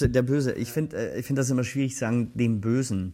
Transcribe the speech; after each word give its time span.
Der 0.00 0.22
Böse. 0.22 0.52
Ich 0.52 0.72
finde 0.72 0.96
äh, 0.96 1.20
ich 1.20 1.26
find 1.26 1.38
das 1.38 1.50
immer 1.50 1.64
schwierig, 1.64 1.96
sagen, 1.96 2.32
dem 2.34 2.60
Bösen. 2.60 3.12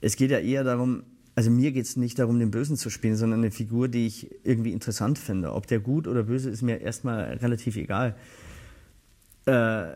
Es 0.00 0.16
geht 0.16 0.30
ja 0.30 0.38
eher 0.38 0.64
darum, 0.64 1.04
also 1.34 1.50
mir 1.50 1.72
geht 1.72 1.86
es 1.86 1.96
nicht 1.96 2.18
darum, 2.18 2.38
den 2.38 2.50
Bösen 2.50 2.76
zu 2.76 2.90
spielen, 2.90 3.16
sondern 3.16 3.40
eine 3.40 3.50
Figur, 3.50 3.88
die 3.88 4.06
ich 4.06 4.30
irgendwie 4.44 4.72
interessant 4.72 5.18
finde. 5.18 5.52
Ob 5.52 5.66
der 5.66 5.80
gut 5.80 6.06
oder 6.06 6.24
böse 6.24 6.50
ist 6.50 6.62
mir 6.62 6.80
erstmal 6.80 7.24
relativ 7.34 7.76
egal. 7.76 8.16
Äh, 9.46 9.86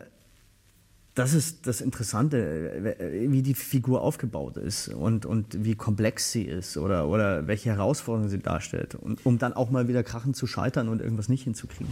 das 1.15 1.33
ist 1.33 1.67
das 1.67 1.81
Interessante, 1.81 2.95
wie 3.27 3.41
die 3.41 3.53
Figur 3.53 4.01
aufgebaut 4.01 4.55
ist 4.55 4.87
und, 4.87 5.25
und 5.25 5.65
wie 5.65 5.75
komplex 5.75 6.31
sie 6.31 6.43
ist 6.43 6.77
oder, 6.77 7.09
oder 7.09 7.45
welche 7.45 7.71
Herausforderungen 7.71 8.29
sie 8.29 8.39
darstellt. 8.39 8.95
Und, 8.95 9.25
um 9.25 9.37
dann 9.37 9.51
auch 9.51 9.69
mal 9.69 9.89
wieder 9.89 10.03
krachen 10.03 10.33
zu 10.33 10.47
scheitern 10.47 10.87
und 10.87 11.01
irgendwas 11.01 11.27
nicht 11.27 11.43
hinzukriegen. 11.43 11.91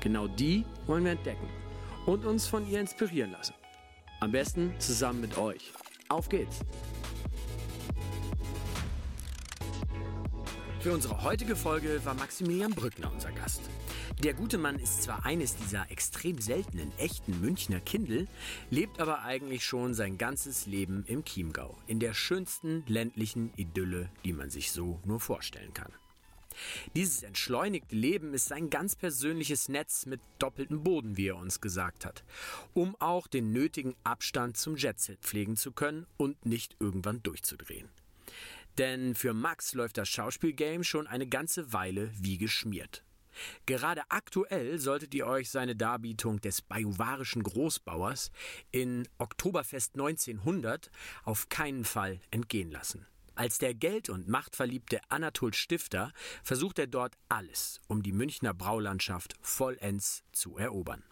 Genau 0.00 0.28
die 0.28 0.64
wollen 0.86 1.04
wir 1.04 1.12
entdecken 1.12 1.48
und 2.06 2.24
uns 2.24 2.46
von 2.46 2.68
ihr 2.68 2.80
inspirieren 2.80 3.32
lassen. 3.32 3.54
Am 4.20 4.32
besten 4.32 4.72
zusammen 4.78 5.20
mit 5.20 5.36
euch. 5.38 5.72
Auf 6.08 6.28
geht's! 6.28 6.60
Für 10.80 10.94
unsere 10.94 11.22
heutige 11.24 11.56
Folge 11.56 12.00
war 12.04 12.14
Maximilian 12.14 12.70
Brückner 12.70 13.12
unser 13.12 13.32
Gast. 13.32 13.62
Der 14.22 14.32
gute 14.32 14.58
Mann 14.58 14.78
ist 14.78 15.02
zwar 15.02 15.26
eines 15.26 15.56
dieser 15.56 15.90
extrem 15.90 16.38
seltenen 16.40 16.92
echten 16.98 17.40
Münchner 17.40 17.80
Kindel, 17.80 18.26
lebt 18.70 19.00
aber 19.00 19.22
eigentlich 19.22 19.64
schon 19.64 19.94
sein 19.94 20.18
ganzes 20.18 20.66
Leben 20.66 21.04
im 21.06 21.24
Chiemgau, 21.24 21.76
in 21.86 22.00
der 22.00 22.14
schönsten 22.14 22.84
ländlichen 22.86 23.52
Idylle, 23.56 24.08
die 24.24 24.32
man 24.32 24.50
sich 24.50 24.72
so 24.72 25.00
nur 25.04 25.20
vorstellen 25.20 25.74
kann. 25.74 25.92
Dieses 26.94 27.22
entschleunigte 27.22 27.94
Leben 27.94 28.34
ist 28.34 28.46
sein 28.46 28.70
ganz 28.70 28.96
persönliches 28.96 29.68
Netz 29.68 30.06
mit 30.06 30.20
doppeltem 30.38 30.82
Boden, 30.82 31.16
wie 31.16 31.28
er 31.28 31.36
uns 31.36 31.60
gesagt 31.60 32.04
hat, 32.04 32.24
um 32.74 32.96
auch 33.00 33.26
den 33.26 33.52
nötigen 33.52 33.94
Abstand 34.04 34.56
zum 34.56 34.76
Jetset 34.76 35.20
pflegen 35.20 35.56
zu 35.56 35.72
können 35.72 36.06
und 36.16 36.46
nicht 36.46 36.76
irgendwann 36.80 37.22
durchzudrehen. 37.22 37.88
Denn 38.78 39.14
für 39.14 39.34
Max 39.34 39.74
läuft 39.74 39.98
das 39.98 40.08
Schauspielgame 40.08 40.84
schon 40.84 41.06
eine 41.06 41.26
ganze 41.26 41.72
Weile 41.72 42.12
wie 42.14 42.38
geschmiert. 42.38 43.02
Gerade 43.66 44.02
aktuell 44.08 44.78
solltet 44.78 45.14
ihr 45.14 45.26
euch 45.26 45.50
seine 45.50 45.76
Darbietung 45.76 46.40
des 46.40 46.62
bajuwarischen 46.62 47.42
Großbauers 47.42 48.30
in 48.70 49.08
Oktoberfest 49.18 49.94
1900 49.94 50.90
auf 51.24 51.48
keinen 51.48 51.84
Fall 51.84 52.20
entgehen 52.30 52.70
lassen. 52.70 53.06
Als 53.38 53.58
der 53.58 53.72
Geld- 53.72 54.10
und 54.10 54.26
Machtverliebte 54.26 55.00
Anatol 55.10 55.54
Stifter 55.54 56.12
versucht 56.42 56.80
er 56.80 56.88
dort 56.88 57.16
alles, 57.28 57.80
um 57.86 58.02
die 58.02 58.10
Münchner 58.10 58.52
Braulandschaft 58.52 59.36
vollends 59.40 60.24
zu 60.32 60.58
erobern. 60.58 61.04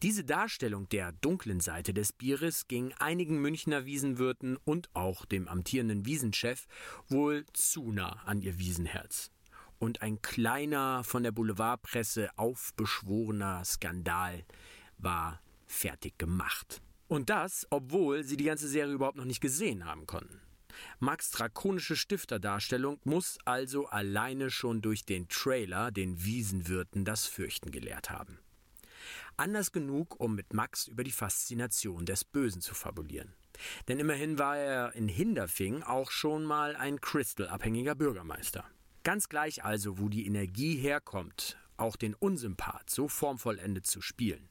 Diese 0.00 0.22
Darstellung 0.22 0.88
der 0.90 1.10
dunklen 1.10 1.58
Seite 1.58 1.92
des 1.92 2.12
Bieres 2.12 2.68
ging 2.68 2.94
einigen 3.00 3.40
Münchner 3.40 3.84
Wiesenwirten 3.84 4.58
und 4.58 4.88
auch 4.94 5.24
dem 5.24 5.48
amtierenden 5.48 6.06
Wiesenchef 6.06 6.68
wohl 7.08 7.44
zu 7.52 7.90
nah 7.90 8.22
an 8.26 8.40
ihr 8.40 8.56
Wiesenherz. 8.60 9.32
Und 9.80 10.02
ein 10.02 10.22
kleiner, 10.22 11.02
von 11.02 11.24
der 11.24 11.32
Boulevardpresse 11.32 12.30
aufbeschworener 12.36 13.64
Skandal 13.64 14.44
war 14.98 15.40
fertig 15.66 16.16
gemacht. 16.16 16.80
Und 17.08 17.28
das, 17.28 17.66
obwohl 17.70 18.22
sie 18.22 18.36
die 18.36 18.44
ganze 18.44 18.68
Serie 18.68 18.94
überhaupt 18.94 19.16
noch 19.16 19.24
nicht 19.24 19.40
gesehen 19.40 19.84
haben 19.84 20.06
konnten. 20.06 20.40
Max 20.98 21.30
drakonische 21.30 21.96
Stifterdarstellung 21.96 23.00
muss 23.04 23.38
also 23.44 23.86
alleine 23.86 24.50
schon 24.50 24.82
durch 24.82 25.04
den 25.04 25.28
Trailer 25.28 25.90
den 25.90 26.24
Wiesenwirten 26.24 27.04
das 27.04 27.26
Fürchten 27.26 27.70
gelehrt 27.70 28.10
haben. 28.10 28.38
Anders 29.36 29.72
genug, 29.72 30.18
um 30.20 30.34
mit 30.34 30.52
Max 30.54 30.86
über 30.86 31.04
die 31.04 31.10
Faszination 31.10 32.06
des 32.06 32.24
Bösen 32.24 32.60
zu 32.60 32.74
fabulieren. 32.74 33.34
Denn 33.88 33.98
immerhin 33.98 34.38
war 34.38 34.56
er 34.56 34.94
in 34.94 35.08
Hinderfing 35.08 35.82
auch 35.82 36.10
schon 36.10 36.44
mal 36.44 36.76
ein 36.76 37.00
Crystal-abhängiger 37.00 37.94
Bürgermeister. 37.94 38.64
Ganz 39.02 39.28
gleich 39.28 39.64
also, 39.64 39.98
wo 39.98 40.08
die 40.08 40.26
Energie 40.26 40.76
herkommt, 40.76 41.58
auch 41.76 41.96
den 41.96 42.14
Unsympath 42.14 42.88
so 42.88 43.08
formvollendet 43.08 43.86
zu 43.86 44.00
spielen. 44.00 44.48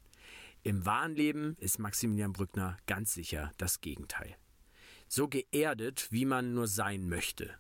Im 0.64 0.86
wahren 0.86 1.16
Leben 1.16 1.56
ist 1.60 1.80
Maximilian 1.80 2.34
Brückner 2.34 2.78
ganz 2.86 3.14
sicher 3.14 3.52
das 3.58 3.82
Gegenteil 3.82 4.38
so 5.13 5.28
geerdet, 5.28 6.07
wie 6.09 6.25
man 6.25 6.53
nur 6.53 6.68
sein 6.68 7.07
möchte 7.07 7.51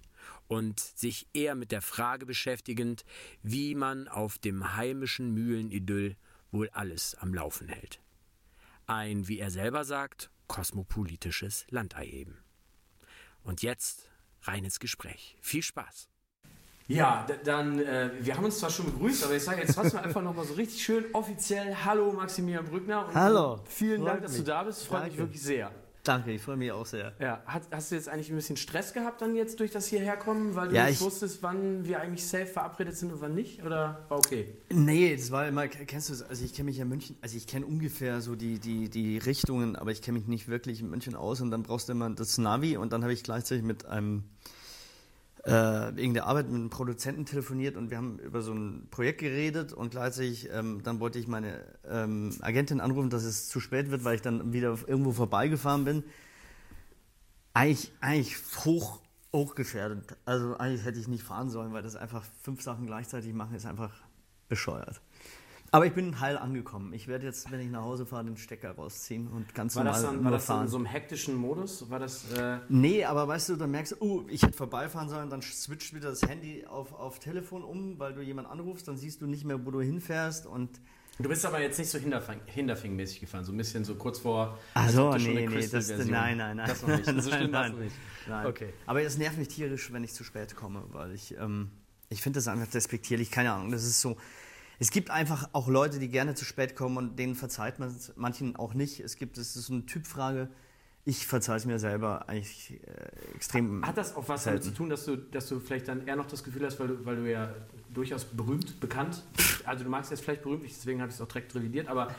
und 0.47 0.79
sich 0.79 1.27
eher 1.33 1.53
mit 1.53 1.71
der 1.71 1.83
Frage 1.83 2.25
beschäftigend, 2.25 3.05
wie 3.43 3.75
man 3.75 4.07
auf 4.07 4.39
dem 4.39 4.75
heimischen 4.75 5.33
Mühlenidyll 5.33 6.15
wohl 6.51 6.69
alles 6.71 7.15
am 7.15 7.33
Laufen 7.33 7.67
hält. 7.67 7.99
Ein, 8.87 9.27
wie 9.27 9.39
er 9.39 9.51
selber 9.51 9.85
sagt, 9.85 10.31
kosmopolitisches 10.47 11.65
Landei 11.69 12.07
eben. 12.07 12.39
Und 13.43 13.61
jetzt 13.61 14.09
rein 14.41 14.65
ins 14.65 14.79
Gespräch. 14.79 15.37
Viel 15.39 15.61
Spaß! 15.61 16.09
Ja, 16.87 17.25
dann, 17.45 17.79
äh, 17.79 18.11
wir 18.19 18.35
haben 18.35 18.43
uns 18.43 18.59
zwar 18.59 18.69
schon 18.69 18.85
begrüßt, 18.85 19.23
aber 19.23 19.35
ich 19.35 19.43
sage 19.43 19.61
jetzt 19.61 19.75
trotzdem 19.75 19.99
einfach 19.99 20.21
nochmal 20.21 20.45
so 20.45 20.55
richtig 20.55 20.83
schön 20.83 21.05
offiziell 21.13 21.75
Hallo 21.85 22.11
Maximilian 22.11 22.65
Brückner. 22.65 23.07
Hallo. 23.13 23.61
Vielen 23.65 24.03
Dank, 24.03 24.23
dass 24.23 24.35
du 24.35 24.43
da 24.43 24.63
bist. 24.63 24.85
Freut 24.85 25.05
mich 25.05 25.17
wirklich 25.17 25.41
sehr. 25.41 25.71
Danke, 26.03 26.31
ich 26.33 26.41
freue 26.41 26.57
mich 26.57 26.69
auch 26.73 26.85
sehr. 26.85 27.13
Ja, 27.19 27.41
hast, 27.45 27.71
hast, 27.71 27.89
du 27.89 27.95
jetzt 27.95 28.09
eigentlich 28.09 28.29
ein 28.29 28.35
bisschen 28.35 28.57
Stress 28.57 28.91
gehabt 28.91 29.21
dann 29.21 29.37
jetzt 29.37 29.61
durch 29.61 29.71
das 29.71 29.87
hierherkommen, 29.87 30.53
weil 30.53 30.67
du 30.67 30.75
ja, 30.75 30.87
nicht 30.87 30.99
wusstest, 30.99 31.41
wann 31.41 31.85
wir 31.85 32.01
eigentlich 32.01 32.27
safe 32.27 32.45
verabredet 32.45 32.97
sind 32.97 33.13
und 33.13 33.21
wann 33.21 33.33
nicht? 33.33 33.63
Oder 33.63 34.05
war 34.09 34.17
okay? 34.17 34.53
Nee, 34.69 35.15
das 35.15 35.31
war 35.31 35.47
immer, 35.47 35.65
kennst 35.69 36.09
du 36.09 36.13
es, 36.13 36.21
also 36.21 36.43
ich 36.43 36.53
kenne 36.53 36.65
mich 36.65 36.77
ja 36.77 36.83
München, 36.83 37.15
also 37.21 37.37
ich 37.37 37.47
kenne 37.47 37.65
ungefähr 37.65 38.19
so 38.19 38.35
die, 38.35 38.59
die, 38.59 38.89
die 38.89 39.17
Richtungen, 39.17 39.77
aber 39.77 39.91
ich 39.91 40.01
kenne 40.01 40.19
mich 40.19 40.27
nicht 40.27 40.49
wirklich 40.49 40.81
in 40.81 40.89
München 40.89 41.15
aus 41.15 41.39
und 41.39 41.51
dann 41.51 41.63
brauchst 41.63 41.87
du 41.87 41.93
immer 41.93 42.09
das 42.09 42.37
Navi 42.37 42.75
und 42.75 42.91
dann 42.91 43.03
habe 43.03 43.13
ich 43.13 43.23
gleichzeitig 43.23 43.63
mit 43.63 43.85
einem 43.85 44.25
äh, 45.43 45.95
wegen 45.95 46.13
der 46.13 46.25
Arbeit 46.25 46.47
mit 46.47 46.55
einem 46.55 46.69
Produzenten 46.69 47.25
telefoniert 47.25 47.75
und 47.75 47.89
wir 47.89 47.97
haben 47.97 48.17
über 48.19 48.41
so 48.41 48.53
ein 48.53 48.87
Projekt 48.91 49.19
geredet 49.19 49.73
und 49.73 49.91
gleichzeitig 49.91 50.49
ähm, 50.51 50.81
dann 50.83 50.99
wollte 50.99 51.19
ich 51.19 51.27
meine 51.27 51.61
ähm, 51.85 52.33
Agentin 52.41 52.79
anrufen, 52.79 53.09
dass 53.09 53.23
es 53.23 53.49
zu 53.49 53.59
spät 53.59 53.91
wird, 53.91 54.05
weil 54.05 54.15
ich 54.15 54.21
dann 54.21 54.53
wieder 54.53 54.77
irgendwo 54.87 55.11
vorbeigefahren 55.11 55.83
bin. 55.83 56.03
Eigentlich, 57.53 57.91
eigentlich 57.99 58.37
hoch, 58.63 59.01
hochgefährdet. 59.33 60.15
Also 60.25 60.55
eigentlich 60.57 60.85
hätte 60.85 60.99
ich 60.99 61.09
nicht 61.09 61.23
fahren 61.23 61.49
sollen, 61.49 61.73
weil 61.73 61.83
das 61.83 61.97
einfach 61.97 62.23
fünf 62.41 62.61
Sachen 62.61 62.85
gleichzeitig 62.85 63.33
machen 63.33 63.55
ist 63.55 63.65
einfach 63.65 63.91
bescheuert. 64.47 65.01
Aber 65.73 65.87
ich 65.87 65.93
bin 65.93 66.19
heil 66.19 66.37
angekommen. 66.37 66.93
Ich 66.93 67.07
werde 67.07 67.25
jetzt, 67.25 67.51
wenn 67.51 67.59
ich 67.59 67.71
nach 67.71 67.81
Hause 67.81 68.05
fahre, 68.05 68.25
den 68.25 68.37
Stecker 68.37 68.73
rausziehen 68.73 69.27
und 69.27 69.55
ganz 69.55 69.75
war 69.75 69.83
normal 69.83 69.99
das 69.99 70.11
dann, 70.11 70.23
War 70.23 70.31
das 70.31 70.45
dann 70.45 70.61
in 70.61 70.67
so 70.67 70.77
einem 70.77 70.85
hektischen 70.85 71.35
Modus? 71.35 71.89
War 71.89 71.97
das, 71.97 72.31
äh 72.31 72.59
nee, 72.69 73.03
aber 73.03 73.27
weißt 73.27 73.49
du, 73.49 73.55
dann 73.55 73.71
merkst 73.71 73.93
du, 73.93 74.05
uh, 74.05 74.25
ich 74.29 74.43
hätte 74.43 74.53
vorbeifahren 74.53 75.09
sollen, 75.09 75.31
dann 75.31 75.41
switcht 75.41 75.95
wieder 75.95 76.11
das 76.11 76.21
Handy 76.21 76.63
auf, 76.67 76.93
auf 76.93 77.17
Telefon 77.17 77.63
um, 77.63 77.97
weil 77.97 78.13
du 78.13 78.21
jemanden 78.21 78.51
anrufst, 78.51 78.87
dann 78.87 78.97
siehst 78.97 79.23
du 79.23 79.25
nicht 79.25 79.45
mehr, 79.45 79.65
wo 79.65 79.71
du 79.71 79.81
hinfährst 79.81 80.45
und... 80.45 80.79
Du 81.17 81.27
bist 81.27 81.43
aber 81.43 81.59
jetzt 81.59 81.79
nicht 81.79 81.89
so 81.89 81.97
Hinterfing-mäßig 81.97 83.19
gefahren, 83.21 83.43
so 83.43 83.51
ein 83.51 83.57
bisschen 83.57 83.83
so 83.83 83.95
kurz 83.95 84.19
vor... 84.19 84.59
Ach 84.75 84.89
so, 84.89 85.15
nee, 85.15 85.47
nee, 85.47 85.67
das, 85.67 85.89
nein, 85.89 86.37
nein, 86.37 86.57
nein. 86.57 86.67
Das 86.67 86.83
noch 86.83 86.89
nicht, 86.89 87.05
so 87.23 87.29
nein, 87.31 87.49
nein, 87.49 87.79
nicht. 87.79 87.95
Nein. 88.27 88.45
Okay. 88.45 88.73
Aber 88.85 89.01
es 89.01 89.17
nervt 89.17 89.39
mich 89.39 89.47
tierisch, 89.47 89.91
wenn 89.91 90.03
ich 90.03 90.13
zu 90.13 90.23
spät 90.23 90.55
komme, 90.55 90.83
weil 90.89 91.13
ich, 91.13 91.35
ähm, 91.35 91.71
ich 92.09 92.21
finde 92.21 92.37
das 92.37 92.47
einfach 92.47 92.67
despektierlich, 92.67 93.31
keine 93.31 93.53
Ahnung, 93.53 93.71
das 93.71 93.83
ist 93.83 93.99
so 93.99 94.17
es 94.79 94.91
gibt 94.91 95.09
einfach 95.09 95.49
auch 95.53 95.67
Leute, 95.67 95.99
die 95.99 96.09
gerne 96.09 96.35
zu 96.35 96.45
spät 96.45 96.75
kommen 96.75 96.97
und 96.97 97.17
denen 97.19 97.35
verzeiht 97.35 97.79
man 97.79 97.89
es 97.89 98.13
manchen 98.15 98.55
auch 98.55 98.73
nicht. 98.73 98.99
Es 98.99 99.15
gibt, 99.17 99.37
es 99.37 99.55
ist 99.55 99.69
eine 99.71 99.85
Typfrage. 99.85 100.49
Ich 101.05 101.27
verzeihe 101.27 101.57
es 101.57 101.65
mir 101.65 101.79
selber 101.79 102.29
eigentlich 102.29 102.79
äh, 102.87 103.35
extrem. 103.35 103.85
Hat 103.85 103.97
das 103.97 104.15
auch 104.15 104.27
was 104.29 104.45
selten. 104.45 104.59
damit 104.61 104.73
zu 104.73 104.77
tun, 104.77 104.89
dass 104.89 105.03
du, 105.05 105.17
dass 105.17 105.47
du 105.49 105.59
vielleicht 105.59 105.89
dann 105.89 106.07
eher 106.07 106.15
noch 106.15 106.27
das 106.27 106.43
Gefühl 106.45 106.65
hast, 106.65 106.79
weil 106.79 106.87
du, 106.87 107.05
weil 107.05 107.17
du 107.17 107.29
ja 107.29 107.53
durchaus 107.93 108.23
berühmt, 108.23 108.79
bekannt 108.79 109.21
bist? 109.35 109.67
Also 109.67 109.83
du 109.83 109.89
magst 109.89 110.11
jetzt 110.11 110.23
vielleicht 110.23 110.43
berühmt, 110.43 110.63
deswegen 110.65 111.01
habe 111.01 111.09
ich 111.09 111.15
es 111.15 111.21
auch 111.21 111.27
direkt 111.27 111.53
revidiert, 111.55 111.87
aber 111.89 112.15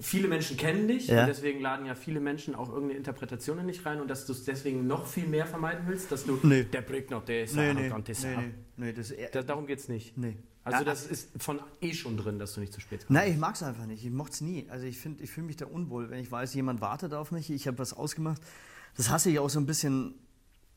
viele 0.00 0.26
Menschen 0.26 0.56
kennen 0.56 0.88
dich 0.88 1.06
Ja. 1.06 1.20
und 1.22 1.28
deswegen 1.28 1.60
laden 1.60 1.86
ja 1.86 1.94
viele 1.94 2.18
Menschen 2.18 2.56
auch 2.56 2.68
irgendeine 2.68 2.98
Interpretation 2.98 3.58
in 3.60 3.68
dich 3.68 3.86
rein 3.86 4.00
und 4.00 4.08
dass 4.08 4.26
du 4.26 4.32
es 4.32 4.44
deswegen 4.44 4.88
noch 4.88 5.06
viel 5.06 5.28
mehr 5.28 5.46
vermeiden 5.46 5.84
willst, 5.86 6.10
dass 6.10 6.24
du 6.24 6.40
Nee. 6.42 6.64
der 6.64 6.82
Brückner, 6.82 7.20
der 7.20 7.44
ist 7.44 7.54
Nee, 7.54 7.72
nee, 7.72 7.80
arrogant, 7.82 8.08
der 8.08 8.12
ist 8.12 8.24
nee, 8.24 8.36
nee, 8.76 8.92
nee, 8.92 9.28
das 9.32 9.46
darum 9.46 9.66
geht 9.66 9.78
es 9.78 9.88
nicht. 9.88 10.18
nee. 10.18 10.36
Also 10.66 10.84
das 10.84 11.06
ist 11.06 11.30
von 11.40 11.60
eh 11.80 11.94
schon 11.94 12.16
drin, 12.16 12.38
dass 12.40 12.54
du 12.54 12.60
nicht 12.60 12.72
zu 12.72 12.80
spät 12.80 13.00
kommst. 13.00 13.10
Nein, 13.10 13.32
ich 13.32 13.38
mag 13.38 13.54
es 13.54 13.62
einfach 13.62 13.86
nicht. 13.86 14.04
Ich 14.04 14.10
mochte 14.10 14.32
es 14.32 14.40
nie. 14.40 14.66
Also 14.68 14.84
ich 14.84 14.98
finde, 14.98 15.22
ich 15.22 15.30
fühle 15.30 15.46
mich 15.46 15.56
da 15.56 15.66
unwohl, 15.66 16.10
wenn 16.10 16.18
ich 16.18 16.30
weiß, 16.30 16.54
jemand 16.54 16.80
wartet 16.80 17.14
auf 17.14 17.30
mich, 17.30 17.50
ich 17.50 17.68
habe 17.68 17.78
was 17.78 17.92
ausgemacht. 17.92 18.42
Das 18.96 19.10
hasse 19.10 19.30
ich 19.30 19.38
auch 19.38 19.48
so 19.48 19.60
ein 19.60 19.66
bisschen, 19.66 20.14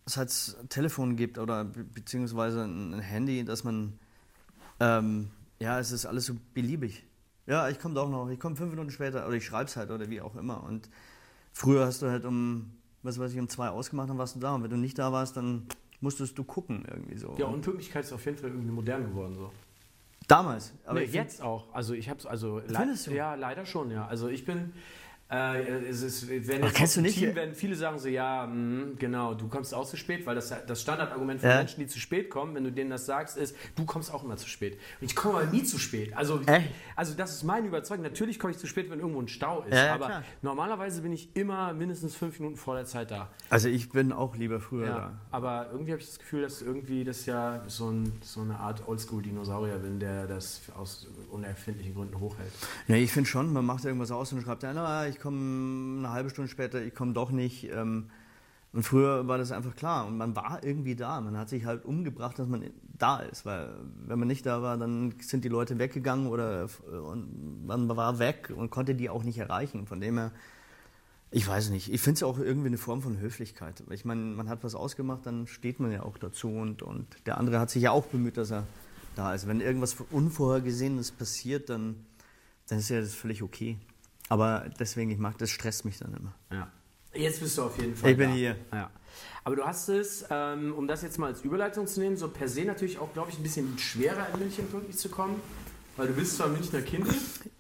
seit 0.06 0.28
es 0.28 0.58
Telefon 0.70 1.16
gibt 1.16 1.40
oder 1.40 1.66
be 1.66 1.84
beziehungsweise 1.84 2.66
ein, 2.66 3.00
Handy, 3.00 3.44
dass 3.44 3.64
man, 3.64 3.98
ähm, 4.80 5.32
ja, 5.60 5.80
es 5.80 5.92
ist 5.92 6.06
alles 6.06 6.28
so 6.28 6.36
beliebig. 6.54 7.04
Ja, 7.48 7.68
ich 7.70 7.80
komme 7.80 7.96
doch 7.96 8.10
noch, 8.10 8.30
ich 8.30 8.40
komme 8.40 8.56
fünf 8.56 8.70
Minuten 8.70 8.92
später 8.92 9.26
oder 9.26 9.38
ich 9.38 9.46
schreibe 9.46 9.66
es 9.66 9.76
halt 9.76 9.90
oder 9.90 10.08
wie 10.10 10.22
auch 10.22 10.36
immer. 10.36 10.64
Und 10.64 10.88
früher 11.52 11.88
hast 11.88 12.04
du 12.04 12.12
halt 12.12 12.26
um, 12.26 12.70
was 13.02 13.18
weiß 13.18 13.34
ich, 13.34 13.40
um 13.40 13.50
zwei 13.50 13.70
ausgemacht, 13.70 14.10
dann 14.10 14.20
warst 14.20 14.36
du 14.36 14.40
da. 14.40 14.54
Und 14.54 14.62
wenn 14.62 14.70
du 14.70 14.78
nicht 14.78 15.00
da 15.00 15.12
warst, 15.12 15.36
dann 15.36 15.66
musstest 16.00 16.38
du 16.38 16.44
gucken 16.44 16.86
irgendwie 16.88 17.18
so. 17.18 17.36
Ja, 17.40 17.48
Unpünktlichkeit 17.48 18.06
ist 18.06 18.14
auf 18.14 18.24
jeden 18.26 18.38
Fall 18.38 18.52
irgendwie 18.52 18.72
modern 18.72 19.04
geworden 19.04 19.34
so. 19.34 19.52
Damals. 20.30 20.74
Aber 20.86 21.00
nee, 21.00 21.06
jetzt 21.06 21.42
auch. 21.42 21.74
Also 21.74 21.94
ich 21.94 22.10
habe 22.10 22.20
es 22.20 22.26
also 22.26 22.60
le- 22.60 22.74
ja 23.16 23.36
leider 23.36 23.66
schon 23.66 23.92
ja. 23.92 24.08
Also 24.08 24.30
ich 24.30 24.46
bin 24.46 24.74
äh, 25.32 25.62
es 25.90 26.02
ist, 26.02 26.28
wenn 26.28 26.64
Ach, 26.64 26.74
kennst 26.74 26.98
du 26.98 27.02
nicht- 27.02 27.18
Team 27.20 27.36
werden 27.36 27.54
viele 27.54 27.76
sagen 27.76 28.00
so 28.00 28.08
ja 28.08 28.48
mh, 28.48 28.94
genau 28.98 29.36
du 29.36 29.48
kommst 29.48 29.74
auch 29.76 29.88
zu 29.88 29.96
spät, 29.96 30.26
weil 30.26 30.34
das 30.36 30.52
das 30.66 30.82
Standardargument 30.82 31.40
von 31.42 31.50
Ja. 31.50 31.58
Menschen, 31.58 31.80
die 31.82 31.88
zu 31.88 32.00
spät 32.00 32.30
kommen, 32.32 32.56
wenn 32.56 32.64
du 32.64 32.72
denen 32.72 32.90
das 32.90 33.06
sagst, 33.06 33.38
ist 33.38 33.56
du 33.76 33.86
kommst 33.86 34.12
auch 34.14 34.24
immer 34.24 34.38
zu 34.38 34.50
spät. 34.50 34.80
Und 35.00 35.06
ich 35.06 35.16
komme 35.16 35.40
aber 35.40 35.46
nie 35.48 35.64
zu 35.64 35.78
spät. 35.78 36.16
Also 36.18 36.42
Echt? 36.48 36.70
also 36.96 37.14
das 37.14 37.32
ist 37.34 37.44
meine 37.44 37.68
Überzeugung. 37.68 38.04
Natürlich 38.04 38.40
komme 38.40 38.52
ich 38.52 38.58
zu 38.58 38.66
spät, 38.66 38.90
wenn 38.90 39.00
irgendwo 39.00 39.22
ein 39.22 39.28
Stau 39.28 39.62
ist, 39.64 39.76
Ja, 39.76 39.94
aber 39.94 40.06
klar. 40.08 40.24
normalerweise 40.42 41.02
bin 41.04 41.14
ich 41.14 41.36
immer 41.36 41.74
mindestens 41.74 42.16
fünf 42.16 42.40
Minuten 42.40 42.58
vor 42.58 42.76
der 42.76 42.86
Zeit 42.86 43.12
da. 43.12 43.30
Also 43.52 43.70
ich 43.70 43.90
bin 43.90 44.12
auch 44.12 44.36
lieber 44.36 44.60
früher 44.60 44.88
Ja, 44.88 44.96
da. 44.98 45.12
aber 45.30 45.70
irgendwie 45.72 45.92
habe 45.92 46.02
ich 46.02 46.08
das 46.08 46.18
Gefühl, 46.20 46.42
dass 46.42 46.62
irgendwie 46.64 47.04
das 47.04 47.26
ja 47.28 47.64
so, 47.68 47.90
ein, 47.92 48.14
so 48.22 48.42
eine 48.42 48.58
Art 48.60 48.88
Oldschool-Dinosaurier 48.88 49.78
bin, 49.78 50.00
der 50.00 50.26
das 50.26 50.62
aus 50.76 51.06
unerfindlichen 51.30 51.94
Gründen 51.94 52.20
hochhält. 52.20 52.52
Ja, 52.88 52.96
ich 52.96 53.12
finde 53.12 53.30
schon, 53.30 53.54
man 53.54 53.66
macht 53.66 53.86
irgendwas 53.86 54.10
aus 54.12 54.34
und 54.34 54.42
schreibt 54.42 54.64
einer, 54.64 54.82
ah, 54.88 55.06
ich 55.08 55.19
komme 55.20 56.00
eine 56.00 56.12
halbe 56.12 56.30
Stunde 56.30 56.50
später, 56.50 56.82
ich 56.82 56.94
komme 56.94 57.14
doch 57.14 57.32
nicht. 57.32 57.70
Ähm, 57.72 58.10
und 58.72 58.84
früher 58.84 59.28
war 59.28 59.40
das 59.40 59.52
einfach 59.52 59.76
klar 59.76 60.06
und 60.06 60.18
man 60.18 60.36
war 60.36 60.64
irgendwie 60.64 60.96
da. 60.96 61.20
Man 61.22 61.38
hat 61.38 61.50
sich 61.50 61.66
halt 61.66 61.86
umgebracht, 61.86 62.38
dass 62.38 62.48
man 62.48 62.70
da 63.00 63.18
ist, 63.18 63.44
weil 63.44 63.74
wenn 64.06 64.20
man 64.20 64.28
nicht 64.28 64.46
da 64.46 64.62
war, 64.62 64.78
dann 64.78 65.16
sind 65.22 65.44
die 65.44 65.50
Leute 65.50 65.80
weggegangen 65.80 66.28
oder 66.28 66.68
und 66.88 67.66
man 67.66 67.88
war 67.90 68.20
weg 68.20 68.54
und 68.56 68.70
konnte 68.70 68.94
die 68.94 69.10
auch 69.10 69.24
nicht 69.24 69.40
erreichen. 69.40 69.88
Von 69.88 70.00
dem 70.02 70.20
her, 70.20 70.32
ich 71.32 71.48
weiß 71.48 71.72
nicht, 71.72 71.92
ich 71.92 72.00
finde 72.00 72.18
es 72.18 72.24
auch 72.24 72.38
irgendwie 72.38 72.68
eine 72.68 72.78
Form 72.78 73.02
von 73.02 73.20
Höflichkeit. 73.20 73.84
Ich 73.90 74.06
meine, 74.06 74.22
man 74.22 74.50
hat 74.50 74.64
was 74.64 74.76
ausgemacht, 74.76 75.26
dann 75.26 75.48
steht 75.48 75.80
man 75.80 75.92
ja 75.92 76.04
auch 76.04 76.20
dazu 76.20 76.50
und, 76.50 76.84
und 76.84 77.08
der 77.26 77.40
andere 77.40 77.60
hat 77.60 77.72
sich 77.72 77.82
ja 77.82 77.92
auch 77.92 78.06
bemüht, 78.06 78.38
dass 78.38 78.52
er 78.52 78.68
da 79.16 79.34
ist. 79.34 79.48
Wenn 79.48 79.62
irgendwas 79.62 79.96
Unvorhergesehenes 80.12 81.12
passiert, 81.12 81.70
dann, 81.70 82.06
dann 82.68 82.78
ist 82.78 82.90
ja 82.90 83.02
das 83.02 83.16
völlig 83.16 83.42
okay. 83.42 83.78
Aber 84.30 84.66
deswegen, 84.80 85.10
ich 85.12 85.18
mag 85.18 85.38
das, 85.38 85.50
stresst 85.50 85.86
mich 85.86 85.98
dann 85.98 86.14
immer. 86.14 86.34
Ja. 86.52 86.72
Jetzt 87.14 87.40
bist 87.42 87.58
du 87.58 87.64
auf 87.64 87.78
jeden 87.80 87.96
Fall 87.96 88.12
Ich 88.12 88.18
bin 88.18 88.30
da. 88.30 88.36
hier. 88.36 88.56
Ja. 88.72 88.90
Aber 89.44 89.56
du 89.56 89.64
hast 89.66 89.90
es, 89.90 90.26
ähm, 90.30 90.74
um 90.76 90.88
das 90.88 91.02
jetzt 91.02 91.18
mal 91.18 91.28
als 91.28 91.42
Überleitung 91.42 91.88
zu 91.88 92.00
nehmen, 92.00 92.16
so 92.18 92.28
per 92.30 92.48
se 92.48 92.64
natürlich 92.66 93.00
auch, 93.00 93.12
glaube 93.14 93.32
ich, 93.32 93.40
ein 93.40 93.44
bisschen 93.44 93.78
schwerer 93.80 94.28
in 94.34 94.40
München 94.40 94.68
pünktlich 94.68 94.98
zu 94.98 95.10
kommen, 95.10 95.42
weil 95.98 96.08
du 96.08 96.14
bist 96.14 96.38
zwar 96.38 96.48
Münchner 96.50 96.82
Kind, 96.82 97.08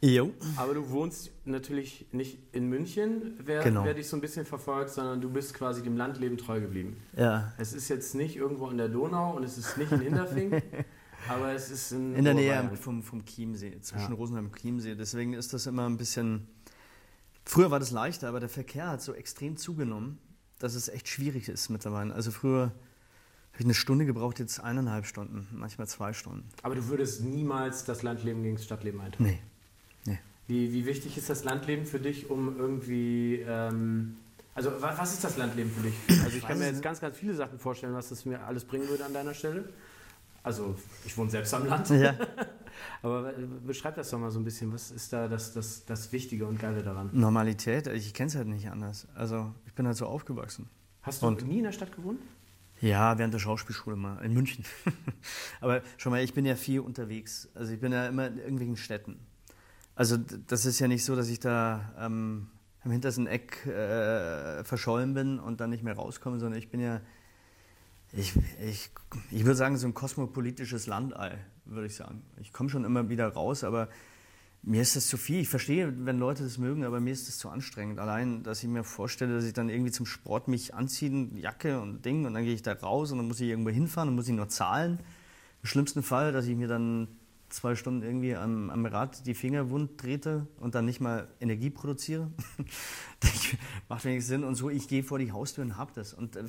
Jo. 0.01 0.31
aber 0.56 0.75
du 0.75 0.89
wohnst 0.92 1.31
natürlich 1.45 2.06
nicht 2.12 2.38
in 2.51 2.68
München, 2.69 3.33
wer, 3.44 3.63
Genau. 3.63 3.83
wer 3.83 3.95
dich 3.95 4.07
so 4.07 4.16
ein 4.16 4.21
bisschen 4.21 4.45
verfolgt, 4.45 4.92
sondern 4.92 5.19
du 5.19 5.30
bist 5.31 5.56
quasi 5.56 5.81
dem 5.81 5.98
Landleben 5.98 6.38
treu 6.38 6.62
geblieben. 6.62 6.98
Ja. 7.18 7.51
Es 7.57 7.74
ist 7.74 7.89
jetzt 7.89 8.13
nicht 8.13 8.36
irgendwo 8.36 8.68
an 8.68 8.77
der 8.77 8.89
Donau 8.89 9.36
und 9.36 9.44
es 9.44 9.57
ist 9.57 9.75
nicht 9.77 9.92
in 9.92 10.01
Hinterfing, 10.01 10.62
aber 11.27 11.54
es 11.54 11.71
ist 11.71 11.92
in, 11.92 12.16
In 12.16 12.24
der 12.25 12.36
Nähe 12.36 12.69
vom, 12.80 13.01
vom 13.01 13.25
Chiemsee, 13.25 13.80
zwischen 13.81 14.12
Ja. 14.12 14.16
Rosenheim 14.16 14.45
und 14.45 14.56
Chiemsee. 14.56 14.95
Deswegen 14.95 15.33
ist 15.33 15.51
das 15.54 15.66
immer 15.66 15.88
ein 15.89 15.98
bisschen. 15.98 16.48
Früher 17.50 17.72
war 17.72 17.80
das 17.80 17.90
leichter, 17.90 18.28
aber 18.30 18.40
der 18.40 18.48
Verkehr 18.48 18.90
hat 18.90 19.01
so 19.01 19.12
extrem 19.12 19.57
zugenommen, 19.57 20.19
dass 20.60 20.75
es 20.75 20.88
echt 20.88 21.07
schwierig 21.07 21.50
ist 21.50 21.69
mittlerweile. 21.69 22.13
Also 22.13 22.30
früher 22.30 22.66
habe 22.66 23.57
ich 23.57 23.66
eine 23.66 23.74
Stunde 23.74 24.06
gebraucht, 24.06 24.38
jetzt 24.38 24.60
eineinhalb 24.60 25.07
Stunden, 25.07 25.48
manchmal 25.51 25.88
zwei 25.88 26.13
Stunden. 26.13 26.48
Aber 26.62 26.75
du 26.75 26.88
würdest 26.90 27.22
niemals 27.22 27.86
das 27.86 28.04
Landleben 28.04 28.44
gegen 28.44 28.56
das 28.57 28.66
Stadtleben 28.66 29.01
eintauschen. 29.01 29.25
Nee. 29.25 29.40
Nee. 30.06 30.19
Wie, 30.46 30.74
wie 30.74 30.86
wichtig 30.86 31.18
ist 31.18 31.28
das 31.28 31.44
Landleben 31.44 31.88
für 31.88 32.00
dich, 32.00 32.30
um 32.30 32.56
irgendwie. 32.60 33.44
Ähm, 33.48 34.18
also, 34.54 34.69
wa- 34.80 34.94
was 34.95 35.13
ist 35.13 35.24
das 35.24 35.36
Landleben 35.38 35.72
für 35.72 35.81
dich? 35.81 35.95
Also, 36.24 36.38
ich 36.38 36.44
weiß 36.44 36.50
kann 36.50 36.60
mir 36.60 36.68
jetzt 36.68 36.84
ganz, 36.84 37.00
ganz 37.02 37.18
viele 37.18 37.34
Sachen 37.34 37.57
vorstellen, 37.57 37.95
was 37.95 38.10
das 38.10 38.25
mir 38.25 38.42
alles 38.45 38.63
bringen 38.63 38.88
würde 38.90 39.06
an 39.06 39.13
deiner 39.13 39.34
Stelle. 39.34 39.68
Also, 40.44 40.76
ich 41.06 41.18
wohne 41.18 41.30
selbst 41.30 41.54
am 41.54 41.68
Land. 41.68 41.90
Ja. 41.90 42.16
Aber 43.02 43.38
äh, 43.38 43.46
beschreib 43.66 43.96
das 43.96 44.10
doch 44.10 44.20
mal 44.20 44.32
so 44.32 44.40
ein 44.40 44.46
bisschen. 44.46 44.72
Was 44.74 44.92
ist 44.92 45.12
da 45.12 45.28
das, 45.28 45.54
das, 45.54 45.86
das 45.86 46.12
Wichtige 46.12 46.46
und 46.48 46.60
Geile 46.60 46.84
daran? 46.84 47.10
Normalität, 47.14 47.88
ich 47.88 48.14
kenne 48.14 48.28
es 48.28 48.36
halt 48.36 48.48
nicht 48.48 48.70
anders. 48.70 49.08
Also 49.16 49.54
ich 49.66 49.74
bin 49.74 49.86
halt 49.86 49.98
so 49.98 50.06
aufgewachsen. 50.06 50.70
Hast 51.02 51.22
du 51.22 51.28
Und? 51.28 51.48
nie 51.48 51.60
in 51.60 51.64
der 51.64 51.72
Stadt 51.72 51.96
gewohnt? 51.96 52.20
Ja, 52.82 53.18
während 53.18 53.34
der 53.34 53.40
Schauspielschule 53.40 53.96
mal, 53.96 54.24
in 54.24 54.34
München. 54.34 54.64
Aber 55.62 55.82
schon 55.98 56.12
mal, 56.12 56.24
ich 56.24 56.34
bin 56.34 56.46
ja 56.46 56.56
viel 56.56 56.80
unterwegs. 56.80 57.50
Also 57.54 57.74
ich 57.74 57.80
bin 57.80 57.92
ja 57.92 58.08
immer 58.08 58.28
in 58.28 58.38
irgendwelchen 58.38 58.78
Städten. 58.78 59.20
Also 59.96 60.18
das 60.18 60.66
ist 60.66 60.80
ja 60.80 60.88
nicht 60.88 61.04
so, 61.04 61.16
dass 61.16 61.28
ich 61.28 61.42
da 61.42 61.94
ähm, 62.00 62.48
im 62.86 62.92
hintersten 62.92 63.28
Eck 63.28 63.66
äh, 63.66 64.64
verschollen 64.64 65.14
bin 65.14 65.40
und 65.40 65.60
dann 65.60 65.72
nicht 65.72 65.84
mehr 65.84 65.96
rauskomme, 65.96 66.40
sondern 66.40 66.58
ich 66.58 66.70
bin 66.70 66.80
ja, 66.80 67.02
ich, 68.12 68.34
ich, 68.62 68.90
ich 69.32 69.46
würde 69.46 69.56
sagen, 69.56 69.78
so 69.78 69.88
ein 69.88 69.94
kosmopolitisches 69.94 70.88
Landei, 70.88 71.38
würde 71.66 71.88
ich 71.88 71.96
sagen. 71.96 72.24
Ich 72.40 72.52
komme 72.52 72.70
schon 72.70 72.84
immer 72.84 73.10
wieder 73.10 73.28
raus, 73.28 73.64
aber 73.64 73.90
mir 74.62 74.82
ist 74.82 74.96
das 74.96 75.08
zu 75.08 75.18
viel. 75.18 75.40
Ich 75.40 75.50
verstehe, 75.50 75.94
wenn 76.06 76.20
Leute 76.20 76.44
das 76.44 76.58
mögen, 76.58 76.84
aber 76.84 77.00
mir 77.00 77.14
ist 77.14 77.28
das 77.28 77.38
zu 77.38 77.50
anstrengend. 77.50 78.00
Allein, 78.00 78.44
dass 78.44 78.64
ich 78.64 78.70
mir 78.70 78.84
vorstelle, 78.84 79.36
dass 79.36 79.46
ich 79.46 79.54
dann 79.54 79.70
irgendwie 79.70 79.92
zum 79.92 80.06
Sport 80.06 80.48
mich 80.48 80.74
anziehe, 80.74 81.30
Jacke 81.36 81.80
und 81.80 82.04
Ding, 82.04 82.26
und 82.26 82.34
dann 82.34 82.44
gehe 82.44 82.54
ich 82.54 82.62
da 82.62 82.74
raus 82.74 83.12
und 83.12 83.20
dann 83.20 83.28
muss 83.28 83.40
ich 83.40 83.50
irgendwo 83.50 83.70
hinfahren 83.70 84.10
und 84.10 84.16
muss 84.16 84.28
ich 84.28 84.36
nur 84.36 84.50
zahlen. 84.50 85.00
Im 85.62 85.68
schlimmsten 85.68 86.04
Fall, 86.04 86.32
dass 86.32 86.46
ich 86.48 86.56
mir 86.56 86.68
dann 86.68 87.08
zwei 87.50 87.76
Stunden 87.76 88.04
irgendwie 88.04 88.36
am, 88.36 88.70
am 88.70 88.86
Rad 88.86 89.26
die 89.26 89.34
Finger 89.34 89.70
wund 89.70 89.98
trete 89.98 90.48
und 90.60 90.76
dann 90.76 90.86
nicht 90.86 91.00
mal 91.00 91.28
Energie 91.40 91.70
produziere. 91.70 92.32
macht 93.90 94.06
wenig 94.06 94.26
Sinn. 94.26 94.44
Und 94.44 94.56
so, 94.56 94.70
ich 94.70 94.88
gehe 94.88 95.04
vor 95.04 95.20
die 95.20 95.32
Haustür 95.32 95.64
und 95.64 95.78
hab 95.78 95.94
das. 95.94 96.14
Und 96.14 96.36
äh, 96.36 96.44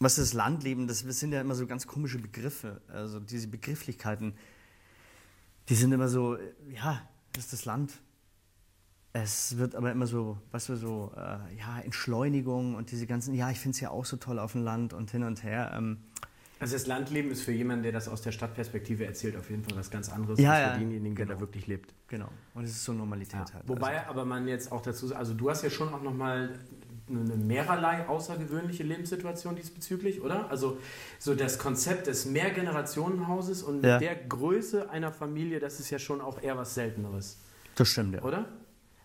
was 0.00 0.18
ist 0.18 0.28
das 0.28 0.34
Landleben? 0.34 0.86
Das 0.86 1.00
sind 1.00 1.32
ja 1.32 1.40
immer 1.40 1.54
so 1.54 1.66
ganz 1.66 1.86
komische 1.86 2.18
Begriffe. 2.18 2.80
Also 2.88 3.20
diese 3.20 3.48
Begrifflichkeiten, 3.48 4.34
die 5.68 5.74
sind 5.74 5.92
immer 5.92 6.08
so, 6.08 6.36
ja, 6.72 7.02
das 7.32 7.44
ist 7.44 7.52
das 7.52 7.64
Land. 7.64 7.92
Es 9.12 9.56
wird 9.58 9.74
aber 9.74 9.90
immer 9.90 10.06
so, 10.06 10.38
weißt 10.52 10.68
du, 10.68 10.76
so, 10.76 11.12
äh, 11.16 11.20
ja, 11.58 11.80
Entschleunigung 11.82 12.74
und 12.74 12.90
diese 12.92 13.06
ganzen, 13.06 13.34
ja, 13.34 13.50
ich 13.50 13.58
finde 13.58 13.74
es 13.74 13.80
ja 13.80 13.90
auch 13.90 14.04
so 14.04 14.16
toll 14.16 14.38
auf 14.38 14.52
dem 14.52 14.62
Land 14.62 14.92
und 14.92 15.10
hin 15.10 15.24
und 15.24 15.42
her. 15.42 15.72
Ähm, 15.74 15.98
Also, 16.60 16.74
das 16.74 16.86
Landleben 16.86 17.30
ist 17.30 17.42
für 17.42 17.52
jemanden, 17.52 17.82
der 17.84 17.92
das 17.92 18.06
aus 18.08 18.20
der 18.22 18.32
Stadtperspektive 18.32 19.06
erzählt, 19.06 19.36
auf 19.36 19.48
jeden 19.50 19.64
Fall 19.64 19.76
was 19.76 19.90
ganz 19.90 20.08
anderes 20.10 20.38
Ja, 20.38 20.52
als 20.52 20.60
ja, 20.60 20.72
für 20.74 20.78
denjenigen, 20.80 21.16
der 21.16 21.26
genau. 21.26 21.36
da 21.36 21.40
wirklich 21.40 21.66
lebt. 21.66 21.94
genau. 22.06 22.28
Und 22.54 22.64
es 22.64 22.70
ist 22.70 22.84
so 22.84 22.92
Normalität 22.92 23.48
Ja. 23.48 23.54
halt. 23.54 23.68
Wobei 23.68 24.06
aber 24.06 24.24
man 24.24 24.46
jetzt 24.46 24.70
auch 24.72 24.82
dazu, 24.82 25.14
also 25.14 25.34
du 25.34 25.48
hast 25.50 25.62
ja 25.62 25.70
schon 25.70 25.92
auch 25.92 26.02
nochmal 26.02 26.58
eine 27.10 27.36
mehrerlei 27.36 28.06
außergewöhnliche 28.08 28.82
Lebenssituation 28.82 29.56
diesbezüglich, 29.56 30.20
oder? 30.20 30.50
Also 30.50 30.78
so 31.18 31.34
das 31.34 31.58
Konzept 31.58 32.06
des 32.06 32.26
Mehrgenerationenhauses 32.26 33.62
und 33.62 33.84
Ja. 33.84 33.98
der 33.98 34.14
Größe 34.16 34.90
einer 34.90 35.12
Familie, 35.12 35.60
das 35.60 35.80
ist 35.80 35.90
ja 35.90 35.98
schon 35.98 36.20
auch 36.20 36.42
eher 36.42 36.56
was 36.56 36.74
Selteneres, 36.74 37.38
das 37.74 37.88
stimmt, 37.88 38.14
ja. 38.14 38.22
oder? 38.22 38.46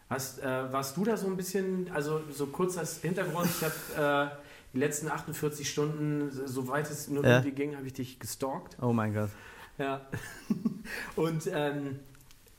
Hast, 0.10 0.39
äh, 0.41 0.72
warst 0.72 0.95
du 0.98 1.03
da 1.05 1.17
so 1.17 1.27
ein 1.27 1.38
bisschen, 1.38 1.89
also 1.91 2.22
so 2.31 2.48
kurz 2.48 2.77
als 2.77 2.98
Hintergrund, 3.01 3.48
ich 3.50 3.63
habe 3.98 4.29
äh, 4.31 4.36
die 4.74 4.77
letzten 4.79 5.07
48 5.07 5.69
Stunden, 5.69 6.29
soweit 6.45 6.89
es 6.91 7.07
nur 7.07 7.24
Ja. 7.24 7.38
irgendwie 7.38 7.51
ging, 7.51 7.75
habe 7.75 7.88
ich 7.88 7.93
dich 7.93 8.19
gestalkt. 8.19 8.77
Oh 8.81 8.93
mein 8.93 9.13
Gott. 9.13 9.29
Ja. 9.79 10.01
Und 11.15 11.50
ähm, 11.51 12.00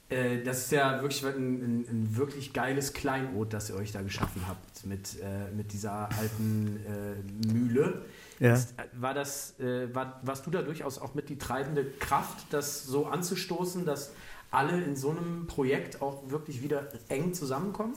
äh, 0.08 0.42
das 0.42 0.64
ist 0.64 0.72
ja 0.72 1.00
wirklich 1.00 1.24
ein, 1.24 1.32
ein, 1.34 1.86
ein 1.88 2.16
wirklich 2.16 2.52
geiles 2.52 2.92
Kleinod, 2.92 3.52
das 3.52 3.70
ihr 3.70 3.76
euch 3.76 3.92
da 3.92 4.02
geschaffen 4.02 4.42
habt 4.46 4.84
mit, 4.86 5.18
äh, 5.20 5.50
mit 5.54 5.72
dieser 5.72 6.10
alten 6.18 6.80
äh, 6.86 7.52
Mühle. 7.52 8.02
Ja. 8.38 8.54
Ist, 8.54 8.78
äh, 8.78 8.84
war 8.94 9.14
das, 9.14 9.58
äh, 9.60 9.94
war, 9.94 10.20
warst 10.22 10.46
du 10.46 10.50
da 10.50 10.62
durchaus 10.62 10.98
auch 10.98 11.14
mit 11.14 11.28
die 11.28 11.38
treibende 11.38 11.84
Kraft, 11.84 12.46
das 12.50 12.84
so 12.84 13.06
anzustoßen, 13.06 13.84
dass 13.84 14.12
alle 14.50 14.82
in 14.82 14.94
so 14.94 15.10
einem 15.10 15.46
Projekt 15.46 16.02
auch 16.02 16.30
wirklich 16.30 16.62
wieder 16.62 16.88
eng 17.08 17.32
zusammenkommen? 17.32 17.94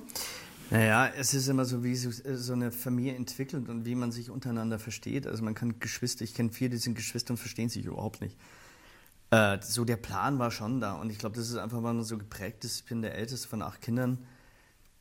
Naja, 0.70 1.10
es 1.18 1.34
ist 1.34 1.48
immer 1.48 1.66
so, 1.66 1.84
wie 1.84 1.96
so, 1.96 2.10
so 2.12 2.54
eine 2.54 2.72
Familie 2.72 3.16
entwickelt 3.16 3.70
und 3.70 3.86
wie 3.86 3.96
man 3.96 4.12
sich 4.12 4.30
untereinander 4.30 4.80
versteht. 4.80 5.26
Also 5.26 5.44
man 5.44 5.56
kann 5.56 5.80
Geschwister, 5.80 6.24
ich 6.24 6.34
kenne 6.34 6.50
viele, 6.52 6.72
die 6.72 6.78
sind 6.78 6.96
Geschwister 6.96 7.32
und 7.32 7.38
verstehen 7.38 7.70
sich 7.70 7.86
überhaupt 7.86 8.22
nicht. 8.22 8.38
Äh, 9.30 9.60
so 9.62 9.84
der 9.84 9.98
Plan 9.98 10.40
war 10.40 10.52
schon 10.52 10.80
da 10.80 10.94
und 10.94 11.10
ich 11.10 11.20
glaube, 11.20 11.36
das 11.36 11.50
ist 11.50 11.58
einfach 11.58 11.82
mal 11.82 12.02
so 12.04 12.18
geprägt. 12.18 12.64
Ich 12.64 12.86
bin 12.86 13.02
der 13.02 13.16
älteste 13.16 13.48
von 13.48 13.62
acht 13.62 13.82
Kindern. 13.82 14.26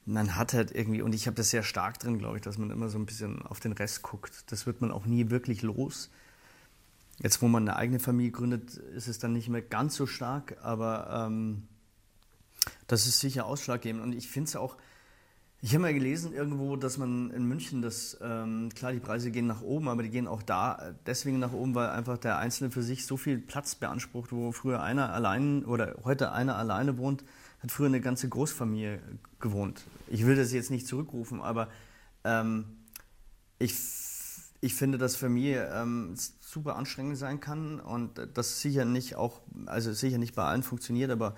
Man 0.04 0.36
hat 0.36 0.52
halt 0.52 0.72
irgendwie, 0.72 1.02
und 1.02 1.14
ich 1.14 1.26
habe 1.26 1.36
das 1.36 1.50
sehr 1.50 1.62
stark 1.62 1.98
drin, 1.98 2.18
glaube 2.18 2.36
ich, 2.36 2.42
dass 2.42 2.58
man 2.58 2.70
immer 2.70 2.88
so 2.88 2.98
ein 2.98 3.06
bisschen 3.06 3.42
auf 3.42 3.60
den 3.60 3.72
Rest 3.72 4.02
guckt. 4.02 4.44
Das 4.52 4.66
wird 4.66 4.80
man 4.80 4.92
auch 4.92 5.04
nie 5.04 5.30
wirklich 5.30 5.62
los. 5.62 6.10
Jetzt, 7.18 7.40
wo 7.40 7.48
man 7.48 7.68
eine 7.68 7.76
eigene 7.76 7.98
Familie 7.98 8.32
gründet, 8.32 8.76
ist 8.76 9.08
es 9.08 9.18
dann 9.18 9.32
nicht 9.32 9.48
mehr 9.48 9.62
ganz 9.62 9.96
so 9.96 10.06
stark, 10.06 10.56
aber 10.62 11.26
ähm, 11.26 11.66
das 12.86 13.06
ist 13.06 13.20
sicher 13.20 13.46
ausschlaggebend. 13.46 14.02
Und 14.02 14.12
ich 14.12 14.28
finde 14.28 14.48
es 14.48 14.56
auch, 14.56 14.76
ich 15.62 15.72
habe 15.72 15.82
mal 15.82 15.94
gelesen 15.94 16.34
irgendwo, 16.34 16.76
dass 16.76 16.98
man 16.98 17.30
in 17.30 17.44
München, 17.46 17.80
das, 17.80 18.18
ähm, 18.20 18.68
klar, 18.74 18.92
die 18.92 19.00
Preise 19.00 19.30
gehen 19.30 19.46
nach 19.46 19.62
oben, 19.62 19.88
aber 19.88 20.02
die 20.02 20.10
gehen 20.10 20.28
auch 20.28 20.42
da 20.42 20.94
deswegen 21.06 21.38
nach 21.38 21.52
oben, 21.52 21.74
weil 21.74 21.88
einfach 21.88 22.18
der 22.18 22.38
Einzelne 22.38 22.70
für 22.70 22.82
sich 22.82 23.06
so 23.06 23.16
viel 23.16 23.38
Platz 23.38 23.74
beansprucht, 23.74 24.32
wo 24.32 24.52
früher 24.52 24.82
einer 24.82 25.12
allein 25.12 25.64
oder 25.64 25.96
heute 26.04 26.32
einer 26.32 26.56
alleine 26.56 26.98
wohnt, 26.98 27.24
hat 27.62 27.72
früher 27.72 27.86
eine 27.86 28.00
ganze 28.00 28.28
Großfamilie 28.28 29.00
gewohnt. 29.40 29.82
Ich 30.08 30.26
will 30.26 30.36
das 30.36 30.52
jetzt 30.52 30.70
nicht 30.70 30.86
zurückrufen, 30.86 31.40
aber 31.40 31.68
ähm, 32.24 32.66
ich, 33.58 33.74
ich 34.60 34.74
finde, 34.74 34.98
dass 34.98 35.16
Familie 35.16 35.70
ähm, 35.72 36.14
super 36.40 36.76
anstrengend 36.76 37.16
sein 37.16 37.40
kann 37.40 37.80
und 37.80 38.20
das 38.34 38.60
sicher 38.60 38.84
nicht 38.84 39.16
auch, 39.16 39.40
also 39.64 39.92
sicher 39.94 40.18
nicht 40.18 40.34
bei 40.34 40.44
allen 40.44 40.62
funktioniert, 40.62 41.10
aber 41.10 41.34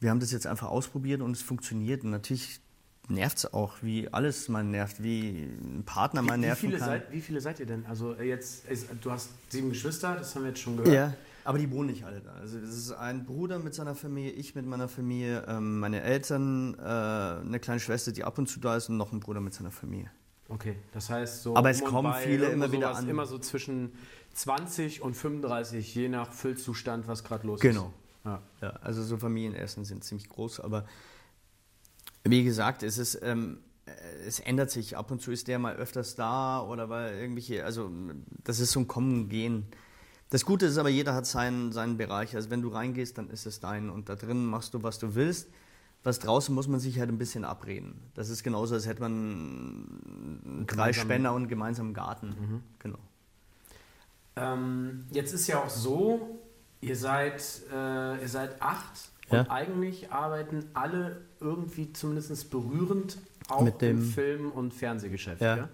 wir 0.00 0.10
haben 0.10 0.20
das 0.20 0.32
jetzt 0.32 0.46
einfach 0.46 0.68
ausprobiert 0.68 1.22
und 1.22 1.32
es 1.32 1.42
funktioniert. 1.42 2.04
Und 2.04 2.10
natürlich 2.10 2.60
nervt 3.08 3.38
es 3.38 3.52
auch, 3.52 3.74
wie 3.82 4.08
alles 4.12 4.48
mal 4.48 4.64
nervt, 4.64 5.02
wie 5.02 5.48
ein 5.60 5.82
Partner 5.84 6.22
mal 6.22 6.38
nervt. 6.38 6.62
Wie, 6.62 6.76
Seid, 6.76 7.12
wie 7.12 7.20
viele 7.20 7.40
seid 7.40 7.60
ihr 7.60 7.66
denn? 7.66 7.84
Also 7.86 8.14
äh, 8.14 8.24
jetzt, 8.24 8.66
ist, 8.68 8.88
du 9.00 9.10
hast 9.10 9.30
sieben 9.48 9.70
Geschwister, 9.70 10.16
das 10.16 10.34
haben 10.34 10.42
wir 10.42 10.50
jetzt 10.50 10.60
schon 10.60 10.76
gehört. 10.76 10.94
Ja, 10.94 11.14
aber 11.44 11.58
die 11.58 11.70
wohnen 11.70 11.90
nicht 11.90 12.04
alle 12.04 12.20
da. 12.20 12.32
Also 12.32 12.58
es 12.58 12.76
ist 12.76 12.92
ein 12.92 13.24
Bruder 13.26 13.58
mit 13.58 13.74
seiner 13.74 13.94
Familie, 13.94 14.32
ich 14.32 14.54
mit 14.54 14.66
meiner 14.66 14.88
Familie, 14.88 15.44
ähm, 15.46 15.80
meine 15.80 16.02
Eltern, 16.02 16.74
äh, 16.78 16.82
eine 16.82 17.60
kleine 17.60 17.80
Schwester, 17.80 18.12
die 18.12 18.24
ab 18.24 18.38
und 18.38 18.48
zu 18.48 18.60
da 18.60 18.76
ist 18.76 18.88
und 18.88 18.96
noch 18.96 19.12
ein 19.12 19.20
Bruder 19.20 19.40
mit 19.40 19.52
seiner 19.52 19.70
Familie. 19.70 20.10
Okay, 20.48 20.76
das 20.92 21.10
heißt 21.10 21.42
so. 21.42 21.56
Aber 21.56 21.70
es 21.70 21.82
kommen 21.82 22.12
viele 22.22 22.46
immer 22.46 22.70
wieder 22.70 22.94
an. 22.94 23.08
Immer 23.08 23.26
so 23.26 23.38
zwischen 23.38 23.92
20 24.34 25.02
und 25.02 25.14
35, 25.14 25.94
je 25.94 26.08
nach 26.08 26.32
Füllzustand, 26.32 27.08
was 27.08 27.24
gerade 27.24 27.46
los 27.46 27.60
genau. 27.60 27.86
ist. 27.86 27.92
Genau. 28.24 28.38
Ja. 28.60 28.68
ja. 28.68 28.70
also 28.82 29.02
so 29.02 29.16
Familienessen 29.16 29.84
sind 29.84 30.04
ziemlich 30.04 30.28
groß, 30.28 30.60
aber 30.60 30.84
wie 32.24 32.44
gesagt, 32.44 32.82
es 32.82 32.98
ist, 32.98 33.20
ähm, 33.22 33.58
es 34.26 34.40
ändert 34.40 34.70
sich. 34.70 34.96
Ab 34.96 35.10
und 35.10 35.20
zu 35.20 35.30
ist 35.30 35.46
der 35.48 35.58
mal 35.58 35.76
öfters 35.76 36.14
da 36.14 36.62
oder 36.62 36.88
weil 36.88 37.14
irgendwelche, 37.18 37.64
also 37.64 37.90
das 38.42 38.60
ist 38.60 38.72
so 38.72 38.80
ein 38.80 38.88
Kommen 38.88 39.22
und 39.22 39.28
Gehen. 39.28 39.66
Das 40.30 40.44
Gute 40.44 40.66
ist 40.66 40.78
aber, 40.78 40.88
jeder 40.88 41.14
hat 41.14 41.26
seinen, 41.26 41.72
seinen 41.72 41.96
Bereich. 41.96 42.34
Also 42.34 42.50
wenn 42.50 42.62
du 42.62 42.68
reingehst, 42.68 43.18
dann 43.18 43.30
ist 43.30 43.46
es 43.46 43.60
dein 43.60 43.90
und 43.90 44.08
da 44.08 44.16
drin 44.16 44.46
machst 44.46 44.74
du, 44.74 44.82
was 44.82 44.98
du 44.98 45.14
willst. 45.14 45.48
Was 46.02 46.18
draußen 46.18 46.54
muss 46.54 46.68
man 46.68 46.80
sich 46.80 46.98
halt 46.98 47.08
ein 47.08 47.16
bisschen 47.16 47.44
abreden. 47.44 47.98
Das 48.14 48.28
ist 48.28 48.42
genauso, 48.42 48.74
als 48.74 48.86
hätte 48.86 49.00
man 49.00 50.64
drei 50.66 50.92
Spender 50.92 51.32
und 51.32 51.42
einen 51.42 51.48
gemeinsamen 51.48 51.94
Garten. 51.94 52.28
Mhm. 52.28 52.62
Genau. 52.78 52.98
Ähm, 54.36 55.06
jetzt 55.12 55.32
ist 55.32 55.46
ja 55.46 55.62
auch 55.62 55.70
so, 55.70 56.40
ihr 56.82 56.96
seid, 56.96 57.42
äh, 57.72 58.20
ihr 58.20 58.28
seid 58.28 58.60
acht 58.60 59.13
ja. 59.34 59.40
und 59.42 59.50
eigentlich 59.50 60.12
arbeiten 60.12 60.64
alle 60.74 61.22
irgendwie 61.40 61.92
zumindest 61.92 62.50
berührend 62.50 63.18
auch 63.48 63.62
Mit 63.62 63.80
dem 63.82 63.98
im 63.98 64.04
Film- 64.04 64.50
und 64.50 64.72
Fernsehgeschäft. 64.72 65.42
Ja. 65.42 65.56
ja? 65.56 65.68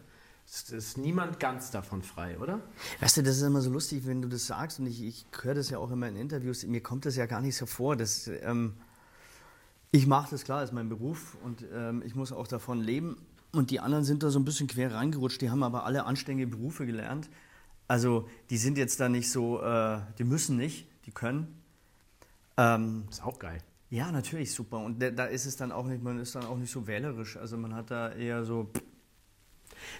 Es 0.47 0.71
ist 0.71 0.99
niemand 0.99 1.39
ganz 1.39 1.71
davon 1.71 2.03
frei, 2.03 2.37
oder? 2.41 2.61
Weißt 2.99 3.19
du, 3.19 3.23
das 3.23 3.37
ist 3.37 3.43
immer 3.43 3.61
so 3.61 3.71
lustig, 3.71 4.05
wenn 4.07 4.21
du 4.21 4.29
das 4.29 4.49
sagst 4.49 4.81
und 4.81 4.87
ich, 4.87 5.01
ich 5.05 5.27
höre 5.41 5.55
das 5.55 5.71
ja 5.71 5.79
auch 5.79 5.93
immer 5.93 6.09
in 6.09 6.17
Interviews. 6.17 6.67
Mir 6.67 6.83
kommt 6.83 7.07
das 7.07 7.15
ja 7.15 7.27
gar 7.27 7.41
nicht 7.41 7.57
so 7.57 7.67
vor. 7.67 7.95
Dass, 7.95 8.27
ähm, 8.27 8.75
ich 9.93 10.09
mache 10.09 10.33
das 10.33 10.43
klar, 10.43 10.61
das 10.61 10.71
ist 10.71 10.75
mein 10.75 10.89
Beruf 10.89 11.37
und 11.45 11.65
ähm, 11.73 12.03
ich 12.05 12.17
muss 12.17 12.33
auch 12.33 12.49
davon 12.49 12.81
leben. 12.81 13.17
Und 13.53 13.71
die 13.71 13.79
anderen 13.79 14.05
sind 14.05 14.25
da 14.25 14.31
so 14.31 14.41
ein 14.41 14.45
bisschen 14.45 14.67
quer 14.67 14.93
reingerutscht. 14.93 15.41
Die 15.41 15.51
haben 15.51 15.63
aber 15.63 15.85
alle 15.85 16.05
anständige 16.05 16.49
Berufe 16.49 16.85
gelernt. 16.85 17.29
Also 17.87 18.29
die 18.51 18.57
sind 18.57 18.77
jetzt 18.77 18.99
da 18.99 19.09
nicht 19.09 19.31
so, 19.31 19.63
äh, 19.63 20.01
die 20.19 20.25
müssen 20.25 20.57
nicht, 20.57 20.89
die 21.07 21.13
können. 21.13 21.60
Ähm, 22.61 23.05
ist 23.11 23.25
auch 23.25 23.39
geil. 23.39 23.59
Ja, 23.89 24.13
natürlich 24.13 24.53
super. 24.53 24.79
Und 24.79 25.01
da 25.01 25.25
ist 25.25 25.47
es 25.47 25.57
dann 25.57 25.73
auch 25.73 25.87
nicht, 25.87 26.03
man 26.03 26.21
ist 26.21 26.35
dann 26.35 26.45
auch 26.45 26.57
nicht 26.57 26.71
so 26.71 26.87
wählerisch. 26.87 27.37
Also 27.37 27.57
man 27.57 27.75
hat 27.75 27.91
da 27.91 28.13
eher 28.13 28.45
so. 28.45 28.71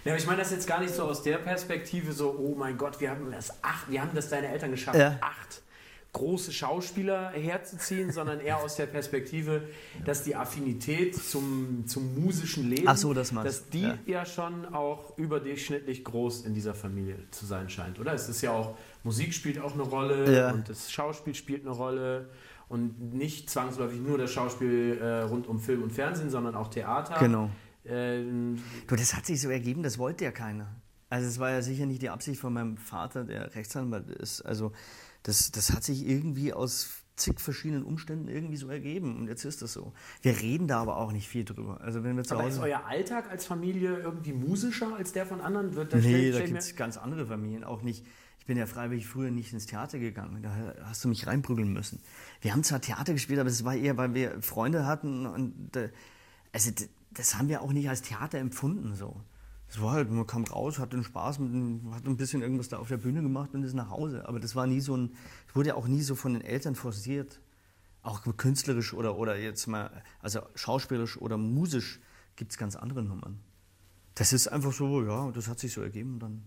Ja, 0.05 0.15
ich 0.15 0.25
meine 0.27 0.39
das 0.39 0.51
jetzt 0.51 0.67
gar 0.67 0.79
nicht 0.79 0.93
so 0.93 1.03
aus 1.03 1.23
der 1.23 1.37
Perspektive, 1.39 2.13
so, 2.13 2.35
oh 2.37 2.55
mein 2.55 2.77
Gott, 2.77 3.01
wir 3.01 3.09
haben 3.09 3.31
das 3.31 3.63
acht, 3.63 3.89
wir 3.89 4.01
haben 4.01 4.11
das 4.13 4.29
deine 4.29 4.47
Eltern 4.47 4.71
geschafft, 4.71 4.97
ja. 4.97 5.17
acht 5.21 5.61
große 6.13 6.51
Schauspieler 6.51 7.31
herzuziehen, 7.31 8.11
sondern 8.13 8.39
eher 8.39 8.57
aus 8.57 8.75
der 8.75 8.85
Perspektive, 8.85 9.63
dass 10.05 10.23
die 10.23 10.35
Affinität 10.35 11.15
zum, 11.15 11.85
zum 11.87 12.21
musischen 12.21 12.69
Leben, 12.69 12.95
so, 12.95 13.13
das 13.13 13.33
dass 13.33 13.69
die 13.69 13.81
ja. 13.81 13.97
ja. 14.05 14.25
schon 14.25 14.73
auch 14.73 15.17
überdurchschnittlich 15.17 16.03
groß 16.03 16.45
in 16.45 16.53
dieser 16.53 16.73
Familie 16.73 17.17
zu 17.31 17.45
sein 17.45 17.69
scheint, 17.69 17.99
oder? 17.99 18.13
Es 18.13 18.29
ist 18.29 18.41
ja 18.41 18.51
auch, 18.51 18.75
Musik 19.03 19.33
spielt 19.33 19.59
auch 19.59 19.73
eine 19.73 19.83
Rolle 19.83 20.35
ja. 20.35 20.51
und 20.51 20.69
das 20.69 20.91
Schauspiel 20.91 21.33
spielt 21.33 21.65
eine 21.65 21.75
Rolle 21.75 22.29
und 22.71 23.13
nicht 23.13 23.49
zwangsläufig 23.49 23.99
nur 23.99 24.17
das 24.17 24.31
Schauspiel 24.31 24.97
äh, 25.01 25.23
rund 25.23 25.45
um 25.47 25.59
Film 25.59 25.83
und 25.83 25.91
Fernsehen, 25.91 26.29
sondern 26.29 26.55
auch 26.55 26.69
Theater. 26.69 27.17
Genau. 27.19 27.49
Ähm, 27.83 28.59
du, 28.87 28.95
das 28.95 29.13
hat 29.13 29.25
sich 29.25 29.41
so 29.41 29.49
ergeben, 29.49 29.83
das 29.83 29.97
wollte 29.97 30.23
ja 30.23 30.31
keiner. 30.31 30.73
Also 31.09 31.27
es 31.27 31.37
war 31.37 31.51
ja 31.51 31.61
sicher 31.61 31.85
nicht 31.85 32.01
die 32.01 32.09
Absicht 32.09 32.39
von 32.39 32.53
meinem 32.53 32.77
Vater, 32.77 33.25
der 33.25 33.53
Rechtsanwalt 33.55 34.07
ist. 34.09 34.41
Also 34.43 34.71
das, 35.23 35.51
das 35.51 35.73
hat 35.73 35.83
sich 35.83 36.07
irgendwie 36.07 36.53
aus 36.53 37.03
zig 37.17 37.41
verschiedenen 37.41 37.83
Umständen 37.83 38.29
irgendwie 38.29 38.55
so 38.55 38.69
ergeben 38.69 39.17
und 39.17 39.27
jetzt 39.27 39.43
ist 39.43 39.61
das 39.61 39.73
so. 39.73 39.91
Wir 40.21 40.39
reden 40.39 40.67
da 40.67 40.79
aber 40.81 40.95
auch 40.95 41.11
nicht 41.11 41.27
viel 41.27 41.43
drüber. 41.43 41.81
Also 41.81 42.05
wenn 42.05 42.15
wir 42.15 42.23
zu 42.23 42.35
aber 42.35 42.45
Hause 42.45 42.59
ist 42.59 42.63
euer 42.63 42.85
Alltag 42.85 43.29
als 43.29 43.45
Familie 43.45 43.97
irgendwie 43.97 44.31
musischer 44.31 44.95
als 44.95 45.11
der 45.11 45.25
von 45.25 45.41
anderen? 45.41 45.75
Wird 45.75 45.93
nee, 45.95 46.31
da 46.31 46.39
gibt 46.39 46.59
es 46.59 46.75
ganz 46.77 46.95
andere 46.95 47.25
Familien, 47.25 47.65
auch 47.65 47.81
nicht. 47.81 48.05
Ich 48.41 48.47
bin 48.47 48.57
ja 48.57 48.65
freiwillig 48.65 49.05
früher 49.05 49.29
nicht 49.29 49.53
ins 49.53 49.67
Theater 49.67 49.99
gegangen. 49.99 50.41
Da 50.41 50.51
hast 50.85 51.03
du 51.03 51.07
mich 51.07 51.27
reinprügeln 51.27 51.71
müssen. 51.71 52.01
Wir 52.41 52.53
haben 52.53 52.63
zwar 52.63 52.81
Theater 52.81 53.13
gespielt, 53.13 53.39
aber 53.39 53.49
es 53.49 53.63
war 53.63 53.75
eher, 53.75 53.97
weil 53.97 54.15
wir 54.15 54.41
Freunde 54.41 54.87
hatten 54.87 55.27
und 55.27 55.75
äh, 55.75 55.91
also 56.51 56.71
das 57.11 57.37
haben 57.37 57.49
wir 57.49 57.61
auch 57.61 57.71
nicht 57.71 57.87
als 57.87 58.01
Theater 58.01 58.39
empfunden 58.39 58.95
so. 58.95 59.21
Es 59.69 59.79
war 59.79 59.91
halt, 59.93 60.09
man 60.09 60.25
kam 60.25 60.43
raus, 60.43 60.79
hatte 60.79 60.97
den 60.97 61.03
Spaß, 61.03 61.35
hat 61.35 62.05
ein 62.05 62.17
bisschen 62.17 62.41
irgendwas 62.41 62.67
da 62.67 62.79
auf 62.79 62.87
der 62.87 62.97
Bühne 62.97 63.21
gemacht 63.21 63.51
und 63.53 63.63
ist 63.63 63.75
nach 63.75 63.91
Hause. 63.91 64.27
Aber 64.27 64.39
das 64.39 64.55
war 64.55 64.65
nie 64.65 64.81
so 64.81 64.97
ein, 64.97 65.11
wurde 65.53 65.69
ja 65.69 65.75
auch 65.75 65.87
nie 65.87 66.01
so 66.01 66.15
von 66.15 66.33
den 66.33 66.41
Eltern 66.41 66.73
forciert. 66.73 67.39
Auch 68.01 68.23
künstlerisch 68.37 68.95
oder, 68.95 69.17
oder 69.19 69.37
jetzt 69.37 69.67
mal, 69.67 69.91
also 70.19 70.41
schauspielerisch 70.55 71.21
oder 71.21 71.37
musisch 71.37 71.99
gibt 72.35 72.53
es 72.53 72.57
ganz 72.57 72.75
andere 72.75 73.03
Nummern. 73.03 73.39
Das 74.15 74.33
ist 74.33 74.47
einfach 74.47 74.73
so, 74.73 75.03
ja, 75.03 75.29
das 75.29 75.47
hat 75.47 75.59
sich 75.59 75.71
so 75.71 75.81
ergeben, 75.81 76.17
dann 76.17 76.41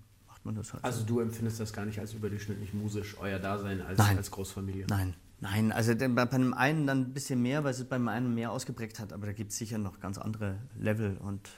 macht 0.45 0.55
man 0.55 0.55
das 0.55 0.73
halt. 0.73 0.85
Also 0.85 1.01
so. 1.01 1.07
du 1.07 1.21
empfindest 1.21 1.59
das 1.61 1.73
gar 1.73 1.87
nicht 1.87 1.99
als 1.99 2.13
überdurchschnittlich 2.13 2.75
musisch, 2.75 3.17
euer 3.19 3.39
Dasein 3.39 3.81
als, 3.81 3.99
Nein. 3.99 4.17
als 4.17 4.31
Großfamilie? 4.31 4.87
Nein, 4.89 5.15
Nein, 5.41 5.73
also 5.73 5.95
bei, 5.95 6.09
bei 6.09 6.31
einem 6.31 6.55
einen 6.55 6.87
dann 6.87 7.01
ein 7.03 7.13
bisschen 7.13 7.43
mehr, 7.43 7.65
weil 7.65 7.73
es 7.73 7.85
beim 7.85 8.09
einen 8.09 8.35
mehr 8.35 8.51
ausgeprägt 8.51 8.99
hat, 8.99 9.13
aber 9.13 9.27
da 9.27 9.33
gibt 9.33 9.53
es 9.53 9.59
sicher 9.59 9.79
noch 9.79 10.01
ganz 10.01 10.17
andere 10.17 10.59
Level 10.79 11.17
und 11.19 11.51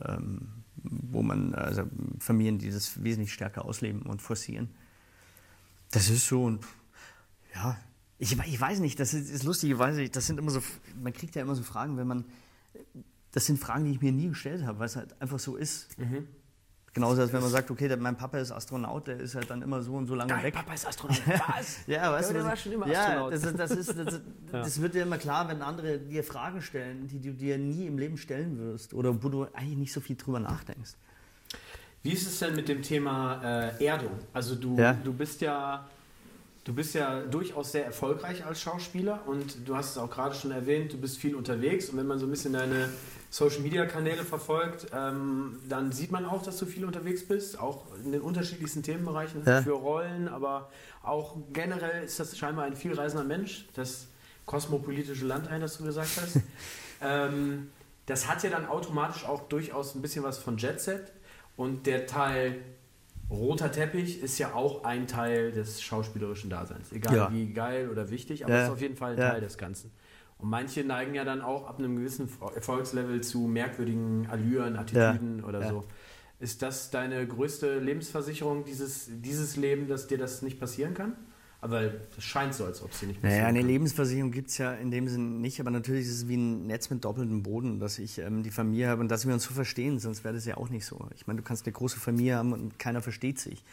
ähm, 0.00 0.64
wo 0.82 1.22
man, 1.22 1.54
also 1.54 1.84
Familien, 2.18 2.58
die 2.58 2.70
das 2.70 3.02
wesentlich 3.02 3.32
stärker 3.32 3.64
ausleben 3.64 4.02
und 4.02 4.22
forcieren. 4.22 4.70
Das 5.90 6.08
ist 6.08 6.26
so 6.26 6.44
und 6.44 6.64
ja, 7.54 7.76
ich, 8.18 8.36
ich 8.36 8.60
weiß 8.60 8.80
nicht, 8.80 8.98
das 8.98 9.14
ist, 9.14 9.30
ist 9.30 9.44
lustig, 9.44 9.70
ich 9.70 9.78
weiß 9.78 9.96
nicht, 9.96 10.16
das 10.16 10.26
sind 10.26 10.38
immer 10.38 10.50
so, 10.50 10.60
man 11.00 11.12
kriegt 11.12 11.36
ja 11.36 11.42
immer 11.42 11.54
so 11.54 11.62
Fragen, 11.62 11.96
wenn 11.96 12.06
man, 12.06 12.24
das 13.32 13.46
sind 13.46 13.58
Fragen, 13.58 13.84
die 13.84 13.92
ich 13.92 14.00
mir 14.00 14.12
nie 14.12 14.28
gestellt 14.28 14.64
habe, 14.64 14.78
weil 14.78 14.86
es 14.86 14.96
halt 14.96 15.20
einfach 15.20 15.38
so 15.38 15.56
ist. 15.56 15.96
Mhm. 15.98 16.26
Genauso, 16.94 17.20
als 17.20 17.32
wenn 17.32 17.40
man 17.40 17.50
sagt, 17.50 17.70
okay, 17.70 17.86
der, 17.86 17.96
mein 17.96 18.16
Papa 18.16 18.38
ist 18.38 18.50
Astronaut, 18.50 19.06
der 19.06 19.20
ist 19.20 19.34
halt 19.34 19.50
dann 19.50 19.62
immer 19.62 19.82
so 19.82 19.94
und 19.94 20.06
so 20.06 20.14
lange 20.14 20.32
Dein 20.32 20.42
weg. 20.42 20.54
Papa 20.54 20.74
ist 20.74 20.86
Astronaut, 20.86 21.20
was? 21.26 21.78
ja, 21.86 22.10
weißt 22.10 22.30
ja, 22.30 22.32
du, 22.32 22.40
der 22.40 22.48
war 22.48 22.56
schon 22.56 22.72
immer 22.72 22.88
ja, 22.88 23.00
Astronaut. 23.00 23.32
Das, 23.32 23.42
das, 23.42 23.70
ist, 23.70 23.98
das, 23.98 24.14
ja. 24.52 24.62
das, 24.62 24.80
wird 24.80 24.94
dir 24.94 25.02
immer 25.02 25.18
klar, 25.18 25.48
wenn 25.48 25.62
andere 25.62 25.98
dir 25.98 26.24
Fragen 26.24 26.62
stellen, 26.62 27.06
die 27.06 27.20
du 27.20 27.32
dir 27.32 27.58
nie 27.58 27.86
im 27.86 27.98
Leben 27.98 28.16
stellen 28.16 28.58
wirst 28.58 28.94
oder 28.94 29.22
wo 29.22 29.28
du 29.28 29.44
eigentlich 29.52 29.78
nicht 29.78 29.92
so 29.92 30.00
viel 30.00 30.16
drüber 30.16 30.40
nachdenkst. 30.40 30.92
Wie 32.02 32.12
ist 32.12 32.26
es 32.26 32.38
denn 32.38 32.54
mit 32.54 32.68
dem 32.68 32.82
Thema 32.82 33.70
äh, 33.78 33.84
Erdung? 33.84 34.12
Also 34.32 34.54
du, 34.54 34.76
ja. 34.76 34.94
du 34.94 35.12
bist 35.12 35.40
ja 35.40 35.86
Du 36.68 36.74
bist 36.74 36.94
ja 36.94 37.20
durchaus 37.22 37.72
sehr 37.72 37.86
erfolgreich 37.86 38.44
als 38.44 38.60
Schauspieler 38.60 39.22
und 39.24 39.66
du 39.66 39.74
hast 39.74 39.92
es 39.92 39.96
auch 39.96 40.10
gerade 40.10 40.34
schon 40.34 40.50
erwähnt, 40.50 40.92
du 40.92 40.98
bist 40.98 41.16
viel 41.16 41.34
unterwegs 41.34 41.88
und 41.88 41.96
wenn 41.96 42.06
man 42.06 42.18
so 42.18 42.26
ein 42.26 42.30
bisschen 42.30 42.52
deine 42.52 42.90
Social-Media-Kanäle 43.30 44.24
verfolgt, 44.24 44.86
ähm, 44.94 45.58
dann 45.68 45.92
sieht 45.92 46.10
man 46.10 46.24
auch, 46.24 46.42
dass 46.42 46.56
du 46.58 46.66
viel 46.66 46.84
unterwegs 46.84 47.26
bist, 47.26 47.58
auch 47.58 47.84
in 48.02 48.12
den 48.12 48.22
unterschiedlichsten 48.22 48.82
Themenbereichen 48.82 49.42
ja. 49.44 49.60
für 49.62 49.72
Rollen, 49.72 50.28
aber 50.28 50.70
auch 51.02 51.36
generell 51.52 52.04
ist 52.04 52.18
das 52.18 52.36
scheinbar 52.38 52.64
ein 52.64 52.74
vielreisender 52.76 53.24
Mensch, 53.24 53.66
das 53.74 54.06
kosmopolitische 54.46 55.26
Land 55.26 55.48
ein, 55.48 55.60
das 55.60 55.76
du 55.76 55.84
gesagt 55.84 56.10
hast. 56.20 56.40
ähm, 57.02 57.70
das 58.06 58.28
hat 58.28 58.42
ja 58.42 58.50
dann 58.50 58.66
automatisch 58.66 59.26
auch 59.26 59.48
durchaus 59.48 59.94
ein 59.94 60.00
bisschen 60.00 60.24
was 60.24 60.38
von 60.38 60.56
Jet 60.56 60.80
Set 60.80 61.12
und 61.56 61.86
der 61.86 62.06
Teil 62.06 62.62
roter 63.30 63.70
Teppich 63.70 64.22
ist 64.22 64.38
ja 64.38 64.54
auch 64.54 64.84
ein 64.84 65.06
Teil 65.06 65.52
des 65.52 65.82
schauspielerischen 65.82 66.48
Daseins. 66.48 66.92
Egal 66.92 67.14
Ja. 67.14 67.32
wie 67.32 67.52
geil 67.52 67.90
oder 67.90 68.08
wichtig, 68.10 68.44
aber 68.44 68.54
Ja. 68.54 68.60
es 68.60 68.66
ist 68.68 68.72
auf 68.72 68.80
jeden 68.80 68.96
Fall 68.96 69.12
ein 69.12 69.18
Ja. 69.18 69.30
Teil 69.32 69.42
des 69.42 69.58
Ganzen. 69.58 69.90
Und 70.38 70.50
manche 70.50 70.84
neigen 70.84 71.14
ja 71.14 71.24
dann 71.24 71.40
auch 71.40 71.66
ab 71.66 71.78
einem 71.78 71.96
gewissen 71.96 72.28
Erfolgslevel 72.54 73.22
zu 73.22 73.40
merkwürdigen 73.40 74.28
Allüren, 74.30 74.76
Attitüden 74.76 75.42
oder 75.44 75.60
Ja. 75.60 75.68
so. 75.68 75.84
Ist 76.40 76.62
das 76.62 76.90
deine 76.90 77.26
größte 77.26 77.80
Lebensversicherung, 77.80 78.64
dieses, 78.64 79.08
dieses 79.10 79.56
Leben, 79.56 79.88
dass 79.88 80.06
dir 80.06 80.18
das 80.18 80.42
nicht 80.42 80.60
passieren 80.60 80.94
kann? 80.94 81.14
Aber 81.60 81.82
es 82.16 82.22
scheint 82.22 82.54
so, 82.54 82.64
als 82.64 82.80
ob 82.82 82.92
es 82.92 83.00
dir 83.00 83.06
nicht 83.06 83.20
passieren 83.20 83.38
Naja, 83.40 83.48
eine 83.48 83.58
kann. 83.58 83.68
Lebensversicherung 83.68 84.30
gibt 84.30 84.50
es 84.50 84.58
ja 84.58 84.74
in 84.74 84.92
dem 84.92 85.08
Sinn 85.08 85.40
nicht, 85.40 85.58
aber 85.58 85.72
natürlich 85.72 86.02
ist 86.06 86.12
es 86.12 86.28
wie 86.28 86.36
ein 86.36 86.68
Netz 86.68 86.88
mit 86.90 87.04
doppeltem 87.04 87.42
Boden, 87.42 87.80
dass 87.80 87.98
ich 87.98 88.18
ähm, 88.18 88.44
die 88.44 88.52
Familie 88.52 88.86
habe 88.86 89.00
und 89.00 89.08
dass 89.08 89.26
wir 89.26 89.34
uns 89.34 89.42
so 89.42 89.52
verstehen, 89.52 89.98
sonst 89.98 90.22
wäre 90.22 90.34
das 90.34 90.44
ja 90.44 90.56
auch 90.56 90.68
nicht 90.68 90.86
so. 90.86 91.08
Ich 91.16 91.26
meine, 91.26 91.38
du 91.38 91.42
kannst 91.44 91.66
eine 91.66 91.72
große 91.72 91.98
Familie 91.98 92.36
haben 92.36 92.52
und 92.52 92.78
keiner 92.78 93.02
versteht 93.02 93.40
sich. 93.40 93.64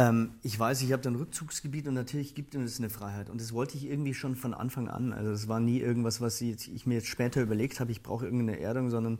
Ähm, 0.00 0.30
ich 0.42 0.58
weiß, 0.58 0.80
ich 0.80 0.92
habe 0.92 1.02
da 1.02 1.10
ein 1.10 1.16
Rückzugsgebiet 1.16 1.86
und 1.86 1.92
natürlich 1.92 2.34
gibt 2.34 2.54
es 2.54 2.78
eine 2.78 2.88
Freiheit. 2.88 3.28
Und 3.28 3.38
das 3.38 3.52
wollte 3.52 3.76
ich 3.76 3.84
irgendwie 3.84 4.14
schon 4.14 4.34
von 4.34 4.54
Anfang 4.54 4.88
an. 4.88 5.12
Also 5.12 5.30
es 5.30 5.46
war 5.46 5.60
nie 5.60 5.78
irgendwas, 5.78 6.22
was 6.22 6.40
ich, 6.40 6.72
ich 6.74 6.86
mir 6.86 6.94
jetzt 6.94 7.08
später 7.08 7.42
überlegt 7.42 7.80
habe, 7.80 7.92
ich 7.92 8.02
brauche 8.02 8.24
irgendeine 8.24 8.58
Erdung, 8.58 8.88
sondern 8.88 9.18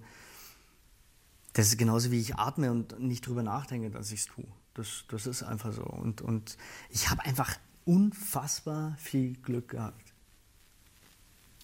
das 1.53 1.67
ist 1.67 1.77
genauso 1.77 2.11
wie 2.11 2.19
ich 2.19 2.37
atme 2.37 2.71
und 2.71 2.99
nicht 2.99 3.27
drüber 3.27 3.43
nachdenke, 3.43 3.91
dass 3.91 4.11
ich 4.11 4.21
es 4.21 4.27
tue. 4.27 4.47
Das, 4.73 5.05
das 5.09 5.27
ist 5.27 5.43
einfach 5.43 5.75
so. 5.75 5.83
Und, 5.83 6.23
und 6.23 6.57
ich 6.89 7.11
habe 7.11 7.27
einfach 7.27 7.59
unfassbar 7.85 8.97
viel 8.97 9.35
Glück 9.35 9.69
gehabt. 9.69 10.15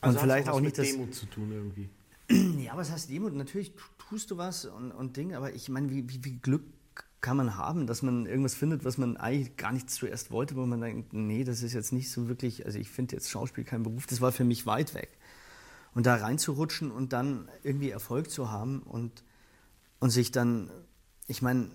Also 0.03 0.19
und 0.19 0.25
vielleicht 0.25 0.51
auch 0.51 0.57
was 0.57 0.63
nicht 0.63 0.77
mit. 0.77 0.93
Demut 0.93 1.15
zu 1.15 1.25
tun 1.25 1.53
irgendwie. 1.53 1.89
Ja, 2.63 2.77
was 2.77 2.91
heißt 2.91 3.09
Demut? 3.09 3.33
Natürlich 3.35 3.73
tu- 3.77 4.09
tust 4.11 4.31
du 4.31 4.37
was 4.37 4.67
und, 4.67 4.91
und 4.91 5.17
Ding, 5.17 5.35
aber 5.35 5.55
ich 5.55 5.69
meine, 5.71 5.89
wie, 5.89 6.07
wie, 6.11 6.23
wie 6.25 6.39
Glück 6.39 6.65
kann 7.27 7.37
man 7.37 7.57
haben, 7.57 7.89
dass 7.89 8.03
man 8.03 8.25
irgendwas 8.25 8.55
findet, 8.55 8.85
was 8.85 8.99
man 8.99 9.17
eigentlich 9.17 9.57
gar 9.57 9.73
nicht 9.73 9.91
zuerst 9.91 10.31
wollte, 10.31 10.55
wo 10.55 10.65
man 10.65 10.81
denkt, 10.81 11.13
nee, 11.13 11.43
das 11.43 11.65
ist 11.65 11.73
jetzt 11.73 11.93
nicht 11.93 12.09
so 12.09 12.29
wirklich, 12.29 12.65
also 12.67 12.79
ich 12.79 12.89
finde 12.89 13.17
jetzt 13.17 13.33
Schauspiel 13.33 13.65
kein 13.65 13.83
Beruf, 13.83 14.07
das 14.07 14.21
war 14.21 14.31
für 14.31 14.45
mich 14.45 14.65
weit 14.65 14.95
weg. 14.95 15.09
Und 15.93 16.07
da 16.07 16.15
reinzurutschen 16.15 16.93
und 16.93 17.13
dann 17.13 17.49
irgendwie 17.65 17.91
Erfolg 17.91 18.31
zu 18.31 18.53
haben 18.53 18.79
und, 18.79 19.25
und 19.99 20.11
sich 20.11 20.31
dann, 20.31 20.71
ich 21.27 21.43
meine, 21.43 21.73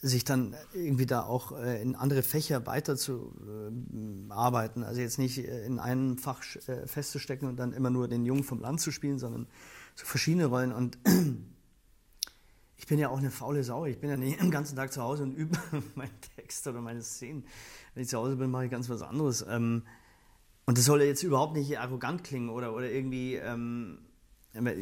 sich 0.00 0.22
dann 0.22 0.54
irgendwie 0.72 1.06
da 1.06 1.22
auch 1.22 1.58
äh, 1.58 1.82
in 1.82 1.96
andere 1.96 2.22
Fächer 2.22 2.64
weiter 2.64 2.94
zu 2.96 3.34
äh, 3.48 4.32
arbeiten. 4.32 4.84
Also 4.84 5.00
jetzt 5.00 5.18
nicht 5.18 5.38
äh, 5.38 5.66
in 5.66 5.80
einem 5.80 6.18
Fach 6.18 6.44
festzustecken 6.86 7.48
und 7.48 7.56
dann 7.56 7.72
immer 7.72 7.90
nur 7.90 8.06
den 8.06 8.24
Jungen 8.24 8.44
vom 8.44 8.60
Land 8.60 8.80
zu 8.80 8.92
spielen, 8.92 9.18
sondern 9.18 9.48
so 9.96 10.06
verschiedene 10.06 10.46
Rollen. 10.46 10.70
Und 10.70 10.98
bin 12.88 12.98
ja 12.98 13.08
auch 13.08 13.18
eine 13.18 13.30
faule 13.30 13.62
Sau. 13.62 13.86
Ich 13.86 13.98
bin 13.98 14.10
ja 14.10 14.16
nicht 14.16 14.40
den 14.42 14.50
ganzen 14.50 14.76
Tag 14.76 14.92
zu 14.92 15.02
Hause 15.02 15.22
und 15.22 15.34
übe 15.34 15.56
meinen 15.94 16.10
Text 16.36 16.66
oder 16.66 16.80
meine 16.80 17.02
Szenen. 17.02 17.44
Wenn 17.94 18.02
ich 18.02 18.08
zu 18.08 18.18
Hause 18.18 18.36
bin, 18.36 18.50
mache 18.50 18.64
ich 18.64 18.70
ganz 18.70 18.88
was 18.88 19.02
anderes. 19.02 19.44
Ähm, 19.48 19.82
und 20.66 20.76
das 20.76 20.84
soll 20.84 21.02
jetzt 21.02 21.22
überhaupt 21.22 21.54
nicht 21.54 21.78
arrogant 21.78 22.24
klingen 22.24 22.50
oder, 22.50 22.74
oder 22.74 22.90
irgendwie. 22.90 23.36
Ähm, 23.36 23.98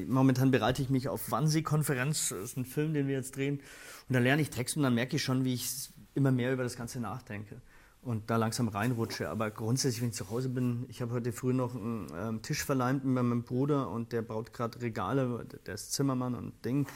momentan 0.08 0.50
bereite 0.50 0.80
ich 0.80 0.90
mich 0.90 1.08
auf 1.08 1.30
Wannsee-Konferenz. 1.30 2.30
Das 2.30 2.40
ist 2.40 2.56
ein 2.56 2.64
Film, 2.64 2.94
den 2.94 3.08
wir 3.08 3.14
jetzt 3.14 3.36
drehen. 3.36 3.60
Und 4.08 4.14
da 4.14 4.18
lerne 4.18 4.42
ich 4.42 4.50
Text 4.50 4.76
und 4.76 4.82
dann 4.84 4.94
merke 4.94 5.16
ich 5.16 5.22
schon, 5.22 5.44
wie 5.44 5.54
ich 5.54 5.90
immer 6.14 6.32
mehr 6.32 6.52
über 6.52 6.62
das 6.62 6.76
Ganze 6.76 6.98
nachdenke 6.98 7.60
und 8.06 8.30
da 8.30 8.36
langsam 8.36 8.68
reinrutsche. 8.68 9.28
Aber 9.28 9.50
grundsätzlich, 9.50 10.00
wenn 10.00 10.10
ich 10.10 10.14
zu 10.14 10.30
Hause 10.30 10.48
bin, 10.48 10.86
ich 10.88 11.02
habe 11.02 11.12
heute 11.12 11.32
früh 11.32 11.52
noch 11.52 11.74
einen 11.74 12.06
ähm, 12.16 12.42
Tisch 12.42 12.64
verleimt 12.64 13.04
mit 13.04 13.14
meinem 13.14 13.42
Bruder 13.42 13.90
und 13.90 14.12
der 14.12 14.22
baut 14.22 14.52
gerade 14.52 14.80
Regale, 14.80 15.44
der 15.66 15.74
ist 15.74 15.92
Zimmermann 15.92 16.34
und 16.34 16.64
Ding. 16.64 16.86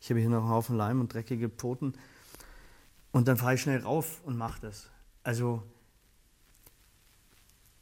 Ich 0.00 0.10
habe 0.10 0.20
hier 0.20 0.28
noch 0.28 0.42
einen 0.42 0.50
Haufen 0.50 0.76
Leim 0.76 1.00
und 1.00 1.12
dreckige 1.12 1.48
Pfoten. 1.48 1.94
Und 3.10 3.28
dann 3.28 3.36
fahre 3.36 3.54
ich 3.54 3.62
schnell 3.62 3.80
rauf 3.80 4.20
und 4.24 4.36
mache 4.36 4.60
das. 4.60 4.90
Also, 5.22 5.62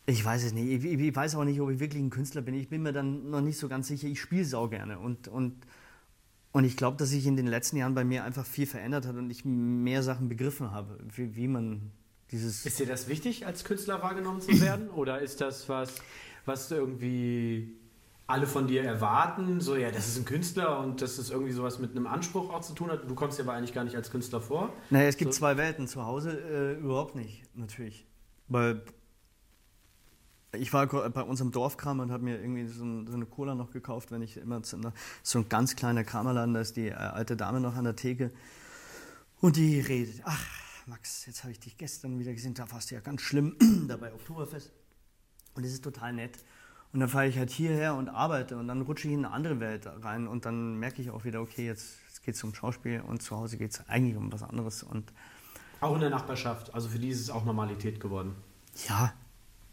ich 0.07 0.25
weiß 0.25 0.45
es 0.45 0.53
nicht. 0.53 0.85
Ich, 0.85 0.85
ich 0.85 1.17
weiß 1.17 1.35
auch 1.35 1.45
nicht, 1.45 1.61
ob 1.61 1.71
ich 1.71 1.81
wirklich 1.81 2.03
ein 2.03 2.11
Künstler 2.11 2.43
bin. 2.43 2.55
Ich 2.55 2.69
bin 2.69 2.83
mir 2.83 2.93
dann 2.93 3.31
noch 3.31 3.41
nicht 3.41 3.59
so 3.59 3.69
ganz 3.69 3.89
sicher. 3.89 4.07
Ich 4.07 4.21
spiele 4.21 4.45
sau 4.45 4.69
gerne. 4.69 4.99
Und, 4.99 5.29
und, 5.29 5.55
und 6.53 6.65
ich 6.65 6.77
glaube, 6.77 6.97
dass 6.97 7.11
sich 7.11 7.27
in 7.27 7.37
den 7.37 7.49
letzten 7.49 7.77
Jahren 7.77 7.95
bei 7.95 8.05
mir 8.05 8.25
einfach 8.25 8.47
viel 8.47 8.67
verändert 8.67 9.07
hat 9.07 9.17
und 9.17 9.31
ich 9.31 9.45
mehr 9.45 10.03
Sachen 10.03 10.29
begriffen 10.29 10.71
habe, 10.71 10.99
wie, 11.15 11.35
wie 11.35 11.49
man 11.49 11.91
dieses. 12.31 12.65
Ist 12.65 12.79
dir 12.79 12.87
das 12.87 13.09
wichtig, 13.09 13.47
als 13.47 13.65
Künstler 13.65 14.01
wahrgenommen 14.01 14.41
zu 14.41 14.61
werden? 14.61 14.89
Oder 14.91 15.21
ist 15.21 15.41
das 15.41 15.69
was, 15.69 16.01
was 16.45 16.71
irgendwie 16.71 17.77
alle 18.27 18.47
von 18.47 18.67
dir 18.67 18.83
erwarten? 18.83 19.61
So, 19.61 19.77
ja, 19.77 19.91
das 19.91 20.09
ist 20.09 20.19
ein 20.19 20.25
Künstler 20.25 20.81
und 20.81 21.01
das 21.03 21.19
ist 21.19 21.31
irgendwie 21.31 21.53
sowas 21.53 21.79
mit 21.79 21.93
einem 21.93 22.07
Anspruch 22.07 22.53
auch 22.53 22.61
zu 22.61 22.75
tun 22.75 22.91
hat. 22.91 23.09
Du 23.09 23.15
kommst 23.15 23.39
dir 23.39 23.45
aber 23.45 23.53
eigentlich 23.53 23.73
gar 23.73 23.85
nicht 23.85 23.95
als 23.97 24.11
Künstler 24.11 24.41
vor. 24.41 24.73
Naja, 24.91 25.07
es 25.09 25.17
gibt 25.17 25.33
So- 25.33 25.39
zwei 25.41 25.57
Welten. 25.57 25.87
Zu 25.87 26.05
Hause 26.05 26.33
äh, 26.41 26.81
überhaupt 26.81 27.15
nicht, 27.15 27.45
natürlich. 27.55 28.07
Weil 28.49 28.83
ich 30.53 30.73
war 30.73 30.87
bei 30.87 31.23
unserem 31.23 31.51
Dorfkram 31.53 32.01
und 32.01 32.11
habe 32.11 32.25
mir 32.25 32.41
irgendwie 32.41 32.67
so, 32.67 32.85
ein, 32.85 33.07
so 33.07 33.15
eine 33.15 33.27
Cola 33.27 33.55
noch 33.55 33.71
gekauft, 33.73 34.11
wenn 34.11 34.23
ich 34.23 34.37
immer 34.39 34.63
zu 34.63 34.77
einer, 34.77 34.93
so 35.23 35.39
ein 35.41 35.49
ganz 35.49 35.77
kleiner 35.77 36.03
Kramerladen, 36.03 36.55
da 36.55 36.61
ist 36.61 36.77
die 36.77 36.89
äh, 36.89 36.93
alte 36.95 37.37
Dame 37.37 37.61
noch 37.61 37.75
an 37.77 37.85
der 37.85 37.97
Theke 37.97 38.31
und 39.41 39.57
die 39.57 39.81
redet, 39.81 40.23
ach 40.25 40.43
Max, 40.87 41.27
jetzt 41.27 41.43
habe 41.43 41.53
ich 41.53 41.61
dich 41.61 41.77
gestern 41.77 42.19
wieder 42.19 42.33
gesehen, 42.33 42.55
da 42.55 42.71
warst 42.73 42.91
du 42.91 42.95
ja 42.95 43.01
ganz 43.01 43.21
schlimm 43.21 43.57
dabei 43.89 44.15
Oktoberfest 44.15 44.73
und 45.55 45.65
das 45.65 45.73
ist 45.73 45.85
total 45.85 46.13
nett. 46.15 46.39
Und 46.97 47.01
dann 47.01 47.11
fahre 47.11 47.27
ich 47.27 47.37
halt 47.37 47.51
hierher 47.51 47.95
und 47.95 48.09
arbeite 48.09 48.57
und 48.57 48.69
dann 48.69 48.81
rutsche 48.81 49.07
ich 49.09 49.13
in 49.13 49.27
eine 49.27 49.35
andere 49.35 49.61
Welt 49.61 49.87
rein 50.01 50.27
und 50.27 50.47
dann 50.47 50.77
merke 50.77 51.03
ich 51.03 51.11
auch 51.11 51.27
wieder, 51.27 51.43
okay, 51.43 51.67
jetzt, 51.67 51.99
jetzt 52.09 52.23
geht 52.25 52.37
es 52.37 52.43
um 52.43 52.55
Schauspiel 52.55 53.03
und 53.03 53.21
zu 53.21 53.37
Hause 53.37 53.59
geht 53.59 53.73
es 53.73 53.87
eigentlich 53.87 54.17
um 54.17 54.33
was 54.33 54.43
anderes 54.43 54.83
und 54.83 55.13
Auch 55.83 55.93
in 55.97 56.01
der 56.01 56.09
Nachbarschaft. 56.09 56.73
Also 56.73 56.89
für 56.89 56.99
die 56.99 57.11
ist 57.11 57.21
es 57.21 57.29
auch 57.29 57.45
Normalität 57.45 58.01
geworden. 58.01 58.35
ja, 58.89 59.13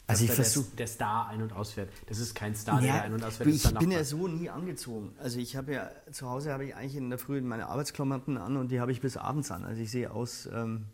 also 0.06 0.26
ich 0.26 0.32
versuche... 0.32 0.66
Der, 0.72 0.76
der 0.80 0.88
Star 0.88 1.30
ein- 1.30 1.42
und 1.42 1.54
ausfährt. 1.54 1.94
Das 2.08 2.20
ist 2.20 2.36
kein 2.36 2.56
Star, 2.56 2.82
der 2.82 2.90
Ja, 2.90 3.02
ein- 3.04 3.14
und 3.14 3.24
ausfährt. 3.24 3.48
ich 3.48 3.64
der 3.64 3.80
bin 3.80 3.92
ja 3.92 4.04
so 4.04 4.28
nie 4.28 4.50
angezogen. 4.50 5.16
Also 5.18 5.40
ich 5.40 5.56
habe 5.56 5.72
ja, 5.72 5.92
zu 6.12 6.30
Hause 6.30 6.52
habe 6.52 6.66
ich 6.66 6.76
eigentlich 6.76 6.98
in 6.98 7.10
der 7.10 7.20
Früh 7.20 7.40
meine 7.40 7.68
Arbeitsklamotten 7.68 8.38
an 8.38 8.58
und 8.58 8.68
die 8.68 8.82
habe 8.82 8.92
ich 8.92 9.00
bis 9.00 9.16
abends 9.16 9.50
an. 9.50 9.64
Also 9.64 9.82
ich 9.82 9.92
sehe 9.92 10.12
aus 10.12 10.46
ähm, 10.54 10.88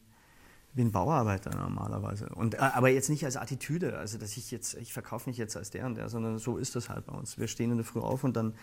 wie 0.73 0.81
ein 0.81 0.91
Bauarbeiter 0.91 1.55
normalerweise. 1.55 2.29
Und, 2.29 2.55
äh, 2.55 2.57
aber 2.57 2.89
jetzt 2.89 3.09
nicht 3.09 3.25
als 3.25 3.37
Attitüde, 3.37 3.97
also 3.97 4.17
dass 4.17 4.37
ich 4.37 4.51
jetzt, 4.51 4.75
ich 4.75 4.93
verkaufe 4.93 5.29
mich 5.29 5.37
jetzt 5.37 5.57
als 5.57 5.71
der 5.71 5.85
und 5.85 5.95
der, 5.95 6.09
sondern 6.09 6.37
so 6.37 6.57
ist 6.57 6.75
das 6.75 6.89
halt 6.89 7.05
bei 7.05 7.13
uns. 7.13 7.37
Wir 7.37 7.47
stehen 7.47 7.71
in 7.71 7.77
der 7.77 7.85
Früh 7.85 7.99
auf 7.99 8.23
und 8.23 8.35
dann 8.35 8.53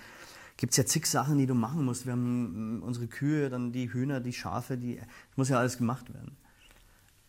gibt 0.57 0.73
es 0.73 0.77
ja 0.77 0.87
zig 0.87 1.07
Sachen, 1.07 1.39
die 1.39 1.47
du 1.47 1.55
machen 1.55 1.85
musst. 1.85 2.07
Wir 2.07 2.13
haben 2.13 2.79
mm, 2.79 2.83
unsere 2.83 3.07
Kühe, 3.09 3.51
dann 3.51 3.73
die 3.73 3.93
Hühner, 3.93 4.21
die 4.21 4.33
Schafe, 4.33 4.77
die, 4.77 5.01
muss 5.35 5.49
ja 5.49 5.59
alles 5.59 5.79
gemacht 5.79 6.13
werden. 6.15 6.37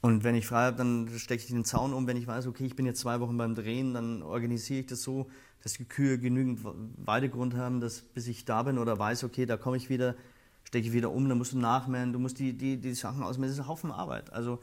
Und 0.02 0.24
wenn 0.24 0.36
ich 0.36 0.46
frei 0.46 0.66
habe, 0.66 0.78
dann 0.78 1.10
stecke 1.18 1.44
ich 1.44 1.50
den 1.50 1.66
Zaun 1.66 1.94
um. 1.94 2.08
Wenn 2.08 2.18
ich 2.18 2.28
weiß, 2.28 2.48
okay, 2.48 2.66
ich 2.66 2.76
bin 2.76 2.86
jetzt 2.86 3.00
zwei 3.00 3.20
Wochen 3.20 3.38
beim 3.38 3.56
Drehen, 3.56 3.94
dann 3.94 4.22
organisiere 4.22 4.82
ich 4.82 4.86
das 4.86 5.02
so, 5.02 5.28
dass 5.64 5.74
die 5.74 5.86
Kühe 5.86 6.20
genügend 6.20 6.60
Weidegrund 6.98 7.56
haben, 7.56 7.82
dass 7.82 8.02
bis 8.02 8.28
ich 8.28 8.46
da 8.46 8.64
bin 8.64 8.78
oder 8.78 8.98
weiß, 9.00 9.24
okay, 9.24 9.46
da 9.46 9.58
komme 9.58 9.76
ich 9.76 9.90
wieder, 9.90 10.16
stecke 10.68 10.88
ich 10.88 10.94
wieder 10.94 11.12
um, 11.12 11.30
dann 11.30 11.38
musst 11.38 11.54
du 11.54 11.58
nachmähen, 11.58 12.12
du 12.12 12.20
musst 12.20 12.40
die, 12.40 12.52
die, 12.52 12.76
die 12.76 12.94
Sachen 12.94 13.24
ausmähen. 13.24 13.50
Das 13.50 13.58
ist 13.58 13.64
ein 13.64 13.70
Haufen 13.70 13.90
Arbeit. 13.90 14.34
Also 14.34 14.60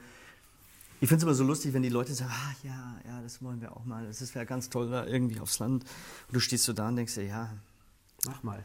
ich 1.00 1.08
finde 1.08 1.18
es 1.18 1.22
immer 1.24 1.34
so 1.34 1.44
lustig, 1.44 1.72
wenn 1.72 1.82
die 1.82 1.88
Leute 1.88 2.12
sagen, 2.12 2.30
ah 2.30 2.54
ja, 2.62 2.94
ja, 3.06 3.22
das 3.22 3.42
wollen 3.42 3.62
wir 3.62 3.74
auch 3.74 3.86
mal. 3.86 4.06
Das 4.06 4.34
wäre 4.34 4.44
ganz 4.44 4.68
toll, 4.68 4.90
da 4.90 5.06
irgendwie 5.06 5.40
aufs 5.40 5.58
Land. 5.58 5.84
Und 6.28 6.34
du 6.34 6.40
stehst 6.40 6.64
so 6.64 6.74
da 6.74 6.88
und 6.88 6.96
denkst 6.96 7.14
dir, 7.14 7.24
ja, 7.24 7.50
Mach 8.26 8.42
mal. 8.42 8.62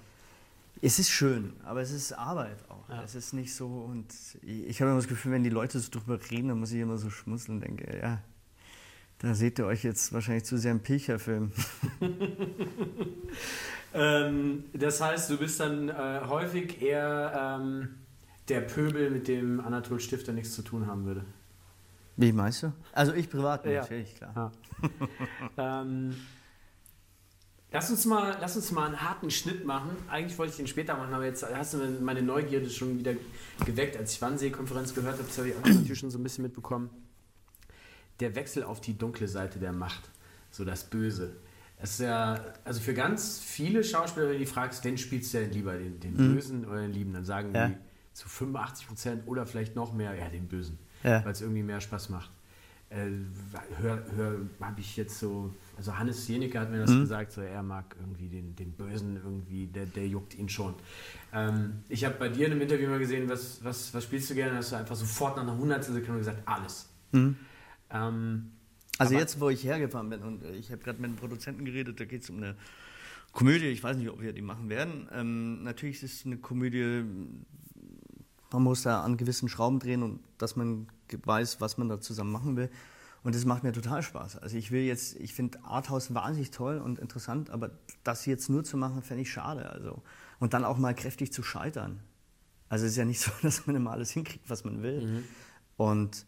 es 0.82 1.00
ist 1.00 1.10
schön, 1.10 1.54
aber 1.64 1.82
es 1.82 1.92
ist 1.92 2.12
Arbeit 2.12 2.58
auch. 2.70 2.90
Ja. 2.90 3.04
Es 3.04 3.16
ist 3.16 3.34
nicht 3.34 3.56
so 3.56 3.68
und 3.68 4.14
ich, 4.42 4.68
ich 4.68 4.82
habe 4.82 4.92
immer 4.92 5.00
das 5.00 5.08
Gefühl, 5.08 5.32
wenn 5.32 5.44
die 5.44 5.50
Leute 5.50 5.80
so 5.80 5.90
drüber 5.90 6.20
reden, 6.30 6.50
dann 6.50 6.60
muss 6.60 6.74
ich 6.74 6.82
immer 6.82 6.98
so 6.98 7.10
schmunzeln 7.10 7.58
und 7.58 7.62
denke, 7.62 7.98
ja, 7.98 8.22
da 9.20 9.34
seht 9.34 9.60
ihr 9.60 9.66
euch 9.66 9.84
jetzt 9.84 10.12
wahrscheinlich 10.12 10.44
zu 10.44 10.58
sehr 10.58 10.72
im 10.72 10.82
Pilcherfilm. 10.82 11.54
Ähm, 13.94 14.66
das 14.74 15.02
heißt, 15.02 15.30
du 15.30 15.38
bist 15.38 15.60
dann 15.60 15.90
äh, 15.90 16.22
häufig 16.28 16.82
eher 16.82 17.60
ähm, 17.60 17.90
der 18.48 18.62
Pöbel, 18.62 19.10
mit 19.10 19.28
dem 19.28 19.60
Anatol 19.60 20.00
Stifter 20.00 20.34
nichts 20.34 20.54
zu 20.54 20.62
tun 20.62 20.88
haben 20.88 21.06
würde. 21.06 21.26
Wie 22.18 22.34
meinst 22.34 22.64
du? 22.64 22.74
Also 22.92 23.14
ich 23.14 23.30
privat 23.30 23.66
Ja. 23.66 23.82
natürlich, 23.82 24.16
klar. 24.16 24.52
Ja. 25.58 25.82
ähm, 25.82 26.16
lass, 27.72 27.90
uns 27.90 28.06
mal, 28.06 28.38
lass 28.42 28.56
uns 28.58 28.72
mal 28.72 28.88
einen 28.88 29.02
harten 29.02 29.32
Schnitt 29.32 29.66
machen. 29.66 29.92
Eigentlich 30.10 30.38
wollte 30.38 30.52
ich 30.52 30.58
den 30.58 30.68
später 30.68 30.98
machen, 30.98 31.14
aber 31.14 31.26
jetzt 31.26 31.46
hast 31.46 31.76
du 31.76 31.78
meine 32.02 32.22
Neugierde 32.22 32.70
schon 32.70 33.00
wieder 33.00 33.14
geweckt. 33.66 33.96
Als 33.96 34.14
ich 34.14 34.22
Wannsee-Konferenz 34.22 34.94
gehört 34.94 35.14
habe, 35.14 35.24
das 35.24 35.38
habe 35.38 35.50
ich 35.50 35.56
auch 35.56 35.64
natürlich 35.64 35.98
schon 35.98 36.12
so 36.12 36.20
ein 36.20 36.24
bisschen 36.24 36.44
mitbekommen. 36.44 36.90
Der 38.20 38.36
Wechsel 38.36 38.64
auf 38.64 38.82
die 38.82 38.98
dunkle 38.98 39.30
Seite 39.30 39.60
der 39.60 39.72
Macht, 39.72 40.10
so 40.52 40.66
das 40.66 40.84
Böse. 40.84 41.38
Es 41.82 41.92
ist 41.92 42.00
ja, 42.02 42.40
also 42.66 42.82
für 42.82 42.94
ganz 42.94 43.40
viele 43.40 43.84
Schauspieler, 43.84 44.26
wenn 44.28 44.34
du 44.34 44.40
die 44.40 44.46
fragst, 44.46 44.84
wen 44.84 44.98
spielst 44.98 45.34
du 45.34 45.40
denn 45.40 45.52
lieber, 45.52 45.74
den, 45.74 46.00
den 46.00 46.14
Bösen 46.16 46.66
oder 46.66 46.82
den 46.82 46.92
Lieben, 46.92 47.14
dann 47.14 47.24
sagen 47.24 47.54
Ja. 47.56 47.68
die 47.70 47.78
zu 48.14 48.28
85 48.28 48.88
Prozent 48.88 49.24
oder 49.28 49.46
vielleicht 49.46 49.76
noch 49.76 49.94
mehr, 49.94 50.14
ja, 50.14 50.28
den 50.28 50.48
Bösen 50.48 50.78
Ja. 51.04 51.24
weil 51.24 51.32
es 51.32 51.42
irgendwie 51.42 51.64
mehr 51.64 51.80
Spaß 51.80 52.10
macht. 52.10 52.30
äh, 52.92 53.06
hör, 53.82 54.04
hör 54.16 54.36
habe 54.60 54.82
ich 54.82 54.98
jetzt 54.98 55.20
so, 55.20 55.54
also 55.78 55.96
Hannes 55.98 56.28
Jenicke 56.28 56.60
hat 56.60 56.72
mir 56.72 56.80
das 56.80 56.90
mhm. 56.90 57.02
gesagt, 57.02 57.32
so 57.32 57.42
er 57.42 57.62
mag 57.62 57.96
irgendwie 58.00 58.28
den, 58.28 58.56
den 58.56 58.72
Bösen 58.72 59.16
irgendwie, 59.16 59.68
der, 59.68 59.86
der 59.86 60.08
juckt 60.08 60.34
ihn 60.36 60.50
schon. 60.50 60.74
Ähm, 61.32 61.84
ich 61.88 62.04
habe 62.04 62.16
bei 62.18 62.30
dir 62.30 62.48
in 62.48 62.52
einem 62.54 62.62
Interview 62.62 62.90
mal 62.90 62.98
gesehen, 62.98 63.30
was, 63.30 63.64
was, 63.64 63.94
was 63.94 64.04
spielst 64.04 64.32
du 64.32 64.34
gerne? 64.34 64.58
Hast 64.58 64.72
du 64.72 64.76
einfach 64.76 64.96
sofort 64.96 65.36
nach 65.38 65.44
einer 65.44 65.56
hundertstel 65.56 65.94
Sekunde 65.94 66.18
gesagt, 66.18 66.42
alles. 66.46 66.90
Mhm. 67.12 67.38
Ähm, 67.92 68.52
also 69.00 69.16
jetzt, 69.16 69.40
wo 69.40 69.50
ich 69.50 69.64
hergefahren 69.64 70.10
bin 70.10 70.22
und 70.22 70.44
ich 70.46 70.72
habe 70.72 70.84
gerade 70.84 71.00
mit 71.00 71.10
einem 71.10 71.18
Produzenten 71.18 71.66
geredet, 71.66 72.00
da 72.00 72.06
geht 72.06 72.24
es 72.24 72.30
um 72.30 72.38
eine 72.38 72.56
Komödie, 73.32 73.68
ich 73.68 73.84
weiß 73.84 73.98
nicht, 73.98 74.10
ob 74.10 74.22
wir 74.22 74.34
die 74.34 74.42
machen 74.42 74.70
werden. 74.70 75.08
Ähm, 75.14 75.64
natürlich 75.64 76.04
ist 76.04 76.14
es 76.14 76.26
eine 76.26 76.38
Komödie, 76.38 77.04
man 78.52 78.64
muss 78.64 78.84
da 78.84 79.02
an 79.02 79.18
gewissen 79.18 79.50
Schrauben 79.50 79.80
drehen 79.80 80.04
und 80.04 80.20
dass 80.38 80.56
man 80.56 80.88
weiß, 81.12 81.62
was 81.62 81.78
man 81.78 81.90
da 81.90 82.00
zusammen 82.00 82.32
machen 82.32 82.58
will. 82.58 82.70
Und 83.24 83.36
das 83.36 83.46
macht 83.46 83.64
mir 83.64 83.74
total 83.74 84.02
Spaß. 84.02 84.38
Also 84.38 84.58
ich 84.58 84.72
will 84.72 84.84
jetzt, 84.84 85.16
ich 85.18 85.34
finde 85.34 85.60
Arthouse 85.64 86.14
wahnsinnig 86.14 86.52
toll 86.52 86.78
und 86.78 87.00
interessant, 87.00 87.50
aber 87.50 87.72
das 88.04 88.26
jetzt 88.26 88.50
nur 88.50 88.64
zu 88.64 88.78
machen, 88.78 89.02
fände 89.04 89.24
ich 89.24 89.32
schade. 89.32 89.70
Also. 89.70 90.02
Und 90.40 90.54
dann 90.54 90.64
auch 90.64 90.78
mal 90.78 90.96
kräftig 90.96 91.34
zu 91.34 91.44
scheitern. 91.44 92.00
Also 92.70 92.86
es 92.86 92.92
ist 92.92 92.98
ja 92.98 93.06
nicht 93.06 93.20
so, 93.22 93.32
dass 93.42 93.68
man 93.68 93.76
immer 93.76 93.92
alles 93.92 94.12
hinkriegt, 94.12 94.50
was 94.50 94.64
man 94.64 94.82
will. 94.82 95.06
Mhm. 95.06 95.24
Und, 95.76 96.26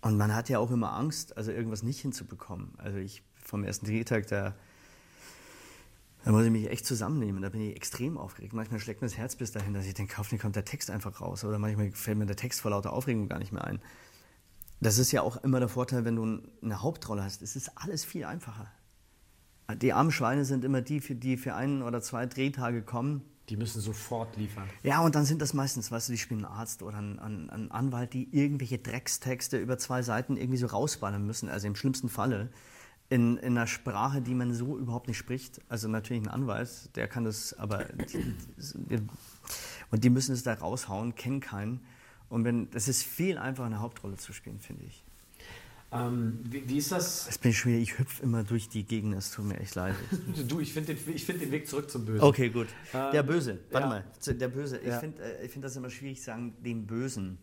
und 0.00 0.16
man 0.16 0.34
hat 0.34 0.48
ja 0.48 0.58
auch 0.58 0.70
immer 0.70 0.92
Angst, 0.92 1.36
also 1.36 1.50
irgendwas 1.50 1.82
nicht 1.82 2.00
hinzubekommen. 2.00 2.74
Also 2.78 2.98
ich 2.98 3.22
vom 3.44 3.64
ersten 3.64 3.86
Drehtag, 3.86 4.26
da 4.28 4.54
da 6.24 6.32
muss 6.32 6.44
ich 6.44 6.50
mich 6.50 6.68
echt 6.68 6.84
zusammennehmen. 6.84 7.42
Da 7.42 7.48
bin 7.48 7.60
ich 7.60 7.76
extrem 7.76 8.18
aufgeregt. 8.18 8.52
Manchmal 8.52 8.80
schlägt 8.80 9.00
mir 9.00 9.08
das 9.08 9.16
Herz 9.16 9.36
bis 9.36 9.52
dahin, 9.52 9.74
dass 9.74 9.86
ich 9.86 9.94
denke, 9.94 10.18
hoffentlich 10.18 10.42
kommt 10.42 10.56
der 10.56 10.64
Text 10.64 10.90
einfach 10.90 11.20
raus. 11.20 11.44
Oder 11.44 11.58
manchmal 11.58 11.90
fällt 11.92 12.18
mir 12.18 12.26
der 12.26 12.36
Text 12.36 12.60
vor 12.60 12.70
lauter 12.70 12.92
Aufregung 12.92 13.28
gar 13.28 13.38
nicht 13.38 13.52
mehr 13.52 13.64
ein. 13.64 13.80
Das 14.80 14.98
ist 14.98 15.10
ja 15.10 15.22
auch 15.22 15.38
immer 15.38 15.58
der 15.58 15.68
Vorteil, 15.68 16.04
wenn 16.04 16.16
du 16.16 16.42
eine 16.62 16.82
Hauptrolle 16.82 17.24
hast. 17.24 17.42
Es 17.42 17.56
ist 17.56 17.72
alles 17.76 18.04
viel 18.04 18.24
einfacher. 18.24 18.70
Die 19.76 19.92
armen 19.92 20.12
Schweine 20.12 20.44
sind 20.44 20.64
immer 20.64 20.82
die, 20.82 21.00
für 21.00 21.14
die 21.14 21.36
für 21.36 21.54
einen 21.54 21.82
oder 21.82 22.00
zwei 22.00 22.26
Drehtage 22.26 22.82
kommen. 22.82 23.22
Die 23.48 23.56
müssen 23.56 23.80
sofort 23.80 24.36
liefern. 24.36 24.68
Ja, 24.82 25.00
und 25.00 25.14
dann 25.14 25.24
sind 25.24 25.40
das 25.40 25.54
meistens, 25.54 25.90
weißt 25.90 26.08
du, 26.08 26.12
die 26.12 26.18
spielen 26.18 26.44
einen 26.44 26.54
Arzt 26.54 26.82
oder 26.82 26.98
einen, 26.98 27.18
einen, 27.18 27.50
einen 27.50 27.70
Anwalt, 27.70 28.12
die 28.12 28.28
irgendwelche 28.30 28.78
Dreckstexte 28.78 29.58
über 29.58 29.78
zwei 29.78 30.02
Seiten 30.02 30.36
irgendwie 30.36 30.58
so 30.58 30.66
rausballern 30.66 31.26
müssen. 31.26 31.48
Also 31.48 31.66
im 31.66 31.74
schlimmsten 31.74 32.08
Falle 32.08 32.50
in, 33.08 33.38
in 33.38 33.56
einer 33.56 33.66
Sprache, 33.66 34.20
die 34.20 34.34
man 34.34 34.52
so 34.52 34.76
überhaupt 34.76 35.08
nicht 35.08 35.16
spricht. 35.16 35.60
Also 35.68 35.88
natürlich 35.88 36.22
ein 36.22 36.28
Anwalt, 36.28 36.94
der 36.96 37.08
kann 37.08 37.24
das, 37.24 37.54
aber 37.54 37.86
und 39.90 40.04
die 40.04 40.10
müssen 40.10 40.34
es 40.34 40.42
da 40.42 40.54
raushauen, 40.54 41.14
kennen 41.14 41.40
keinen. 41.40 41.80
Und 42.28 42.44
wenn 42.44 42.70
das 42.70 42.88
ist 42.88 43.04
viel 43.04 43.38
einfacher, 43.38 43.66
eine 43.66 43.80
Hauptrolle 43.80 44.16
zu 44.16 44.32
spielen, 44.32 44.60
finde 44.60 44.84
ich. 44.84 45.04
Ähm, 45.90 46.40
wie, 46.44 46.68
wie, 46.68 46.76
ist 46.76 46.92
das? 46.92 47.26
Das 47.26 47.38
bin 47.38 47.50
ich 47.50 47.58
schwer. 47.58 47.78
Ich 47.78 47.98
hüpfe 47.98 48.22
immer 48.22 48.44
durch 48.44 48.68
die 48.68 48.84
Gegend. 48.84 49.14
Es 49.14 49.30
tut 49.30 49.46
mir 49.46 49.58
echt 49.58 49.74
leid. 49.74 49.94
du, 50.48 50.60
ich 50.60 50.72
finde 50.72 50.94
den, 50.94 51.18
find 51.18 51.40
den 51.40 51.50
Weg 51.50 51.66
zurück 51.66 51.90
zum 51.90 52.04
Bösen. 52.04 52.22
Okay, 52.22 52.50
gut. 52.50 52.68
Ähm, 52.92 53.12
der 53.12 53.22
Böse. 53.22 53.58
Warte 53.70 53.86
ja. 53.86 53.88
mal. 53.88 54.34
Der 54.34 54.48
Böse. 54.48 54.80
Ja. 54.84 54.94
Ich 54.94 55.00
finde 55.00 55.22
äh, 55.22 55.48
find 55.48 55.64
das 55.64 55.76
immer 55.76 55.88
schwierig 55.88 56.18
zu 56.18 56.24
sagen, 56.24 56.54
dem 56.62 56.86
Bösen. 56.86 57.38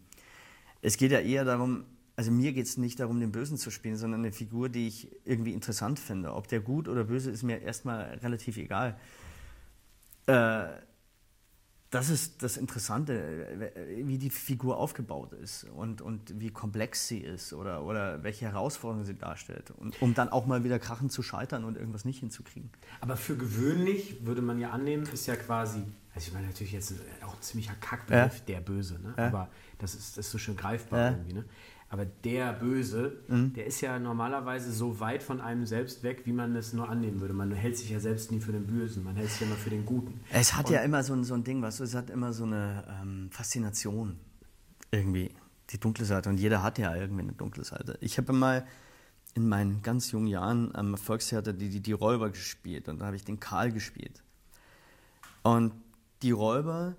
Es 0.82 0.98
geht 0.98 1.12
ja 1.12 1.20
eher 1.20 1.44
darum, 1.44 1.86
also 2.16 2.32
mir 2.32 2.54
geht 2.54 2.68
es 2.68 2.78
nicht 2.78 3.00
darum, 3.00 3.20
den 3.20 3.32
Bösen 3.32 3.58
zu 3.58 3.72
spielen, 3.72 3.98
sondern 3.98 4.22
eine 4.22 4.32
Figur, 4.32 4.70
die 4.70 4.88
ich 4.88 5.10
irgendwie 5.26 5.54
interessant 5.54 6.00
finde. 6.00 6.34
Ob 6.34 6.48
der 6.48 6.60
gut 6.60 6.88
oder 6.88 7.04
böse 7.04 7.32
ist 7.32 7.42
mir 7.42 7.62
erstmal 7.62 8.20
relativ 8.22 8.58
egal. 8.58 8.96
Äh, 10.28 10.68
das 11.92 12.10
ist 12.10 12.44
das 12.44 12.58
Interessante, 12.58 13.72
wie 14.04 14.18
die 14.18 14.30
Figur 14.30 14.78
aufgebaut 14.78 15.34
ist 15.34 15.66
und, 15.76 16.02
und 16.02 16.40
wie 16.40 16.50
komplex 16.50 17.08
sie 17.08 17.20
ist 17.20 17.54
oder, 17.54 17.84
oder 17.84 18.24
welche 18.24 18.46
Herausforderungen 18.46 19.06
sie 19.06 19.16
darstellt. 19.16 19.72
Und, 19.72 20.02
um 20.02 20.14
dann 20.14 20.30
auch 20.30 20.46
mal 20.46 20.64
wieder 20.64 20.80
krachen 20.80 21.10
zu 21.10 21.22
scheitern 21.22 21.64
und 21.64 21.78
irgendwas 21.78 22.04
nicht 22.04 22.20
hinzukriegen. 22.20 22.70
Aber 23.02 23.16
für 23.16 23.38
gewöhnlich 23.38 24.26
würde 24.26 24.42
man 24.42 24.60
ja 24.60 24.72
annehmen, 24.72 25.08
ist 25.14 25.28
ja 25.28 25.36
quasi, 25.36 25.84
also 26.14 26.28
ich 26.28 26.34
meine 26.34 26.48
natürlich 26.48 26.74
jetzt 26.74 26.94
auch 27.26 27.36
ein 27.36 27.42
ziemlicher 27.42 27.76
Kackbegriff, 27.76 28.40
ja. 28.40 28.46
der 28.56 28.62
Böse, 28.62 29.00
ne? 29.00 29.14
Ja. 29.18 29.28
aber 29.28 29.50
das 29.78 29.94
ist, 29.96 30.18
das 30.18 30.26
ist 30.26 30.32
so 30.32 30.38
schön 30.38 30.58
greifbar 30.58 31.00
ja. 31.00 31.12
irgendwie. 31.12 31.34
Ne? 31.34 31.46
Aber 31.90 32.06
der 32.06 32.54
Böse, 32.54 33.20
mhm. 33.28 33.54
der 33.54 33.68
ist 33.68 33.80
ja 33.82 34.00
normalerweise 34.00 34.72
so 34.72 35.00
weit 35.00 35.22
von 35.22 35.40
einem 35.40 35.66
selbst 35.66 36.04
weg, 36.04 36.22
wie 36.26 36.34
man 36.34 36.56
es 36.56 36.74
nur 36.74 36.90
annehmen 36.90 37.22
würde. 37.22 37.34
Man 37.34 37.52
hält 37.52 37.78
sich 37.78 37.92
ja 37.92 38.00
selbst 38.00 38.32
nie 38.32 38.40
für 38.40 38.52
den 38.52 38.66
Bösen, 38.66 39.04
man 39.04 39.16
hält 39.16 39.30
sich 39.30 39.42
ja 39.42 39.48
immer 39.48 39.56
für 39.56 39.70
den 39.70 39.86
Guten. 39.86 40.20
Es 40.32 40.56
hat 40.56 40.66
Und 40.66 40.74
ja 40.74 40.82
immer 40.82 41.04
so 41.04 41.14
ein, 41.14 41.24
so 41.24 41.36
ein 41.36 41.44
Ding, 41.44 41.62
weißt 41.62 41.80
du, 41.80 41.84
es 41.84 41.94
hat 41.94 42.10
immer 42.10 42.34
so 42.34 42.44
eine 42.44 42.84
ähm, 43.02 43.30
Faszination 43.32 44.20
irgendwie, 44.92 45.32
die 45.70 45.80
dunkle 45.80 46.06
Seite. 46.06 46.30
Und 46.30 46.38
jeder 46.38 46.64
hat 46.64 46.78
ja 46.80 46.96
irgendwie 46.96 47.24
eine 47.24 47.34
dunkle 47.34 47.64
Seite. 47.64 47.98
Ich 48.02 48.18
habe 48.18 48.34
mal 48.34 48.66
in 49.36 49.48
meinen 49.48 49.82
ganz 49.82 50.12
jungen 50.12 50.28
Jahren 50.28 50.74
am 50.76 50.98
Volkstheater 50.98 51.54
die, 51.54 51.70
die, 51.70 51.82
die 51.82 51.92
Räuber 51.92 52.30
gespielt 52.30 52.88
und 52.88 53.00
da 53.00 53.08
habe 53.08 53.18
ich 53.18 53.26
den 53.26 53.40
Karl 53.40 53.72
gespielt. 53.72 54.24
Und 55.44 55.74
die 56.22 56.32
Räuber, 56.32 56.96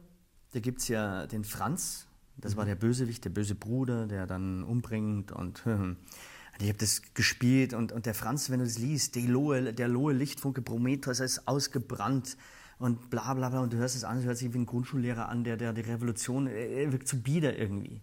da 0.53 0.61
gibt 0.61 0.81
es 0.81 0.89
ja 0.89 1.27
den 1.27 1.45
Franz, 1.45 2.06
das 2.39 2.57
war 2.57 2.65
der 2.65 2.75
Bösewicht, 2.75 3.25
der 3.25 3.31
böse 3.31 3.55
Bruder, 3.55 4.07
der 4.07 4.27
dann 4.27 4.63
umbringt 4.63 5.33
und 5.33 5.63
ich 6.61 6.69
habe 6.69 6.79
das 6.79 7.03
gespielt 7.15 7.75
und, 7.75 7.93
und 7.93 8.07
der 8.07 8.15
Franz, 8.15 8.51
wenn 8.51 8.59
du 8.59 8.65
das 8.65 8.79
liest, 8.79 9.17
der 9.17 9.23
Lohe, 9.23 9.73
der 9.73 9.89
Lohe 9.89 10.13
Lichtfunke 10.13 10.63
Prometheus 10.63 11.21
ist 11.21 11.49
ausgebrannt 11.49 12.37
und 12.79 13.11
bla 13.11 13.35
bla 13.35 13.49
bla 13.49 13.61
und 13.61 13.73
du 13.73 13.79
hörst 13.79 13.97
es 13.97 14.05
an, 14.05 14.19
es 14.19 14.25
hört 14.25 14.37
sich 14.37 14.53
wie 14.53 14.59
ein 14.59 14.67
Grundschullehrer 14.67 15.29
an, 15.29 15.45
der, 15.45 15.57
der 15.57 15.73
die 15.73 15.83
Revolution, 15.83 16.47
er 16.47 16.93
wirkt 16.93 17.09
zu 17.09 17.23
bieder 17.23 17.59
irgendwie. 17.59 18.01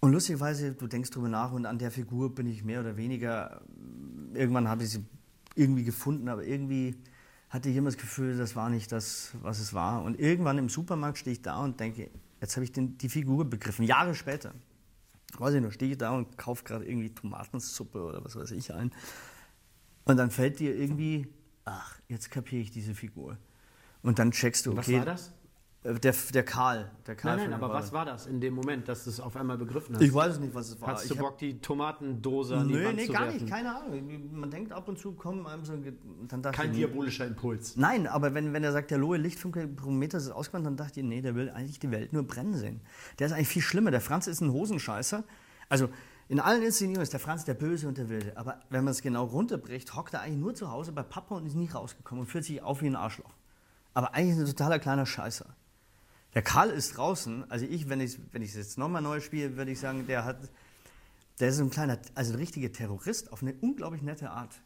Und 0.00 0.12
lustigerweise, 0.12 0.74
du 0.74 0.86
denkst 0.86 1.10
drüber 1.10 1.28
nach 1.28 1.52
und 1.52 1.66
an 1.66 1.78
der 1.78 1.90
Figur 1.90 2.34
bin 2.34 2.46
ich 2.46 2.62
mehr 2.62 2.80
oder 2.80 2.96
weniger, 2.96 3.62
irgendwann 4.32 4.68
habe 4.68 4.84
ich 4.84 4.90
sie 4.90 5.04
irgendwie 5.56 5.82
gefunden, 5.82 6.28
aber 6.28 6.44
irgendwie 6.44 6.94
hatte 7.50 7.68
ich 7.68 7.76
immer 7.76 7.88
das 7.88 7.96
Gefühl, 7.96 8.36
das 8.36 8.54
war 8.54 8.70
nicht 8.70 8.92
das, 8.92 9.32
was 9.42 9.58
es 9.58 9.74
war. 9.74 10.02
Und 10.02 10.20
irgendwann 10.20 10.58
im 10.58 10.68
Supermarkt 10.68 11.18
stehe 11.18 11.32
ich 11.32 11.42
da 11.42 11.58
und 11.64 11.80
denke, 11.80 12.10
Jetzt 12.40 12.56
habe 12.56 12.64
ich 12.64 12.72
den, 12.72 12.98
die 12.98 13.08
Figur 13.08 13.44
begriffen, 13.48 13.84
Jahre 13.84 14.14
später. 14.14 14.54
Weiß 15.36 15.54
ich 15.54 15.60
noch, 15.60 15.72
stehe 15.72 15.92
ich 15.92 15.98
da 15.98 16.12
und 16.12 16.38
kaufe 16.38 16.64
gerade 16.64 16.84
irgendwie 16.84 17.10
Tomatensuppe 17.10 18.02
oder 18.02 18.24
was 18.24 18.36
weiß 18.36 18.52
ich 18.52 18.72
ein. 18.72 18.92
Und 20.04 20.16
dann 20.16 20.30
fällt 20.30 20.58
dir 20.58 20.74
irgendwie, 20.74 21.28
ach, 21.64 21.98
jetzt 22.08 22.30
kapiere 22.30 22.62
ich 22.62 22.70
diese 22.70 22.94
Figur. 22.94 23.36
Und 24.02 24.18
dann 24.18 24.30
checkst 24.30 24.66
du, 24.66 24.72
okay. 24.72 24.78
Was 24.78 24.92
war 24.92 25.04
das? 25.04 25.32
Äh, 25.88 25.98
der, 25.98 26.14
der 26.34 26.44
Karl. 26.44 26.90
Der 27.06 27.16
Karl 27.16 27.36
nein, 27.36 27.50
nein, 27.50 27.62
aber 27.62 27.72
was 27.72 27.92
war 27.92 28.04
das 28.04 28.26
in 28.26 28.40
dem 28.40 28.54
Moment, 28.54 28.88
dass 28.88 29.04
du 29.04 29.10
es 29.10 29.20
auf 29.20 29.36
einmal 29.36 29.56
begriffen 29.56 29.94
hast? 29.94 30.02
Ich 30.02 30.12
weiß 30.12 30.34
es 30.34 30.40
nicht, 30.40 30.54
was 30.54 30.68
es 30.68 30.80
war. 30.80 30.88
Hast 30.88 31.08
du 31.08 31.14
ich 31.14 31.20
Bock, 31.20 31.38
die 31.38 31.58
Tomatendose 31.60 32.56
an 32.56 32.68
die 32.68 32.84
Wand 32.84 32.96
nee, 32.96 33.06
zu 33.06 33.12
gar 33.12 33.22
werfen? 33.22 33.38
nicht, 33.38 33.50
keine 33.50 33.74
Ahnung. 33.74 34.30
Man 34.32 34.50
denkt 34.50 34.72
ab 34.72 34.88
und 34.88 34.98
zu, 34.98 35.12
kommen 35.12 35.46
einem 35.46 35.64
so... 35.64 35.74
Dann 36.28 36.42
Kein 36.42 36.70
ich, 36.70 36.76
diabolischer 36.76 37.26
Impuls. 37.26 37.76
Nein, 37.76 38.06
aber 38.06 38.34
wenn, 38.34 38.52
wenn 38.52 38.64
er 38.64 38.72
sagt, 38.72 38.90
der 38.90 38.98
Lohe 38.98 39.16
Lichtfunke 39.16 39.66
Prometheus 39.66 40.24
ist 40.24 40.30
ausgewandt, 40.30 40.66
dann 40.66 40.76
dachte 40.76 41.00
ich, 41.00 41.06
nee, 41.06 41.22
der 41.22 41.34
will 41.34 41.50
eigentlich 41.50 41.78
die 41.78 41.90
Welt 41.90 42.12
nur 42.12 42.24
brennen 42.24 42.54
sehen. 42.54 42.80
Der 43.18 43.26
ist 43.26 43.32
eigentlich 43.32 43.48
viel 43.48 43.62
schlimmer. 43.62 43.90
Der 43.90 44.00
Franz 44.00 44.26
ist 44.26 44.40
ein 44.40 44.52
Hosenscheißer. 44.52 45.24
Also 45.68 45.88
in 46.28 46.40
allen 46.40 46.62
Inszenierungen 46.62 47.02
ist 47.02 47.12
der 47.12 47.20
Franz 47.20 47.44
der 47.44 47.54
Böse 47.54 47.88
und 47.88 47.96
der 47.96 48.08
Wilde. 48.10 48.32
Aber 48.36 48.60
wenn 48.68 48.84
man 48.84 48.90
es 48.90 49.00
genau 49.00 49.24
runterbricht, 49.24 49.94
hockt 49.96 50.14
er 50.14 50.20
eigentlich 50.20 50.40
nur 50.40 50.54
zu 50.54 50.70
Hause 50.70 50.92
bei 50.92 51.02
Papa 51.02 51.36
und 51.36 51.46
ist 51.46 51.56
nie 51.56 51.70
rausgekommen 51.70 52.22
und 52.22 52.26
fühlt 52.26 52.44
sich 52.44 52.62
auf 52.62 52.82
wie 52.82 52.86
ein 52.86 52.96
Arschloch. 52.96 53.32
Aber 53.94 54.14
eigentlich 54.14 54.36
ist 54.36 54.38
er 54.38 54.44
ein 54.44 54.56
totaler 54.56 54.78
kleiner 54.78 55.06
Scheißer. 55.06 55.46
Der 56.34 56.42
Karl 56.42 56.70
ist 56.70 56.96
draußen, 56.96 57.50
also 57.50 57.64
ich, 57.64 57.88
wenn 57.88 58.00
ich 58.00 58.18
wenn 58.32 58.42
ich 58.42 58.50
es 58.50 58.56
jetzt 58.56 58.78
nochmal 58.78 59.02
neu 59.02 59.20
spiele, 59.20 59.56
würde 59.56 59.70
ich 59.70 59.80
sagen, 59.80 60.06
der 60.06 60.24
hat, 60.24 60.38
der 61.40 61.48
ist 61.48 61.58
ein 61.58 61.70
kleiner, 61.70 61.98
also 62.14 62.32
ein 62.34 62.38
richtiger 62.38 62.70
Terrorist 62.70 63.32
auf 63.32 63.42
eine 63.42 63.54
unglaublich 63.60 64.02
nette 64.02 64.30
Art. 64.30 64.60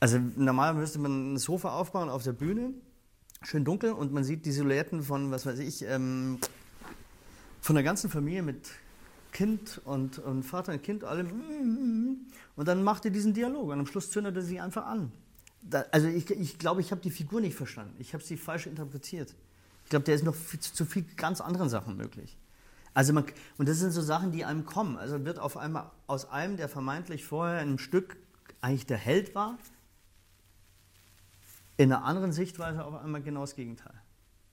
Also 0.00 0.18
normal 0.18 0.74
müsste 0.74 0.98
man 0.98 1.34
ein 1.34 1.38
Sofa 1.38 1.76
aufbauen 1.76 2.08
auf 2.08 2.22
der 2.22 2.32
Bühne, 2.32 2.74
schön 3.42 3.64
dunkel 3.64 3.92
und 3.92 4.12
man 4.12 4.22
sieht 4.22 4.46
die 4.46 4.52
Silhouetten 4.52 5.02
von, 5.02 5.30
was 5.30 5.46
weiß 5.46 5.58
ich, 5.58 5.82
ähm, 5.82 6.38
von 7.60 7.74
der 7.74 7.84
ganzen 7.84 8.10
Familie 8.10 8.42
mit 8.42 8.70
Kind 9.32 9.80
und, 9.84 10.18
und 10.18 10.44
Vater 10.44 10.72
und 10.72 10.82
Kind, 10.82 11.02
allem. 11.02 12.26
Und 12.56 12.68
dann 12.68 12.84
macht 12.84 13.04
er 13.04 13.10
diesen 13.10 13.34
Dialog 13.34 13.70
und 13.70 13.80
am 13.80 13.86
Schluss 13.86 14.10
zündet 14.10 14.36
er 14.36 14.42
sie 14.42 14.60
einfach 14.60 14.86
an. 14.86 15.10
Da, 15.62 15.84
also 15.90 16.06
ich 16.06 16.26
glaube, 16.26 16.42
ich, 16.42 16.58
glaub, 16.58 16.78
ich 16.78 16.90
habe 16.92 17.00
die 17.00 17.10
Figur 17.10 17.40
nicht 17.40 17.56
verstanden. 17.56 17.94
Ich 17.98 18.14
habe 18.14 18.22
sie 18.22 18.36
falsch 18.36 18.66
interpretiert. 18.66 19.34
Ich 19.84 19.90
glaube, 19.90 20.04
der 20.04 20.14
ist 20.14 20.24
noch 20.24 20.34
viel, 20.34 20.60
zu 20.60 20.84
viel 20.84 21.04
ganz 21.16 21.40
anderen 21.40 21.68
Sachen 21.68 21.96
möglich. 21.96 22.36
Also 22.94 23.12
man, 23.12 23.24
und 23.58 23.68
das 23.68 23.78
sind 23.78 23.90
so 23.90 24.02
Sachen, 24.02 24.32
die 24.32 24.44
einem 24.44 24.64
kommen. 24.64 24.96
Also 24.96 25.24
wird 25.24 25.38
auf 25.38 25.56
einmal 25.56 25.90
aus 26.06 26.30
einem, 26.30 26.56
der 26.56 26.68
vermeintlich 26.68 27.24
vorher 27.24 27.60
in 27.60 27.68
einem 27.68 27.78
Stück 27.78 28.16
eigentlich 28.60 28.86
der 28.86 28.96
Held 28.96 29.34
war, 29.34 29.58
in 31.76 31.92
einer 31.92 32.04
anderen 32.04 32.32
Sichtweise 32.32 32.84
auf 32.84 32.94
einmal 32.94 33.20
genau 33.20 33.40
das 33.40 33.56
Gegenteil. 33.56 33.94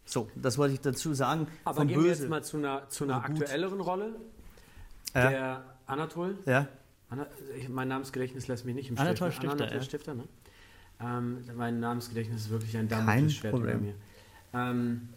So, 0.05 0.29
das 0.35 0.57
wollte 0.57 0.73
ich 0.73 0.81
dazu 0.81 1.13
sagen. 1.13 1.47
Aber 1.63 1.85
gehen 1.85 2.03
wir 2.03 2.09
jetzt 2.09 2.27
mal 2.27 2.43
zu 2.43 2.57
einer, 2.57 2.89
zu 2.89 3.03
einer 3.03 3.23
aktuelleren 3.23 3.79
Rolle. 3.79 4.15
Ja. 5.13 5.29
Der 5.29 5.65
Anatol. 5.85 6.37
Ja. 6.45 6.67
Anna, 7.09 7.27
ich, 7.57 7.69
mein 7.69 7.87
Namensgedächtnis 7.87 8.47
lässt 8.47 8.65
mich 8.65 8.73
nicht 8.73 8.89
im 8.89 8.95
Stich. 8.95 9.07
Anatol 9.07 9.31
Stifter. 9.31 9.51
Anatol 9.51 9.77
ja. 9.77 9.83
Stifter 9.83 10.13
ne? 10.15 10.23
ähm, 11.01 11.43
mein 11.55 11.79
Namensgedächtnis 11.79 12.43
ist 12.43 12.49
wirklich 12.49 12.75
ein 12.77 12.87
Damoklesschwert 12.87 13.53
bei 13.53 13.75
mir. 13.75 13.95
Ähm, 14.53 15.09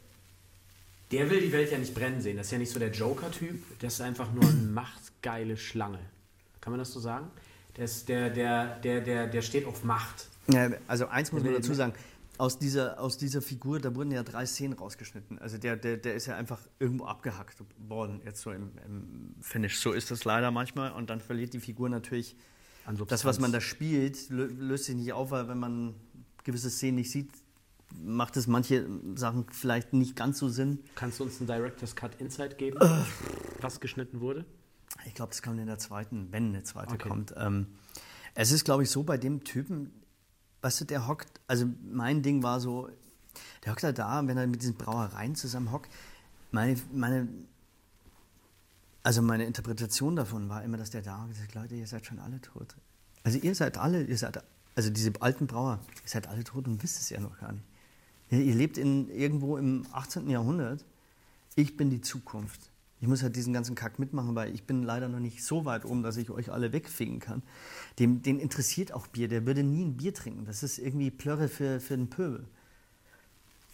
Der 1.10 1.30
will 1.30 1.40
die 1.40 1.52
Welt 1.52 1.70
ja 1.70 1.78
nicht 1.78 1.94
brennen 1.94 2.20
sehen. 2.20 2.36
Das 2.36 2.46
ist 2.46 2.52
ja 2.52 2.58
nicht 2.58 2.72
so 2.72 2.78
der 2.78 2.90
Joker-Typ. 2.90 3.78
Der 3.80 3.88
ist 3.88 4.00
einfach 4.00 4.32
nur 4.32 4.44
eine 4.44 4.54
machtgeile 4.54 5.56
Schlange. 5.56 6.00
Kann 6.60 6.72
man 6.72 6.78
das 6.78 6.92
so 6.92 7.00
sagen? 7.00 7.30
Der, 7.76 7.84
ist, 7.84 8.08
der, 8.08 8.30
der, 8.30 8.78
der, 8.78 9.00
der, 9.00 9.26
der 9.26 9.42
steht 9.42 9.66
auf 9.66 9.84
Macht. 9.84 10.28
Ja, 10.48 10.70
also 10.86 11.06
eins 11.06 11.32
muss 11.32 11.42
man 11.42 11.52
dazu 11.52 11.74
sagen. 11.74 11.92
Aus 12.36 12.58
dieser, 12.58 12.98
aus 12.98 13.16
dieser 13.16 13.40
Figur, 13.42 13.78
da 13.78 13.94
wurden 13.94 14.10
ja 14.10 14.24
drei 14.24 14.44
Szenen 14.44 14.72
rausgeschnitten. 14.72 15.38
Also 15.38 15.56
der, 15.56 15.76
der, 15.76 15.98
der 15.98 16.14
ist 16.14 16.26
ja 16.26 16.36
einfach 16.36 16.58
irgendwo 16.80 17.04
abgehackt 17.04 17.56
worden, 17.78 18.20
jetzt 18.24 18.40
so 18.40 18.50
im, 18.50 18.72
im 18.84 19.36
Finish. 19.40 19.78
So 19.78 19.92
ist 19.92 20.10
das 20.10 20.24
leider 20.24 20.50
manchmal. 20.50 20.90
Und 20.92 21.10
dann 21.10 21.20
verliert 21.20 21.52
die 21.52 21.60
Figur 21.60 21.88
natürlich 21.88 22.34
das, 23.08 23.24
was 23.24 23.38
man 23.38 23.52
da 23.52 23.60
spielt, 23.60 24.28
löst 24.30 24.84
sich 24.84 24.96
nicht 24.96 25.12
auf, 25.12 25.30
weil 25.30 25.48
wenn 25.48 25.58
man 25.58 25.94
gewisse 26.42 26.70
Szenen 26.70 26.96
nicht 26.96 27.10
sieht, 27.10 27.30
macht 28.02 28.36
es 28.36 28.46
manche 28.46 28.86
Sachen 29.14 29.46
vielleicht 29.50 29.92
nicht 29.92 30.16
ganz 30.16 30.38
so 30.38 30.48
Sinn. 30.48 30.80
Kannst 30.94 31.20
du 31.20 31.24
uns 31.24 31.38
einen 31.38 31.46
Director's 31.46 31.94
Cut 31.96 32.20
Insight 32.20 32.58
geben, 32.58 32.78
äh. 32.80 33.04
was 33.60 33.80
geschnitten 33.80 34.20
wurde? 34.20 34.44
Ich 35.06 35.14
glaube, 35.14 35.30
das 35.30 35.42
kommt 35.42 35.58
in 35.58 35.66
der 35.66 35.78
zweiten, 35.78 36.28
wenn 36.30 36.48
eine 36.48 36.62
zweite 36.62 36.94
okay. 36.94 37.08
kommt. 37.08 37.34
Ähm, 37.36 37.66
es 38.34 38.52
ist, 38.52 38.64
glaube 38.64 38.82
ich, 38.82 38.90
so 38.90 39.02
bei 39.02 39.16
dem 39.16 39.44
Typen, 39.44 39.92
weißt 40.62 40.82
du, 40.82 40.84
der 40.84 41.06
hockt, 41.06 41.40
also 41.46 41.66
mein 41.82 42.22
Ding 42.22 42.42
war 42.42 42.60
so, 42.60 42.88
der 43.64 43.72
hockt 43.72 43.82
halt 43.82 43.98
da, 43.98 44.26
wenn 44.26 44.36
er 44.36 44.46
mit 44.46 44.62
diesen 44.62 44.76
Brauereien 44.76 45.34
zusammen 45.34 45.72
hockt. 45.72 45.90
Meine, 46.50 46.76
meine, 46.92 47.28
also 49.02 49.22
meine 49.22 49.44
Interpretation 49.44 50.16
davon 50.16 50.48
war 50.48 50.62
immer, 50.62 50.76
dass 50.76 50.90
der 50.90 51.02
da 51.02 51.26
gesagt 51.26 51.54
Leute, 51.54 51.74
ihr 51.74 51.86
seid 51.86 52.06
schon 52.06 52.18
alle 52.18 52.40
tot. 52.40 52.74
Also 53.22 53.38
ihr 53.38 53.54
seid 53.54 53.78
alle, 53.78 54.02
ihr 54.04 54.18
seid, 54.18 54.42
also 54.74 54.90
diese 54.90 55.12
alten 55.20 55.46
Brauer, 55.46 55.80
ihr 56.02 56.08
seid 56.08 56.26
alle 56.26 56.44
tot 56.44 56.66
und 56.66 56.82
wisst 56.82 57.00
es 57.00 57.10
ja 57.10 57.20
noch 57.20 57.38
gar 57.38 57.52
nicht. 57.52 57.64
Ihr, 58.34 58.44
ihr 58.44 58.54
lebt 58.54 58.78
in, 58.78 59.08
irgendwo 59.10 59.56
im 59.56 59.86
18. 59.92 60.28
Jahrhundert. 60.28 60.84
Ich 61.56 61.76
bin 61.76 61.90
die 61.90 62.00
Zukunft. 62.00 62.70
Ich 63.00 63.08
muss 63.08 63.22
halt 63.22 63.36
diesen 63.36 63.52
ganzen 63.52 63.74
Kack 63.74 63.98
mitmachen, 63.98 64.34
weil 64.34 64.54
ich 64.54 64.64
bin 64.64 64.82
leider 64.82 65.08
noch 65.08 65.20
nicht 65.20 65.44
so 65.44 65.64
weit 65.64 65.84
oben, 65.84 66.02
dass 66.02 66.16
ich 66.16 66.30
euch 66.30 66.50
alle 66.50 66.72
wegfegen 66.72 67.18
kann. 67.18 67.42
Dem, 67.98 68.22
den 68.22 68.40
interessiert 68.40 68.92
auch 68.92 69.06
Bier. 69.06 69.28
Der 69.28 69.46
würde 69.46 69.62
nie 69.62 69.84
ein 69.84 69.96
Bier 69.96 70.14
trinken. 70.14 70.46
Das 70.46 70.62
ist 70.62 70.78
irgendwie 70.78 71.10
Plörre 71.10 71.48
für, 71.48 71.80
für 71.80 71.96
den 71.96 72.08
Pöbel. 72.08 72.46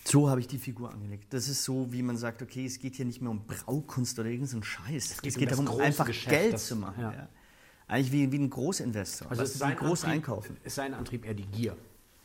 So 0.04 0.28
habe 0.28 0.40
ich 0.40 0.48
die 0.48 0.58
Figur 0.58 0.90
angelegt. 0.90 1.32
Das 1.32 1.48
ist 1.48 1.62
so, 1.62 1.92
wie 1.92 2.02
man 2.02 2.16
sagt, 2.16 2.42
okay, 2.42 2.64
es 2.64 2.78
geht 2.78 2.96
hier 2.96 3.04
nicht 3.04 3.20
mehr 3.20 3.30
um 3.30 3.46
Braukunst 3.46 4.18
oder 4.18 4.28
irgendeinen 4.28 4.62
Scheiß. 4.62 5.12
Es 5.12 5.22
geht, 5.22 5.32
es 5.32 5.38
geht 5.38 5.56
um 5.56 5.66
darum, 5.66 5.80
einfach 5.80 6.06
Geschäft, 6.06 6.30
Geld 6.30 6.54
das, 6.54 6.66
zu 6.66 6.76
machen. 6.76 7.02
Ja. 7.02 7.12
Ja. 7.12 7.28
Eigentlich 7.86 8.12
wie, 8.12 8.32
wie 8.32 8.38
ein 8.38 8.50
Großinvestor. 8.50 9.30
Also 9.30 9.42
es 9.42 9.54
ist 9.54 9.62
ein 9.62 9.76
groß 9.76 10.04
Antrieb, 10.04 10.14
einkaufen. 10.14 10.56
Ist 10.64 10.74
sein 10.74 10.94
Antrieb 10.94 11.24
eher 11.24 11.34
die 11.34 11.46
Gier? 11.46 11.76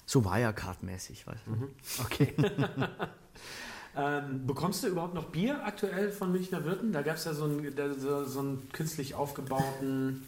So 0.06 0.24
Wirecard-mäßig, 0.24 1.26
weißt 1.26 1.48
du. 1.48 1.52
Mhm. 1.52 1.70
Okay. 2.04 2.34
ähm, 3.98 4.46
bekommst 4.46 4.84
du 4.84 4.88
überhaupt 4.88 5.14
noch 5.14 5.26
Bier 5.26 5.66
aktuell 5.66 6.12
von 6.12 6.32
Münchner 6.32 6.64
Wirten? 6.64 6.92
Da 6.92 7.02
gab 7.02 7.16
es 7.16 7.26
ja 7.26 7.34
so 7.34 7.46
einen, 7.46 8.00
so, 8.00 8.24
so 8.26 8.40
einen 8.40 8.70
künstlich 8.72 9.16
aufgebauten 9.16 10.24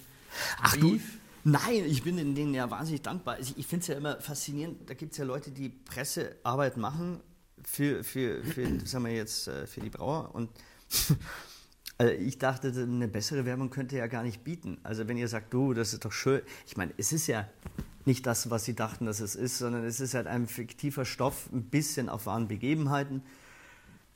Ach 0.62 0.76
Beef. 0.76 1.20
du? 1.44 1.50
Nein, 1.50 1.86
ich 1.86 2.04
bin 2.04 2.18
in 2.18 2.36
denen 2.36 2.54
ja 2.54 2.70
wahnsinnig 2.70 3.04
dankbar. 3.04 3.36
Also 3.36 3.54
ich 3.56 3.68
finde 3.68 3.82
es 3.82 3.88
ja 3.88 3.96
immer 3.96 4.20
faszinierend, 4.20 4.90
da 4.90 4.94
gibt 4.94 5.14
es 5.14 5.18
ja 5.18 5.26
Leute, 5.26 5.52
die 5.52 5.70
Pressearbeit 5.70 6.76
machen 6.76 7.22
für, 7.64 8.04
für, 8.04 8.44
für, 8.44 8.66
sagen 8.86 9.06
wir 9.06 9.14
jetzt, 9.14 9.48
äh, 9.48 9.66
für 9.66 9.80
die 9.80 9.90
Brauer 9.90 10.36
und 10.36 10.50
also 11.98 12.12
ich 12.14 12.38
dachte, 12.38 12.68
eine 12.70 13.08
bessere 13.08 13.46
Werbung 13.46 13.70
könnte 13.70 13.98
ja 13.98 14.08
gar 14.08 14.24
nicht 14.24 14.44
bieten. 14.44 14.78
Also 14.84 15.08
wenn 15.08 15.18
ihr 15.18 15.28
sagt, 15.28 15.54
du, 15.54 15.74
das 15.74 15.94
ist 15.94 16.04
doch 16.04 16.12
schön. 16.12 16.42
Ich 16.66 16.76
meine, 16.78 16.94
es 16.98 17.12
ist 17.12 17.28
ja 17.28 17.48
nicht 18.08 18.26
das, 18.26 18.50
was 18.50 18.66
sie 18.66 18.74
dachten, 18.74 19.06
dass 19.06 19.20
es 19.20 19.36
ist, 19.36 19.60
sondern 19.60 19.84
es 19.84 20.00
ist 20.00 20.14
halt 20.14 20.28
ein 20.28 20.48
fiktiver 20.48 21.06
Stoff, 21.06 21.50
ein 21.54 21.64
bisschen 21.64 22.10
auf 22.10 22.26
wahren 22.26 22.48
Begebenheiten. 22.48 23.22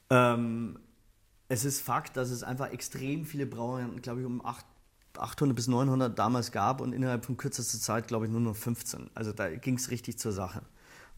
Ähm, 0.10 0.80
es 1.48 1.66
ist 1.66 1.82
Fakt, 1.82 2.18
dass 2.18 2.32
es 2.32 2.44
einfach 2.44 2.72
extrem 2.72 3.26
viele 3.26 3.46
Brauereien, 3.46 4.02
glaube 4.02 4.22
ich, 4.22 4.26
um 4.26 4.42
800 4.44 5.56
bis 5.56 5.68
900 5.68 6.18
damals 6.18 6.52
gab 6.52 6.82
und 6.82 6.94
innerhalb 6.94 7.26
von 7.26 7.38
kürzester 7.38 7.80
Zeit, 7.80 8.08
glaube 8.08 8.26
ich, 8.26 8.32
nur 8.32 8.42
noch 8.42 8.56
15. 8.56 9.10
Also 9.14 9.34
da 9.34 9.50
ging 9.50 9.76
es 9.76 9.92
richtig 9.92 10.18
zur 10.18 10.32
Sache. 10.32 10.62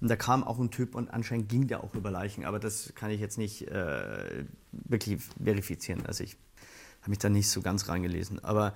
Und 0.02 0.10
da 0.10 0.16
kam 0.16 0.44
auch 0.44 0.60
ein 0.60 0.72
Typ 0.72 0.96
und 0.96 1.12
anscheinend 1.12 1.48
ging 1.50 1.68
der 1.68 1.84
auch 1.84 1.94
über 1.94 2.12
Leichen, 2.12 2.44
aber 2.44 2.60
das 2.60 2.94
kann 2.96 3.10
ich 3.10 3.22
jetzt 3.22 3.38
nicht 3.38 3.68
äh, 3.70 4.46
wirklich 4.72 5.22
verifizieren. 5.42 6.06
Also 6.06 6.24
ich 6.24 6.36
habe 7.02 7.12
mich 7.12 7.20
da 7.20 7.30
nicht 7.30 7.50
so 7.50 7.62
ganz 7.62 7.88
reingelesen. 7.88 8.44
Aber 8.44 8.74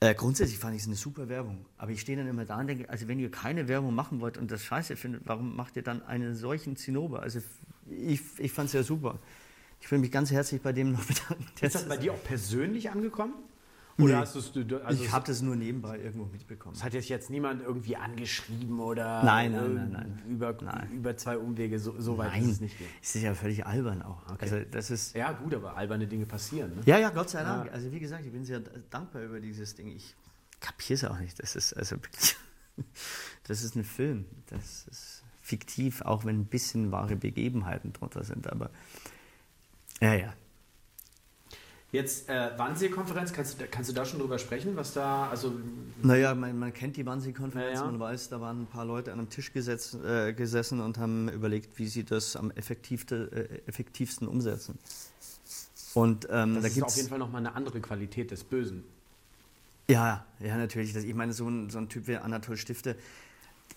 äh, 0.00 0.14
grundsätzlich 0.14 0.58
fand 0.58 0.74
ich 0.74 0.82
es 0.82 0.88
eine 0.88 0.96
super 0.96 1.28
Werbung. 1.28 1.64
Aber 1.78 1.90
ich 1.90 2.00
stehe 2.00 2.18
dann 2.18 2.26
immer 2.26 2.44
da 2.44 2.60
und 2.60 2.66
denke, 2.66 2.88
also 2.90 3.08
wenn 3.08 3.18
ihr 3.18 3.30
keine 3.30 3.66
Werbung 3.68 3.94
machen 3.94 4.20
wollt 4.20 4.36
und 4.36 4.50
das 4.50 4.62
scheiße 4.62 4.96
findet, 4.96 5.22
warum 5.24 5.56
macht 5.56 5.76
ihr 5.76 5.82
dann 5.82 6.02
einen 6.02 6.34
solchen 6.34 6.76
Zinnober? 6.76 7.22
Also 7.22 7.40
ich, 7.88 8.20
ich 8.38 8.52
fand 8.52 8.68
es 8.68 8.72
ja 8.74 8.82
super. 8.82 9.18
Ich 9.80 9.90
will 9.90 9.98
mich 9.98 10.10
ganz 10.10 10.30
herzlich 10.30 10.60
bei 10.60 10.72
dem 10.72 10.92
noch 10.92 11.04
bedanken. 11.04 11.46
Ist 11.60 11.74
das 11.74 11.88
bei 11.88 11.96
dir 11.96 12.12
auch 12.12 12.24
persönlich 12.24 12.90
angekommen? 12.90 13.34
Oder 13.98 14.14
nee. 14.14 14.20
hast 14.20 14.34
du 14.54 14.80
also 14.84 15.02
ich 15.02 15.10
habe 15.10 15.26
das 15.26 15.40
nur 15.40 15.56
nebenbei 15.56 15.98
irgendwo 15.98 16.26
mitbekommen. 16.26 16.74
Es 16.76 16.84
hat 16.84 16.92
jetzt 16.92 17.30
niemand 17.30 17.62
irgendwie 17.62 17.96
angeschrieben 17.96 18.78
oder 18.78 19.22
nein, 19.22 19.52
nein, 19.52 19.74
nein, 19.74 19.90
nein. 19.90 20.22
Über, 20.28 20.54
nein. 20.60 20.90
über 20.92 21.16
zwei 21.16 21.38
Umwege, 21.38 21.78
so, 21.78 21.98
so 21.98 22.18
weit 22.18 22.32
nein. 22.32 22.42
ist 22.42 22.50
es 22.50 22.60
nicht. 22.60 22.76
Es 23.02 23.16
ist 23.16 23.22
ja 23.22 23.34
völlig 23.34 23.64
albern 23.64 24.02
auch. 24.02 24.22
Okay. 24.30 24.38
Also 24.40 24.60
das 24.70 24.90
ist 24.90 25.14
ja 25.14 25.32
gut, 25.32 25.54
aber 25.54 25.76
alberne 25.76 26.06
Dinge 26.06 26.26
passieren. 26.26 26.76
Ne? 26.76 26.82
Ja, 26.84 26.98
ja, 26.98 27.08
Gott 27.08 27.30
sei 27.30 27.42
Dank. 27.42 27.66
Ja. 27.66 27.72
Also 27.72 27.90
wie 27.90 27.98
gesagt, 27.98 28.26
ich 28.26 28.32
bin 28.32 28.44
sehr 28.44 28.60
dankbar 28.90 29.22
über 29.22 29.40
dieses 29.40 29.74
Ding. 29.74 29.88
Ich 29.88 30.14
kapiere 30.60 30.94
es 30.94 31.04
auch 31.04 31.18
nicht. 31.18 31.40
Das 31.40 31.56
ist 31.56 31.72
also 31.72 31.96
das 33.44 33.62
ist 33.62 33.76
ein 33.76 33.84
Film. 33.84 34.26
Das 34.48 34.86
ist 34.88 35.22
fiktiv, 35.40 36.02
auch 36.02 36.26
wenn 36.26 36.40
ein 36.40 36.46
bisschen 36.46 36.92
wahre 36.92 37.16
Begebenheiten 37.16 37.94
drunter 37.94 38.24
sind. 38.24 38.52
Aber 38.52 38.70
ja, 40.02 40.12
ja, 40.12 40.34
Jetzt 41.96 42.28
äh, 42.28 42.50
Wannsee-Konferenz, 42.58 43.32
kannst, 43.32 43.56
kannst, 43.70 43.88
du 43.88 43.94
da 43.94 44.04
schon 44.04 44.20
drüber 44.20 44.38
sprechen, 44.38 44.76
was 44.76 44.92
da, 44.92 45.30
also... 45.30 45.50
Naja, 46.02 46.34
man, 46.34 46.58
man 46.58 46.74
kennt 46.74 46.98
die 46.98 47.06
Wannsee-Konferenz, 47.06 47.78
ja, 47.78 47.84
ja. 47.86 47.90
man 47.90 47.98
weiß, 47.98 48.28
da 48.28 48.38
waren 48.38 48.64
ein 48.64 48.66
paar 48.66 48.84
Leute 48.84 49.12
an 49.14 49.18
einem 49.18 49.30
Tisch 49.30 49.50
gesetz, 49.54 49.94
äh, 49.94 50.34
gesessen 50.34 50.80
und 50.80 50.98
haben 50.98 51.30
überlegt, 51.30 51.78
wie 51.78 51.86
sie 51.86 52.04
das 52.04 52.36
am 52.36 52.50
effektivste, 52.50 53.48
äh, 53.64 53.66
effektivsten 53.66 54.28
umsetzen. 54.28 54.78
Und 55.94 56.28
ähm, 56.30 56.56
das 56.56 56.64
da 56.64 56.68
ist 56.68 56.82
auf 56.82 56.96
jeden 56.96 57.08
Fall 57.08 57.18
nochmal 57.18 57.40
eine 57.40 57.54
andere 57.54 57.80
Qualität 57.80 58.30
des 58.30 58.44
Bösen. 58.44 58.84
Ja, 59.88 60.26
ja, 60.40 60.58
natürlich. 60.58 60.94
Ich 60.94 61.14
meine, 61.14 61.32
so 61.32 61.48
ein, 61.48 61.70
so 61.70 61.78
ein 61.78 61.88
Typ 61.88 62.08
wie 62.08 62.16
Anatol 62.18 62.58
Stifte, 62.58 62.94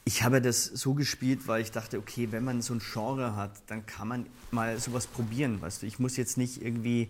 ich 0.04 0.24
habe 0.24 0.42
das 0.42 0.66
so 0.66 0.94
gespielt, 0.94 1.48
weil 1.48 1.62
ich 1.62 1.72
dachte, 1.72 1.98
okay, 2.00 2.28
wenn 2.32 2.44
man 2.44 2.62
so 2.62 2.74
ein 2.74 2.80
Genre 2.80 3.38
hat, 3.38 3.54
dann 3.68 3.86
kann 3.86 4.10
man 4.10 4.26
mal 4.52 4.78
sowas 4.78 5.08
probieren, 5.08 5.62
weißt 5.62 5.84
du. 5.84 5.86
Ich 5.86 6.00
muss 6.00 6.18
jetzt 6.18 6.38
nicht 6.38 6.62
irgendwie 6.62 7.08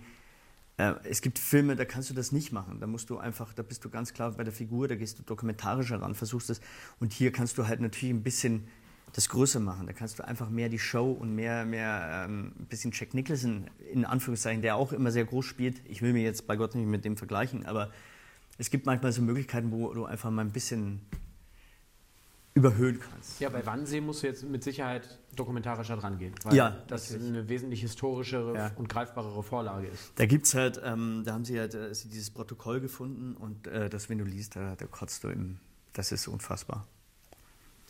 es 1.03 1.21
gibt 1.21 1.39
Filme, 1.39 1.75
da 1.75 1.83
kannst 1.83 2.09
du 2.09 2.13
das 2.13 2.31
nicht 2.31 2.53
machen. 2.53 2.79
Da 2.79 2.87
musst 2.87 3.09
du 3.09 3.17
einfach, 3.17 3.53
da 3.53 3.63
bist 3.63 3.83
du 3.83 3.89
ganz 3.89 4.13
klar 4.13 4.31
bei 4.31 4.43
der 4.45 4.53
Figur, 4.53 4.87
da 4.87 4.95
gehst 4.95 5.19
du 5.19 5.23
dokumentarisch 5.23 5.89
heran, 5.89 6.15
versuchst 6.15 6.49
es. 6.49 6.61
Und 6.99 7.11
hier 7.11 7.31
kannst 7.31 7.57
du 7.57 7.67
halt 7.67 7.81
natürlich 7.81 8.15
ein 8.15 8.23
bisschen 8.23 8.67
das 9.13 9.27
Größer 9.27 9.59
machen. 9.59 9.87
Da 9.87 9.93
kannst 9.93 10.19
du 10.19 10.25
einfach 10.25 10.49
mehr 10.49 10.69
die 10.69 10.79
Show 10.79 11.11
und 11.11 11.35
mehr, 11.35 11.65
mehr 11.65 12.25
ähm, 12.25 12.53
ein 12.57 12.65
bisschen 12.65 12.91
Jack 12.93 13.13
Nicholson 13.13 13.69
in 13.91 14.05
Anführungszeichen, 14.05 14.61
der 14.61 14.77
auch 14.77 14.93
immer 14.93 15.11
sehr 15.11 15.25
groß 15.25 15.45
spielt. 15.45 15.81
Ich 15.85 16.01
will 16.01 16.13
mir 16.13 16.23
jetzt 16.23 16.47
bei 16.47 16.55
Gott 16.55 16.75
nicht 16.75 16.87
mit 16.87 17.03
dem 17.03 17.17
vergleichen, 17.17 17.65
aber 17.65 17.91
es 18.57 18.69
gibt 18.69 18.85
manchmal 18.85 19.11
so 19.11 19.21
Möglichkeiten, 19.21 19.71
wo 19.71 19.93
du 19.93 20.05
einfach 20.05 20.31
mal 20.31 20.43
ein 20.43 20.51
bisschen 20.51 21.01
überhöhen 22.53 22.99
kannst. 22.99 23.39
Ja, 23.39 23.49
bei 23.49 23.65
Wannsee 23.65 24.01
musst 24.01 24.23
du 24.23 24.27
jetzt 24.27 24.43
mit 24.43 24.63
Sicherheit 24.63 25.19
dokumentarischer 25.35 25.95
dran 25.97 26.17
gehen, 26.17 26.33
weil 26.43 26.55
ja, 26.55 26.77
das 26.87 27.11
natürlich. 27.11 27.29
eine 27.29 27.49
wesentlich 27.49 27.81
historischere 27.81 28.55
ja. 28.55 28.71
und 28.75 28.89
greifbarere 28.89 29.43
Vorlage 29.43 29.87
ist. 29.87 30.11
Da 30.15 30.25
gibt 30.25 30.45
es 30.45 30.55
halt, 30.55 30.81
ähm, 30.83 31.23
da 31.25 31.33
haben 31.33 31.45
sie 31.45 31.59
halt 31.59 31.75
äh, 31.75 31.89
dieses 31.89 32.29
Protokoll 32.31 32.81
gefunden 32.81 33.35
und 33.35 33.67
äh, 33.67 33.89
das, 33.89 34.09
wenn 34.09 34.17
du 34.17 34.25
liest, 34.25 34.55
da, 34.55 34.75
da 34.75 34.85
kotzt 34.85 35.23
du 35.23 35.29
im, 35.29 35.59
das 35.93 36.11
ist 36.11 36.27
unfassbar. 36.27 36.85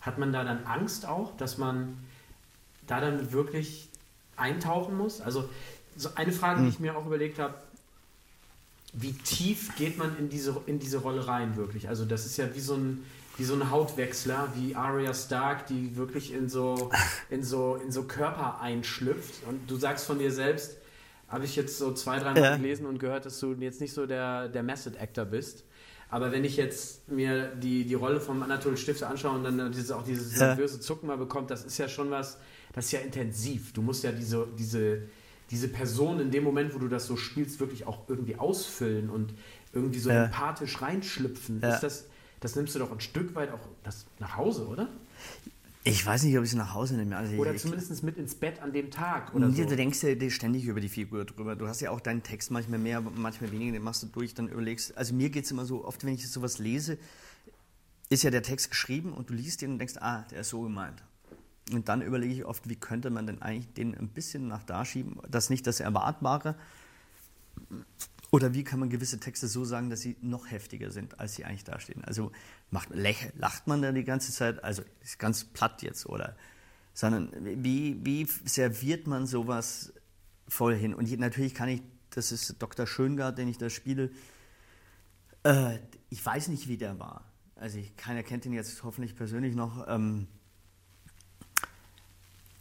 Hat 0.02 0.18
man 0.18 0.32
da 0.32 0.44
dann 0.44 0.64
Angst 0.66 1.06
auch, 1.06 1.36
dass 1.38 1.58
man 1.58 1.98
da 2.88 3.02
dann 3.02 3.32
wirklich 3.32 3.90
eintauchen 4.36 4.96
muss? 4.96 5.22
Also 5.22 5.50
so 5.96 6.10
eine 6.16 6.32
Frage, 6.32 6.60
hm. 6.60 6.66
die 6.66 6.70
ich 6.70 6.80
mir 6.80 6.98
auch 6.98 7.06
überlegt 7.06 7.40
habe, 7.40 7.56
wie 8.94 9.14
tief 9.14 9.76
geht 9.76 9.98
man 9.98 10.18
in 10.18 10.30
diese, 10.30 10.62
in 10.66 10.80
diese 10.80 11.00
Rolle 11.00 11.28
rein 11.28 11.56
wirklich? 11.56 11.90
Also 11.90 12.06
das 12.06 12.26
ist 12.26 12.38
ja 12.38 12.56
wie 12.56 12.60
so 12.60 12.76
ein 12.76 13.04
wie 13.40 13.46
so 13.46 13.54
ein 13.54 13.72
Hautwechsler, 13.72 14.50
wie 14.56 14.76
Arya 14.76 15.14
Stark, 15.14 15.66
die 15.68 15.96
wirklich 15.96 16.34
in 16.34 16.50
so, 16.50 16.92
in 17.30 17.42
so, 17.42 17.76
in 17.76 17.92
so 17.92 18.04
Körper 18.04 18.60
einschlüpft. 18.62 19.48
Und 19.48 19.72
du 19.72 19.78
sagst 19.78 20.06
von 20.06 20.20
dir 20.20 20.32
selbst, 20.32 20.78
habe 21.30 21.46
ich 21.46 21.56
jetzt 21.56 21.78
so 21.78 21.94
zwei, 21.94 22.20
drei 22.20 22.34
Mal 22.34 22.42
ja. 22.42 22.58
gelesen 22.58 22.86
und 22.86 23.00
gehört, 23.00 23.26
dass 23.26 23.40
du 23.40 23.54
jetzt 23.54 23.80
nicht 23.80 23.94
so 23.94 24.06
der, 24.06 24.50
der 24.50 24.64
Method 24.64 24.98
Actor 25.00 25.26
bist. 25.26 25.64
Aber 26.10 26.32
wenn 26.32 26.44
ich 26.44 26.58
jetzt 26.58 27.08
mir 27.10 27.56
die, 27.56 27.86
die 27.86 27.94
Rolle 27.94 28.20
vom 28.20 28.42
Anatol 28.42 28.76
Stifter 28.76 29.10
anschaue 29.10 29.38
und 29.38 29.44
dann 29.44 29.72
dieses, 29.72 29.92
auch 29.92 30.04
dieses 30.04 30.38
ja. 30.38 30.48
nervöse 30.48 30.80
Zucken 30.80 31.08
mal 31.08 31.18
bekommt, 31.18 31.52
das 31.52 31.64
ist 31.64 31.78
ja 31.78 31.88
schon 31.88 32.10
was, 32.12 32.40
das 32.74 32.86
ist 32.86 32.92
ja 32.92 33.00
intensiv. 33.00 33.74
Du 33.74 33.82
musst 33.82 34.04
ja 34.04 34.12
diese, 34.12 34.48
diese, 34.58 35.04
diese 35.52 35.68
Person 35.70 36.20
in 36.20 36.32
dem 36.32 36.44
Moment, 36.44 36.74
wo 36.74 36.80
du 36.80 36.88
das 36.88 37.06
so 37.06 37.16
spielst, 37.16 37.60
wirklich 37.60 37.86
auch 37.86 38.10
irgendwie 38.10 38.36
ausfüllen 38.36 39.10
und 39.10 39.34
irgendwie 39.72 40.00
so 40.00 40.10
ja. 40.10 40.26
empathisch 40.26 40.82
reinschlüpfen. 40.82 41.62
Ist 41.62 41.82
das, 41.82 42.06
das 42.40 42.56
nimmst 42.56 42.76
du 42.76 42.80
doch 42.80 42.92
ein 42.92 43.00
Stück 43.00 43.36
weit 43.36 43.52
auch 43.52 43.60
das 43.84 44.06
nach 44.20 44.38
Hause, 44.38 44.68
oder? 44.68 44.90
Ich 45.84 46.06
weiß 46.06 46.24
nicht, 46.24 46.38
ob 46.38 46.44
ich 46.44 46.52
es 46.52 46.56
nach 46.56 46.74
Hause 46.74 46.96
nehme. 46.96 47.16
Also 47.16 47.36
oder 47.38 47.54
ich, 47.54 47.62
zumindest 47.62 48.04
mit 48.04 48.18
ins 48.18 48.36
Bett 48.36 48.62
an 48.62 48.74
dem 48.74 48.92
Tag. 48.92 49.34
Oder 49.34 49.50
so. 49.50 49.64
Du 49.64 49.76
denkst 49.76 50.04
ja 50.04 50.30
ständig 50.30 50.66
über 50.66 50.82
die 50.82 50.90
Figur 50.90 51.24
drüber. 51.26 51.56
Du 51.56 51.68
hast 51.68 51.80
ja 51.80 51.92
auch 51.92 52.02
deinen 52.02 52.22
Text 52.22 52.52
manchmal 52.52 52.80
mehr, 52.80 53.02
manchmal 53.02 53.52
weniger, 53.52 53.72
den 53.72 53.84
machst 53.84 54.04
du 54.04 54.08
durch, 54.08 54.34
dann 54.34 54.50
überlegst. 54.50 54.98
Also 54.98 55.14
mir 55.14 55.30
geht 55.30 55.46
es 55.46 55.52
immer 55.52 55.66
so, 55.66 55.86
oft 55.86 56.04
wenn 56.04 56.14
ich 56.14 56.30
sowas 56.30 56.60
lese, 56.60 56.98
ist 58.10 58.24
ja 58.24 58.30
der 58.30 58.44
Text 58.44 58.72
geschrieben 58.72 59.14
und 59.14 59.30
du 59.30 59.34
liest 59.34 59.62
ihn 59.62 59.72
und 59.72 59.80
denkst, 59.80 59.96
ah, 60.00 60.26
der 60.32 60.42
ist 60.42 60.50
so 60.50 60.62
gemeint. 60.62 61.02
Und 61.72 61.88
dann 61.88 62.02
überlege 62.02 62.34
ich 62.34 62.46
oft, 62.46 62.68
wie 62.68 62.76
könnte 62.76 63.10
man 63.10 63.28
denn 63.28 63.42
eigentlich 63.42 63.74
den 63.74 63.96
ein 63.96 64.10
bisschen 64.10 64.48
nach 64.48 64.64
da 64.64 64.84
schieben, 64.84 65.18
das 65.30 65.50
nicht 65.50 65.66
das 65.66 65.80
Erwartbare. 65.80 66.56
Oder 68.32 68.54
wie 68.54 68.64
kann 68.64 68.80
man 68.80 68.90
gewisse 68.90 69.20
Texte 69.20 69.48
so 69.48 69.66
sagen, 69.66 69.90
dass 69.90 70.02
sie 70.02 70.16
noch 70.22 70.52
heftiger 70.52 70.92
sind, 70.92 71.20
als 71.20 71.36
sie 71.36 71.46
eigentlich 71.46 71.64
dastehen? 71.64 72.04
Also 72.04 72.32
macht, 72.70 72.90
lacht 72.94 73.68
man 73.68 73.82
da 73.82 73.92
die 73.92 74.04
ganze 74.04 74.32
Zeit, 74.32 74.64
also 74.64 74.84
ist 75.02 75.18
ganz 75.18 75.46
platt 75.46 75.82
jetzt, 75.82 76.06
oder? 76.06 76.36
Sondern 76.94 77.32
wie, 77.64 77.98
wie 78.06 78.28
serviert 78.46 79.08
man 79.08 79.26
sowas 79.26 79.94
voll 80.48 80.76
hin? 80.76 80.94
Und 80.94 81.10
natürlich 81.20 81.56
kann 81.56 81.70
ich, 81.70 81.82
das 82.12 82.32
ist 82.32 82.62
Dr. 82.62 82.86
Schöngard, 82.86 83.38
den 83.38 83.48
ich 83.48 83.58
da 83.58 83.70
spiele, 83.70 84.12
äh, 85.44 85.80
ich 86.10 86.24
weiß 86.24 86.50
nicht, 86.50 86.68
wie 86.68 86.78
der 86.78 87.00
war. 87.00 87.24
Also 87.56 87.80
ich, 87.80 87.96
keiner 87.98 88.24
kennt 88.24 88.46
ihn 88.46 88.54
jetzt 88.54 88.84
hoffentlich 88.84 89.16
persönlich 89.16 89.56
noch. 89.56 89.88
Ähm, 89.88 90.28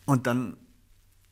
und 0.06 0.26
dann 0.26 0.56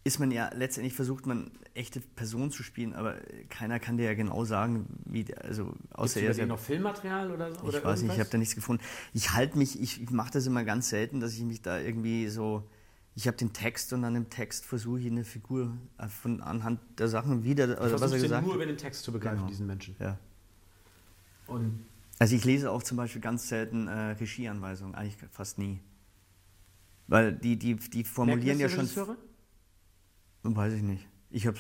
ist 0.07 0.21
man 0.21 0.31
ja 0.31 0.51
letztendlich 0.55 0.95
versucht 0.95 1.27
man 1.27 1.51
echte 1.75 2.01
Personen 2.01 2.53
zu 2.53 2.63
spielen, 2.63 2.95
aber 2.95 3.17
keiner 3.49 3.81
kann 3.81 3.97
dir 3.97 4.05
ja 4.05 4.15
genau 4.15 4.45
sagen, 4.45 4.87
wie 5.05 5.25
der, 5.25 5.45
also 5.45 5.75
außer 5.95 6.21
Gibt's 6.21 6.39
er 6.39 6.47
noch 6.47 6.61
Filmmaterial 6.61 7.33
oder 7.33 7.53
so? 7.53 7.57
Ich 7.63 7.63
oder 7.65 7.85
weiß 7.85 8.03
nicht, 8.03 8.15
ich 8.15 8.21
habe 8.21 8.31
da 8.31 8.39
nichts 8.39 8.55
gefunden. 8.55 8.85
Ich 9.15 9.33
halte 9.33 9.59
mich, 9.59 9.81
ich, 9.81 10.01
ich 10.01 10.11
mache 10.11 10.31
das 10.31 10.47
immer 10.47 10.63
ganz 10.63 10.91
selten, 10.91 11.19
dass 11.19 11.35
ich 11.35 11.43
mich 11.43 11.61
da 11.61 11.81
irgendwie 11.81 12.29
so, 12.29 12.71
ich 13.17 13.27
habe 13.27 13.37
den 13.37 13.53
Text 13.53 13.93
und 13.93 14.05
an 14.05 14.15
dem 14.15 14.31
Text 14.31 14.65
versuche 14.65 15.01
ich 15.01 15.07
eine 15.07 15.25
Figur 15.25 15.77
äh, 15.99 16.07
von 16.07 16.41
anhand 16.41 16.79
der 17.01 17.09
Sachen 17.09 17.43
wieder, 17.43 17.65
oder 17.65 18.01
was 18.01 18.13
er 18.13 18.21
gesagt 18.21 18.47
nur 18.47 18.55
über 18.55 18.67
den 18.67 18.79
Text 18.79 19.03
zu 19.03 19.11
begreifen, 19.11 19.39
genau. 19.39 19.49
diesen 19.49 19.67
Menschen. 19.67 19.97
Ja. 19.99 20.19
Und 21.49 21.85
also 22.21 22.37
ich 22.37 22.45
lese 22.45 22.71
auch 22.71 22.85
zum 22.85 22.97
Beispiel 22.97 23.21
ganz 23.21 23.49
selten 23.49 23.89
äh, 23.89 24.13
Regieanweisungen, 24.13 24.95
eigentlich 24.95 25.17
fast 25.33 25.59
nie. 25.59 25.81
Weil 27.09 27.33
die, 27.33 27.57
die, 27.57 27.75
die 27.75 28.05
formulieren 28.05 28.61
ja 28.61 28.69
schon. 28.69 28.81
Regisseure? 28.81 29.17
Weiß 30.55 30.73
ich 30.75 30.83
nicht. 30.83 31.07
Ich 31.31 31.47
habe 31.47 31.59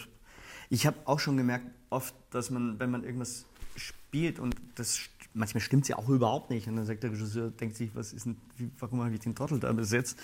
ich 0.68 0.87
hab 0.87 1.07
auch 1.07 1.20
schon 1.20 1.37
gemerkt, 1.37 1.66
oft, 1.90 2.14
dass 2.31 2.51
man, 2.51 2.79
wenn 2.79 2.90
man 2.90 3.05
irgendwas 3.05 3.46
spielt 3.77 4.38
und 4.38 4.57
das 4.75 4.99
manchmal 5.37 5.61
stimmt 5.61 5.83
es 5.83 5.88
ja 5.88 5.96
auch 5.96 6.09
überhaupt 6.09 6.51
nicht. 6.51 6.66
Und 6.66 6.77
dann 6.77 6.87
sagt 6.87 7.03
der 7.03 7.12
Regisseur, 7.12 7.51
denkt 7.51 7.77
sich, 7.77 7.94
was 7.94 8.12
ist 8.12 8.27
denn, 8.27 8.37
wie, 8.57 8.70
warum 8.79 9.03
habe 9.03 9.14
ich 9.14 9.20
den 9.20 9.35
Trottel 9.35 9.61
da 9.61 9.72
besetzt? 9.72 10.18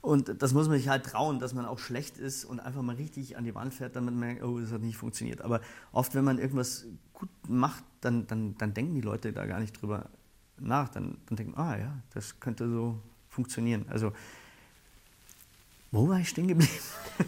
Und 0.00 0.42
das 0.42 0.52
muss 0.52 0.68
man 0.68 0.76
sich 0.78 0.88
halt 0.88 1.04
trauen, 1.04 1.38
dass 1.38 1.54
man 1.54 1.64
auch 1.64 1.78
schlecht 1.78 2.18
ist 2.18 2.44
und 2.44 2.60
einfach 2.60 2.82
mal 2.82 2.96
richtig 2.96 3.36
an 3.36 3.44
die 3.44 3.54
Wand 3.54 3.74
fährt, 3.74 3.96
damit 3.96 4.14
man 4.14 4.20
merkt, 4.20 4.42
oh, 4.42 4.60
das 4.60 4.70
hat 4.70 4.82
nicht 4.82 4.96
funktioniert. 4.96 5.42
Aber 5.42 5.60
oft, 5.92 6.14
wenn 6.14 6.24
man 6.24 6.38
irgendwas 6.38 6.86
gut 7.12 7.30
macht, 7.48 7.84
dann, 8.00 8.26
dann, 8.26 8.56
dann 8.58 8.74
denken 8.74 8.94
die 8.94 9.00
Leute 9.00 9.32
da 9.32 9.46
gar 9.46 9.60
nicht 9.60 9.80
drüber 9.80 10.10
nach. 10.58 10.88
Dann, 10.90 11.18
dann 11.26 11.36
denken, 11.36 11.54
ah 11.56 11.76
ja, 11.76 12.02
das 12.14 12.38
könnte 12.40 12.68
so 12.70 13.00
funktionieren. 13.28 13.86
Also, 13.88 14.12
wo 15.92 16.08
war 16.08 16.20
ich 16.20 16.28
stehen 16.28 16.48
geblieben? 16.48 16.72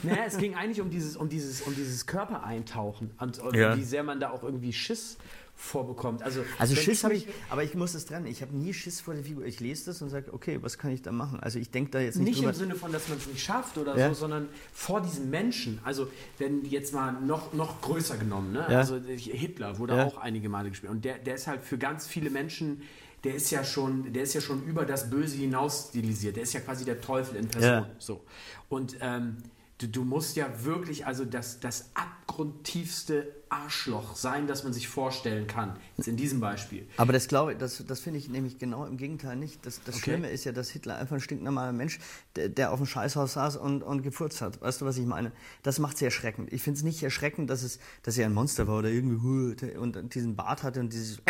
Naja, 0.04 0.22
es 0.26 0.38
ging 0.38 0.54
eigentlich 0.54 0.80
um 0.80 0.88
dieses, 0.88 1.18
um 1.18 1.28
dieses, 1.28 1.60
um 1.60 1.74
dieses 1.74 2.06
Körpereintauchen 2.06 3.10
und, 3.20 3.38
und 3.40 3.54
ja. 3.54 3.76
wie 3.76 3.82
sehr 3.82 4.02
man 4.02 4.20
da 4.20 4.30
auch 4.30 4.42
irgendwie 4.42 4.72
Schiss 4.72 5.18
vorbekommt. 5.54 6.22
Also, 6.22 6.44
also 6.58 6.74
Schiss 6.74 7.04
habe 7.04 7.14
ich, 7.14 7.28
aber 7.50 7.62
ich 7.62 7.74
muss 7.74 7.94
es 7.94 8.06
trennen. 8.06 8.26
Ich 8.26 8.42
habe 8.42 8.56
nie 8.56 8.72
Schiss 8.74 9.00
vor 9.00 9.14
der 9.14 9.22
Figur. 9.22 9.44
Ich 9.44 9.60
lese 9.60 9.86
das 9.86 10.02
und 10.02 10.08
sage, 10.08 10.32
okay, 10.32 10.58
was 10.60 10.78
kann 10.78 10.90
ich 10.90 11.02
da 11.02 11.12
machen? 11.12 11.40
Also 11.40 11.58
ich 11.58 11.70
denke 11.70 11.90
da 11.90 12.00
jetzt 12.00 12.16
nicht 12.16 12.26
Nicht 12.26 12.38
drüber. 12.38 12.50
im 12.50 12.56
Sinne 12.56 12.74
von, 12.74 12.90
dass 12.90 13.08
man 13.08 13.18
es 13.18 13.26
nicht 13.26 13.42
schafft 13.42 13.78
oder 13.78 13.96
ja. 13.96 14.08
so, 14.08 14.14
sondern 14.14 14.48
vor 14.72 15.02
diesem 15.02 15.30
Menschen. 15.30 15.78
Also 15.84 16.08
wenn 16.38 16.64
jetzt 16.64 16.92
mal 16.94 17.12
noch, 17.12 17.52
noch 17.52 17.80
größer 17.80 18.16
genommen, 18.16 18.52
ne? 18.52 18.66
Ja. 18.68 18.78
also 18.78 18.96
Hitler 18.96 19.78
wurde 19.78 20.04
auch 20.04 20.16
einige 20.18 20.48
Male 20.48 20.70
gespielt 20.70 20.90
und 20.90 21.04
der, 21.04 21.18
der 21.18 21.34
ist 21.34 21.46
halt 21.46 21.62
für 21.62 21.78
ganz 21.78 22.06
viele 22.06 22.30
Menschen 22.30 22.82
der 23.24 23.34
ist 23.34 23.50
ja 23.50 23.62
schon, 23.64 24.12
der 24.12 24.24
ist 24.24 24.34
ja 24.34 24.40
schon 24.40 24.64
über 24.64 24.84
das 24.84 25.08
Böse 25.08 25.36
hinaus 25.36 25.88
stilisiert. 25.88 26.36
Der 26.36 26.42
ist 26.42 26.52
ja 26.52 26.60
quasi 26.60 26.84
der 26.84 27.00
Teufel 27.00 27.36
in 27.36 27.48
Person. 27.48 27.70
Ja. 27.70 27.90
So. 27.98 28.24
Und 28.68 28.96
ähm, 29.00 29.36
du, 29.78 29.86
du, 29.86 30.04
musst 30.04 30.36
ja 30.36 30.64
wirklich 30.64 31.06
also 31.06 31.24
das, 31.24 31.60
das 31.60 31.90
abgrundtiefste 31.94 33.32
Arschloch 33.48 34.16
sein, 34.16 34.48
das 34.48 34.64
man 34.64 34.72
sich 34.72 34.88
vorstellen 34.88 35.46
kann. 35.46 35.76
Jetzt 35.96 36.08
in 36.08 36.16
diesem 36.16 36.40
Beispiel. 36.40 36.88
Aber 36.96 37.12
das 37.12 37.28
glaube 37.28 37.54
das, 37.54 37.84
das 37.86 38.00
finde 38.00 38.18
ich 38.18 38.28
nämlich 38.28 38.58
genau 38.58 38.86
im 38.86 38.96
Gegenteil 38.96 39.36
nicht. 39.36 39.64
Das, 39.64 39.80
das 39.84 39.96
okay. 39.96 40.04
Schlimme 40.04 40.30
ist 40.30 40.44
ja, 40.44 40.50
dass 40.50 40.70
Hitler 40.70 40.96
einfach 40.96 41.16
ein 41.16 41.20
stinknormaler 41.20 41.72
Mensch, 41.72 42.00
der, 42.34 42.48
der 42.48 42.72
auf 42.72 42.80
dem 42.80 42.86
Scheißhaus 42.86 43.34
saß 43.34 43.56
und, 43.56 43.82
und 43.82 44.02
gefurzt 44.02 44.40
hat. 44.40 44.60
Weißt 44.60 44.80
du, 44.80 44.84
was 44.84 44.96
ich 44.96 45.06
meine? 45.06 45.30
Das 45.62 45.78
macht 45.78 45.96
es 45.96 46.02
erschreckend. 46.02 46.52
Ich 46.52 46.62
finde 46.62 46.78
es 46.78 46.82
nicht 46.82 47.02
erschreckend, 47.02 47.50
dass, 47.50 47.62
es, 47.62 47.78
dass 48.02 48.18
er 48.18 48.26
ein 48.26 48.34
Monster 48.34 48.66
war 48.66 48.78
oder 48.78 48.88
irgendwie 48.88 49.76
und 49.76 50.14
diesen 50.14 50.34
Bart 50.34 50.64
hatte 50.64 50.80
und 50.80 50.92
dieses. 50.92 51.20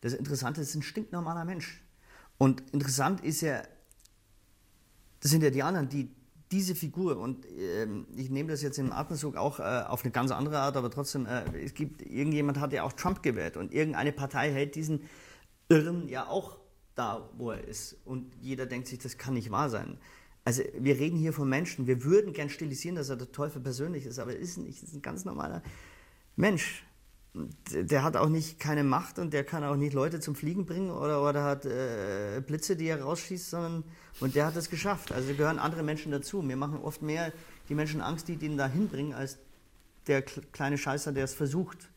Das 0.00 0.12
Interessante 0.12 0.60
ist, 0.60 0.74
ein 0.74 0.82
stinknormaler 0.82 1.44
Mensch. 1.44 1.82
Und 2.38 2.62
interessant 2.70 3.22
ist 3.22 3.40
ja, 3.40 3.62
das 5.20 5.30
sind 5.30 5.42
ja 5.42 5.50
die 5.50 5.62
anderen, 5.62 5.88
die 5.88 6.10
diese 6.50 6.74
Figur, 6.74 7.18
und 7.18 7.44
äh, 7.46 7.86
ich 8.16 8.30
nehme 8.30 8.50
das 8.50 8.62
jetzt 8.62 8.78
im 8.78 8.92
Atemzug 8.92 9.36
auch 9.36 9.60
äh, 9.60 9.62
auf 9.62 10.02
eine 10.04 10.12
ganz 10.12 10.30
andere 10.30 10.58
Art, 10.60 10.76
aber 10.76 10.90
trotzdem, 10.90 11.26
äh, 11.26 11.42
es 11.62 11.74
gibt, 11.74 12.00
irgendjemand 12.02 12.58
hat 12.58 12.72
ja 12.72 12.84
auch 12.84 12.92
Trump 12.92 13.22
gewählt 13.22 13.56
und 13.56 13.72
irgendeine 13.74 14.12
Partei 14.12 14.50
hält 14.50 14.74
diesen 14.74 15.02
Irren 15.68 16.08
ja 16.08 16.26
auch 16.26 16.58
da, 16.94 17.28
wo 17.36 17.50
er 17.50 17.64
ist. 17.64 17.96
Und 18.04 18.32
jeder 18.40 18.66
denkt 18.66 18.88
sich, 18.88 18.98
das 18.98 19.18
kann 19.18 19.34
nicht 19.34 19.50
wahr 19.50 19.68
sein. 19.68 19.98
Also 20.44 20.62
wir 20.78 20.98
reden 20.98 21.18
hier 21.18 21.34
von 21.34 21.48
Menschen, 21.48 21.86
wir 21.86 22.02
würden 22.04 22.32
gern 22.32 22.48
stilisieren, 22.48 22.96
dass 22.96 23.10
er 23.10 23.16
der 23.16 23.30
Teufel 23.30 23.60
persönlich 23.60 24.06
ist, 24.06 24.18
aber 24.18 24.32
er 24.32 24.38
ist 24.38 24.56
nicht, 24.56 24.82
er 24.82 24.88
ist 24.88 24.94
ein 24.94 25.02
ganz 25.02 25.26
normaler 25.26 25.62
Mensch 26.36 26.84
der 27.70 28.02
hat 28.02 28.16
auch 28.16 28.28
nicht 28.28 28.58
keine 28.58 28.84
Macht 28.84 29.18
und 29.18 29.32
der 29.32 29.44
kann 29.44 29.64
auch 29.64 29.76
nicht 29.76 29.92
Leute 29.92 30.20
zum 30.20 30.34
Fliegen 30.34 30.66
bringen 30.66 30.90
oder, 30.90 31.22
oder 31.22 31.44
hat 31.44 31.66
äh, 31.66 32.42
Blitze, 32.46 32.76
die 32.76 32.86
er 32.86 33.02
rausschießt, 33.02 33.50
sondern 33.50 33.84
und 34.20 34.34
der 34.34 34.46
hat 34.46 34.56
es 34.56 34.70
geschafft. 34.70 35.12
Also 35.12 35.32
gehören 35.34 35.58
andere 35.58 35.82
Menschen 35.82 36.12
dazu. 36.12 36.42
Mir 36.42 36.56
machen 36.56 36.80
oft 36.82 37.02
mehr 37.02 37.32
die 37.68 37.74
Menschen 37.74 38.00
Angst, 38.00 38.28
die 38.28 38.36
den 38.36 38.56
da 38.56 38.66
hinbringen, 38.66 39.12
als 39.12 39.38
der 40.06 40.22
kleine 40.22 40.78
Scheißer, 40.78 41.12
der 41.12 41.24
es 41.24 41.34
versucht. 41.34 41.88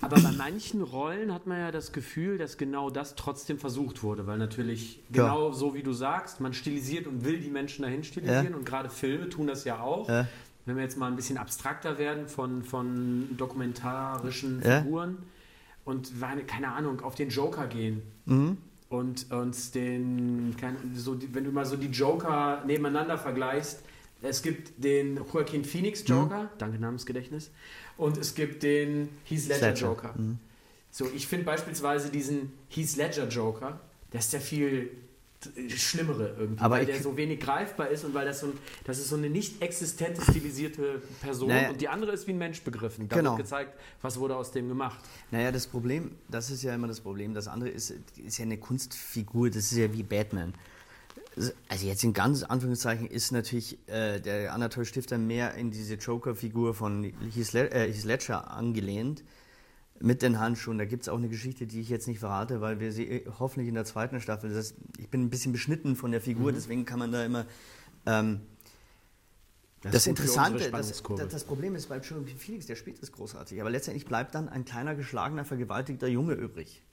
Aber 0.00 0.20
bei 0.20 0.32
manchen 0.32 0.82
Rollen 0.82 1.32
hat 1.32 1.46
man 1.46 1.60
ja 1.60 1.70
das 1.70 1.92
Gefühl, 1.92 2.36
dass 2.36 2.58
genau 2.58 2.90
das 2.90 3.14
trotzdem 3.14 3.60
versucht 3.60 4.02
wurde, 4.02 4.26
weil 4.26 4.36
natürlich 4.36 5.00
genau 5.12 5.50
ja. 5.50 5.54
so 5.54 5.74
wie 5.74 5.84
du 5.84 5.92
sagst, 5.92 6.40
man 6.40 6.54
stilisiert 6.54 7.06
und 7.06 7.24
will 7.24 7.38
die 7.38 7.50
Menschen 7.50 7.82
dahin 7.82 8.02
stilisieren 8.02 8.50
ja. 8.50 8.56
und 8.56 8.66
gerade 8.66 8.90
Filme 8.90 9.28
tun 9.28 9.46
das 9.46 9.62
ja 9.64 9.80
auch. 9.80 10.08
Ja 10.08 10.26
wenn 10.64 10.76
wir 10.76 10.82
jetzt 10.82 10.96
mal 10.96 11.08
ein 11.08 11.16
bisschen 11.16 11.38
abstrakter 11.38 11.98
werden 11.98 12.28
von, 12.28 12.62
von 12.62 13.36
dokumentarischen 13.36 14.62
ja. 14.64 14.82
Figuren 14.82 15.18
und 15.84 16.12
keine 16.46 16.72
Ahnung, 16.72 17.00
auf 17.00 17.14
den 17.14 17.30
Joker 17.30 17.66
gehen 17.66 18.02
mhm. 18.26 18.56
und 18.88 19.30
uns 19.32 19.72
den, 19.72 20.54
so, 20.94 21.18
wenn 21.32 21.44
du 21.44 21.50
mal 21.50 21.64
so 21.64 21.76
die 21.76 21.88
Joker 21.88 22.62
nebeneinander 22.66 23.18
vergleichst, 23.18 23.82
es 24.22 24.42
gibt 24.42 24.72
den 24.82 25.16
Joaquin 25.16 25.64
Phoenix 25.64 26.04
Joker, 26.06 26.44
mhm. 26.44 26.48
danke 26.58 26.78
Namensgedächtnis, 26.78 27.50
und 27.96 28.16
es 28.16 28.34
gibt 28.34 28.62
den 28.62 29.08
Heath 29.24 29.48
Ledger, 29.48 29.68
Ledger. 29.68 29.86
Joker. 29.86 30.14
Mhm. 30.16 30.38
So, 30.90 31.08
ich 31.14 31.26
finde 31.26 31.46
beispielsweise 31.46 32.10
diesen 32.10 32.52
Heath 32.68 32.96
Ledger 32.96 33.26
Joker, 33.26 33.80
der 34.12 34.20
ist 34.20 34.32
ja 34.32 34.38
viel 34.38 34.90
Schlimmere 35.76 36.34
irgendwie, 36.38 36.62
aber 36.62 36.76
weil 36.76 36.86
der 36.86 37.00
so 37.00 37.16
wenig 37.16 37.40
greifbar 37.40 37.88
ist 37.88 38.04
und 38.04 38.14
weil 38.14 38.24
das 38.24 38.40
so, 38.40 38.46
ein, 38.46 38.52
das 38.84 38.98
ist 38.98 39.08
so 39.08 39.16
eine 39.16 39.30
nicht 39.30 39.62
existente 39.62 40.22
stilisierte 40.22 41.02
Person 41.20 41.48
naja, 41.48 41.70
und 41.70 41.80
die 41.80 41.88
andere 41.88 42.12
ist 42.12 42.26
wie 42.26 42.32
ein 42.32 42.38
Mensch 42.38 42.62
begriffen. 42.62 43.08
Da 43.08 43.16
genau. 43.16 43.36
wird 43.36 43.46
gezeigt, 43.46 43.78
was 44.00 44.18
wurde 44.18 44.36
aus 44.36 44.52
dem 44.52 44.68
gemacht. 44.68 44.98
Naja, 45.30 45.52
das 45.52 45.66
Problem, 45.66 46.12
das 46.28 46.50
ist 46.50 46.62
ja 46.62 46.74
immer 46.74 46.88
das 46.88 47.00
Problem. 47.00 47.34
Das 47.34 47.48
andere 47.48 47.70
ist, 47.70 47.94
ist 48.24 48.38
ja 48.38 48.44
eine 48.44 48.58
Kunstfigur, 48.58 49.48
das 49.48 49.72
ist 49.72 49.78
ja 49.78 49.92
wie 49.92 50.02
Batman. 50.02 50.54
Also 51.68 51.86
jetzt 51.86 52.04
in 52.04 52.12
ganz 52.12 52.42
Anführungszeichen 52.42 53.06
ist 53.06 53.32
natürlich 53.32 53.78
äh, 53.88 54.20
der 54.20 54.52
Anatole 54.52 54.84
Stifter 54.84 55.16
mehr 55.16 55.54
in 55.54 55.70
diese 55.70 55.94
Joker-Figur 55.94 56.74
von 56.74 57.04
Heath 57.34 57.54
äh, 57.54 57.86
Ledger 58.04 58.50
angelehnt 58.50 59.22
mit 60.02 60.22
den 60.22 60.40
Handschuhen. 60.40 60.78
Da 60.78 60.84
gibt 60.84 61.02
es 61.02 61.08
auch 61.08 61.16
eine 61.16 61.28
Geschichte, 61.28 61.66
die 61.66 61.80
ich 61.80 61.88
jetzt 61.88 62.08
nicht 62.08 62.18
verrate, 62.18 62.60
weil 62.60 62.80
wir 62.80 62.92
sie 62.92 63.04
äh, 63.04 63.30
hoffentlich 63.38 63.68
in 63.68 63.74
der 63.74 63.84
zweiten 63.84 64.20
Staffel. 64.20 64.52
Das 64.52 64.74
ich 64.98 65.08
bin 65.08 65.22
ein 65.22 65.30
bisschen 65.30 65.52
beschnitten 65.52 65.96
von 65.96 66.10
der 66.10 66.20
Figur, 66.20 66.50
mhm. 66.50 66.56
deswegen 66.56 66.84
kann 66.84 66.98
man 66.98 67.12
da 67.12 67.24
immer. 67.24 67.46
Ähm, 68.06 68.40
das, 69.80 69.92
das 69.92 70.06
Interessante, 70.06 70.70
das, 70.70 71.02
das, 71.28 71.44
Problem 71.44 71.74
ist 71.74 71.88
bei 71.88 71.98
Joaquin 71.98 72.36
Felix, 72.36 72.66
der 72.66 72.76
spielt 72.76 73.02
das 73.02 73.10
großartig, 73.10 73.60
aber 73.60 73.68
letztendlich 73.68 74.06
bleibt 74.06 74.32
dann 74.36 74.48
ein 74.48 74.64
kleiner, 74.64 74.94
geschlagener, 74.94 75.44
vergewaltigter 75.44 76.06
Junge 76.06 76.34
übrig. 76.34 76.84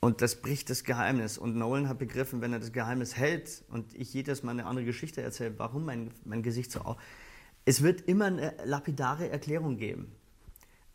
Und 0.00 0.22
das 0.22 0.36
bricht 0.36 0.70
das 0.70 0.82
Geheimnis. 0.82 1.36
Und 1.36 1.56
Nolan 1.56 1.88
hat 1.88 1.98
begriffen, 1.98 2.40
wenn 2.40 2.54
er 2.54 2.58
das 2.58 2.72
Geheimnis 2.72 3.16
hält 3.16 3.64
und 3.68 3.94
ich 3.94 4.12
jedes 4.14 4.42
Mal 4.42 4.52
eine 4.52 4.64
andere 4.64 4.86
Geschichte 4.86 5.20
erzähle, 5.20 5.58
warum 5.58 5.84
mein, 5.84 6.10
mein 6.24 6.42
Gesicht 6.42 6.72
so. 6.72 6.96
Es 7.66 7.82
wird 7.82 8.00
immer 8.02 8.24
eine 8.26 8.54
lapidare 8.64 9.28
Erklärung 9.28 9.76
geben. 9.76 10.16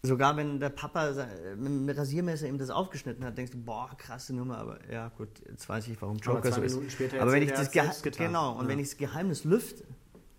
Sogar 0.02 0.38
wenn 0.38 0.60
der 0.60 0.70
Papa 0.70 1.12
mit 1.58 1.66
dem 1.66 1.90
Rasiermesser 1.90 2.48
ihm 2.48 2.58
das 2.58 2.70
aufgeschnitten 2.70 3.26
hat, 3.26 3.38
denkst 3.38 3.52
du, 3.52 3.58
boah, 3.58 3.90
krasse 3.98 4.36
Nummer, 4.36 4.58
aber 4.58 4.80
ja 4.92 5.10
gut, 5.10 5.30
jetzt 5.50 5.68
weiß 5.68 5.88
ich, 5.88 6.02
warum 6.02 6.18
Joker 6.18 6.52
so 6.52 6.62
ist. 6.62 6.80
aber 7.20 7.32
wenn 7.32 7.44
ich 7.44 7.52
das 7.52 7.72
genau 7.72 8.54
und 8.54 8.66
ja. 8.66 8.70
wenn 8.70 8.80
ich 8.80 8.90
das 8.90 8.98
Geheimnis 8.98 9.44
lüfte, 9.44 9.84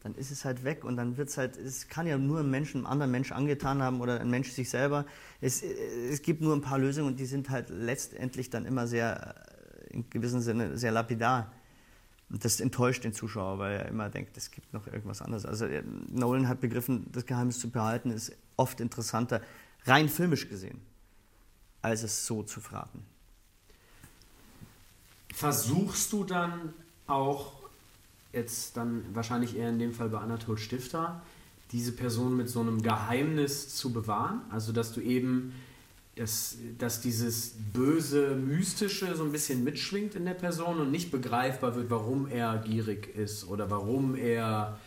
dann 0.00 0.14
ist 0.14 0.30
es 0.30 0.44
halt 0.44 0.64
weg 0.64 0.84
und 0.84 0.96
dann 0.96 1.16
wird 1.16 1.28
es 1.28 1.36
halt, 1.36 1.56
es 1.56 1.88
kann 1.88 2.06
ja 2.06 2.16
nur 2.18 2.40
ein 2.40 2.50
Mensch 2.50 2.74
einem 2.74 2.86
anderen 2.86 3.11
Mensch 3.11 3.32
angetan 3.32 3.82
haben 3.82 4.00
oder 4.00 4.20
ein 4.20 4.30
Mensch 4.30 4.52
sich 4.52 4.70
selber. 4.70 5.06
Es, 5.40 5.62
es 5.62 6.22
gibt 6.22 6.40
nur 6.40 6.54
ein 6.54 6.61
paar 6.61 6.78
Lösungen 6.78 7.09
und 7.09 7.20
die 7.20 7.26
sind 7.26 7.50
halt 7.50 7.68
letztendlich 7.68 8.48
dann 8.50 8.64
immer 8.64 8.86
sehr, 8.86 9.34
in 9.90 10.09
gewissem 10.09 10.40
Sinne, 10.40 10.78
sehr 10.78 10.92
lapidar. 10.92 11.52
Und 12.31 12.45
das 12.45 12.61
enttäuscht 12.61 13.05
den 13.05 13.14
Zuschauer, 13.14 13.59
weil 13.59 13.79
er 13.79 13.89
immer 13.89 14.11
denkt, 14.11 14.37
es 14.37 14.51
gibt 14.51 14.72
noch 14.74 14.87
irgendwas 14.87 15.22
anderes. 15.22 15.47
Also 15.47 15.66
Nolan 16.11 16.47
hat 16.49 16.61
begriffen, 16.61 17.07
das 17.12 17.24
Geheimnis 17.24 17.59
zu 17.59 17.70
behalten 17.70 18.11
ist 18.11 18.33
oft 18.57 18.81
interessanter, 18.81 19.41
rein 19.85 20.09
filmisch 20.09 20.49
gesehen, 20.49 20.81
als 21.81 22.03
es 22.03 22.26
so 22.26 22.43
zu 22.43 22.61
verraten. 22.61 23.03
Versuchst 25.33 26.12
du 26.12 26.24
dann 26.24 26.74
auch, 27.07 27.53
jetzt 28.33 28.76
dann 28.76 29.05
wahrscheinlich 29.14 29.57
eher 29.57 29.70
in 29.70 29.79
dem 29.79 29.95
Fall 29.95 30.09
bei 30.09 30.18
Anatol 30.18 30.59
Stifter, 30.59 31.22
diese 31.72 31.93
Person 31.93 32.37
mit 32.37 32.49
so 32.49 32.61
einem 32.61 32.83
Geheimnis 32.83 33.74
zu 33.74 33.93
bewahren? 33.93 34.41
Also, 34.51 34.72
dass 34.72 34.93
du 34.93 35.01
eben, 35.01 35.55
dass, 36.19 36.57
dass 36.79 37.01
dieses 37.01 37.55
böse, 37.73 38.35
mystische 38.35 39.14
so 39.14 39.25
ein 39.25 39.33
bisschen 39.33 39.62
mitschwingt 39.62 40.14
in 40.14 40.25
der 40.25 40.35
Person 40.35 40.81
und 40.81 40.91
nicht 40.91 41.11
begreifbar 41.11 41.77
wird, 41.77 41.91
warum 41.91 42.27
er 42.29 42.59
gierig 42.59 43.14
ist 43.16 43.47
oder 43.49 43.71
warum 43.71 44.16
er 44.16 44.79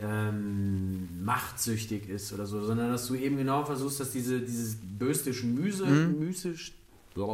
ähm, 0.00 1.24
machtsüchtig 1.24 2.08
ist 2.08 2.32
oder 2.32 2.46
so, 2.46 2.64
sondern 2.64 2.90
dass 2.90 3.06
du 3.06 3.14
eben 3.14 3.36
genau 3.36 3.64
versuchst, 3.64 4.00
dass 4.00 4.10
diese, 4.10 4.40
dieses 4.40 4.76
böstische 4.76 5.46
Müse, 5.46 5.86
mhm. 5.86 6.18
mystisch, 6.18 6.72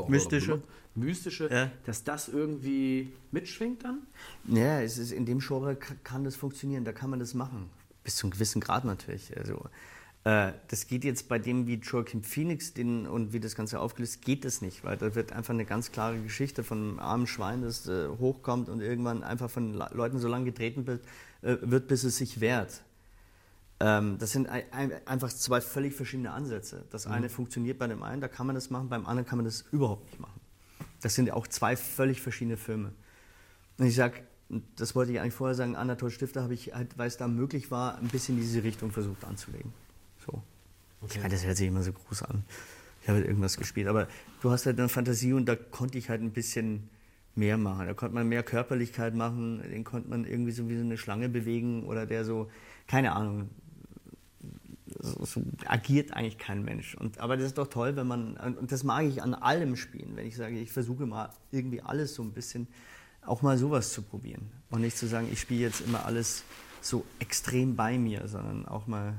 mystische, 0.09 0.63
mystische 0.95 1.49
ja. 1.51 1.71
dass 1.87 2.05
das 2.05 2.29
irgendwie 2.29 3.13
mitschwingt 3.33 3.85
dann? 3.85 4.01
Ja, 4.47 4.83
es 4.83 4.99
ist, 4.99 5.13
in 5.13 5.25
dem 5.25 5.39
Genre 5.39 5.77
kann 5.77 6.25
das 6.25 6.37
funktionieren, 6.37 6.85
da 6.85 6.93
kann 6.93 7.09
man 7.09 7.19
das 7.19 7.33
machen. 7.33 7.71
Bis 8.05 8.17
zu 8.17 8.27
einem 8.27 8.33
gewissen 8.33 8.61
Grad 8.61 8.85
natürlich. 8.85 9.35
Also, 9.37 9.65
äh, 10.25 10.53
das 10.69 10.87
geht 10.87 11.05
jetzt 11.05 11.29
bei 11.29 11.39
dem 11.39 11.67
wie 11.67 11.77
Joaquin 11.77 12.23
Phoenix 12.23 12.75
den, 12.75 13.07
und 13.07 13.33
wie 13.33 13.41
das 13.41 13.55
Ganze 13.55 13.81
aufgelöst 13.81 14.23
geht 14.23 14.45
das 14.45 14.61
nicht, 14.61 14.85
weil 14.85 14.97
da 14.99 15.15
wird 15.15 15.33
einfach 15.33 15.55
eine 15.55 15.65
ganz 15.65 15.93
klare 15.93 16.21
Geschichte 16.21 16.63
von 16.63 16.79
einem 16.79 16.99
armen 16.99 17.27
Schwein, 17.27 17.63
das 17.63 17.87
äh, 17.89 18.09
hochkommt 18.09 18.69
und 18.69 18.81
irgendwann 18.81 19.23
einfach 19.23 19.51
von 19.51 19.75
Leuten 19.75 20.19
so 20.19 20.29
lange 20.29 20.45
getreten 20.45 20.87
wird, 20.87 21.03
äh, 21.43 21.57
wird, 21.63 21.89
bis 21.89 22.05
es 22.05 22.19
sich 22.19 22.41
wehrt. 22.41 22.83
Ähm, 23.81 24.19
das 24.19 24.33
sind 24.33 24.47
einfach 25.07 25.31
zwei 25.31 25.63
völlig 25.63 25.95
verschiedene 25.95 26.33
Ansätze. 26.33 26.85
Das 26.91 27.07
eine 27.07 27.29
mhm. 27.29 27.31
funktioniert 27.31 27.79
bei 27.79 27.87
dem 27.87 28.03
einen, 28.03 28.21
da 28.21 28.29
kann 28.29 28.47
man 28.47 28.55
das 28.55 28.69
machen, 28.69 28.91
beim 28.91 29.07
anderen 29.07 29.27
kann 29.27 29.39
man 29.39 29.47
das 29.47 29.65
überhaupt 29.73 30.05
nicht 30.11 30.21
machen. 30.21 30.39
Das 31.01 31.15
sind 31.15 31.31
auch 31.31 31.47
zwei 31.47 31.77
völlig 31.77 32.21
verschiedene 32.21 32.59
Filme. 32.59 32.93
Und 33.79 33.87
ich 33.87 33.95
sage, 33.95 34.21
das 34.77 34.95
wollte 34.95 35.13
ich 35.13 35.21
eigentlich 35.21 35.33
vorher 35.33 35.55
sagen, 35.55 35.77
Anatol 35.77 36.11
Stifter 36.11 36.43
habe 36.43 36.53
ich, 36.53 36.75
halt, 36.75 36.99
weil 36.99 37.09
es 37.09 37.17
da 37.17 37.27
möglich 37.27 37.71
war, 37.71 37.97
ein 37.97 38.09
bisschen 38.09 38.37
in 38.37 38.43
diese 38.43 38.63
Richtung 38.63 38.91
versucht 38.91 39.25
anzulegen. 39.25 39.73
Okay. 41.03 41.13
Ich 41.15 41.19
meine, 41.19 41.35
das 41.35 41.45
hört 41.45 41.57
sich 41.57 41.69
immer 41.69 41.83
so 41.83 41.93
groß 41.93 42.23
an. 42.23 42.45
Ich 43.03 43.09
habe 43.09 43.19
halt 43.19 43.27
irgendwas 43.27 43.57
gespielt, 43.57 43.89
aber 43.89 44.09
du 44.43 44.51
hast 44.51 44.67
halt 44.67 44.79
eine 44.79 44.89
Fantasie 44.89 45.33
und 45.33 45.47
da 45.47 45.57
konnte 45.57 45.97
ich 45.97 46.11
halt 46.11 46.21
ein 46.21 46.33
bisschen 46.33 46.91
mehr 47.35 47.57
machen. 47.57 47.87
Da 47.87 47.95
konnte 47.95 48.15
man 48.15 48.29
mehr 48.29 48.43
Körperlichkeit 48.43 49.15
machen, 49.15 49.63
den 49.63 49.85
konnte 49.85 50.11
man 50.11 50.25
irgendwie 50.25 50.53
so 50.53 50.69
wie 50.69 50.77
so 50.77 50.83
eine 50.83 50.99
Schlange 50.99 51.29
bewegen 51.29 51.85
oder 51.85 52.07
der 52.07 52.25
so, 52.25 52.51
keine 52.87 53.13
Ahnung, 53.13 53.49
so, 54.99 55.25
so 55.25 55.43
agiert 55.67 56.13
eigentlich 56.13 56.39
kein 56.39 56.65
Mensch. 56.65 56.95
Und, 56.95 57.19
aber 57.19 57.37
das 57.37 57.47
ist 57.47 57.59
doch 57.59 57.69
toll, 57.69 57.97
wenn 57.97 58.07
man, 58.07 58.37
und 58.37 58.71
das 58.71 58.85
mag 58.85 59.07
ich 59.07 59.23
an 59.23 59.35
allem 59.35 59.77
spielen, 59.77 60.17
wenn 60.17 60.27
ich 60.27 60.37
sage, 60.37 60.59
ich 60.59 60.73
versuche 60.73 61.07
mal 61.07 61.31
irgendwie 61.51 61.81
alles 61.81 62.15
so 62.15 62.23
ein 62.23 62.33
bisschen, 62.33 62.67
auch 63.25 63.43
mal 63.43 63.57
sowas 63.57 63.93
zu 63.93 64.03
probieren. 64.03 64.51
Und 64.71 64.83
nicht 64.83 64.97
zu 64.97 65.07
sagen, 65.07 65.29
ich 65.33 65.41
spiele 65.41 65.61
jetzt 65.61 65.81
immer 65.81 66.05
alles 66.05 66.45
so 66.81 67.05
extrem 67.19 67.77
bei 67.77 67.99
mir, 67.99 68.29
sondern 68.29 68.67
auch 68.67 68.87
mal 68.87 69.15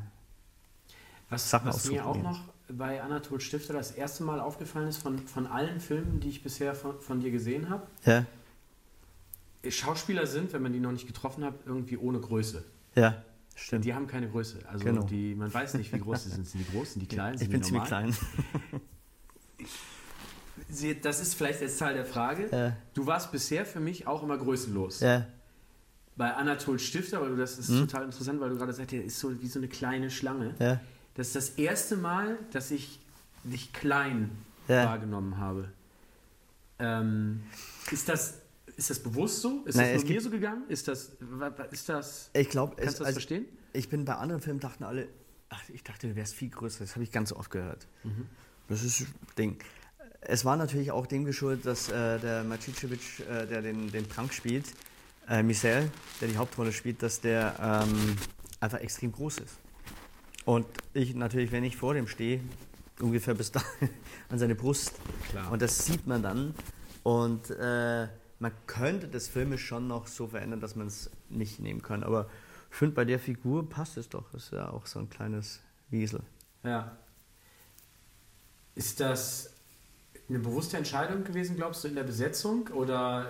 was, 1.31 1.49
Sachen 1.49 1.69
was 1.69 1.89
mir 1.89 2.05
auch 2.05 2.21
noch 2.21 2.39
bei 2.67 3.01
Anatol 3.01 3.41
Stifter 3.41 3.73
das 3.73 3.91
erste 3.91 4.23
Mal 4.23 4.39
aufgefallen 4.39 4.87
ist 4.87 4.97
von, 4.97 5.17
von 5.19 5.47
allen 5.47 5.79
Filmen, 5.79 6.19
die 6.19 6.29
ich 6.29 6.43
bisher 6.43 6.75
von, 6.75 6.99
von 6.99 7.19
dir 7.19 7.31
gesehen 7.31 7.69
habe. 7.69 7.87
Ja. 8.05 8.25
Schauspieler 9.69 10.25
sind, 10.25 10.53
wenn 10.53 10.61
man 10.61 10.73
die 10.73 10.79
noch 10.79 10.91
nicht 10.91 11.07
getroffen 11.07 11.43
hat, 11.43 11.53
irgendwie 11.65 11.97
ohne 11.97 12.19
Größe. 12.19 12.63
Ja, 12.95 13.23
stimmt. 13.55 13.85
Die 13.85 13.93
haben 13.93 14.07
keine 14.07 14.29
Größe. 14.29 14.59
Also 14.67 14.83
genau. 14.83 15.03
die, 15.03 15.35
man 15.35 15.53
weiß 15.53 15.75
nicht, 15.75 15.93
wie 15.93 15.99
groß 15.99 16.23
sie 16.23 16.29
sind. 16.31 16.47
Sind 16.47 16.67
die 16.67 16.71
groß, 16.71 16.93
sind 16.93 17.01
die 17.01 17.07
klein? 17.07 17.35
ich 17.39 17.49
bin 17.49 17.61
ziemlich 17.63 17.83
klein. 17.83 18.15
das 21.01 21.21
ist 21.21 21.35
vielleicht 21.35 21.61
jetzt 21.61 21.77
Teil 21.77 21.93
der 21.93 22.05
Frage. 22.05 22.49
Ja. 22.51 22.75
Du 22.93 23.05
warst 23.05 23.31
bisher 23.31 23.65
für 23.65 23.79
mich 23.79 24.07
auch 24.07 24.23
immer 24.23 24.37
größenlos. 24.37 25.01
Ja. 25.01 25.27
Bei 26.17 26.33
Anatol 26.33 26.79
Stifter, 26.79 27.21
weil 27.21 27.29
du 27.29 27.37
das 27.37 27.57
ist 27.57 27.69
hm? 27.69 27.87
total 27.87 28.05
interessant, 28.05 28.41
weil 28.41 28.49
du 28.49 28.57
gerade 28.57 28.73
sagst, 28.73 28.91
der 28.91 29.05
ist 29.05 29.19
so 29.19 29.41
wie 29.41 29.47
so 29.47 29.59
eine 29.59 29.67
kleine 29.67 30.09
Schlange. 30.09 30.55
Ja. 30.59 30.79
Das 31.15 31.27
ist 31.27 31.35
das 31.35 31.49
erste 31.51 31.97
Mal, 31.97 32.37
dass 32.51 32.71
ich 32.71 32.99
dich 33.43 33.73
klein 33.73 34.31
ja. 34.67 34.85
wahrgenommen 34.85 35.37
habe. 35.37 35.69
Ähm, 36.79 37.43
ist 37.91 38.09
das 38.09 38.41
ist 38.77 38.89
das 38.89 38.99
bewusst 38.99 39.41
so? 39.41 39.63
Ist 39.65 39.75
Nein, 39.75 39.93
das 39.93 40.03
nur 40.03 40.13
mir 40.13 40.21
so 40.21 40.29
gegangen? 40.29 40.63
Ist 40.67 40.87
das, 40.87 41.11
ist 41.71 41.89
das 41.89 42.29
ich 42.33 42.49
glaube, 42.49 42.75
kannst 42.75 42.95
du 42.95 42.99
das 42.99 43.07
also, 43.07 43.13
verstehen? 43.13 43.45
Ich 43.73 43.89
bin 43.89 44.05
bei 44.05 44.15
anderen 44.15 44.41
Filmen, 44.41 44.59
dachten 44.59 44.83
alle, 44.83 45.07
ach, 45.49 45.61
ich 45.69 45.83
dachte, 45.83 46.07
du 46.07 46.15
wärst 46.15 46.33
viel 46.33 46.49
größer. 46.49 46.79
Das 46.79 46.95
habe 46.95 47.03
ich 47.03 47.11
ganz 47.11 47.31
oft 47.31 47.51
gehört. 47.51 47.87
Mhm. 48.03 48.27
Das 48.69 48.83
ist 48.83 49.05
Ding. 49.37 49.57
Es 50.21 50.45
war 50.45 50.55
natürlich 50.55 50.91
auch 50.91 51.05
dem 51.05 51.25
geschuldet, 51.25 51.65
dass 51.65 51.89
äh, 51.89 52.19
der 52.19 52.43
Macicevic, 52.43 53.01
äh, 53.19 53.45
der 53.45 53.61
den, 53.61 53.91
den 53.91 54.07
Prank 54.07 54.33
spielt, 54.33 54.65
äh, 55.27 55.43
Michel, 55.43 55.91
der 56.19 56.27
die 56.27 56.37
Hauptrolle 56.37 56.71
spielt, 56.71 57.03
dass 57.03 57.21
der 57.21 57.55
ähm, 57.59 58.17
einfach 58.59 58.79
extrem 58.79 59.11
groß 59.11 59.39
ist. 59.39 59.57
Und 60.45 60.65
ich 60.93 61.15
natürlich, 61.15 61.51
wenn 61.51 61.63
ich 61.63 61.77
vor 61.77 61.93
dem 61.93 62.07
stehe, 62.07 62.41
ungefähr 62.99 63.33
bis 63.33 63.51
da 63.51 63.61
an 64.29 64.39
seine 64.39 64.55
Brust. 64.55 64.93
Klar. 65.29 65.51
Und 65.51 65.61
das 65.61 65.85
sieht 65.85 66.07
man 66.07 66.23
dann. 66.23 66.53
Und 67.03 67.49
äh, 67.51 68.07
man 68.39 68.51
könnte 68.67 69.07
das 69.07 69.27
filmisch 69.27 69.65
schon 69.65 69.87
noch 69.87 70.07
so 70.07 70.27
verändern, 70.27 70.59
dass 70.59 70.75
man 70.75 70.87
es 70.87 71.09
nicht 71.29 71.59
nehmen 71.59 71.81
kann. 71.81 72.03
Aber 72.03 72.27
ich 72.71 72.77
finde, 72.77 72.95
bei 72.95 73.05
der 73.05 73.19
Figur 73.19 73.69
passt 73.69 73.97
es 73.97 74.09
doch. 74.09 74.31
Das 74.31 74.45
ist 74.45 74.53
ja 74.53 74.69
auch 74.69 74.85
so 74.85 74.99
ein 74.99 75.09
kleines 75.09 75.59
Wiesel. 75.89 76.21
Ja. 76.63 76.97
Ist 78.75 78.99
das 78.99 79.53
eine 80.29 80.39
bewusste 80.39 80.77
Entscheidung 80.77 81.23
gewesen, 81.23 81.55
glaubst 81.55 81.83
du, 81.83 81.89
in 81.89 81.95
der 81.95 82.03
Besetzung? 82.03 82.69
Oder 82.69 83.29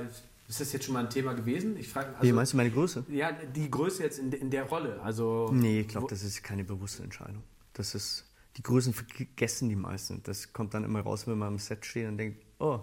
ist 0.52 0.60
das 0.60 0.74
jetzt 0.74 0.86
schon 0.86 0.93
mal 0.93 0.99
ein 0.99 1.10
Thema 1.10 1.34
gewesen? 1.34 1.78
Ich 1.78 1.88
frage, 1.88 2.10
also, 2.10 2.24
Wie 2.24 2.34
meinst 2.34 2.52
du 2.52 2.58
meine 2.58 2.72
Größe? 2.72 3.06
Ja, 3.08 3.32
die 3.32 3.72
Größe 3.72 4.04
jetzt 4.04 4.20
in, 4.20 4.34
in 4.34 4.49
der 4.49 4.64
Rolle. 4.64 5.02
Also, 5.02 5.49
nee, 5.54 5.80
ich 5.82 5.88
glaube, 5.88 6.08
das 6.10 6.24
ist 6.24 6.43
keine 6.43 6.66
bewusste 6.66 7.04
Entscheidung. 7.04 7.41
Das 7.72 7.95
ist, 7.95 8.26
die 8.58 8.62
Größen 8.62 8.93
vergessen 8.93 9.70
die 9.70 9.78
meisten. 9.78 10.22
Das 10.24 10.52
kommt 10.52 10.74
dann 10.74 10.84
immer 10.84 10.99
raus, 10.99 11.26
wenn 11.26 11.38
man 11.38 11.47
am 11.47 11.58
Set 11.58 11.86
steht 11.86 12.06
und 12.06 12.18
denkt, 12.18 12.43
oh. 12.60 12.82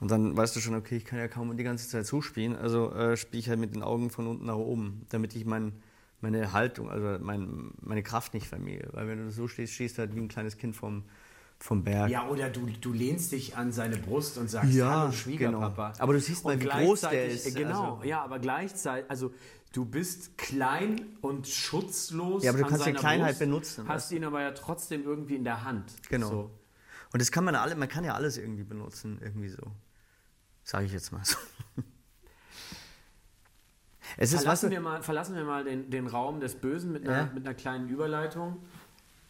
Und 0.00 0.10
dann 0.10 0.34
weißt 0.34 0.56
du 0.56 0.60
schon, 0.60 0.76
okay, 0.76 0.96
ich 0.96 1.04
kann 1.04 1.18
ja 1.18 1.28
kaum 1.28 1.54
die 1.58 1.64
ganze 1.64 1.86
Zeit 1.90 2.06
so 2.06 2.22
spielen. 2.22 2.56
Also 2.56 2.90
äh, 2.92 3.18
spiele 3.18 3.40
ich 3.40 3.50
halt 3.50 3.58
mit 3.58 3.74
den 3.74 3.82
Augen 3.82 4.08
von 4.08 4.26
unten 4.26 4.46
nach 4.46 4.56
oben, 4.56 5.04
damit 5.10 5.36
ich 5.36 5.44
mein, 5.44 5.72
meine 6.22 6.54
Haltung, 6.54 6.88
also 6.88 7.22
mein, 7.22 7.72
meine 7.82 8.02
Kraft 8.02 8.32
nicht 8.32 8.46
vermehre. 8.46 8.88
Weil 8.92 9.08
wenn 9.08 9.26
du 9.26 9.30
so 9.30 9.46
stehst, 9.46 9.74
stehst 9.74 9.98
du 9.98 10.00
halt 10.00 10.14
wie 10.14 10.20
ein 10.20 10.28
kleines 10.28 10.56
Kind 10.56 10.74
vom, 10.74 11.04
vom 11.58 11.82
Berg. 11.82 12.10
Ja, 12.10 12.28
oder 12.28 12.50
du, 12.50 12.66
du 12.80 12.92
lehnst 12.92 13.32
dich 13.32 13.56
an 13.56 13.72
seine 13.72 13.96
Brust 13.96 14.38
und 14.38 14.48
sagst, 14.48 14.72
ja, 14.72 15.00
hallo 15.02 15.12
Schwiegerpapa. 15.12 15.90
Genau. 15.90 16.02
Aber 16.02 16.12
du 16.12 16.20
siehst 16.20 16.44
mal, 16.44 16.60
wie 16.60 16.66
groß 16.66 17.00
der 17.02 17.26
ist. 17.26 17.54
Genau, 17.54 17.96
also. 17.96 18.08
ja, 18.08 18.22
aber 18.22 18.38
gleichzeitig, 18.38 19.10
also 19.10 19.32
du 19.72 19.84
bist 19.84 20.38
klein 20.38 21.16
und 21.20 21.48
schutzlos. 21.48 22.44
Ja, 22.44 22.52
aber 22.52 22.60
du 22.60 22.66
kannst 22.66 22.86
die 22.86 22.92
Kleinheit 22.92 23.30
Brust, 23.30 23.40
benutzen. 23.40 23.88
Hast 23.88 24.12
ihn 24.12 24.24
aber 24.24 24.40
ja 24.40 24.52
trotzdem 24.52 25.04
irgendwie 25.04 25.34
in 25.34 25.44
der 25.44 25.64
Hand. 25.64 25.92
Genau. 26.08 26.28
So. 26.28 26.50
Und 27.12 27.20
das 27.20 27.32
kann 27.32 27.44
man 27.44 27.54
alle, 27.54 27.74
man 27.74 27.88
kann 27.88 28.04
ja 28.04 28.14
alles 28.14 28.38
irgendwie 28.38 28.64
benutzen, 28.64 29.18
irgendwie 29.20 29.48
so. 29.48 29.62
Sage 30.62 30.86
ich 30.86 30.92
jetzt 30.92 31.12
mal 31.12 31.24
so. 31.24 31.36
Es 34.16 34.32
ist, 34.32 34.42
verlassen, 34.42 34.70
wir 34.70 34.80
mal, 34.80 35.02
verlassen 35.02 35.36
wir 35.36 35.44
mal 35.44 35.64
den, 35.64 35.90
den 35.90 36.06
Raum 36.06 36.40
des 36.40 36.54
Bösen 36.54 36.92
mit 36.92 37.06
einer, 37.06 37.16
ja. 37.16 37.30
mit 37.32 37.46
einer 37.46 37.54
kleinen 37.54 37.88
Überleitung. 37.88 38.56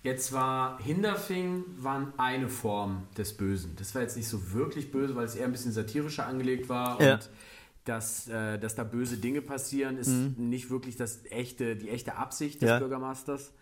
Jetzt 0.02 0.32
war 0.32 0.80
Hinderfing 0.80 1.64
waren 1.76 2.12
eine 2.18 2.48
Form 2.48 3.08
des 3.16 3.36
Bösen. 3.36 3.74
Das 3.76 3.94
war 3.94 4.02
jetzt 4.02 4.16
nicht 4.16 4.28
so 4.28 4.52
wirklich 4.52 4.92
böse, 4.92 5.16
weil 5.16 5.24
es 5.24 5.34
eher 5.34 5.46
ein 5.46 5.52
bisschen 5.52 5.72
satirischer 5.72 6.26
angelegt 6.26 6.68
war 6.68 7.02
ja. 7.02 7.14
und 7.14 7.30
dass, 7.84 8.28
äh, 8.28 8.58
dass 8.58 8.74
da 8.74 8.84
böse 8.84 9.16
Dinge 9.16 9.42
passieren, 9.42 9.96
ist 9.96 10.08
mhm. 10.08 10.34
nicht 10.50 10.70
wirklich 10.70 10.96
das 10.96 11.24
echte, 11.30 11.74
die 11.74 11.88
echte 11.88 12.16
Absicht 12.16 12.62
des 12.62 12.68
ja. 12.68 12.78
Bürgermeisters, 12.78 13.52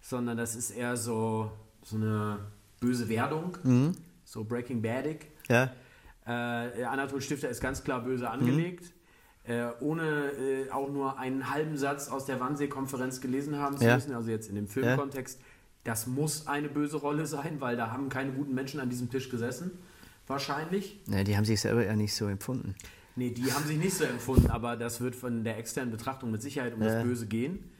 sondern 0.00 0.38
das 0.38 0.54
ist 0.54 0.70
eher 0.70 0.96
so, 0.96 1.50
so 1.82 1.96
eine 1.96 2.38
böse 2.80 3.08
Werdung, 3.08 3.58
mhm. 3.62 3.92
so 4.24 4.44
Breaking 4.44 4.80
Badig. 4.80 5.26
Ja. 5.48 5.72
Äh, 6.24 6.84
Anatol 6.84 7.20
Stifter 7.20 7.50
ist 7.50 7.60
ganz 7.60 7.84
klar 7.84 8.02
böse 8.02 8.30
angelegt. 8.30 8.84
Mhm. 8.84 9.52
Äh, 9.52 9.72
ohne 9.80 10.30
äh, 10.30 10.70
auch 10.70 10.88
nur 10.88 11.18
einen 11.18 11.50
halben 11.50 11.76
Satz 11.76 12.08
aus 12.08 12.26
der 12.26 12.38
Wannsee-Konferenz 12.38 13.20
gelesen 13.20 13.58
haben 13.58 13.76
zu 13.76 13.84
ja. 13.84 13.96
müssen, 13.96 14.14
also 14.14 14.30
jetzt 14.30 14.48
in 14.48 14.54
dem 14.54 14.68
Filmkontext. 14.68 15.40
Ja 15.40 15.46
das 15.84 16.06
muss 16.06 16.46
eine 16.46 16.68
böse 16.68 16.96
Rolle 16.96 17.26
sein, 17.26 17.60
weil 17.60 17.76
da 17.76 17.90
haben 17.90 18.08
keine 18.08 18.32
guten 18.32 18.54
Menschen 18.54 18.80
an 18.80 18.88
diesem 18.88 19.10
Tisch 19.10 19.28
gesessen, 19.28 19.72
wahrscheinlich. 20.26 21.00
Nee, 21.06 21.24
die 21.24 21.36
haben 21.36 21.44
sich 21.44 21.60
selber 21.60 21.84
ja 21.84 21.96
nicht 21.96 22.14
so 22.14 22.26
empfunden. 22.26 22.74
Nee, 23.16 23.30
die 23.30 23.52
haben 23.52 23.64
sich 23.64 23.78
nicht 23.78 23.94
so 23.94 24.04
empfunden, 24.04 24.50
aber 24.50 24.76
das 24.76 25.00
wird 25.00 25.14
von 25.14 25.44
der 25.44 25.58
externen 25.58 25.90
Betrachtung 25.90 26.30
mit 26.30 26.40
Sicherheit 26.40 26.74
um 26.74 26.82
ja. 26.82 26.94
das 26.94 27.02
Böse 27.02 27.26
gehen. 27.26 27.70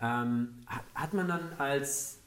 Ähm, 0.00 0.48
hat, 0.66 0.84
hat, 0.94 1.14
man 1.14 1.28
dann 1.28 1.52
als 1.58 2.18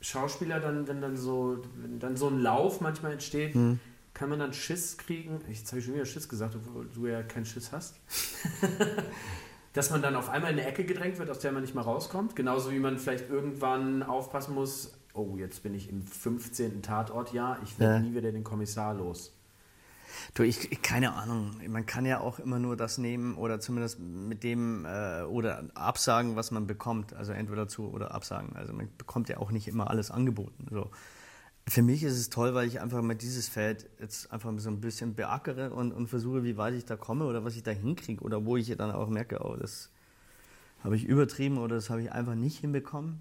Schauspieler 0.00 0.60
dann, 0.60 0.88
wenn 0.88 1.00
dann 1.00 1.16
so, 1.16 1.62
wenn 1.76 1.98
dann 1.98 2.16
so 2.16 2.28
ein 2.28 2.40
Lauf 2.40 2.80
manchmal 2.80 3.12
entsteht, 3.12 3.54
hm. 3.54 3.78
kann 4.14 4.30
man 4.30 4.38
dann 4.38 4.54
Schiss 4.54 4.96
kriegen? 4.96 5.40
Jetzt 5.48 5.68
habe 5.68 5.80
ich 5.80 5.84
schon 5.84 5.94
wieder 5.94 6.06
Schiss 6.06 6.28
gesagt, 6.28 6.54
obwohl 6.56 6.88
du 6.94 7.06
ja 7.06 7.22
keinen 7.22 7.44
Schiss 7.44 7.70
hast. 7.72 7.96
Dass 9.72 9.90
man 9.90 10.02
dann 10.02 10.16
auf 10.16 10.28
einmal 10.28 10.52
in 10.52 10.58
eine 10.58 10.66
Ecke 10.66 10.84
gedrängt 10.84 11.18
wird, 11.18 11.30
aus 11.30 11.38
der 11.38 11.52
man 11.52 11.62
nicht 11.62 11.74
mehr 11.74 11.84
rauskommt. 11.84 12.34
Genauso 12.34 12.72
wie 12.72 12.80
man 12.80 12.98
vielleicht 12.98 13.30
irgendwann 13.30 14.02
aufpassen 14.02 14.54
muss, 14.54 14.92
oh, 15.14 15.36
jetzt 15.36 15.62
bin 15.62 15.74
ich 15.74 15.88
im 15.88 16.02
15. 16.02 16.82
Tatort, 16.82 17.32
ja, 17.32 17.58
ich 17.62 17.78
werde 17.78 17.94
ja. 17.94 18.00
nie 18.00 18.14
wieder 18.14 18.32
den 18.32 18.44
Kommissar 18.44 18.94
los. 18.94 19.32
Du, 20.34 20.42
ich, 20.42 20.82
keine 20.82 21.14
Ahnung. 21.14 21.52
Man 21.68 21.86
kann 21.86 22.04
ja 22.04 22.20
auch 22.20 22.38
immer 22.38 22.58
nur 22.58 22.76
das 22.76 22.98
nehmen 22.98 23.36
oder 23.36 23.60
zumindest 23.60 24.00
mit 24.00 24.42
dem 24.42 24.84
äh, 24.84 25.22
oder 25.22 25.64
absagen, 25.74 26.36
was 26.36 26.50
man 26.50 26.66
bekommt. 26.66 27.14
Also 27.14 27.32
entweder 27.32 27.68
zu 27.68 27.90
oder 27.90 28.12
absagen. 28.12 28.56
Also 28.56 28.72
man 28.72 28.88
bekommt 28.98 29.28
ja 29.28 29.38
auch 29.38 29.50
nicht 29.50 29.68
immer 29.68 29.88
alles 29.90 30.10
angeboten. 30.10 30.66
So. 30.70 30.90
Für 31.68 31.82
mich 31.82 32.02
ist 32.02 32.18
es 32.18 32.30
toll, 32.30 32.54
weil 32.54 32.66
ich 32.66 32.80
einfach 32.80 33.00
mal 33.02 33.14
dieses 33.14 33.48
Feld 33.48 33.88
jetzt 34.00 34.32
einfach 34.32 34.52
so 34.58 34.70
ein 34.70 34.80
bisschen 34.80 35.14
beackere 35.14 35.72
und, 35.72 35.92
und 35.92 36.08
versuche, 36.08 36.42
wie 36.42 36.56
weit 36.56 36.74
ich 36.74 36.84
da 36.84 36.96
komme 36.96 37.26
oder 37.26 37.44
was 37.44 37.54
ich 37.54 37.62
da 37.62 37.70
hinkriege 37.70 38.22
oder 38.22 38.44
wo 38.44 38.56
ich 38.56 38.74
dann 38.76 38.90
auch 38.90 39.08
merke, 39.08 39.44
oh, 39.44 39.56
das 39.56 39.90
habe 40.82 40.96
ich 40.96 41.04
übertrieben 41.04 41.58
oder 41.58 41.76
das 41.76 41.90
habe 41.90 42.02
ich 42.02 42.10
einfach 42.10 42.34
nicht 42.34 42.58
hinbekommen. 42.58 43.20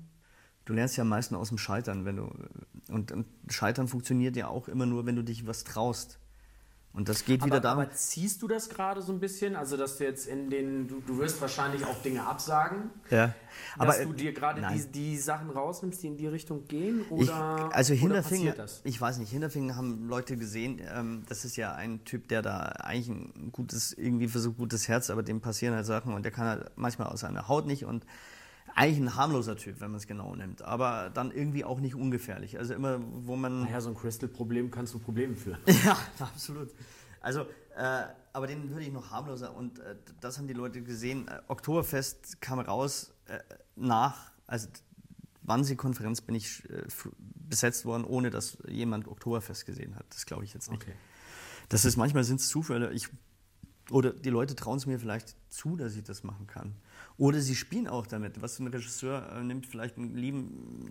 Du 0.66 0.74
lernst 0.74 0.98
ja 0.98 1.02
am 1.02 1.10
meisten 1.10 1.36
aus 1.36 1.50
dem 1.50 1.58
Scheitern, 1.58 2.06
wenn 2.06 2.18
du 2.18 2.32
und, 2.90 3.12
und 3.12 3.26
Scheitern 3.50 3.88
funktioniert 3.88 4.36
ja 4.36 4.48
auch 4.48 4.68
immer 4.68 4.86
nur, 4.86 5.06
wenn 5.06 5.16
du 5.16 5.24
dich 5.24 5.46
was 5.46 5.64
traust. 5.64 6.20
Und 6.92 7.08
das 7.08 7.24
geht 7.24 7.46
wieder 7.46 7.60
darum. 7.60 7.84
Aber 7.84 7.92
ziehst 7.92 8.42
du 8.42 8.48
das 8.48 8.68
gerade 8.68 9.02
so 9.02 9.14
ein 9.14 9.20
bisschen? 9.20 9.56
Also, 9.56 9.78
dass 9.78 9.98
du 9.98 10.06
jetzt 10.06 10.28
in 10.28 10.50
den, 10.50 10.88
du, 10.88 11.02
du 11.06 11.20
wirst 11.20 11.40
wahrscheinlich 11.40 11.86
auch 11.86 12.02
Dinge 12.02 12.26
absagen. 12.26 12.90
Ja. 13.12 13.34
Aber 13.78 13.94
dass 13.94 14.02
du 14.02 14.14
dir 14.14 14.34
gerade 14.34 14.68
die, 14.74 14.92
die 14.92 15.18
Sachen 15.18 15.52
rausnimmst, 15.52 16.02
die 16.02 16.08
in 16.08 16.18
die 16.18 16.28
Richtung 16.28 16.66
gehen? 16.66 17.06
Oder, 17.10 17.68
ich, 17.70 17.76
also 17.76 17.94
Hinterfingen, 17.94 18.54
ich 18.84 19.00
weiß 19.00 19.20
nicht, 19.20 19.30
Hinterfingen 19.32 19.76
haben 19.76 20.08
Leute 20.08 20.36
gesehen, 20.36 20.82
ähm, 20.94 21.24
das 21.30 21.46
ist 21.46 21.58
ja 21.58 21.74
ein 21.74 22.04
Typ, 22.06 22.28
der 22.28 22.42
da 22.42 22.64
eigentlich 22.80 23.10
ein 23.10 23.52
gutes, 23.52 23.94
irgendwie 23.94 24.28
für 24.28 24.40
so 24.40 24.54
gutes 24.54 24.88
Herz, 24.88 25.10
aber 25.10 25.22
dem 25.22 25.42
passieren 25.42 25.76
halt 25.76 25.86
Sachen 25.86 26.14
und 26.14 26.24
der 26.24 26.32
kann 26.32 26.48
halt 26.48 26.72
manchmal 26.76 27.08
aus 27.08 27.20
seiner 27.22 27.48
Haut 27.48 27.68
nicht 27.68 27.86
und 27.86 28.06
eigentlich 28.76 29.00
ein 29.00 29.16
harmloser 29.16 29.56
Typ, 29.56 29.82
wenn 29.82 29.92
man 29.92 29.98
es 29.98 30.08
genau 30.08 30.36
nimmt, 30.36 30.62
aber 30.62 31.10
dann 31.14 31.32
irgendwie 31.32 31.64
auch 31.64 31.80
nicht 31.80 31.96
ungefährlich. 31.96 32.58
Also 32.58 32.74
immer, 32.74 33.00
wo 33.02 33.36
man. 33.36 33.64
Naja, 33.64 33.82
so 33.82 33.90
ein 33.90 33.96
Crystal-Problem 33.96 34.72
kannst 34.72 34.94
du 34.94 35.00
Probleme 35.00 35.36
führen. 35.36 35.60
ja, 35.86 35.98
absolut. 36.20 36.70
Also, 37.22 37.42
äh, 37.76 38.04
aber 38.34 38.48
den 38.48 38.70
würde 38.70 38.84
ich 38.84 38.92
noch 38.92 39.12
harmloser 39.12 39.56
und 39.56 39.80
äh, 39.80 39.96
das 40.22 40.38
haben 40.38 40.48
die 40.48 40.54
Leute 40.54 40.82
gesehen. 40.82 41.28
Äh, 41.28 41.42
Oktoberfest 41.48 42.42
kam 42.42 42.60
raus 42.60 43.14
äh, 43.26 43.40
nach, 43.76 44.32
also 44.48 44.68
Wannsee-Konferenz 45.42 46.22
bin 46.22 46.36
ich 46.36 46.70
äh, 46.70 46.84
besetzt 47.50 47.86
worden, 47.86 48.06
ohne 48.06 48.30
dass 48.30 48.58
jemand 48.68 49.08
Oktoberfest 49.08 49.66
gesehen 49.66 49.96
hat. 49.96 50.06
Das 50.12 50.26
glaube 50.26 50.46
ich 50.46 50.54
jetzt 50.54 50.70
nicht. 50.72 50.84
Okay. 50.84 50.94
Das 51.68 51.86
ist 51.86 51.98
manchmal 51.98 52.24
sind 52.24 52.40
es 52.40 52.48
Zufälle. 52.48 52.92
Ich, 52.94 53.10
oder 53.92 54.12
die 54.14 54.30
Leute 54.30 54.56
trauen 54.56 54.78
es 54.78 54.86
mir 54.86 55.00
vielleicht 55.00 55.36
zu, 55.50 55.76
dass 55.76 55.96
ich 55.96 56.04
das 56.04 56.24
machen 56.24 56.48
kann. 56.48 56.76
Oder 57.20 57.42
sie 57.42 57.56
spielen 57.56 57.88
auch 57.88 58.08
damit. 58.08 58.42
Was 58.42 58.60
ein 58.60 58.68
Regisseur 58.68 59.30
äh, 59.36 59.44
nimmt 59.44 59.68
vielleicht 59.68 59.98
einen 59.98 60.16
lieben 60.16 60.90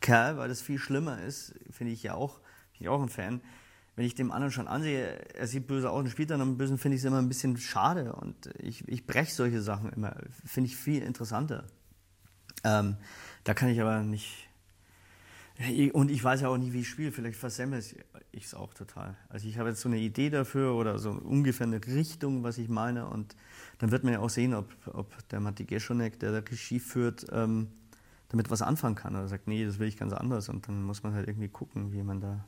Kerl, 0.00 0.36
weil 0.36 0.48
das 0.48 0.60
viel 0.60 0.78
schlimmer 0.78 1.22
ist, 1.22 1.54
finde 1.70 1.92
ich 1.92 2.02
ja 2.02 2.14
auch, 2.14 2.40
bin 2.72 2.80
ich 2.80 2.88
auch 2.88 3.00
ein 3.00 3.08
Fan. 3.08 3.40
Wenn 3.94 4.04
ich 4.04 4.16
dem 4.16 4.32
anderen 4.32 4.50
schon 4.50 4.66
ansehe, 4.66 5.16
er 5.32 5.46
sieht 5.46 5.68
böse 5.68 5.88
aus 5.88 6.00
und 6.00 6.10
spielt 6.10 6.30
dann 6.30 6.40
am 6.40 6.58
Bösen, 6.58 6.76
finde 6.76 6.96
ich 6.96 7.02
es 7.02 7.04
immer 7.04 7.20
ein 7.20 7.28
bisschen 7.28 7.56
schade. 7.56 8.12
Und 8.14 8.50
ich, 8.58 8.86
ich 8.88 9.06
breche 9.06 9.32
solche 9.32 9.62
Sachen 9.62 9.92
immer, 9.92 10.16
finde 10.44 10.68
ich 10.68 10.76
viel 10.76 11.02
interessanter. 11.02 11.64
Ähm, 12.64 12.96
da 13.44 13.54
kann 13.54 13.68
ich 13.68 13.80
aber 13.80 14.02
nicht, 14.02 14.48
und 15.92 16.10
ich 16.10 16.24
weiß 16.24 16.40
ja 16.40 16.48
auch 16.48 16.56
nicht, 16.56 16.72
wie 16.72 16.80
ich 16.80 16.88
spiele. 16.88 17.12
Vielleicht 17.12 17.38
versemmel 17.38 17.80
ich 18.32 18.44
es 18.44 18.54
auch 18.54 18.74
total. 18.74 19.16
Also 19.28 19.46
ich 19.46 19.56
habe 19.58 19.68
jetzt 19.68 19.80
so 19.80 19.88
eine 19.88 19.98
Idee 19.98 20.28
dafür 20.28 20.74
oder 20.74 20.98
so 20.98 21.10
ungefähr 21.10 21.68
eine 21.68 21.84
Richtung, 21.86 22.42
was 22.42 22.58
ich 22.58 22.68
meine. 22.68 23.06
Und 23.06 23.36
dann 23.78 23.90
wird 23.90 24.04
man 24.04 24.12
ja 24.12 24.20
auch 24.20 24.30
sehen, 24.30 24.54
ob, 24.54 24.66
ob 24.86 25.28
der 25.28 25.40
Matti 25.40 25.64
Geschonek, 25.64 26.18
der 26.20 26.32
da 26.32 26.38
Regie 26.38 26.80
führt, 26.80 27.26
ähm, 27.32 27.68
damit 28.28 28.50
was 28.50 28.62
anfangen 28.62 28.94
kann. 28.94 29.14
Oder 29.16 29.28
sagt, 29.28 29.48
nee, 29.48 29.64
das 29.64 29.78
will 29.78 29.88
ich 29.88 29.96
ganz 29.96 30.12
anders. 30.12 30.48
Und 30.48 30.68
dann 30.68 30.82
muss 30.82 31.02
man 31.02 31.14
halt 31.14 31.28
irgendwie 31.28 31.48
gucken, 31.48 31.92
wie 31.92 32.02
man 32.02 32.20
da... 32.20 32.44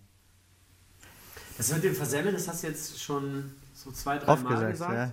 Das 1.57 1.73
mit 1.73 1.85
dem 1.85 1.95
Versemmeln, 1.95 2.35
das 2.35 2.49
hast 2.49 2.63
du 2.63 2.69
jetzt 2.69 3.01
schon 3.01 3.53
so 3.73 3.91
zwei, 3.91 4.19
drei 4.19 4.37
Mal 4.37 4.71
gesagt. 4.71 4.93
Ja. 4.93 5.13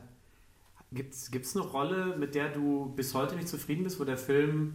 Gibt 0.92 1.14
es 1.14 1.56
eine 1.56 1.66
Rolle, 1.66 2.18
mit 2.18 2.36
der 2.36 2.50
du 2.50 2.94
bis 2.96 3.14
heute 3.14 3.36
nicht 3.36 3.48
zufrieden 3.48 3.84
bist, 3.84 4.00
wo 4.00 4.04
der 4.04 4.18
Film 4.18 4.74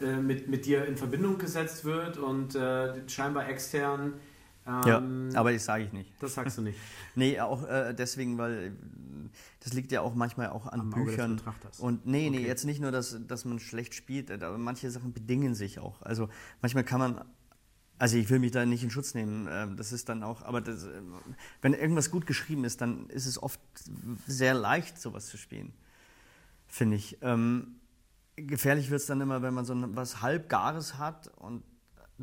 äh, 0.00 0.16
mit, 0.16 0.48
mit 0.48 0.66
dir 0.66 0.84
in 0.84 0.96
Verbindung 0.96 1.38
gesetzt 1.38 1.84
wird 1.84 2.18
und 2.18 2.54
äh, 2.54 3.08
scheinbar 3.08 3.48
extern. 3.48 4.14
Ähm, 4.66 5.30
ja, 5.32 5.40
aber 5.40 5.52
das 5.52 5.64
sage 5.64 5.84
ich 5.84 5.92
nicht. 5.92 6.12
Das 6.20 6.34
sagst 6.34 6.58
du 6.58 6.62
nicht. 6.62 6.78
nee, 7.14 7.40
auch 7.40 7.66
äh, 7.66 7.94
deswegen, 7.94 8.38
weil 8.38 8.76
das 9.60 9.72
liegt 9.72 9.90
ja 9.92 10.02
auch 10.02 10.14
manchmal 10.14 10.50
auch 10.50 10.66
an 10.66 10.80
Am 10.80 10.90
Büchern. 10.90 11.40
Und 11.78 12.06
nee, 12.06 12.28
okay. 12.28 12.38
nee, 12.38 12.46
jetzt 12.46 12.64
nicht 12.64 12.80
nur, 12.80 12.92
dass, 12.92 13.18
dass 13.26 13.44
man 13.44 13.58
schlecht 13.58 13.94
spielt, 13.94 14.30
aber 14.30 14.58
manche 14.58 14.90
Sachen 14.90 15.12
bedingen 15.12 15.54
sich 15.54 15.78
auch. 15.78 16.02
Also 16.02 16.28
manchmal 16.60 16.84
kann 16.84 17.00
man 17.00 17.24
also 18.00 18.16
ich 18.16 18.30
will 18.30 18.38
mich 18.38 18.50
da 18.50 18.64
nicht 18.64 18.82
in 18.82 18.90
Schutz 18.90 19.12
nehmen. 19.12 19.46
Ähm, 19.50 19.76
das 19.76 19.92
ist 19.92 20.08
dann 20.08 20.22
auch, 20.22 20.40
aber 20.40 20.62
das, 20.62 20.88
wenn 21.60 21.74
irgendwas 21.74 22.10
gut 22.10 22.26
geschrieben 22.26 22.64
ist, 22.64 22.80
dann 22.80 23.10
ist 23.10 23.26
es 23.26 23.40
oft 23.40 23.60
sehr 24.26 24.54
leicht, 24.54 24.98
sowas 24.98 25.26
zu 25.26 25.36
spielen, 25.36 25.74
finde 26.66 26.96
ich. 26.96 27.18
Ähm, 27.20 27.76
gefährlich 28.36 28.90
wird 28.90 29.02
es 29.02 29.06
dann 29.06 29.20
immer, 29.20 29.42
wenn 29.42 29.52
man 29.52 29.66
so 29.66 29.74
was 29.94 30.22
halbgares 30.22 30.96
hat 30.96 31.28
und 31.36 31.62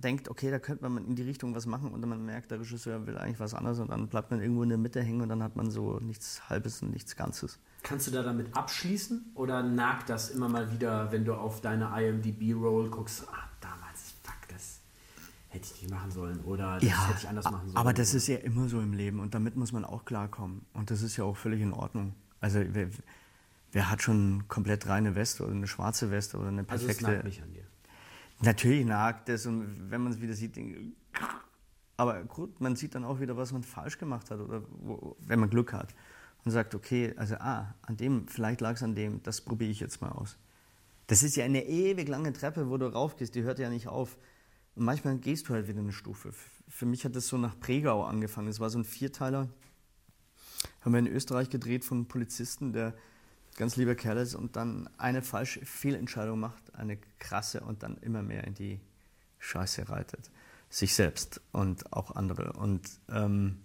denkt, 0.01 0.29
okay, 0.29 0.51
da 0.51 0.59
könnte 0.59 0.87
man 0.87 1.05
in 1.05 1.15
die 1.15 1.23
Richtung 1.23 1.55
was 1.55 1.65
machen 1.65 1.91
und 1.91 2.01
dann 2.01 2.09
man 2.09 2.23
merkt, 2.23 2.51
der 2.51 2.59
Regisseur 2.59 3.07
will 3.07 3.17
eigentlich 3.17 3.39
was 3.39 3.53
anderes 3.53 3.79
und 3.79 3.89
dann 3.89 4.07
bleibt 4.07 4.31
man 4.31 4.41
irgendwo 4.41 4.63
in 4.63 4.69
der 4.69 4.77
Mitte 4.77 5.01
hängen 5.01 5.21
und 5.21 5.29
dann 5.29 5.41
hat 5.41 5.55
man 5.55 5.71
so 5.71 5.99
nichts 5.99 6.49
Halbes 6.49 6.81
und 6.81 6.91
nichts 6.91 7.15
Ganzes. 7.15 7.59
Kannst 7.83 8.07
du 8.07 8.11
da 8.11 8.23
damit 8.23 8.55
abschließen 8.55 9.31
oder 9.35 9.63
nagt 9.63 10.09
das 10.09 10.29
immer 10.29 10.49
mal 10.49 10.71
wieder, 10.71 11.11
wenn 11.11 11.25
du 11.25 11.33
auf 11.33 11.61
deine 11.61 11.91
IMDb-Roll 11.99 12.89
guckst, 12.89 13.27
ah, 13.31 13.49
damals, 13.59 14.13
fuck, 14.23 14.47
das 14.49 14.79
hätte 15.49 15.65
ich 15.73 15.81
nicht 15.81 15.91
machen 15.91 16.11
sollen 16.11 16.39
oder 16.41 16.75
das 16.75 16.83
ja, 16.83 17.07
hätte 17.07 17.19
ich 17.19 17.27
anders 17.27 17.45
machen 17.45 17.67
sollen? 17.67 17.77
Aber 17.77 17.93
das 17.93 18.13
ist 18.13 18.27
ja 18.27 18.37
immer 18.37 18.69
so 18.69 18.79
im 18.79 18.93
Leben 18.93 19.19
und 19.19 19.33
damit 19.33 19.55
muss 19.55 19.71
man 19.71 19.83
auch 19.83 20.05
klarkommen 20.05 20.65
und 20.73 20.91
das 20.91 21.01
ist 21.01 21.17
ja 21.17 21.23
auch 21.23 21.37
völlig 21.37 21.61
in 21.61 21.73
Ordnung. 21.73 22.13
Also 22.39 22.59
wer 23.71 23.89
hat 23.89 24.01
schon 24.01 24.47
komplett 24.47 24.87
reine 24.87 25.15
Weste 25.15 25.43
oder 25.43 25.53
eine 25.53 25.67
schwarze 25.67 26.11
Weste 26.11 26.37
oder 26.37 26.49
eine 26.49 26.63
perfekte. 26.63 26.87
Also 26.87 27.07
es 27.07 27.15
nagt 27.15 27.23
nicht 27.25 27.41
an 27.41 27.53
dir. 27.53 27.66
Natürlich 28.41 28.85
nagt 28.85 29.29
es 29.29 29.45
und 29.45 29.89
wenn 29.89 30.01
man 30.01 30.13
es 30.13 30.21
wieder 30.21 30.33
sieht, 30.33 30.59
aber 31.97 32.23
gut, 32.23 32.61
man 32.61 32.75
sieht 32.75 32.93
dann 32.93 33.03
auch 33.03 33.19
wieder, 33.19 33.35
was 33.35 33.51
man 33.51 33.63
falsch 33.63 33.97
gemacht 33.97 34.29
hat 34.29 34.39
oder 34.39 34.61
wo, 34.69 35.17
wenn 35.19 35.39
man 35.39 35.49
Glück 35.49 35.73
hat 35.73 35.95
und 36.45 36.51
sagt, 36.51 36.75
okay, 36.75 37.13
also 37.17 37.35
ah, 37.35 37.73
an 37.81 37.97
dem, 37.97 38.27
vielleicht 38.27 38.61
lag 38.61 38.75
es 38.75 38.83
an 38.83 38.93
dem, 38.93 39.23
das 39.23 39.41
probiere 39.41 39.71
ich 39.71 39.79
jetzt 39.79 40.01
mal 40.01 40.11
aus. 40.11 40.37
Das 41.07 41.23
ist 41.23 41.35
ja 41.35 41.45
eine 41.45 41.65
ewig 41.65 42.07
lange 42.07 42.33
Treppe, 42.33 42.69
wo 42.69 42.77
du 42.77 42.85
raufgehst, 42.85 43.33
die 43.33 43.43
hört 43.43 43.59
ja 43.59 43.69
nicht 43.69 43.87
auf. 43.87 44.17
Und 44.75 44.85
manchmal 44.85 45.17
gehst 45.17 45.49
du 45.49 45.53
halt 45.53 45.67
wieder 45.67 45.79
eine 45.79 45.91
Stufe. 45.91 46.31
Für 46.67 46.85
mich 46.85 47.03
hat 47.05 47.15
das 47.15 47.27
so 47.27 47.37
nach 47.37 47.59
Pregau 47.59 48.03
angefangen. 48.03 48.49
Es 48.49 48.59
war 48.59 48.69
so 48.69 48.77
ein 48.77 48.83
Vierteiler, 48.83 49.49
haben 50.81 50.91
wir 50.91 50.99
in 50.99 51.07
Österreich 51.07 51.49
gedreht 51.49 51.83
von 51.83 51.99
einem 51.99 52.07
Polizisten, 52.07 52.73
der 52.73 52.93
ganz 53.57 53.75
lieber 53.75 53.95
Kerl 53.95 54.17
ist 54.17 54.35
und 54.35 54.55
dann 54.55 54.89
eine 54.97 55.21
falsche 55.21 55.65
Fehlentscheidung 55.65 56.39
macht, 56.39 56.73
eine 56.75 56.97
krasse 57.19 57.61
und 57.61 57.83
dann 57.83 57.97
immer 57.97 58.21
mehr 58.21 58.45
in 58.45 58.53
die 58.53 58.79
Scheiße 59.39 59.89
reitet. 59.89 60.31
Sich 60.69 60.93
selbst 60.93 61.41
und 61.51 61.91
auch 61.91 62.15
andere. 62.15 62.53
Und 62.53 62.87
ähm, 63.09 63.59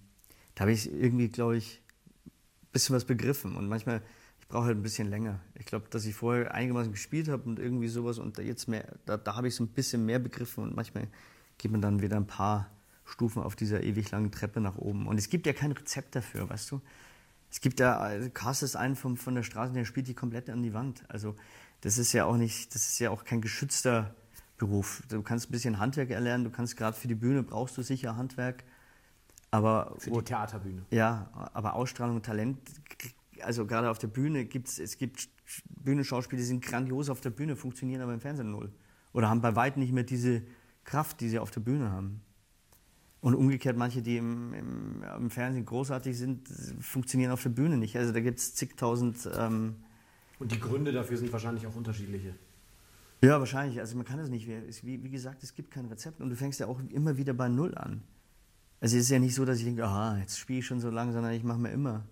da 0.55 0.62
habe 0.62 0.72
ich 0.72 0.90
irgendwie, 0.90 1.28
glaube 1.28 1.57
ich, 1.57 1.82
ein 2.26 2.72
bisschen 2.72 2.97
was 2.97 3.05
begriffen. 3.05 3.55
Und 3.55 3.68
manchmal, 3.68 4.03
ich 4.40 4.49
brauche 4.49 4.66
halt 4.66 4.78
ein 4.78 4.82
bisschen 4.82 5.09
länger. 5.09 5.40
Ich 5.55 5.66
glaube, 5.66 5.88
dass 5.90 6.05
ich 6.07 6.14
vorher 6.14 6.55
einigermaßen 6.55 6.93
gespielt 6.93 7.28
habe 7.28 7.43
und 7.45 7.59
irgendwie 7.59 7.88
sowas 7.88 8.18
und 8.18 8.38
jetzt 8.38 8.68
mehr, 8.68 8.97
da, 9.05 9.16
da 9.16 9.36
habe 9.36 9.49
ich 9.49 9.55
so 9.55 9.64
ein 9.64 9.68
bisschen 9.68 10.07
mehr 10.07 10.18
begriffen 10.18 10.64
und 10.64 10.74
manchmal 10.74 11.09
geht 11.59 11.70
man 11.70 11.82
dann 11.82 12.01
wieder 12.01 12.16
ein 12.16 12.26
paar 12.26 12.70
Stufen 13.05 13.43
auf 13.43 13.57
dieser 13.57 13.82
ewig 13.82 14.11
langen 14.11 14.30
Treppe 14.30 14.61
nach 14.61 14.78
oben. 14.78 15.07
Und 15.07 15.18
es 15.18 15.28
gibt 15.28 15.47
ja 15.47 15.53
kein 15.53 15.72
Rezept 15.72 16.16
dafür, 16.16 16.49
weißt 16.49 16.70
du? 16.70 16.80
Es 17.53 17.61
gibt 17.61 17.81
ja, 17.81 18.17
du 18.17 18.31
castest 18.31 18.77
einen 18.77 18.97
von, 18.97 19.19
von 19.19 19.35
der 19.35 19.43
Straße, 19.43 19.75
der 19.75 19.85
spielt 19.85 20.09
die 20.09 20.15
komplett 20.15 20.49
an 20.49 20.63
die 20.63 20.73
Wand. 20.73 21.05
Also 21.09 21.37
das 21.83 21.99
ist 21.99 22.15
ja 22.15 22.25
auch 22.25 22.39
nicht, 22.39 22.75
das 22.75 22.89
ist 22.89 22.99
ja 22.99 23.11
auch 23.11 23.25
kein 23.25 23.43
geschützter 23.43 24.15
Beruf. 24.57 25.03
Du 25.11 25.23
kannst 25.23 25.51
ein 25.51 25.53
bisschen 25.53 25.79
Handwerk 25.79 26.11
erlernen, 26.11 26.45
du 26.45 26.51
kannst 26.51 26.79
gerade 26.79 26.97
für 26.97 27.09
die 27.09 27.15
Bühne 27.15 27.43
brauchst 27.43 27.77
du 27.77 27.83
sicher 27.83 28.17
Handwerk. 28.17 28.65
Aber, 29.51 29.95
für 29.99 30.11
die 30.11 30.23
Theaterbühne. 30.23 30.87
Ja, 30.91 31.31
aber 31.53 31.75
Ausstrahlung 31.75 32.17
und 32.17 32.25
Talent, 32.25 32.59
also 33.43 33.67
gerade 33.67 33.91
auf 33.91 33.99
der 33.99 34.09
Bühne 34.09 34.47
gibt 34.47 34.69
es, 34.69 34.79
es 34.79 34.97
gibt 34.97 35.29
Bühnenschauspieler, 35.69 36.39
die 36.39 36.47
sind 36.47 36.65
grandios 36.65 37.11
auf 37.11 37.21
der 37.21 37.31
Bühne, 37.31 37.55
funktionieren 37.55 38.01
aber 38.01 38.15
im 38.15 38.21
Fernsehen 38.21 38.51
null. 38.51 38.73
Oder 39.13 39.29
haben 39.29 39.43
bei 39.43 39.55
weitem 39.55 39.83
nicht 39.83 39.93
mehr 39.93 40.05
diese 40.05 40.43
Kraft, 40.85 41.21
die 41.21 41.29
sie 41.29 41.39
auf 41.39 41.51
der 41.51 41.61
Bühne 41.61 41.91
haben. 41.91 42.23
Und 43.23 43.37
umgekehrt, 43.37 43.77
manche, 43.77 44.03
die 44.03 44.16
im, 44.16 44.53
im, 44.53 45.05
im 45.16 45.31
Fernsehen 45.31 45.64
großartig 45.64 46.18
sind, 46.18 46.49
funktionieren 46.81 47.31
auf 47.31 47.43
der 47.43 47.51
Bühne 47.51 47.79
nicht. 47.79 47.97
Also 47.97 48.12
da 48.12 48.20
gibt 48.20 48.41
es 48.41 48.55
zigtausend. 48.55 49.29
Ähm 49.39 49.77
und 50.41 50.51
die 50.51 50.59
Gründe 50.59 50.91
dafür 50.91 51.16
sind 51.16 51.33
wahrscheinlich 51.33 51.64
auch 51.68 51.77
unterschiedliche. 51.77 52.35
Ja, 53.23 53.39
wahrscheinlich. 53.39 53.79
Also 53.79 53.97
man 53.97 54.05
kann 54.05 54.18
das 54.18 54.29
nicht. 54.29 54.49
Wie, 54.49 55.05
wie 55.05 55.09
gesagt, 55.09 55.45
es 55.45 55.55
gibt 55.55 55.70
kein 55.70 55.87
Rezept 55.87 56.20
und 56.20 56.31
du 56.31 56.37
fängst 56.37 56.59
ja 56.59 56.66
auch 56.66 56.81
immer 56.91 57.16
wieder 57.16 57.33
bei 57.33 57.49
Null 57.49 57.77
an. 57.77 58.03
Also 58.81 58.97
es 58.97 59.05
ist 59.05 59.11
ja 59.11 59.20
nicht 59.20 59.37
so, 59.37 59.45
dass 59.45 59.59
ich 59.59 59.64
denke, 59.64 59.85
aha, 59.85 60.18
jetzt 60.18 60.37
spiele 60.37 60.59
ich 60.59 60.66
schon 60.66 60.81
so 60.81 60.91
lange, 60.91 61.12
sondern 61.12 61.33
ich 61.33 61.45
mache 61.45 61.61
mir 61.61 61.70
immer. 61.70 62.05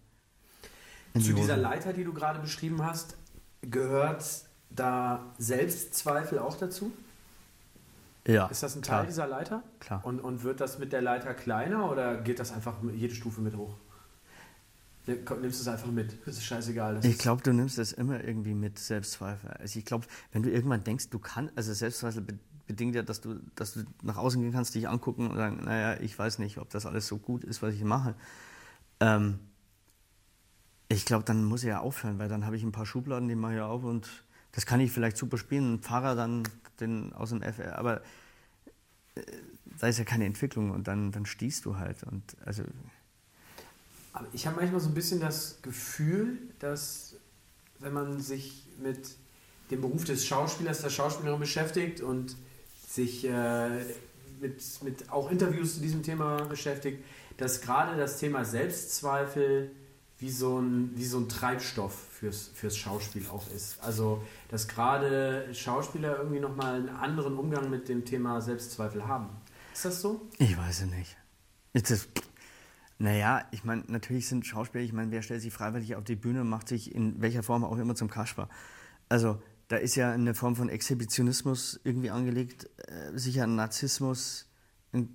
Zu 1.14 1.32
dieser 1.32 1.56
Leiter, 1.56 1.92
die 1.92 2.04
du 2.04 2.12
gerade 2.12 2.38
beschrieben 2.38 2.84
hast, 2.84 3.16
gehört 3.62 4.24
da 4.70 5.34
Selbstzweifel 5.38 6.38
auch 6.38 6.56
dazu? 6.56 6.92
Ja. 8.26 8.46
Ist 8.48 8.62
das 8.62 8.76
ein 8.76 8.82
Teil 8.82 8.98
klar. 8.98 9.06
dieser 9.06 9.26
Leiter? 9.26 9.62
Klar. 9.80 10.04
Und, 10.04 10.20
und 10.20 10.42
wird 10.42 10.60
das 10.60 10.78
mit 10.78 10.92
der 10.92 11.02
Leiter 11.02 11.34
kleiner 11.34 11.90
oder 11.90 12.20
geht 12.20 12.38
das 12.38 12.52
einfach 12.52 12.76
jede 12.94 13.14
Stufe 13.14 13.40
mit 13.40 13.56
hoch? 13.56 13.74
Nimmst 15.06 15.58
du 15.58 15.62
es 15.62 15.68
einfach 15.68 15.90
mit? 15.90 16.18
Das 16.26 16.36
ist 16.36 16.44
scheißegal. 16.44 16.96
Das 16.96 17.04
ich 17.04 17.18
glaube, 17.18 17.42
du 17.42 17.52
nimmst 17.52 17.78
das 17.78 17.92
immer 17.92 18.22
irgendwie 18.22 18.54
mit 18.54 18.78
Selbstzweifel. 18.78 19.50
Also 19.50 19.78
ich 19.78 19.84
glaube, 19.84 20.06
wenn 20.32 20.42
du 20.42 20.50
irgendwann 20.50 20.84
denkst, 20.84 21.08
du 21.08 21.18
kannst, 21.18 21.56
also 21.56 21.72
Selbstzweifel 21.72 22.24
bedingt 22.66 22.94
ja, 22.94 23.02
dass 23.02 23.20
du, 23.20 23.40
dass 23.56 23.72
du 23.74 23.80
nach 24.02 24.16
außen 24.16 24.40
gehen 24.40 24.52
kannst, 24.52 24.74
dich 24.74 24.88
angucken 24.88 25.28
und 25.28 25.36
sagen, 25.36 25.64
naja, 25.64 26.00
ich 26.00 26.16
weiß 26.16 26.38
nicht, 26.38 26.58
ob 26.58 26.70
das 26.70 26.86
alles 26.86 27.06
so 27.06 27.18
gut 27.18 27.42
ist, 27.42 27.62
was 27.62 27.74
ich 27.74 27.82
mache. 27.82 28.14
Ähm, 29.00 29.40
ich 30.88 31.04
glaube, 31.04 31.24
dann 31.24 31.44
muss 31.44 31.62
ich 31.62 31.68
ja 31.68 31.80
aufhören, 31.80 32.18
weil 32.18 32.28
dann 32.28 32.44
habe 32.46 32.56
ich 32.56 32.62
ein 32.62 32.72
paar 32.72 32.86
Schubladen, 32.86 33.28
die 33.28 33.34
mache 33.34 33.54
ich 33.54 33.60
auf 33.60 33.82
und 33.82 34.08
das 34.52 34.66
kann 34.66 34.80
ich 34.80 34.92
vielleicht 34.92 35.16
super 35.16 35.38
spielen, 35.38 35.74
ein 35.74 35.82
Fahrer 35.82 36.14
dann 36.14 36.42
den 36.80 37.12
aus 37.12 37.30
dem 37.30 37.42
FR, 37.42 37.78
aber 37.78 38.02
äh, 39.14 39.22
da 39.78 39.88
ist 39.88 39.98
ja 39.98 40.04
keine 40.04 40.26
Entwicklung 40.26 40.70
und 40.70 40.88
dann, 40.88 41.12
dann 41.12 41.26
stehst 41.26 41.64
du 41.64 41.76
halt 41.76 42.02
und 42.04 42.22
also 42.44 42.64
aber 44.12 44.26
ich 44.32 44.46
habe 44.46 44.56
manchmal 44.56 44.80
so 44.80 44.88
ein 44.88 44.94
bisschen 44.94 45.20
das 45.20 45.58
Gefühl, 45.62 46.38
dass 46.58 47.14
wenn 47.78 47.92
man 47.92 48.20
sich 48.20 48.64
mit 48.82 49.16
dem 49.70 49.80
Beruf 49.80 50.04
des 50.04 50.26
Schauspielers, 50.26 50.82
der 50.82 50.90
Schauspielerin 50.90 51.40
beschäftigt 51.40 52.00
und 52.00 52.36
sich 52.88 53.24
äh, 53.24 53.68
mit, 54.40 54.62
mit 54.82 55.10
auch 55.10 55.30
Interviews 55.30 55.74
zu 55.74 55.80
diesem 55.80 56.02
Thema 56.02 56.42
beschäftigt, 56.44 57.04
dass 57.36 57.60
gerade 57.60 57.96
das 57.96 58.18
Thema 58.18 58.44
Selbstzweifel 58.44 59.70
wie 60.20 60.30
so 60.30 60.60
ein, 60.60 60.90
wie 60.94 61.04
so 61.04 61.18
ein 61.18 61.28
Treibstoff 61.28 61.94
fürs, 62.12 62.48
fürs 62.54 62.76
Schauspiel 62.76 63.26
auch 63.28 63.50
ist. 63.50 63.82
Also, 63.82 64.22
dass 64.48 64.68
gerade 64.68 65.48
Schauspieler 65.54 66.18
irgendwie 66.18 66.40
nochmal 66.40 66.74
einen 66.74 66.88
anderen 66.90 67.36
Umgang 67.38 67.70
mit 67.70 67.88
dem 67.88 68.04
Thema 68.04 68.40
Selbstzweifel 68.42 69.08
haben. 69.08 69.30
Ist 69.72 69.86
das 69.86 70.02
so? 70.02 70.28
Ich 70.38 70.56
weiß 70.56 70.82
es 70.82 70.90
nicht. 70.90 71.16
Ist 71.72 71.90
das, 71.90 72.08
naja, 72.98 73.46
ich 73.50 73.64
meine, 73.64 73.84
natürlich 73.86 74.28
sind 74.28 74.46
Schauspieler, 74.46 74.84
ich 74.84 74.92
meine, 74.92 75.10
wer 75.10 75.22
stellt 75.22 75.40
sich 75.40 75.54
freiwillig 75.54 75.96
auf 75.96 76.04
die 76.04 76.16
Bühne 76.16 76.42
und 76.42 76.50
macht 76.50 76.68
sich 76.68 76.94
in 76.94 77.22
welcher 77.22 77.42
Form 77.42 77.64
auch 77.64 77.78
immer 77.78 77.94
zum 77.94 78.10
Kasper. 78.10 78.50
Also, 79.08 79.40
da 79.68 79.76
ist 79.76 79.94
ja 79.94 80.12
eine 80.12 80.34
Form 80.34 80.54
von 80.54 80.68
Exhibitionismus 80.68 81.80
irgendwie 81.82 82.10
angelegt, 82.10 82.68
äh, 82.88 83.16
sicher 83.16 83.44
ein 83.44 83.54
Narzissmus, 83.54 84.50
ein 84.92 85.08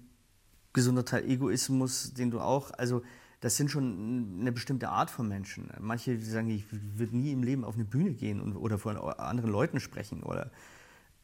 gesunder 0.73 1.05
Teil 1.05 1.29
Egoismus, 1.29 2.13
den 2.13 2.31
du 2.31 2.39
auch, 2.39 2.71
also 2.71 3.03
das 3.45 3.57
sind 3.57 3.69
schon 3.69 4.39
eine 4.39 4.51
bestimmte 4.51 4.89
Art 4.89 5.11
von 5.11 5.27
Menschen. 5.27 5.69
Manche 5.79 6.19
sagen, 6.19 6.49
ich 6.49 6.65
würde 6.71 7.15
nie 7.15 7.31
im 7.31 7.43
Leben 7.43 7.63
auf 7.63 7.75
eine 7.75 7.83
Bühne 7.83 8.13
gehen 8.13 8.41
und, 8.41 8.55
oder 8.55 8.79
vor 8.79 9.19
anderen 9.19 9.51
Leuten 9.51 9.79
sprechen 9.79 10.23
oder 10.23 10.49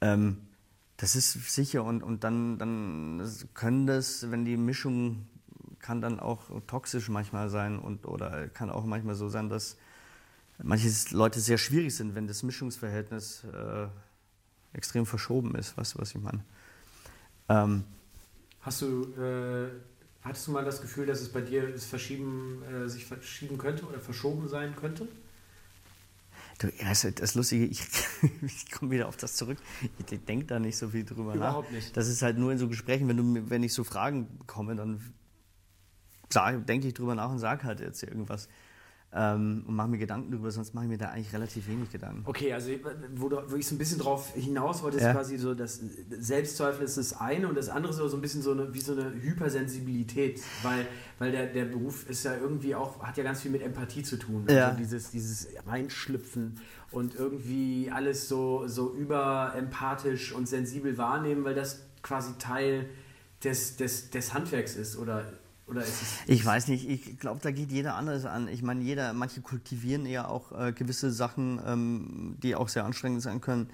ähm, 0.01 0.37
das 0.97 1.15
ist 1.15 1.31
sicher 1.51 1.83
und, 1.83 2.03
und 2.03 2.23
dann, 2.23 2.59
dann 2.59 3.27
können 3.55 3.87
das, 3.87 4.29
wenn 4.29 4.45
die 4.45 4.55
Mischung 4.55 5.25
kann 5.79 5.99
dann 5.99 6.19
auch 6.19 6.43
toxisch 6.67 7.09
manchmal 7.09 7.49
sein 7.49 7.79
und 7.79 8.05
oder 8.05 8.49
kann 8.49 8.69
auch 8.69 8.85
manchmal 8.85 9.15
so 9.15 9.27
sein, 9.27 9.49
dass 9.49 9.75
manche 10.61 10.91
Leute 11.15 11.39
sehr 11.39 11.57
schwierig 11.57 11.95
sind, 11.95 12.13
wenn 12.13 12.27
das 12.27 12.43
Mischungsverhältnis 12.43 13.45
äh, 13.45 13.87
extrem 14.77 15.07
verschoben 15.07 15.55
ist, 15.55 15.75
du, 15.95 15.99
was 15.99 16.13
ich 16.13 16.21
meine? 16.21 16.43
Ähm, 17.49 17.83
Hast 18.59 18.83
du, 18.83 19.05
äh, 19.19 19.71
hattest 20.23 20.47
du 20.47 20.51
mal 20.51 20.65
das 20.65 20.81
Gefühl, 20.81 21.05
dass 21.05 21.21
es 21.21 21.29
bei 21.29 21.41
dir 21.41 21.71
das 21.71 21.85
Verschieben, 21.85 22.63
äh, 22.63 22.87
sich 22.87 23.05
verschieben 23.05 23.57
könnte 23.57 23.85
oder 23.85 23.99
verschoben 23.99 24.47
sein 24.47 24.75
könnte? 24.75 25.07
Du, 26.59 26.67
das 26.79 27.03
ist 27.03 27.35
lustig, 27.35 27.71
ich, 27.71 28.31
ich 28.41 28.71
komme 28.71 28.91
wieder 28.91 29.07
auf 29.07 29.17
das 29.17 29.35
zurück. 29.35 29.57
Ich 29.81 30.25
denke 30.25 30.45
da 30.45 30.59
nicht 30.59 30.77
so 30.77 30.89
viel 30.89 31.03
drüber 31.03 31.33
Überhaupt 31.33 31.39
nach. 31.39 31.49
Überhaupt 31.49 31.71
nicht. 31.71 31.97
Das 31.97 32.07
ist 32.07 32.21
halt 32.21 32.37
nur 32.37 32.51
in 32.51 32.57
so 32.57 32.67
Gesprächen, 32.67 33.07
wenn, 33.07 33.17
du, 33.17 33.49
wenn 33.49 33.63
ich 33.63 33.73
so 33.73 33.83
Fragen 33.83 34.37
bekomme, 34.37 34.75
dann 34.75 35.01
denke 36.67 36.87
ich 36.87 36.93
drüber 36.93 37.15
nach 37.15 37.29
und 37.29 37.39
sage 37.39 37.63
halt 37.63 37.79
jetzt 37.79 38.03
irgendwas 38.03 38.47
ähm, 39.13 39.65
und 39.67 39.75
mache 39.75 39.89
mir 39.89 39.97
Gedanken 39.97 40.31
darüber, 40.31 40.51
sonst 40.51 40.73
mache 40.73 40.85
ich 40.85 40.91
mir 40.91 40.97
da 40.97 41.09
eigentlich 41.09 41.33
relativ 41.33 41.67
wenig 41.67 41.91
Gedanken. 41.91 42.23
Okay, 42.25 42.53
also 42.53 42.71
wo, 43.13 43.27
du, 43.27 43.41
wo 43.47 43.55
ich 43.57 43.67
so 43.67 43.75
ein 43.75 43.77
bisschen 43.77 43.99
drauf 43.99 44.33
hinaus 44.35 44.81
wollte, 44.83 44.97
ist 44.97 45.03
ja. 45.03 45.11
quasi 45.11 45.37
so, 45.37 45.53
dass 45.53 45.81
Selbstzweifel 46.09 46.85
ist 46.85 46.97
das 46.97 47.19
eine 47.19 47.49
und 47.49 47.55
das 47.55 47.67
andere 47.67 47.91
ist 47.91 47.97
so 47.97 48.17
ein 48.17 48.21
bisschen 48.21 48.41
so 48.41 48.51
eine, 48.51 48.73
wie 48.73 48.79
so 48.79 48.93
eine 48.93 49.11
Hypersensibilität, 49.21 50.39
weil, 50.63 50.87
weil 51.19 51.31
der, 51.31 51.47
der 51.47 51.65
Beruf 51.65 52.09
ist 52.09 52.23
ja 52.23 52.37
irgendwie 52.37 52.73
auch, 52.73 53.03
hat 53.03 53.17
ja 53.17 53.23
ganz 53.23 53.41
viel 53.41 53.51
mit 53.51 53.61
Empathie 53.61 54.03
zu 54.03 54.17
tun. 54.17 54.43
Also 54.47 54.55
ja. 54.55 54.71
dieses, 54.71 55.11
dieses 55.11 55.47
Reinschlüpfen 55.67 56.59
und 56.91 57.15
irgendwie 57.15 57.91
alles 57.93 58.29
so, 58.29 58.65
so 58.67 58.93
überempathisch 58.93 60.31
und 60.31 60.47
sensibel 60.47 60.97
wahrnehmen, 60.97 61.43
weil 61.43 61.55
das 61.55 61.81
quasi 62.01 62.37
Teil 62.39 62.89
des, 63.43 63.75
des, 63.75 64.09
des 64.09 64.33
Handwerks 64.33 64.75
ist 64.75 64.97
oder 64.97 65.25
oder 65.71 65.81
ist 65.81 66.01
es 66.01 66.19
ich 66.27 66.45
weiß 66.45 66.67
nicht, 66.67 66.87
ich 66.87 67.17
glaube, 67.17 67.39
da 67.41 67.51
geht 67.51 67.71
jeder 67.71 67.95
anders 67.95 68.25
an. 68.25 68.47
Ich 68.47 68.61
meine, 68.61 68.81
jeder, 68.81 69.13
manche 69.13 69.41
kultivieren 69.41 70.05
ja 70.05 70.27
auch 70.27 70.51
äh, 70.51 70.73
gewisse 70.73 71.11
Sachen, 71.11 71.59
ähm, 71.65 72.35
die 72.43 72.55
auch 72.55 72.67
sehr 72.67 72.85
anstrengend 72.85 73.21
sein 73.21 73.41
können. 73.41 73.69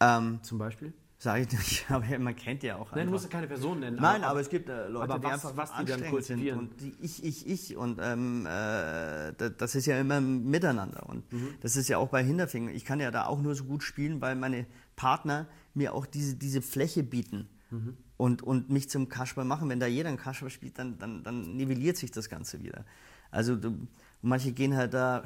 Ähm, 0.00 0.40
Zum 0.42 0.58
Beispiel? 0.58 0.92
Sage 1.18 1.42
ich 1.42 1.52
nicht, 1.52 1.86
aber 1.90 2.18
man 2.18 2.34
kennt 2.36 2.62
ja 2.64 2.76
auch 2.76 2.94
Nein, 2.94 3.06
du 3.06 3.12
musst 3.12 3.30
keine 3.30 3.46
Person 3.46 3.80
nennen. 3.80 3.96
Nein, 4.00 4.22
aber, 4.22 4.32
aber 4.32 4.40
es 4.40 4.50
gibt 4.50 4.68
äh, 4.68 4.88
Leute, 4.88 5.20
die 5.20 5.24
was, 5.24 5.32
einfach 5.32 5.56
was 5.56 5.70
die 5.78 5.84
dann 5.84 6.10
kultivieren. 6.10 6.58
und 6.58 6.80
die 6.80 6.94
ich, 7.00 7.24
ich, 7.24 7.46
ich 7.46 7.76
und 7.76 8.00
ähm, 8.02 8.44
äh, 8.44 9.32
das 9.32 9.74
ist 9.74 9.86
ja 9.86 10.00
immer 10.00 10.20
miteinander 10.20 11.08
und 11.08 11.32
mhm. 11.32 11.54
das 11.60 11.76
ist 11.76 11.88
ja 11.88 11.98
auch 11.98 12.08
bei 12.08 12.24
Hinterfingen. 12.24 12.74
Ich 12.74 12.84
kann 12.84 12.98
ja 12.98 13.12
da 13.12 13.26
auch 13.26 13.40
nur 13.40 13.54
so 13.54 13.64
gut 13.64 13.84
spielen, 13.84 14.20
weil 14.20 14.34
meine 14.34 14.66
Partner 14.96 15.46
mir 15.74 15.94
auch 15.94 16.06
diese, 16.06 16.34
diese 16.34 16.60
Fläche 16.60 17.04
bieten. 17.04 17.48
Mhm 17.70 17.96
und, 18.16 18.42
und 18.42 18.70
mich 18.70 18.88
zum 18.88 19.08
Kasper 19.08 19.44
machen. 19.44 19.68
Wenn 19.68 19.80
da 19.80 19.86
jeder 19.86 20.08
einen 20.08 20.18
Kasper 20.18 20.50
spielt, 20.50 20.78
dann, 20.78 20.98
dann, 20.98 21.22
dann 21.22 21.56
nivelliert 21.56 21.96
sich 21.96 22.10
das 22.10 22.28
Ganze 22.28 22.62
wieder. 22.62 22.84
Also 23.30 23.56
du, 23.56 23.86
manche 24.20 24.52
gehen 24.52 24.76
halt 24.76 24.94
da 24.94 25.24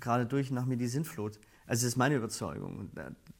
gerade 0.00 0.26
durch 0.26 0.50
nach 0.50 0.66
mir 0.66 0.76
die 0.76 0.88
Sintflut. 0.88 1.38
Also 1.66 1.84
das 1.86 1.92
ist 1.92 1.96
meine 1.96 2.16
Überzeugung. 2.16 2.90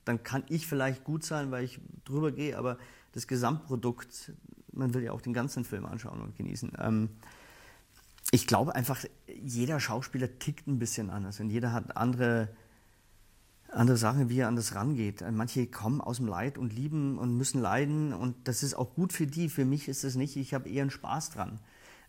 Dann 0.05 0.23
kann 0.23 0.45
ich 0.49 0.67
vielleicht 0.67 1.05
gut 1.05 1.25
sein, 1.25 1.51
weil 1.51 1.65
ich 1.65 1.81
drüber 2.05 2.33
gehe, 2.33 2.57
aber 2.57 2.79
das 3.13 3.27
Gesamtprodukt, 3.27 4.33
man 4.73 4.95
will 4.95 5.03
ja 5.03 5.13
auch 5.13 5.21
den 5.21 5.35
ganzen 5.35 5.65
Film 5.65 5.85
anschauen 5.85 6.21
und 6.23 6.37
genießen. 6.37 6.73
Ähm, 6.79 7.11
ich 8.31 8.47
glaube 8.47 8.75
einfach, 8.75 9.05
jeder 9.43 9.81
Schauspieler 9.81 10.39
tickt 10.39 10.67
ein 10.67 10.79
bisschen 10.79 11.11
anders 11.11 11.41
und 11.41 11.51
jeder 11.51 11.73
hat 11.73 11.97
andere 11.97 12.49
andere 13.73 13.97
Sache, 13.97 14.29
wie 14.29 14.39
er 14.39 14.49
an 14.49 14.57
das 14.57 14.75
rangeht. 14.75 15.25
Manche 15.33 15.67
kommen 15.67 16.01
aus 16.01 16.19
dem 16.19 16.27
Leid 16.27 16.59
und 16.59 16.73
lieben 16.73 17.19
und 17.19 17.37
müssen 17.37 17.61
leiden 17.61 18.13
und 18.13 18.37
das 18.47 18.63
ist 18.63 18.75
auch 18.75 18.95
gut 18.95 19.13
für 19.13 19.27
die. 19.27 19.49
Für 19.49 19.65
mich 19.65 19.89
ist 19.89 20.05
es 20.05 20.15
nicht. 20.15 20.37
Ich 20.37 20.55
habe 20.55 20.69
eher 20.69 20.83
einen 20.83 20.91
Spaß 20.91 21.31
dran. 21.31 21.59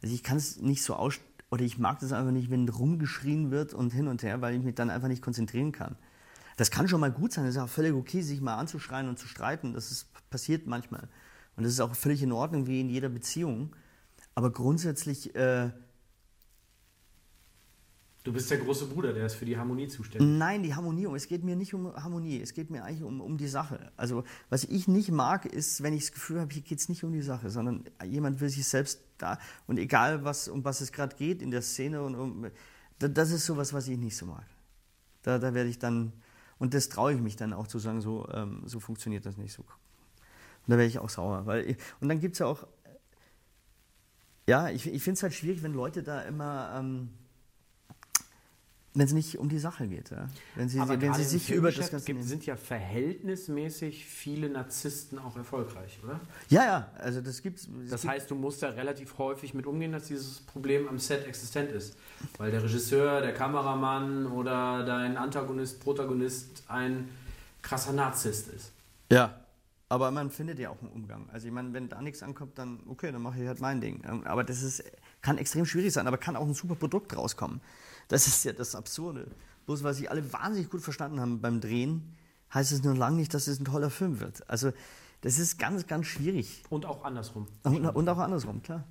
Also 0.02 0.14
ich 0.14 0.24
kann 0.24 0.38
es 0.38 0.60
nicht 0.62 0.84
so 0.84 0.96
aus 0.96 1.16
oder 1.50 1.64
ich 1.64 1.78
mag 1.78 2.00
das 2.00 2.12
einfach 2.12 2.32
nicht, 2.32 2.50
wenn 2.50 2.68
rumgeschrien 2.68 3.52
wird 3.52 3.74
und 3.74 3.94
hin 3.94 4.08
und 4.08 4.24
her, 4.24 4.42
weil 4.42 4.56
ich 4.56 4.64
mich 4.64 4.76
dann 4.76 4.90
einfach 4.90 5.08
nicht 5.08 5.22
konzentrieren 5.22 5.72
kann. 5.72 5.96
Das 6.58 6.72
kann 6.72 6.88
schon 6.88 7.00
mal 7.00 7.12
gut 7.12 7.32
sein. 7.32 7.46
Es 7.46 7.56
ist 7.56 7.62
auch 7.62 7.70
völlig 7.70 7.94
okay, 7.94 8.22
sich 8.22 8.42
mal 8.42 8.58
anzuschreien 8.58 9.08
und 9.08 9.18
zu 9.18 9.28
streiten. 9.28 9.74
Das 9.74 9.92
ist, 9.92 10.08
passiert 10.30 10.68
manchmal. 10.68 11.08
Und 11.56 11.64
das 11.64 11.74
ist 11.74 11.80
auch 11.80 11.96
völlig 11.96 12.22
in 12.22 12.32
Ordnung, 12.32 12.68
wie 12.68 12.82
in 12.82 12.90
jeder 12.90 13.10
Beziehung. 13.10 13.76
Aber 14.36 14.52
grundsätzlich 14.52 15.36
äh, 15.36 15.72
Du 18.24 18.32
bist 18.32 18.50
der 18.50 18.58
große 18.58 18.86
Bruder, 18.86 19.12
der 19.12 19.26
ist 19.26 19.36
für 19.36 19.44
die 19.44 19.58
Harmonie 19.58 19.90
zuständig. 19.90 20.26
Nein, 20.26 20.64
die 20.64 20.74
Harmonie. 20.74 21.08
Es 21.14 21.28
geht 21.28 21.44
mir 21.44 21.58
nicht 21.58 21.74
um 21.74 21.94
Harmonie. 21.94 22.40
Es 22.40 22.54
geht 22.54 22.70
mir 22.70 22.86
eigentlich 22.86 23.04
um, 23.04 23.20
um 23.20 23.38
die 23.38 23.50
Sache. 23.50 23.92
Also, 23.98 24.24
was 24.50 24.64
ich 24.64 24.88
nicht 24.88 25.12
mag, 25.12 25.46
ist, 25.46 25.84
wenn 25.84 25.94
ich 25.94 26.04
das 26.06 26.14
Gefühl 26.14 26.40
habe, 26.40 26.54
hier 26.54 26.62
geht 26.62 26.80
es 26.80 26.88
nicht 26.88 27.04
um 27.04 27.12
die 27.12 27.22
Sache, 27.22 27.50
sondern 27.50 27.84
jemand 28.06 28.40
will 28.40 28.48
sich 28.48 28.66
selbst 28.66 29.02
da. 29.18 29.40
Und 29.68 29.78
egal, 29.78 30.24
was, 30.24 30.48
um 30.48 30.64
was 30.64 30.80
es 30.80 30.94
gerade 30.94 31.18
geht 31.18 31.42
in 31.42 31.52
der 31.52 31.62
Szene, 31.62 32.02
und 32.02 32.16
um, 32.16 32.48
das 32.98 33.32
ist 33.32 33.46
sowas, 33.46 33.74
was 33.74 33.90
ich 33.90 33.98
nicht 33.98 34.16
so 34.16 34.26
mag. 34.26 34.46
Da, 35.24 35.38
da 35.38 35.54
werde 35.54 35.70
ich 35.70 35.80
dann, 35.80 36.14
und 36.60 36.74
das 36.74 36.88
traue 36.88 37.14
ich 37.14 37.20
mich 37.20 37.36
dann 37.36 37.52
auch 37.52 37.68
zu 37.68 37.78
sagen, 37.78 38.00
so, 38.00 38.26
ähm, 38.32 38.62
so 38.66 38.80
funktioniert 38.80 39.26
das 39.26 39.36
nicht. 39.36 39.52
So. 39.52 39.64
Und 39.64 40.68
da 40.68 40.78
werde 40.78 40.88
ich 40.88 41.00
auch 41.00 41.10
sauer. 41.10 41.46
Weil 41.46 41.72
ich, 41.72 41.78
und 42.00 42.08
dann 42.08 42.22
gibt 42.22 42.34
es 42.36 42.40
ja 42.40 42.46
auch, 42.46 42.66
ja, 44.48 44.70
ich, 44.70 44.88
ich 44.88 45.04
finde 45.04 45.18
es 45.18 45.24
halt 45.24 45.34
schwierig, 45.34 45.62
wenn 45.62 45.74
Leute 45.74 46.04
da 46.04 46.22
immer. 46.22 46.74
Ähm, 46.80 47.10
wenn 48.96 49.06
es 49.08 49.14
nicht 49.14 49.40
um 49.40 49.50
die 49.50 49.58
Sache 49.60 49.88
geht. 49.88 50.12
Ja? 50.12 50.28
Wenn 50.56 50.70
sie, 50.70 50.80
Aber 50.80 51.00
wenn 51.02 51.14
sie 51.16 51.24
sich 51.24 51.52
über 51.52 51.72
das 51.72 51.90
Ganze 51.90 52.06
gibt, 52.06 52.24
sind 52.24 52.46
ja 52.46 52.56
verhältnismäßig 52.56 54.06
viele 54.06 54.50
Narzissten 54.50 55.20
auch 55.20 55.36
erfolgreich, 55.36 56.00
oder? 56.04 56.20
Ja, 56.50 56.64
ja, 56.64 56.92
also 57.00 57.22
das 57.22 57.42
gibt's. 57.42 57.68
Das 57.90 58.02
gibt- 58.02 58.14
heißt, 58.14 58.32
du 58.32 58.36
musst 58.36 58.62
da 58.64 58.70
relativ 58.70 59.18
häufig 59.18 59.54
mit 59.54 59.66
umgehen, 59.66 59.92
dass 59.92 60.06
dieses 60.08 60.40
Problem 60.42 60.88
am 60.88 61.00
Set 61.00 61.26
existent 61.26 61.72
ist. 61.72 61.96
Weil 62.38 62.52
der 62.52 62.64
Regisseur, 62.64 63.22
der 63.22 63.34
Kameramann 63.34 64.28
oder 64.28 64.86
dein 64.86 65.18
Antagonist, 65.18 65.80
Protagonist 65.82 66.64
ein 66.68 67.10
krasser 67.62 67.94
Narzisst 67.94 68.48
ist. 68.50 68.72
Ja, 69.12 69.40
aber 69.90 70.12
man 70.12 70.30
findet 70.30 70.60
ja 70.60 70.70
auch 70.70 70.80
einen 70.82 70.92
Umgang. 70.92 71.30
Also 71.32 71.48
ich 71.48 71.54
meine, 71.54 71.74
wenn 71.74 71.90
da 71.90 72.02
nichts 72.02 72.24
ankommt, 72.24 72.58
dann 72.58 72.80
okay, 72.88 73.12
dann 73.12 73.22
mache 73.22 73.42
ich 73.42 73.48
halt 73.48 73.60
mein 73.62 73.80
Ding. 73.82 74.02
Ähm, 74.08 74.24
Aber 74.26 74.44
das 74.44 74.62
ist, 74.64 74.84
kann 75.22 75.38
extrem 75.38 75.66
schwierig 75.66 75.94
sein, 75.94 76.08
aber 76.08 76.18
kann 76.18 76.36
auch 76.36 76.46
ein 76.46 76.54
super 76.54 76.76
Produkt 76.76 77.16
rauskommen. 77.16 77.62
Das 78.08 78.28
ist 78.28 78.44
ja 78.46 78.54
das 78.54 78.76
Absurde. 78.76 79.28
Bloß 79.66 79.84
weil 79.84 79.94
sie 79.94 80.10
alle 80.10 80.34
wahnsinnig 80.34 80.70
gut 80.70 80.82
verstanden 80.82 81.20
haben 81.20 81.40
beim 81.42 81.62
Drehen, 81.62 82.16
heißt 82.54 82.72
es 82.72 82.84
nur 82.84 82.96
lange 82.96 83.18
nicht, 83.18 83.34
dass 83.34 83.48
es 83.48 83.60
ein 83.60 83.66
toller 83.66 83.90
Film 83.90 84.20
wird. 84.20 84.48
Also 84.50 84.72
das 85.22 85.40
ist 85.40 85.58
ganz, 85.58 85.88
ganz 85.88 86.08
schwierig. 86.08 86.64
Und 86.70 86.86
auch 86.86 87.06
andersrum. 87.06 87.48
Und, 87.64 87.86
und 87.86 88.10
auch 88.10 88.18
andersrum, 88.18 88.62
klar. 88.62 88.84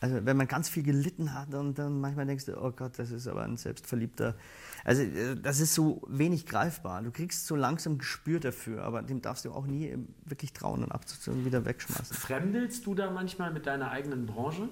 Also 0.00 0.24
wenn 0.24 0.36
man 0.36 0.48
ganz 0.48 0.68
viel 0.70 0.82
gelitten 0.82 1.34
hat 1.34 1.54
und 1.54 1.78
dann 1.78 2.00
manchmal 2.00 2.24
denkst 2.24 2.46
du, 2.46 2.56
oh 2.60 2.72
Gott, 2.72 2.98
das 2.98 3.10
ist 3.10 3.26
aber 3.28 3.42
ein 3.42 3.58
selbstverliebter. 3.58 4.34
Also 4.82 5.02
äh, 5.02 5.36
das 5.36 5.60
ist 5.60 5.74
so 5.74 6.02
wenig 6.08 6.46
greifbar. 6.46 7.02
Du 7.02 7.10
kriegst 7.10 7.46
so 7.46 7.54
langsam 7.54 7.98
Gespür 7.98 8.40
dafür, 8.40 8.82
aber 8.82 9.02
dem 9.02 9.20
darfst 9.20 9.44
du 9.44 9.52
auch 9.52 9.66
nie 9.66 9.88
äh, 9.88 9.98
wirklich 10.24 10.54
trauen 10.54 10.82
und 10.82 10.90
abzuziehen 10.90 11.36
und 11.36 11.44
wieder 11.44 11.66
wegschmeißen. 11.66 12.16
Fremdelst 12.16 12.86
du 12.86 12.94
da 12.94 13.10
manchmal 13.10 13.52
mit 13.52 13.66
deiner 13.66 13.90
eigenen 13.90 14.24
Branche? 14.24 14.70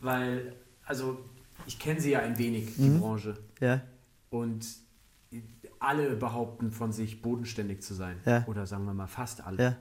Weil, 0.00 0.54
also, 0.84 1.24
ich 1.66 1.78
kenne 1.78 2.00
sie 2.00 2.10
ja 2.10 2.20
ein 2.20 2.38
wenig, 2.38 2.74
die 2.76 2.82
Mhm. 2.88 3.00
Branche. 3.00 3.38
Ja, 3.60 3.80
Und 4.30 4.66
alle 5.78 6.16
behaupten 6.16 6.70
von 6.72 6.92
sich, 6.92 7.22
bodenständig 7.22 7.82
zu 7.82 7.94
sein. 7.94 8.16
Ja. 8.24 8.44
Oder 8.46 8.66
sagen 8.66 8.84
wir 8.86 8.94
mal 8.94 9.06
fast 9.06 9.44
alle. 9.44 9.62
ja, 9.62 9.76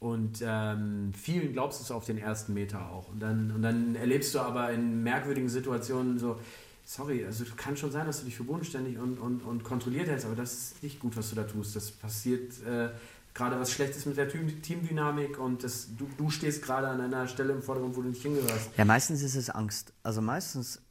Und 0.00 0.42
ähm, 0.44 1.12
vielen 1.14 1.52
glaubst 1.52 1.80
du 1.80 1.84
es 1.84 1.90
auf 1.90 2.04
den 2.04 2.18
ersten 2.18 2.54
Meter 2.54 2.90
auch. 2.90 3.08
Und 3.08 3.20
dann, 3.20 3.50
und 3.52 3.62
dann 3.62 3.94
erlebst 3.94 4.34
du 4.34 4.40
aber 4.40 4.72
in 4.72 5.02
merkwürdigen 5.02 5.48
Situationen 5.48 6.18
so, 6.18 6.40
sorry, 6.84 7.24
also 7.24 7.44
kann 7.56 7.76
schon 7.76 7.92
sein, 7.92 8.06
dass 8.06 8.18
du 8.20 8.24
dich 8.24 8.36
für 8.36 8.42
bodenständig 8.44 8.98
und, 8.98 9.18
und, 9.18 9.42
und 9.42 9.62
kontrolliert 9.62 10.08
hältst, 10.08 10.26
aber 10.26 10.34
das 10.34 10.52
ist 10.52 10.82
nicht 10.82 10.98
gut, 10.98 11.16
was 11.16 11.30
du 11.30 11.36
da 11.36 11.44
tust. 11.44 11.76
Das 11.76 11.92
passiert 11.92 12.60
äh, 12.66 12.88
gerade 13.32 13.58
was 13.60 13.70
Schlechtes 13.70 14.04
mit 14.06 14.16
der 14.16 14.28
Team 14.28 14.60
Teamdynamik 14.60 15.38
und 15.38 15.62
das, 15.62 15.86
du, 15.96 16.08
du 16.18 16.30
stehst 16.30 16.62
gerade 16.64 16.88
an 16.88 17.00
einer 17.00 17.28
Stelle 17.28 17.52
im 17.52 17.62
Vordergrund, 17.62 17.96
wo 17.96 18.02
du 18.02 18.08
nicht 18.08 18.22
hingehörst. 18.22 18.70
ja. 18.76 18.84
Meistens 18.84 19.22
ist 19.22 19.36
es 19.36 19.48
Angst. 19.50 19.92
Also 20.02 20.20
meistens 20.20 20.82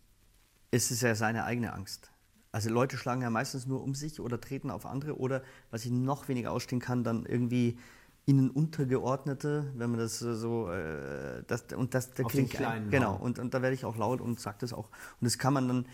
ist 0.72 0.92
es 0.92 1.02
ja 1.02 1.14
seine 1.16 1.44
eigene 1.44 1.74
Angst. 1.74 2.12
Also 2.54 2.70
Leute 2.70 2.98
schlagen 2.98 3.22
ja 3.22 3.30
meistens 3.30 3.66
nur 3.66 3.82
um 3.82 3.96
sich 3.96 4.20
oder 4.20 4.40
treten 4.42 4.72
auf 4.72 4.86
andere 4.86 5.18
oder, 5.18 5.42
was 5.70 5.86
ich 5.86 5.92
noch 5.92 6.28
weniger 6.28 6.52
ausstehen 6.52 6.82
kann, 6.82 7.04
dann 7.04 7.26
irgendwie 7.26 7.78
ihnen 8.26 8.50
Untergeordnete, 8.50 9.72
wenn 9.76 9.90
man 9.90 10.00
das 10.00 10.20
so, 10.20 10.70
äh, 10.70 11.44
das, 11.48 11.66
und 11.76 11.94
das, 11.94 12.14
da 12.14 12.24
Auf 12.24 12.32
krieg 12.32 12.42
den 12.42 12.46
ich 12.46 12.52
Kleinen 12.52 12.86
ein, 12.86 12.92
genau, 12.92 13.14
hauen. 13.14 13.22
und, 13.22 13.40
und 13.40 13.54
da 13.54 13.62
werde 13.62 13.74
ich 13.74 13.86
auch 13.86 13.96
laut 13.96 14.22
und 14.22 14.40
sage 14.40 14.58
das 14.62 14.74
auch. 14.74 14.90
Und 15.20 15.26
das 15.26 15.38
kann 15.38 15.54
man 15.54 15.68
dann, 15.68 15.86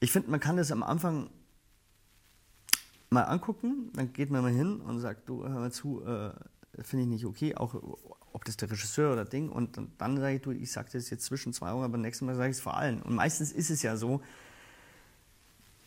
ich 0.00 0.12
finde, 0.12 0.30
man 0.30 0.40
kann 0.40 0.56
das 0.56 0.70
am 0.70 0.82
Anfang 0.82 1.30
mal 3.10 3.22
angucken, 3.22 3.90
dann 3.94 4.12
geht 4.12 4.30
man 4.30 4.42
mal 4.42 4.52
hin 4.52 4.80
und 4.80 4.98
sagt, 5.00 5.28
du, 5.28 5.44
hör 5.44 5.60
mal 5.60 5.72
zu, 5.72 6.04
äh, 6.04 6.32
finde 6.82 7.04
ich 7.04 7.08
nicht 7.08 7.24
okay, 7.26 7.54
auch 7.54 7.74
ob 8.32 8.44
das 8.44 8.56
der 8.56 8.70
Regisseur 8.70 9.12
oder 9.12 9.24
Ding, 9.24 9.48
und, 9.48 9.78
und 9.78 9.90
dann 9.98 10.18
sage 10.18 10.36
ich, 10.36 10.42
du, 10.42 10.50
ich 10.50 10.70
sage 10.70 10.90
das 10.92 11.10
jetzt 11.10 11.24
zwischen 11.24 11.52
zwei 11.52 11.70
Augen, 11.70 11.84
aber 11.84 11.96
nächstes 11.96 12.26
Mal 12.26 12.34
sage 12.34 12.50
ich 12.50 12.56
es 12.56 12.62
vor 12.62 12.76
allen. 12.76 13.02
Und 13.02 13.14
meistens 13.14 13.52
ist 13.52 13.70
es 13.70 13.82
ja 13.82 13.96
so, 13.96 14.20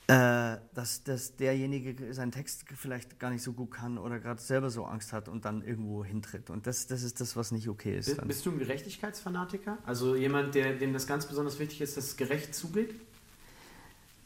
äh, 0.10 0.58
dass, 0.74 1.04
dass 1.04 1.36
derjenige 1.36 2.12
seinen 2.16 2.32
Text 2.32 2.66
vielleicht 2.76 3.20
gar 3.20 3.30
nicht 3.30 3.44
so 3.44 3.54
gut 3.54 3.70
kann 3.70 4.00
oder 4.00 4.20
gerade 4.20 4.42
selber 4.42 4.72
so 4.72 4.86
Angst 4.86 5.14
hat 5.14 5.30
und 5.30 5.46
dann 5.46 5.62
irgendwo 5.62 6.04
hintritt. 6.04 6.50
Und 6.50 6.66
das, 6.66 6.88
das 6.88 7.04
ist 7.04 7.22
das, 7.22 7.36
was 7.36 7.52
nicht 7.52 7.70
okay 7.70 8.00
ist. 8.00 8.08
Bist, 8.08 8.28
bist 8.28 8.46
du 8.48 8.52
ein 8.52 8.58
Gerechtigkeitsfanatiker? 8.58 9.78
Also 9.86 10.16
jemand, 10.16 10.56
der, 10.56 10.74
dem 10.74 10.94
das 10.94 11.06
ganz 11.06 11.28
besonders 11.28 11.60
wichtig 11.60 11.82
ist, 11.82 11.96
dass 11.96 12.06
es 12.06 12.18
gerecht 12.18 12.56
zugeht? 12.56 12.96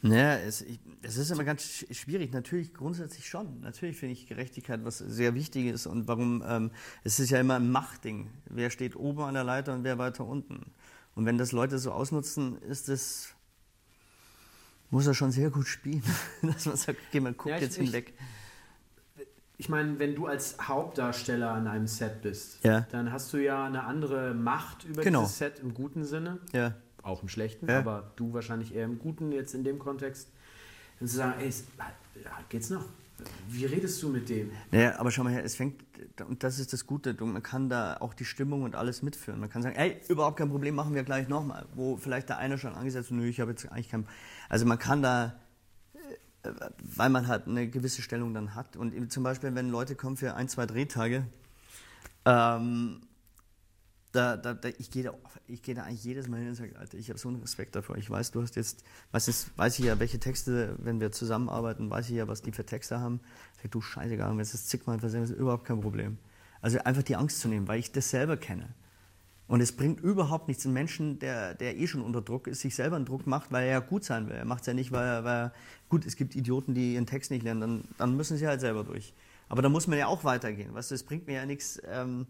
Naja, 0.06 0.36
es, 0.36 0.60
ich, 0.60 0.78
es 1.02 1.16
ist 1.16 1.30
immer 1.30 1.44
ganz 1.44 1.62
sch- 1.62 1.94
schwierig. 1.94 2.32
Natürlich 2.32 2.74
grundsätzlich 2.74 3.26
schon. 3.28 3.60
Natürlich 3.60 3.96
finde 3.96 4.12
ich 4.12 4.26
Gerechtigkeit 4.26 4.84
was 4.84 4.98
sehr 4.98 5.34
Wichtiges 5.34 5.86
und 5.86 6.06
warum, 6.08 6.44
ähm, 6.46 6.70
es 7.04 7.18
ist 7.20 7.30
ja 7.30 7.40
immer 7.40 7.54
ein 7.56 7.70
Machtding. 7.72 8.28
Wer 8.46 8.68
steht 8.68 8.96
oben 8.96 9.22
an 9.22 9.32
der 9.34 9.44
Leiter 9.44 9.72
und 9.74 9.82
wer 9.82 9.96
weiter 9.96 10.26
unten. 10.26 10.72
Und 11.14 11.24
wenn 11.24 11.38
das 11.38 11.52
Leute 11.52 11.78
so 11.78 11.90
ausnutzen, 11.90 12.58
ist 12.62 12.88
es, 12.90 13.28
muss 14.90 15.06
er 15.06 15.14
schon 15.14 15.32
sehr 15.32 15.48
gut 15.50 15.66
spielen, 15.66 16.02
dass 16.42 16.66
man 16.66 16.76
sagt, 16.76 16.98
okay, 17.08 17.20
man 17.20 17.34
guckt 17.36 17.48
Ja, 17.50 17.56
ich- 17.56 17.62
jetzt 17.62 17.78
ich- 17.78 17.84
hinweg. 17.84 18.12
Ich 19.56 19.68
meine, 19.68 19.98
wenn 20.00 20.16
du 20.16 20.26
als 20.26 20.56
Hauptdarsteller 20.60 21.50
an 21.52 21.68
einem 21.68 21.86
Set 21.86 22.20
bist, 22.22 22.58
Ja. 22.64 22.80
dann 22.90 23.12
hast 23.12 23.32
du 23.32 23.38
ja 23.38 23.64
eine 23.64 23.84
andere 23.84 24.34
Macht 24.34 24.84
über 24.84 25.02
Genau. 25.02 25.22
dieses 25.22 25.38
Set 25.38 25.60
im 25.60 25.72
guten 25.72 26.04
Sinne, 26.04 26.40
Ja. 26.52 26.74
Auch 27.04 27.22
im 27.22 27.28
schlechten, 27.28 27.68
Ja. 27.68 27.78
aber 27.78 28.12
du 28.16 28.32
wahrscheinlich 28.32 28.74
eher 28.74 28.84
im 28.84 28.98
guten 28.98 29.32
jetzt 29.32 29.54
in 29.54 29.64
dem 29.64 29.78
Kontext. 29.78 30.28
Dann 30.98 31.08
zu 31.08 31.16
sagen, 31.16 31.34
ey, 31.40 31.52
geht's 32.48 32.70
noch? 32.70 32.84
Wie 33.48 33.64
redest 33.64 34.02
du 34.02 34.08
mit 34.08 34.28
dem? 34.28 34.50
Naja, 34.72 34.98
aber 34.98 35.10
schau 35.10 35.22
mal 35.22 35.32
her, 35.32 35.44
es 35.44 35.54
fängt, 35.54 35.82
und 36.28 36.42
das 36.42 36.58
ist 36.58 36.72
das 36.72 36.84
Gute, 36.86 37.14
man 37.24 37.42
kann 37.42 37.68
da 37.68 37.96
auch 38.00 38.12
die 38.12 38.24
Stimmung 38.24 38.62
und 38.62 38.74
alles 38.74 39.02
mitführen. 39.02 39.38
Man 39.38 39.48
kann 39.48 39.62
sagen, 39.62 39.76
ey, 39.76 40.00
überhaupt 40.08 40.36
kein 40.36 40.48
Problem, 40.50 40.74
machen 40.74 40.94
wir 40.94 41.04
gleich 41.04 41.28
nochmal. 41.28 41.66
Wo 41.74 41.96
vielleicht 41.96 42.28
der 42.28 42.38
eine 42.38 42.58
schon 42.58 42.74
angesetzt 42.74 43.12
nö, 43.12 43.26
ich 43.26 43.40
habe 43.40 43.52
jetzt 43.52 43.70
eigentlich 43.70 43.88
kein. 43.88 44.06
Also 44.48 44.66
man 44.66 44.78
kann 44.80 45.00
da, 45.02 45.36
äh, 46.42 46.50
weil 46.82 47.08
man 47.08 47.28
halt 47.28 47.46
eine 47.46 47.68
gewisse 47.68 48.02
Stellung 48.02 48.34
dann 48.34 48.54
hat. 48.56 48.76
Und 48.76 49.12
zum 49.12 49.22
Beispiel, 49.22 49.54
wenn 49.54 49.70
Leute 49.70 49.94
kommen 49.94 50.16
für 50.16 50.34
ein, 50.34 50.48
zwei 50.48 50.66
Drehtage, 50.66 51.24
ähm, 52.24 53.00
da, 54.14 54.36
da, 54.36 54.54
da, 54.54 54.68
ich 54.78 54.90
gehe 54.90 55.02
da, 55.02 55.14
gehe 55.48 55.74
da 55.74 55.82
eigentlich 55.82 56.04
jedes 56.04 56.28
Mal 56.28 56.38
hin 56.38 56.48
und 56.48 56.54
sage, 56.54 56.78
Alter, 56.78 56.96
ich 56.96 57.08
habe 57.08 57.18
so 57.18 57.28
einen 57.28 57.40
Respekt 57.40 57.74
davor. 57.74 57.96
Ich 57.96 58.08
weiß, 58.08 58.30
du 58.30 58.42
hast 58.42 58.54
jetzt, 58.54 58.84
meistens 59.12 59.50
weiß 59.56 59.78
ich 59.78 59.86
ja, 59.86 59.98
welche 59.98 60.20
Texte, 60.20 60.76
wenn 60.78 61.00
wir 61.00 61.10
zusammenarbeiten, 61.10 61.90
weiß 61.90 62.08
ich 62.10 62.16
ja, 62.16 62.28
was 62.28 62.42
die 62.42 62.52
für 62.52 62.64
Texte 62.64 63.00
haben. 63.00 63.20
Ich 63.52 63.58
sage, 63.58 63.68
du 63.70 63.80
Scheißegal, 63.80 64.30
wenn 64.30 64.40
es 64.40 64.52
das 64.52 64.66
zigmal 64.66 65.00
versendet 65.00 65.30
ist, 65.30 65.36
überhaupt 65.36 65.64
kein 65.64 65.80
Problem. 65.80 66.18
Also 66.60 66.78
einfach 66.78 67.02
die 67.02 67.16
Angst 67.16 67.40
zu 67.40 67.48
nehmen, 67.48 67.66
weil 67.66 67.80
ich 67.80 67.90
das 67.90 68.10
selber 68.10 68.36
kenne. 68.36 68.68
Und 69.46 69.60
es 69.60 69.72
bringt 69.72 70.00
überhaupt 70.00 70.48
nichts, 70.48 70.64
einen 70.64 70.74
Menschen, 70.74 71.18
der, 71.18 71.54
der 71.54 71.76
eh 71.76 71.86
schon 71.86 72.00
unter 72.00 72.22
Druck 72.22 72.46
ist, 72.46 72.60
sich 72.60 72.74
selber 72.74 72.96
einen 72.96 73.04
Druck 73.04 73.26
macht, 73.26 73.52
weil 73.52 73.64
er 73.64 73.72
ja 73.72 73.80
gut 73.80 74.04
sein 74.04 74.28
will. 74.28 74.36
Er 74.36 74.46
macht 74.46 74.60
es 74.62 74.68
ja 74.68 74.74
nicht, 74.74 74.92
weil 74.92 75.06
er, 75.06 75.24
weil 75.24 75.36
er, 75.36 75.52
gut, 75.88 76.06
es 76.06 76.16
gibt 76.16 76.34
Idioten, 76.34 76.72
die 76.72 76.94
ihren 76.94 77.06
Text 77.06 77.30
nicht 77.30 77.42
lernen, 77.42 77.60
dann, 77.60 77.84
dann 77.98 78.16
müssen 78.16 78.38
sie 78.38 78.46
halt 78.46 78.60
selber 78.60 78.84
durch. 78.84 79.12
Aber 79.48 79.60
da 79.60 79.68
muss 79.68 79.86
man 79.86 79.98
ja 79.98 80.06
auch 80.06 80.24
weitergehen. 80.24 80.72
Weißt 80.72 80.90
du, 80.90 80.94
es 80.94 81.02
bringt 81.02 81.26
mir 81.26 81.34
ja 81.34 81.46
nichts, 81.46 81.82
ähm, 81.86 82.26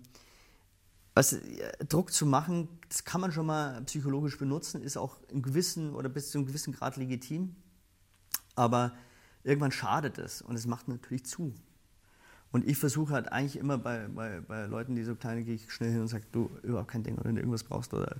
was, 1.14 1.32
äh, 1.32 1.72
Druck 1.88 2.12
zu 2.12 2.26
machen, 2.26 2.68
das 2.88 3.04
kann 3.04 3.20
man 3.20 3.32
schon 3.32 3.46
mal 3.46 3.80
psychologisch 3.82 4.36
benutzen, 4.36 4.82
ist 4.82 4.96
auch 4.96 5.16
im 5.28 5.42
gewissen 5.42 5.94
oder 5.94 6.08
bis 6.08 6.30
zu 6.30 6.38
einem 6.38 6.46
gewissen 6.46 6.72
Grad 6.72 6.96
legitim. 6.96 7.54
Aber 8.56 8.92
irgendwann 9.44 9.72
schadet 9.72 10.18
es 10.18 10.42
und 10.42 10.56
es 10.56 10.66
macht 10.66 10.88
natürlich 10.88 11.24
zu. 11.24 11.54
Und 12.52 12.68
ich 12.68 12.78
versuche 12.78 13.12
halt 13.12 13.32
eigentlich 13.32 13.56
immer 13.56 13.78
bei, 13.78 14.06
bei, 14.08 14.40
bei 14.40 14.66
Leuten, 14.66 14.94
die 14.94 15.02
so 15.02 15.16
kleine, 15.16 15.42
gehe 15.42 15.56
ich 15.56 15.72
schnell 15.72 15.90
hin 15.90 16.00
und 16.02 16.08
sage, 16.08 16.24
du, 16.30 16.50
überhaupt 16.62 16.88
kein 16.88 17.02
Ding, 17.02 17.14
oder 17.16 17.24
wenn 17.24 17.34
du 17.34 17.40
irgendwas 17.40 17.64
brauchst 17.64 17.92
oder 17.94 18.16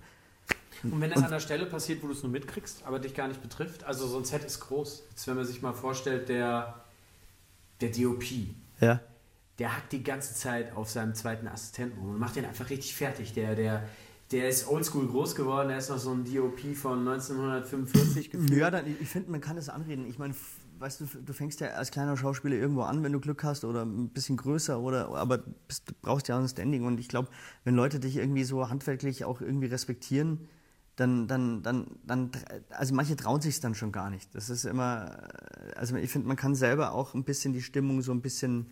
Und 0.83 1.01
wenn 1.01 1.11
das 1.11 1.23
an 1.23 1.31
der 1.31 1.39
Stelle 1.39 1.67
passiert, 1.67 2.03
wo 2.03 2.09
du 2.09 2.15
es 2.15 2.23
nur 2.25 2.33
mitkriegst, 2.33 2.85
aber 2.85 2.99
dich 2.99 3.15
gar 3.15 3.29
nicht 3.29 3.41
betrifft, 3.41 3.85
also 3.85 4.09
so 4.09 4.19
ein 4.19 4.25
Set 4.25 4.43
ist 4.43 4.59
groß. 4.59 5.05
Jetzt, 5.11 5.27
wenn 5.29 5.37
man 5.37 5.47
sich 5.47 5.63
mal 5.63 5.73
vorstellt, 5.73 6.29
der, 6.29 6.83
der 7.81 7.91
DOP, 7.91 8.25
ja, 8.81 9.01
der 9.59 9.77
hackt 9.77 9.93
die 9.93 10.03
ganze 10.03 10.35
Zeit 10.35 10.75
auf 10.77 10.91
seinem 10.91 11.15
zweiten 11.15 11.47
Assistenten 11.47 12.01
rum 12.01 12.11
und 12.11 12.19
macht 12.19 12.37
den 12.37 12.45
einfach 12.45 12.71
richtig 12.71 12.95
fertig. 12.95 13.33
Der, 13.35 13.55
der, 13.55 13.89
der 14.33 14.49
ist 14.49 14.69
oldschool 14.69 15.07
groß 15.07 15.37
geworden, 15.37 15.69
der 15.69 15.79
ist 15.79 15.91
noch 15.91 15.99
so 15.99 16.11
ein 16.11 16.25
DOP 16.25 16.77
von 16.77 17.07
1945 17.07 18.31
gefühlt. 18.31 18.53
Ja, 18.53 18.71
dann, 18.71 18.85
ich 18.87 19.09
finde, 19.09 19.31
man 19.31 19.41
kann 19.41 19.57
das 19.57 19.69
anreden. 19.69 20.07
Ich 20.07 20.19
meine, 20.19 20.35
weißt 20.79 21.01
du, 21.01 21.07
du 21.25 21.33
fängst 21.33 21.61
ja 21.61 21.69
als 21.69 21.91
kleiner 21.93 22.17
Schauspieler 22.17 22.57
irgendwo 22.57 22.83
an, 22.83 23.03
wenn 23.05 23.13
du 23.13 23.21
Glück 23.21 23.45
hast 23.45 23.65
oder 23.65 23.85
ein 23.85 24.09
bisschen 24.09 24.37
größer 24.37 24.81
oder 24.81 25.09
aber 25.15 25.39
bist, 25.69 25.89
du 25.89 25.95
brauchst 26.03 26.27
ja 26.29 26.37
auch 26.37 26.41
ein 26.41 26.49
Standing. 26.49 26.85
Und 26.85 26.99
ich 26.99 27.09
glaube, 27.09 27.29
wenn 27.63 27.75
Leute 27.77 28.01
dich 28.01 28.17
irgendwie 28.17 28.45
so 28.45 28.69
handwerklich 28.69 29.25
auch 29.25 29.41
irgendwie 29.41 29.67
respektieren, 29.67 30.49
dann, 30.97 31.27
dann, 31.27 31.63
dann, 31.63 31.87
dann, 32.05 32.31
also 32.71 32.95
manche 32.95 33.17
trauen 33.17 33.41
sich 33.41 33.61
dann 33.61 33.75
schon 33.75 33.93
gar 33.93 34.11
nicht. 34.11 34.35
Das 34.35 34.51
ist 34.51 34.65
immer, 34.65 35.29
also 35.77 35.97
ich 35.97 36.11
finde, 36.11 36.29
man 36.29 36.37
kann 36.37 36.55
selber 36.55 36.93
auch 36.93 37.15
ein 37.15 37.25
bisschen 37.25 37.53
die 37.53 37.63
Stimmung 37.63 38.03
so 38.03 38.13
ein 38.13 38.21
bisschen 38.21 38.71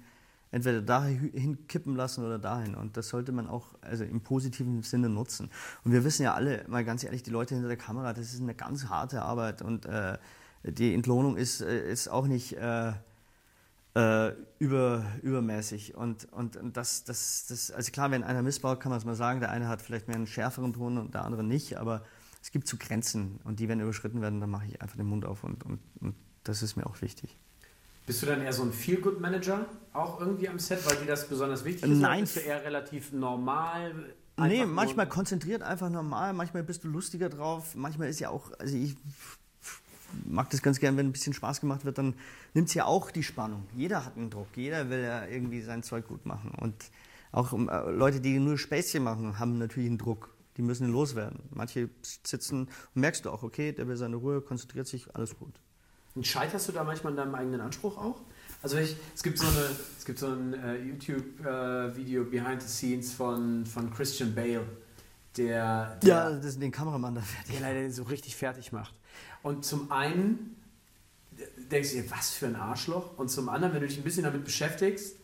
entweder 0.53 0.83
dahin 0.83 1.67
kippen 1.67 1.97
lassen 1.97 2.25
oder 2.25 2.39
dahin. 2.39 2.77
Und 2.77 2.97
das 2.97 3.09
sollte 3.09 3.33
man 3.33 3.49
auch 3.49 3.75
also 3.81 4.05
im 4.05 4.21
positiven 4.21 4.83
Sinne 4.83 5.09
nutzen. 5.09 5.51
Und 5.83 5.93
wir 5.93 6.05
wissen 6.05 6.23
ja 6.23 6.35
alle, 6.35 6.65
mal 6.69 6.85
ganz 6.85 7.03
ehrlich, 7.03 7.25
die 7.25 7.31
Leute 7.31 7.55
hinter 7.55 7.69
der 7.69 7.79
Kamera, 7.79 8.13
das 8.13 8.33
ist 8.33 8.41
eine 8.41 8.55
ganz 8.55 8.87
harte 8.87 9.23
Arbeit 9.23 9.63
und 9.63 9.87
äh, 9.87 10.19
die 10.63 10.95
Entlohnung 10.95 11.37
ist, 11.37 11.63
äh, 11.63 11.91
ist 11.91 12.09
auch 12.09 12.27
nicht 12.27 12.57
äh, 12.57 12.93
äh, 13.95 14.33
über, 14.59 15.05
übermäßig. 15.23 15.95
Und, 15.97 16.31
und, 16.33 16.59
das, 16.77 17.05
das, 17.05 17.47
das, 17.49 17.71
also 17.71 17.91
klar, 17.91 18.11
wenn 18.11 18.23
einer 18.23 18.43
missbaut, 18.43 18.79
kann 18.79 18.91
man 18.91 18.99
es 18.99 19.05
mal 19.05 19.17
sagen, 19.17 19.41
der 19.41 19.51
eine 19.51 19.69
hat 19.69 19.83
vielleicht 19.83 20.07
mehr 20.07 20.17
einen 20.17 20.27
schärferen 20.27 20.75
Ton 20.75 20.99
und 20.99 21.15
der 21.15 21.25
andere 21.25 21.43
nicht, 21.43 21.79
aber 21.79 22.05
es 22.43 22.51
gibt 22.51 22.69
zu 22.69 22.77
Grenzen 22.77 23.41
und 23.45 23.59
die, 23.59 23.69
wenn 23.69 23.81
überschritten 23.81 24.21
werden, 24.21 24.41
dann 24.41 24.51
mache 24.51 24.67
ich 24.67 24.83
einfach 24.83 24.97
den 24.97 25.07
Mund 25.07 25.25
auf 25.25 25.45
und, 25.45 25.65
und, 25.65 25.81
und 26.01 26.15
das 26.45 26.63
ist 26.63 26.77
mir 26.77 26.87
auch 26.87 27.01
wichtig. 27.01 27.39
Bist 28.07 28.23
du 28.23 28.27
dann 28.27 28.43
eher 28.43 28.53
so 28.53 28.63
ein 28.63 28.73
Feel-Good-Manager 28.73 29.67
auch 29.93 30.21
irgendwie 30.21 30.49
am 30.49 30.59
Set, 30.59 30.85
weil 30.87 30.97
dir 30.97 31.07
das 31.07 31.29
besonders 31.29 31.65
wichtig 31.65 31.91
ist? 31.91 31.99
Nein. 31.99 32.23
bist 32.23 32.37
du 32.37 32.41
eher 32.41 32.65
relativ 32.65 33.13
normal? 33.13 33.93
Nee, 34.37 34.65
manchmal 34.65 35.09
konzentriert 35.09 35.63
einfach 35.63 35.91
normal, 35.91 36.33
manchmal 36.33 36.63
bist 36.63 36.85
du 36.85 36.89
lustiger 36.89 37.29
drauf, 37.29 37.75
manchmal 37.75 38.09
ist 38.09 38.19
ja 38.19 38.31
auch, 38.31 38.51
also 38.59 38.77
ich 38.77 38.97
mag 40.25 40.51
das 40.51 40.63
ganz 40.63 40.81
gern, 40.81 40.97
wenn 40.97 41.07
ein 41.07 41.13
bisschen 41.13 41.33
Spaß 41.33 41.61
gemacht 41.61 41.85
wird, 41.85 41.99
dann 41.99 42.15
nimmt 42.55 42.69
es 42.69 42.75
ja 42.75 42.87
auch 42.87 43.11
die 43.11 43.23
Spannung. 43.23 43.67
Jeder 43.77 44.05
hat 44.05 44.17
einen 44.17 44.31
Druck, 44.31 44.49
jeder 44.57 44.91
will 44.91 45.01
ja 45.01 45.27
irgendwie 45.27 45.63
sein 45.63 45.83
Zeug 45.83 46.09
gut 46.09 46.27
machen. 46.27 46.53
Und 46.61 46.75
auch 47.31 47.53
äh, 47.53 47.91
Leute, 47.91 48.21
die 48.21 48.39
nur 48.39 48.59
Späßchen 48.59 49.03
machen, 49.03 49.39
haben 49.39 49.59
natürlich 49.59 49.89
einen 49.89 49.99
Druck. 49.99 50.35
Die 50.57 50.63
müssen 50.63 50.89
ihn 50.89 50.93
loswerden. 50.93 51.41
Manche 51.51 51.89
sitzen 52.03 52.69
und 52.95 53.01
merkst 53.01 53.25
du 53.25 53.31
auch, 53.31 53.43
okay, 53.43 53.73
der 53.73 53.89
will 53.89 53.97
seine 53.97 54.17
Ruhe, 54.17 54.43
konzentriert 54.43 54.87
sich, 54.87 55.15
alles 55.15 55.39
gut. 55.39 55.55
Und 56.15 56.27
scheiterst 56.27 56.69
du 56.69 56.73
da 56.73 56.85
manchmal 56.85 57.13
an 57.13 57.17
deinem 57.17 57.35
eigenen 57.35 57.61
Anspruch 57.61 57.97
auch? 57.97 58.21
Also 58.63 58.77
ich, 58.77 58.97
es 59.15 59.23
gibt 59.23 59.39
so, 59.39 59.47
eine, 59.47 59.67
es 59.99 60.05
gibt 60.05 60.19
so 60.19 60.29
ein 60.29 60.55
äh, 60.55 60.77
YouTube-Video 60.77 62.23
äh, 62.23 62.27
Behind 62.27 62.63
the 62.63 62.69
Scenes 62.69 63.13
von, 63.13 63.67
von 63.67 63.93
Christian 63.93 64.35
Bale, 64.35 64.65
der, 65.37 65.97
der 65.97 66.09
ja, 66.09 66.31
das 66.31 66.59
den 66.59 66.71
Kameramann 66.71 67.15
da 67.15 67.23
fertig. 67.23 67.59
Der 67.59 67.73
leider 67.73 67.91
so 67.91 68.05
richtig 68.05 68.37
fertig 68.37 68.71
macht. 68.71 68.95
Und 69.43 69.65
zum 69.65 69.91
einen 69.91 70.57
denkst 71.71 71.91
du 71.91 72.03
dir, 72.03 72.11
was 72.11 72.31
für 72.31 72.47
ein 72.47 72.57
Arschloch. 72.57 73.19
Und 73.19 73.31
zum 73.31 73.49
anderen, 73.49 73.75
wenn 73.75 73.81
du 73.81 73.89
dich 73.89 73.99
ein 73.99 74.05
bisschen 74.05 74.25
damit 74.25 74.45
beschäftigst, 74.45 75.17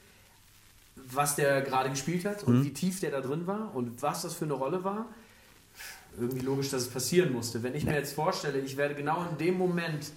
was 0.96 1.36
der 1.36 1.62
gerade 1.62 1.90
gespielt 1.90 2.24
hat 2.24 2.42
und 2.44 2.58
mhm. 2.58 2.64
wie 2.64 2.72
tief 2.72 3.00
der 3.00 3.10
da 3.10 3.20
drin 3.20 3.46
war 3.46 3.74
und 3.74 4.02
was 4.02 4.22
das 4.22 4.34
für 4.34 4.44
eine 4.44 4.54
Rolle 4.54 4.82
war, 4.84 5.06
irgendwie 6.18 6.40
logisch, 6.40 6.70
dass 6.70 6.82
es 6.82 6.88
passieren 6.88 7.32
musste. 7.32 7.62
Wenn 7.62 7.74
ich 7.74 7.84
mir 7.84 7.94
jetzt 7.94 8.14
vorstelle, 8.14 8.58
ich 8.58 8.76
werde 8.76 8.94
genau 8.94 9.24
in 9.30 9.38
dem 9.38 9.56
Moment, 9.56 10.10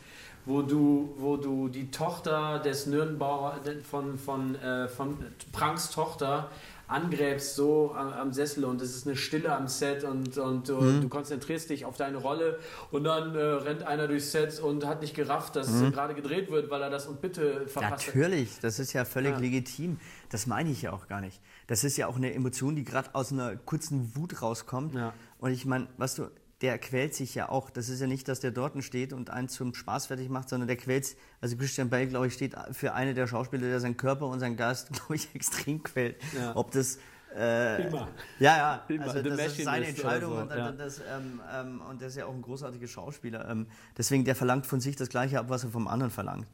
wo 0.46 0.62
du, 0.62 1.14
wo 1.18 1.38
du 1.38 1.68
die 1.68 1.92
Tochter 1.92 2.60
des 2.60 2.86
Nürnberger, 2.88 3.60
von, 3.90 4.18
von, 4.18 4.56
äh, 4.56 4.88
von 4.88 5.18
Pranks 5.52 5.92
Tochter 5.92 6.50
angräbst 6.92 7.56
so 7.56 7.94
am, 7.96 8.12
am, 8.12 8.34
Sessel 8.34 8.66
und 8.66 8.82
es 8.82 8.96
ist 8.96 9.08
eine 9.08 9.16
Stille 9.16 9.56
am 9.56 9.68
Set 9.68 10.04
und, 10.04 10.38
und 10.38 10.68
du, 10.68 10.76
mhm. 10.76 11.02
du 11.02 11.10
konzentrierst 11.10 11.70
dich 11.70 11.86
auf 11.86 11.96
deine 11.96 12.18
Rolle 12.18 12.60
und 12.92 13.06
dann 13.06 13.34
äh, 13.34 13.40
rennt 13.40 13.84
einer 13.84 14.08
durchs 14.08 14.32
Set 14.32 14.60
und 14.60 14.86
hat 14.86 15.02
nicht 15.02 15.16
gerafft, 15.16 15.56
dass 15.56 15.70
mhm. 15.70 15.94
gerade 15.94 16.14
gedreht 16.14 16.52
wird, 16.52 16.70
weil 16.70 16.82
er 16.82 16.90
das 16.90 17.08
und 17.08 17.22
bitte 17.22 17.66
verpasst 17.68 18.08
Natürlich, 18.08 18.60
das 18.60 18.78
ist 18.78 18.92
ja 18.92 19.06
völlig 19.06 19.32
ja. 19.32 19.38
legitim. 19.38 20.00
Das 20.30 20.48
meine 20.48 20.70
ich 20.70 20.82
ja 20.82 20.92
auch 20.92 21.08
gar 21.08 21.22
nicht. 21.22 21.42
Das 21.68 21.86
ist 21.86 21.96
ja 21.96 22.08
auch 22.08 22.18
eine 22.18 22.34
Emotion, 22.34 22.76
die 22.76 22.84
gerade 22.84 23.10
aus 23.14 23.32
einer 23.32 23.56
kurzen 23.56 24.16
Wut 24.16 24.42
rauskommt. 24.42 24.94
Ja. 24.94 25.14
Und 25.40 25.52
ich 25.52 25.66
meine, 25.66 25.88
was 25.98 26.16
du, 26.16 26.30
der 26.62 26.78
quält 26.78 27.16
sich 27.16 27.34
ja 27.36 27.50
auch. 27.50 27.70
Das 27.70 27.90
ist 27.90 28.02
ja 28.02 28.08
nicht, 28.08 28.28
dass 28.28 28.40
der 28.40 28.52
dort 28.52 28.82
steht 28.84 29.14
und 29.14 29.30
einen 29.30 29.50
zum 29.50 29.74
Spaß 29.74 30.08
fertig 30.08 30.30
macht, 30.30 30.50
sondern 30.50 30.68
der 30.68 30.78
quält 30.78 31.16
Also 31.42 31.58
Christian 31.58 31.90
Bale, 31.90 32.08
glaube 32.08 32.28
ich, 32.28 32.34
steht 32.34 32.56
für 32.72 32.94
eine 32.94 33.14
der 33.14 33.28
Schauspieler, 33.28 33.68
der 33.68 33.80
seinen 33.80 33.98
Körper 33.98 34.28
und 34.28 34.40
seinen 34.40 34.58
Geist, 34.58 34.90
glaube 34.94 35.16
ich, 35.16 35.34
extrem 35.34 35.82
quält. 35.82 36.18
Ja. 36.36 36.56
Ob 36.56 36.72
das 36.72 37.00
äh, 37.36 37.88
Immer. 37.88 38.10
Ja, 38.40 38.58
ja, 38.58 38.86
Immer. 38.90 39.04
also 39.04 39.22
das 39.22 39.58
ist 39.58 39.64
seine 39.64 39.88
Entscheidung 39.88 40.34
so. 40.34 40.42
und, 40.42 40.50
ja. 40.50 40.72
das, 40.72 41.00
ähm, 41.00 41.40
ähm, 41.54 41.82
und 41.90 42.02
der 42.02 42.10
ist 42.10 42.18
ja 42.18 42.26
auch 42.26 42.34
ein 42.34 42.42
großartiger 42.42 42.88
Schauspieler. 42.88 43.50
Ähm, 43.50 43.68
deswegen, 43.98 44.26
der 44.26 44.36
verlangt 44.36 44.68
von 44.68 44.82
sich 44.82 44.98
das 44.98 45.10
Gleiche 45.10 45.40
ab, 45.40 45.46
was 45.48 45.64
er 45.64 45.70
vom 45.70 45.88
anderen 45.88 46.12
verlangt. 46.12 46.48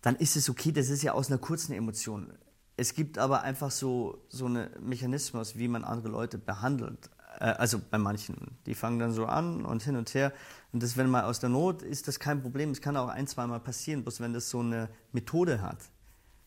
Dann 0.00 0.16
ist 0.16 0.36
es 0.36 0.50
okay, 0.50 0.72
das 0.72 0.88
ist 0.88 1.02
ja 1.02 1.12
aus 1.12 1.30
einer 1.30 1.38
kurzen 1.38 1.72
Emotion. 1.72 2.32
Es 2.76 2.94
gibt 2.94 3.18
aber 3.18 3.42
einfach 3.42 3.70
so, 3.70 4.24
so 4.28 4.46
einen 4.46 4.70
Mechanismus, 4.80 5.56
wie 5.56 5.68
man 5.68 5.84
andere 5.84 6.08
Leute 6.08 6.36
behandelt. 6.36 7.10
Äh, 7.38 7.44
also 7.44 7.80
bei 7.90 7.98
manchen. 7.98 8.58
Die 8.66 8.74
fangen 8.74 8.98
dann 8.98 9.12
so 9.12 9.26
an 9.26 9.64
und 9.64 9.82
hin 9.82 9.96
und 9.96 10.12
her. 10.14 10.32
Und 10.72 10.82
das, 10.82 10.96
wenn 10.96 11.10
mal 11.10 11.24
aus 11.24 11.40
der 11.40 11.48
Not 11.48 11.82
ist, 11.82 12.08
das 12.08 12.18
kein 12.18 12.42
Problem. 12.42 12.70
Es 12.70 12.80
kann 12.80 12.96
auch 12.96 13.08
ein, 13.08 13.26
zweimal 13.26 13.60
passieren. 13.60 14.02
Bloß 14.02 14.20
wenn 14.20 14.32
das 14.32 14.50
so 14.50 14.60
eine 14.60 14.88
Methode 15.12 15.62
hat, 15.62 15.78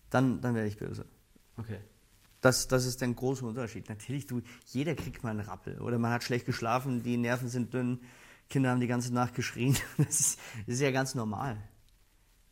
dann, 0.09 0.41
dann 0.41 0.55
werde 0.55 0.67
ich 0.67 0.77
böse. 0.77 1.05
Okay. 1.57 1.79
Das, 2.41 2.67
das 2.67 2.85
ist 2.85 3.01
der 3.01 3.07
große 3.07 3.45
Unterschied. 3.45 3.89
Natürlich, 3.89 4.27
du, 4.27 4.41
jeder 4.67 4.95
kriegt 4.95 5.23
mal 5.23 5.31
einen 5.31 5.39
Rappel. 5.39 5.79
Oder 5.81 5.97
man 5.97 6.11
hat 6.11 6.23
schlecht 6.23 6.45
geschlafen, 6.45 7.01
die 7.01 7.17
Nerven 7.17 7.49
sind 7.49 7.73
dünn, 7.73 8.01
Kinder 8.49 8.69
haben 8.69 8.79
die 8.79 8.87
ganze 8.87 9.13
Nacht 9.13 9.33
geschrien. 9.33 9.75
Das 9.97 10.19
ist, 10.19 10.39
das 10.67 10.75
ist 10.75 10.81
ja 10.81 10.91
ganz 10.91 11.15
normal. 11.15 11.57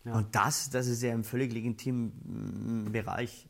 Ja. 0.04 0.16
Und 0.16 0.36
das, 0.36 0.70
das 0.70 0.88
ist 0.88 1.02
ja 1.02 1.14
im 1.14 1.24
völlig 1.24 1.54
legitimen 1.54 2.92
Bereich. 2.92 3.48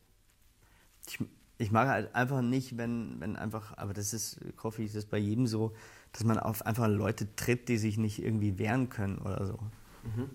Ich, 1.08 1.20
ich 1.64 1.72
mag 1.72 1.88
halt 1.88 2.14
einfach 2.14 2.42
nicht, 2.42 2.78
wenn, 2.78 3.20
wenn 3.20 3.36
einfach, 3.36 3.78
aber 3.78 3.94
das 3.94 4.14
ist, 4.14 4.40
hoffe 4.62 4.82
ich, 4.82 4.88
ist 4.88 4.96
das 4.96 5.06
bei 5.06 5.18
jedem 5.18 5.48
so, 5.48 5.74
dass 6.12 6.24
man 6.24 6.38
auf 6.38 6.66
einfach 6.66 6.88
Leute 6.88 7.28
tritt, 7.36 7.70
die 7.70 7.78
sich 7.78 7.98
nicht 7.98 8.22
irgendwie 8.22 8.60
wehren 8.60 8.90
können 8.90 9.18
oder 9.18 9.46
so. 9.46 9.60
Mhm. 10.04 10.30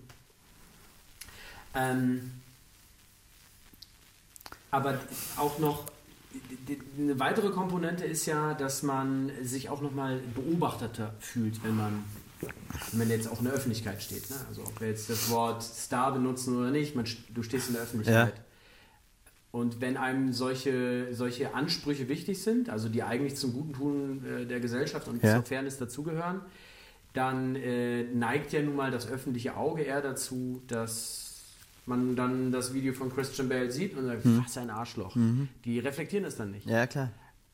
Ähm, 1.75 2.31
aber 4.71 4.99
auch 5.37 5.59
noch 5.59 5.85
eine 6.97 7.19
weitere 7.19 7.49
Komponente 7.49 8.05
ist 8.05 8.25
ja, 8.25 8.53
dass 8.53 8.83
man 8.83 9.31
sich 9.43 9.69
auch 9.69 9.81
nochmal 9.81 10.19
beobachteter 10.35 11.13
fühlt, 11.19 11.63
wenn 11.63 11.75
man, 11.75 12.03
wenn 12.91 13.09
jetzt 13.09 13.27
auch 13.27 13.39
in 13.39 13.45
der 13.45 13.53
Öffentlichkeit 13.53 14.01
steht. 14.01 14.29
Ne? 14.29 14.35
Also 14.47 14.63
ob 14.63 14.79
wir 14.79 14.89
jetzt 14.89 15.09
das 15.09 15.29
Wort 15.29 15.63
Star 15.63 16.11
benutzen 16.11 16.57
oder 16.57 16.71
nicht, 16.71 16.95
man, 16.95 17.05
du 17.29 17.43
stehst 17.43 17.67
in 17.67 17.73
der 17.73 17.83
Öffentlichkeit. 17.83 18.35
Ja. 18.35 18.43
Und 19.51 19.81
wenn 19.81 19.97
einem 19.97 20.31
solche, 20.31 21.13
solche 21.13 21.55
Ansprüche 21.55 22.07
wichtig 22.07 22.41
sind, 22.43 22.69
also 22.69 22.87
die 22.87 23.01
eigentlich 23.01 23.35
zum 23.35 23.53
Guten 23.53 23.73
tun 23.73 24.25
äh, 24.25 24.45
der 24.45 24.59
Gesellschaft 24.59 25.07
und 25.07 25.23
ja. 25.23 25.35
zur 25.35 25.43
Fairness 25.43 25.77
dazugehören, 25.77 26.41
dann 27.13 27.55
äh, 27.55 28.03
neigt 28.03 28.53
ja 28.53 28.61
nun 28.61 28.75
mal 28.75 28.91
das 28.91 29.09
öffentliche 29.09 29.57
Auge 29.57 29.81
eher 29.83 30.01
dazu, 30.01 30.61
dass 30.67 31.29
man 31.87 32.15
dann 32.15 32.51
das 32.51 32.73
Video 32.73 32.93
von 32.93 33.11
Christian 33.11 33.49
Bale 33.49 33.71
sieht 33.71 33.97
und 33.97 34.05
sagt, 34.05 34.23
mhm. 34.23 34.43
was 34.45 34.57
ein 34.57 34.69
Arschloch. 34.69 35.15
Mhm. 35.15 35.49
Die 35.65 35.79
reflektieren 35.79 36.25
es 36.25 36.35
dann 36.35 36.51
nicht. 36.51 36.67
Ja, 36.67 36.85
klar. 36.85 37.09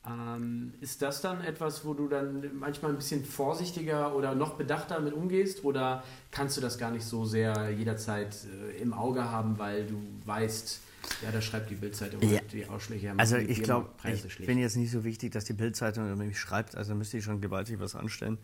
Ähm, 0.08 0.74
ist 0.82 1.02
das 1.02 1.22
dann 1.22 1.42
etwas, 1.42 1.86
wo 1.86 1.94
du 1.94 2.08
dann 2.08 2.52
manchmal 2.60 2.92
ein 2.92 2.98
bisschen 2.98 3.26
vorsichtiger 3.26 4.16
oder 4.16 4.36
noch 4.36 4.56
bedachter 4.56 5.00
mit 5.00 5.14
umgehst? 5.14 5.64
Oder 5.64 6.04
kannst 6.32 6.58
du 6.58 6.62
das 6.62 6.78
gar 6.78 6.92
nicht 6.92 7.06
so 7.06 7.26
sehr 7.26 7.72
jederzeit 7.72 8.36
äh, 8.46 8.82
im 8.82 8.94
Auge 8.94 9.32
haben, 9.32 9.58
weil 9.58 9.88
du 9.88 9.96
weißt, 10.26 10.82
ja, 11.24 11.32
da 11.32 11.42
schreibt 11.42 11.70
die 11.70 11.76
Bildzeitung 11.76 12.22
ja. 12.22 12.42
die 12.42 12.68
Ausschläge. 12.68 13.14
Also 13.18 13.38
ich 13.38 13.64
glaube, 13.64 13.90
ich 14.04 14.46
bin 14.46 14.58
jetzt 14.58 14.76
nicht 14.76 14.92
so 14.92 15.04
wichtig, 15.04 15.32
dass 15.32 15.46
die 15.46 15.54
Bildzeitung 15.54 16.12
über 16.12 16.24
mich 16.24 16.40
schreibt, 16.40 16.76
also 16.76 16.96
müsste 16.96 17.18
ich 17.18 17.24
schon 17.24 17.42
gewaltig 17.42 17.80
was 17.80 17.96
anstellen. 17.96 18.38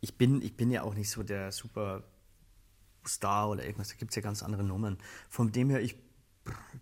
Ich 0.00 0.16
bin, 0.16 0.42
ich 0.42 0.56
bin 0.56 0.70
ja 0.70 0.82
auch 0.82 0.94
nicht 0.94 1.10
so 1.10 1.22
der 1.22 1.52
super 1.52 2.04
Star 3.06 3.50
oder 3.50 3.64
irgendwas, 3.64 3.88
da 3.88 3.94
gibt 3.96 4.12
es 4.12 4.16
ja 4.16 4.22
ganz 4.22 4.42
andere 4.42 4.64
Nummern. 4.64 4.98
Von 5.28 5.52
dem 5.52 5.70
her, 5.70 5.80
ich 5.80 5.96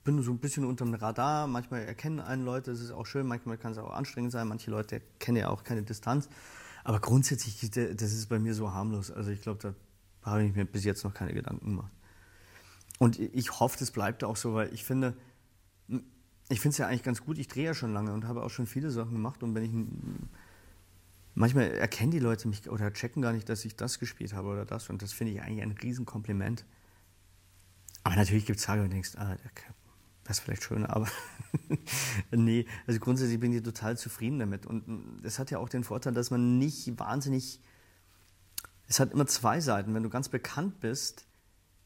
bin 0.05 0.23
so 0.23 0.33
ein 0.33 0.39
bisschen 0.39 0.65
unter 0.65 0.85
dem 0.85 0.95
Radar, 0.95 1.47
manchmal 1.47 1.83
erkennen 1.83 2.21
einen 2.21 2.45
Leute, 2.45 2.71
das 2.71 2.81
ist 2.81 2.91
auch 2.91 3.07
schön, 3.07 3.27
manchmal 3.27 3.59
kann 3.59 3.73
es 3.73 3.79
auch 3.79 3.93
anstrengend 3.93 4.33
sein, 4.33 4.49
manche 4.49 4.71
Leute 4.71 5.03
kennen 5.19 5.37
ja 5.37 5.49
auch 5.49 5.65
keine 5.65 5.83
Distanz. 5.83 6.29
Aber 6.85 7.01
grundsätzlich, 7.01 7.71
das 7.71 8.13
ist 8.13 8.29
bei 8.29 8.39
mir 8.39 8.55
so 8.55 8.73
harmlos. 8.73 9.11
Also 9.11 9.31
ich 9.31 9.41
glaube, 9.41 9.61
da 9.61 10.31
habe 10.31 10.45
ich 10.45 10.55
mir 10.55 10.65
bis 10.65 10.85
jetzt 10.85 11.05
noch 11.05 11.15
keine 11.15 11.33
Gedanken 11.33 11.65
gemacht. 11.67 11.93
Und 13.03 13.19
ich 13.19 13.59
hoffe, 13.59 13.77
das 13.81 13.91
bleibt 13.91 14.23
auch 14.23 14.37
so, 14.37 14.55
weil 14.55 14.73
ich 14.73 14.85
finde, 14.85 15.17
ich 16.49 16.61
finde 16.61 16.69
es 16.75 16.79
ja 16.79 16.87
eigentlich 16.87 17.03
ganz 17.03 17.25
gut. 17.25 17.37
Ich 17.37 17.49
drehe 17.49 17.65
ja 17.65 17.75
schon 17.75 17.93
lange 17.93 18.13
und 18.13 18.29
habe 18.29 18.45
auch 18.45 18.49
schon 18.51 18.65
viele 18.65 18.93
Sachen 18.93 19.11
gemacht. 19.11 19.43
Und 19.43 19.57
wenn 19.57 19.65
ich 19.65 19.73
manchmal 21.35 21.65
erkennen 21.73 22.13
die 22.13 22.21
Leute 22.21 22.47
mich 22.47 22.71
oder 22.71 22.93
checken 22.93 23.21
gar 23.21 23.33
nicht, 23.33 23.49
dass 23.49 23.65
ich 23.65 23.75
das 23.75 23.99
gespielt 23.99 24.35
habe 24.35 24.47
oder 24.51 24.65
das. 24.65 24.89
Und 24.89 25.03
das 25.03 25.13
finde 25.13 25.33
ich 25.33 25.43
eigentlich 25.43 25.63
ein 25.63 25.73
Riesenkompliment. 25.73 26.65
Aber 28.05 28.15
natürlich 28.15 28.47
gibt 28.47 28.61
es 28.61 28.67
Tage, 28.67 28.83
wo 28.83 28.85
du 28.85 28.91
denkst, 28.91 29.17
ah, 29.17 29.37
das 30.23 30.39
ist 30.39 30.45
vielleicht 30.45 30.63
schöner, 30.63 30.95
aber 30.95 31.09
nee, 32.31 32.67
also 32.87 33.01
grundsätzlich 33.01 33.41
bin 33.41 33.53
ich 33.53 33.65
total 33.65 33.99
zufrieden 33.99 34.39
damit. 34.39 34.65
Und 34.65 35.25
es 35.25 35.41
hat 35.41 35.51
ja 35.51 35.59
auch 35.59 35.69
den 35.69 35.83
Vorteil, 35.83 36.13
dass 36.13 36.31
man 36.31 36.57
nicht 36.59 37.01
wahnsinnig. 37.01 37.59
Es 38.87 39.01
hat 39.01 39.11
immer 39.11 39.27
zwei 39.27 39.59
Seiten. 39.59 39.93
Wenn 39.93 40.05
du 40.05 40.09
ganz 40.09 40.29
bekannt 40.29 40.79
bist, 40.79 41.27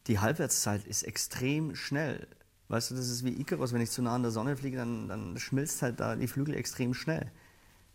die 0.06 0.18
Halbwertszeit 0.18 0.86
ist 0.86 1.02
extrem 1.02 1.74
schnell. 1.74 2.26
Weißt 2.68 2.90
du, 2.90 2.94
das 2.94 3.08
ist 3.08 3.24
wie 3.24 3.40
Icarus, 3.40 3.72
wenn 3.72 3.80
ich 3.80 3.90
zu 3.90 4.02
nah 4.02 4.14
an 4.14 4.22
der 4.22 4.32
Sonne 4.32 4.56
fliege, 4.56 4.76
dann, 4.76 5.08
dann 5.08 5.38
schmilzt 5.38 5.82
halt 5.82 6.00
da 6.00 6.16
die 6.16 6.26
Flügel 6.26 6.54
extrem 6.54 6.94
schnell. 6.94 7.30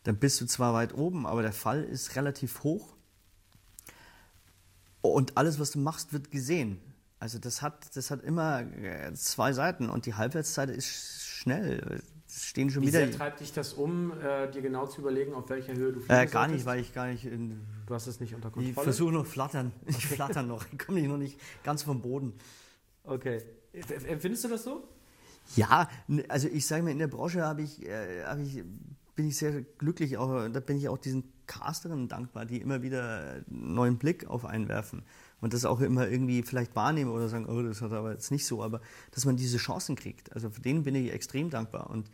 Dann 0.03 0.18
bist 0.18 0.39
du 0.41 0.45
zwar 0.45 0.74
weit 0.74 0.93
oben, 0.93 1.26
aber 1.26 1.41
der 1.41 1.53
Fall 1.53 1.84
ist 1.84 2.16
relativ 2.16 2.64
hoch. 2.64 2.95
Und 5.01 5.38
alles, 5.38 5.59
was 5.59 5.72
du 5.72 5.80
machst, 5.80 6.14
wird 6.14 6.32
gesehen. 6.32 6.80
Also 7.20 7.38
das 7.38 7.62
hat, 7.62 7.95
das 7.95 8.09
hat 8.12 8.24
immer 8.24 8.62
äh, 8.62 9.14
zwei 9.14 9.53
Seiten 9.53 9.89
und 9.89 10.05
die 10.05 10.16
Halbwertszeit 10.16 10.70
ist 10.70 11.22
schnell. 11.22 12.01
Stehen 12.34 12.70
schon 12.70 12.84
Wie 12.84 12.88
wieder. 12.88 13.06
Wie 13.06 13.12
treibt 13.12 13.42
dich 13.42 13.52
das 13.52 13.74
um, 13.74 14.14
äh, 14.22 14.50
dir 14.50 14.62
genau 14.62 14.88
zu 14.88 15.02
überlegen, 15.02 15.34
auf 15.34 15.50
welcher 15.50 15.74
Höhe 15.74 15.92
du 15.92 16.00
fliegst? 16.00 16.12
Äh, 16.12 16.28
gar 16.28 16.48
nicht, 16.48 16.66
weil 16.66 16.80
ich 16.80 16.94
gar 16.94 17.08
nicht. 17.08 17.26
In, 17.26 17.60
du 17.86 17.94
hast 17.94 18.08
es 18.08 18.22
nicht 18.22 18.34
unter 18.34 18.50
Kontrolle. 18.50 18.70
Ich 18.70 18.74
versuche 18.74 19.12
noch 19.12 19.26
flattern. 19.26 19.74
Ich 19.86 20.08
flatter 20.08 20.42
noch. 20.42 20.66
Ich 20.72 20.80
komme 20.80 21.02
noch 21.02 21.18
nicht 21.18 21.38
ganz 21.64 21.84
vom 21.84 22.02
Boden. 22.02 22.34
Okay. 23.04 23.42
Empfindest 23.74 24.46
du 24.46 24.48
das 24.48 24.64
so? 24.64 24.88
Ja, 25.56 25.90
also 26.30 26.48
ich 26.48 26.66
sage 26.66 26.84
mal, 26.84 26.92
in 26.92 27.00
der 27.00 27.08
Branche 27.08 27.42
habe 27.42 27.64
ich, 27.64 27.86
äh, 27.86 28.24
hab 28.24 28.40
ich 28.40 28.64
bin 29.16 29.28
ich 29.28 29.38
sehr 29.38 29.62
glücklich, 29.62 30.18
auch, 30.18 30.48
da 30.48 30.60
bin 30.62 30.78
ich 30.78 30.88
auch 30.88 30.98
diesen 30.98 31.24
Casterinnen 31.48 32.08
dankbar, 32.08 32.46
die 32.46 32.62
immer 32.62 32.82
wieder 32.82 33.44
einen 33.50 33.74
neuen 33.74 33.98
Blick 33.98 34.28
auf 34.28 34.46
einen 34.46 34.70
werfen 34.70 35.04
und 35.42 35.54
das 35.54 35.66
auch 35.66 35.82
immer 35.82 36.08
irgendwie 36.08 36.44
vielleicht 36.44 36.76
wahrnehmen 36.76 37.12
oder 37.12 37.28
sagen, 37.28 37.48
oh, 37.48 37.62
das 37.64 37.82
hat 37.82 37.92
aber 37.92 38.14
jetzt 38.14 38.32
nicht 38.32 38.46
so, 38.46 38.64
aber 38.64 38.80
dass 39.10 39.26
man 39.26 39.36
diese 39.36 39.58
Chancen 39.58 39.96
kriegt. 39.96 40.32
Also 40.34 40.52
für 40.52 40.62
den 40.62 40.84
bin 40.84 40.96
ich 40.96 41.12
extrem 41.12 41.50
dankbar. 41.50 41.89
Und 41.89 42.10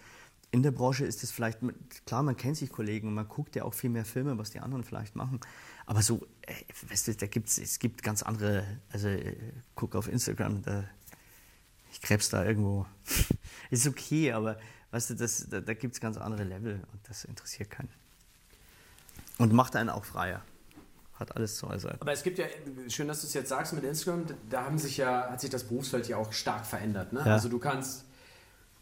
in 0.52 0.64
der 0.64 0.72
Branche 0.72 1.06
ist 1.06 1.24
es 1.24 1.32
vielleicht, 1.32 1.60
klar, 2.06 2.24
man 2.24 2.38
kennt 2.38 2.56
sich 2.56 2.70
Kollegen 2.70 3.10
und 3.10 3.14
man 3.14 3.28
guckt 3.28 3.58
ja 3.58 3.64
auch 3.64 3.74
viel 3.74 3.90
mehr 3.90 4.06
Filme, 4.06 4.38
was 4.38 4.52
die 4.52 4.62
anderen 4.62 4.86
vielleicht 4.86 5.18
machen. 5.18 5.42
Aber 5.86 6.02
so, 6.02 6.26
äh, 6.42 6.54
weißt 6.90 7.10
du, 7.10 7.16
da 7.16 7.28
gibt's, 7.28 7.58
es 7.58 7.80
gibt 7.80 8.02
ganz 8.02 8.24
andere, 8.24 8.64
also 8.92 9.10
äh, 9.10 9.36
guck 9.76 9.96
auf 9.96 10.08
Instagram, 10.08 10.62
da, 10.62 10.86
ich 11.92 12.02
krebs 12.02 12.30
da 12.30 12.46
irgendwo. 12.46 12.86
ist 13.70 13.88
okay, 13.88 14.32
aber 14.32 14.58
weißt 14.92 15.10
du, 15.10 15.16
das, 15.16 15.48
da, 15.50 15.60
da 15.60 15.74
gibt 15.74 15.96
es 15.96 16.00
ganz 16.00 16.16
andere 16.16 16.46
Level 16.46 16.82
und 16.94 17.10
das 17.10 17.26
interessiert 17.26 17.70
keinen. 17.70 17.90
Und 19.38 19.52
macht 19.52 19.76
einen 19.76 19.90
auch 19.90 20.06
freier 20.06 20.44
hat 21.20 21.36
alles 21.36 21.58
zwei 21.58 21.78
Seiten. 21.78 22.02
Aber 22.02 22.12
es 22.12 22.24
gibt 22.24 22.38
ja, 22.38 22.46
schön, 22.88 23.08
dass 23.08 23.22
du 23.22 23.28
es 23.28 23.34
jetzt 23.34 23.50
sagst 23.50 23.74
mit 23.74 23.84
Instagram, 23.84 24.26
da 24.50 24.66
haben 24.66 24.78
sich 24.78 24.98
ja, 24.98 25.30
hat 25.30 25.42
sich 25.42 25.50
das 25.50 25.64
Berufsfeld 25.64 26.08
ja 26.08 26.18
auch 26.18 26.32
stark 26.32 26.66
verändert. 26.66 27.14
Ne? 27.14 27.22
Ja. 27.26 27.34
Also 27.34 27.50
du 27.50 27.60
kannst, 27.60 28.06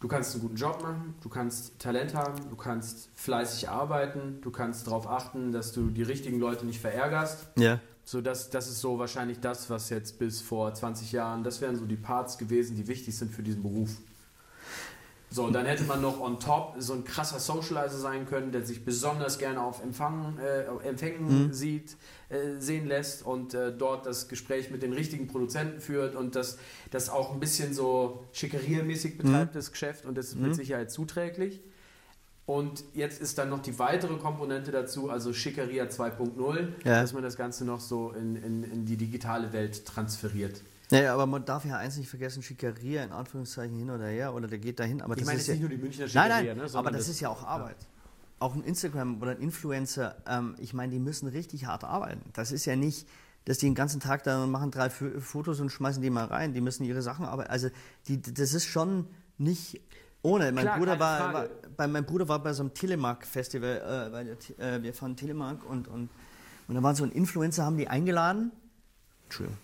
du 0.00 0.08
kannst 0.08 0.34
einen 0.34 0.42
guten 0.42 0.56
Job 0.56 0.82
machen, 0.82 1.14
du 1.22 1.28
kannst 1.28 1.78
Talent 1.78 2.14
haben, 2.14 2.48
du 2.50 2.56
kannst 2.56 3.08
fleißig 3.14 3.68
arbeiten, 3.68 4.40
du 4.42 4.50
kannst 4.50 4.86
darauf 4.86 5.08
achten, 5.08 5.52
dass 5.52 5.72
du 5.72 5.88
die 5.88 6.02
richtigen 6.02 6.38
Leute 6.38 6.66
nicht 6.66 6.80
verärgerst. 6.80 7.46
Ja. 7.56 7.80
So, 8.04 8.20
das, 8.20 8.50
das 8.50 8.68
ist 8.68 8.80
so 8.80 8.98
wahrscheinlich 8.98 9.40
das, 9.40 9.68
was 9.68 9.90
jetzt 9.90 10.18
bis 10.18 10.40
vor 10.40 10.72
20 10.72 11.10
Jahren, 11.12 11.42
das 11.42 11.60
wären 11.60 11.76
so 11.76 11.86
die 11.86 11.96
Parts 11.96 12.38
gewesen, 12.38 12.76
die 12.76 12.86
wichtig 12.86 13.16
sind 13.16 13.34
für 13.34 13.42
diesen 13.42 13.62
Beruf. 13.62 13.90
So, 15.36 15.50
dann 15.50 15.66
hätte 15.66 15.84
man 15.84 16.00
noch 16.00 16.18
on 16.18 16.40
top 16.40 16.76
so 16.78 16.94
ein 16.94 17.04
krasser 17.04 17.38
Socializer 17.38 17.98
sein 17.98 18.24
können, 18.24 18.52
der 18.52 18.64
sich 18.64 18.86
besonders 18.86 19.36
gerne 19.38 19.60
auf 19.60 19.82
Empfang, 19.82 20.38
äh, 20.38 20.62
Empfängen 20.88 21.48
mhm. 21.48 21.52
sieht, 21.52 21.98
äh, 22.30 22.58
sehen 22.58 22.86
lässt 22.86 23.22
und 23.22 23.52
äh, 23.52 23.70
dort 23.70 24.06
das 24.06 24.28
Gespräch 24.28 24.70
mit 24.70 24.82
den 24.82 24.94
richtigen 24.94 25.26
Produzenten 25.26 25.80
führt 25.80 26.14
und 26.14 26.36
das, 26.36 26.56
das 26.90 27.10
auch 27.10 27.34
ein 27.34 27.38
bisschen 27.38 27.74
so 27.74 28.24
schickeriermäßig 28.32 29.18
betreibt, 29.18 29.52
mhm. 29.52 29.58
das 29.58 29.72
Geschäft, 29.72 30.06
und 30.06 30.16
das 30.16 30.28
ist 30.28 30.36
mit 30.36 30.52
mhm. 30.52 30.54
Sicherheit 30.54 30.90
zuträglich. 30.90 31.60
Und 32.46 32.84
jetzt 32.94 33.20
ist 33.20 33.36
dann 33.36 33.50
noch 33.50 33.60
die 33.60 33.78
weitere 33.78 34.16
Komponente 34.16 34.70
dazu, 34.70 35.10
also 35.10 35.34
Schickeria 35.34 35.84
2.0, 35.84 36.68
ja. 36.86 37.02
dass 37.02 37.12
man 37.12 37.22
das 37.22 37.36
Ganze 37.36 37.66
noch 37.66 37.80
so 37.80 38.12
in, 38.12 38.36
in, 38.36 38.64
in 38.64 38.86
die 38.86 38.96
digitale 38.96 39.52
Welt 39.52 39.84
transferiert. 39.84 40.62
Naja, 40.90 41.14
aber 41.14 41.26
man 41.26 41.44
darf 41.44 41.64
ja 41.64 41.78
eins 41.78 41.96
nicht 41.96 42.08
vergessen, 42.08 42.42
Schickeria 42.42 43.02
in 43.02 43.12
Anführungszeichen 43.12 43.76
hin 43.76 43.90
oder 43.90 44.06
her 44.06 44.34
oder 44.34 44.46
der 44.46 44.58
geht 44.58 44.78
dahin. 44.78 45.02
Aber 45.02 45.14
ich 45.14 45.20
das 45.20 45.26
meine 45.26 45.40
ist 45.40 45.48
ja, 45.48 45.54
nicht 45.54 45.62
nur 45.62 45.70
die 45.70 45.78
Münchner 45.78 46.06
Schickeria, 46.06 46.28
nein, 46.28 46.46
nein, 46.46 46.56
ne, 46.58 46.74
aber 46.74 46.90
das, 46.90 47.00
das, 47.00 47.08
ist 47.08 47.20
ja 47.20 47.28
auch 47.28 47.44
Arbeit. 47.44 47.76
Ja. 47.80 47.86
Auch 48.38 48.54
ein 48.54 48.62
Instagram 48.62 49.20
oder 49.20 49.32
ein 49.32 49.40
Influencer, 49.40 50.16
ähm, 50.28 50.54
ich 50.58 50.74
meine, 50.74 50.92
die 50.92 50.98
müssen 50.98 51.26
richtig 51.28 51.66
hart 51.66 51.84
arbeiten. 51.84 52.30
Das 52.34 52.52
ist 52.52 52.66
ja 52.66 52.76
nicht, 52.76 53.08
dass 53.46 53.58
die 53.58 53.66
den 53.66 53.74
ganzen 53.74 53.98
Tag 53.98 54.22
da 54.24 54.46
machen 54.46 54.70
drei 54.70 54.90
Fotos 54.90 55.58
und 55.60 55.70
schmeißen 55.70 56.02
die 56.02 56.10
mal 56.10 56.26
rein. 56.26 56.52
Die 56.52 56.60
müssen 56.60 56.84
ihre 56.84 57.02
Sachen 57.02 57.24
arbeiten. 57.24 57.50
Also 57.50 57.68
die, 58.06 58.20
das 58.20 58.54
ist 58.54 58.66
schon 58.66 59.06
nicht 59.38 59.80
ohne. 60.22 60.52
Mein, 60.52 60.64
Klar, 60.64 60.78
Bruder 60.78 61.00
war, 61.00 61.32
war, 61.32 61.48
bei, 61.76 61.86
mein 61.88 62.04
Bruder 62.04 62.28
war 62.28 62.40
bei 62.40 62.52
so 62.52 62.62
einem 62.62 62.74
Telemark-Festival, 62.74 64.08
äh, 64.08 64.10
bei 64.10 64.64
äh, 64.64 64.82
wir 64.82 64.94
fahren 64.94 65.16
Telemark 65.16 65.68
und, 65.68 65.88
und, 65.88 66.10
und 66.68 66.74
da 66.74 66.82
waren 66.82 66.94
so 66.94 67.04
ein 67.04 67.12
Influencer, 67.12 67.64
haben 67.64 67.78
die 67.78 67.88
eingeladen. 67.88 68.52
Entschuldigung 69.24 69.58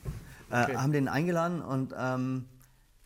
äh, 0.53 0.77
haben 0.77 0.93
den 0.93 1.09
eingeladen 1.09 1.63
und, 1.63 1.95
ähm, 1.99 2.45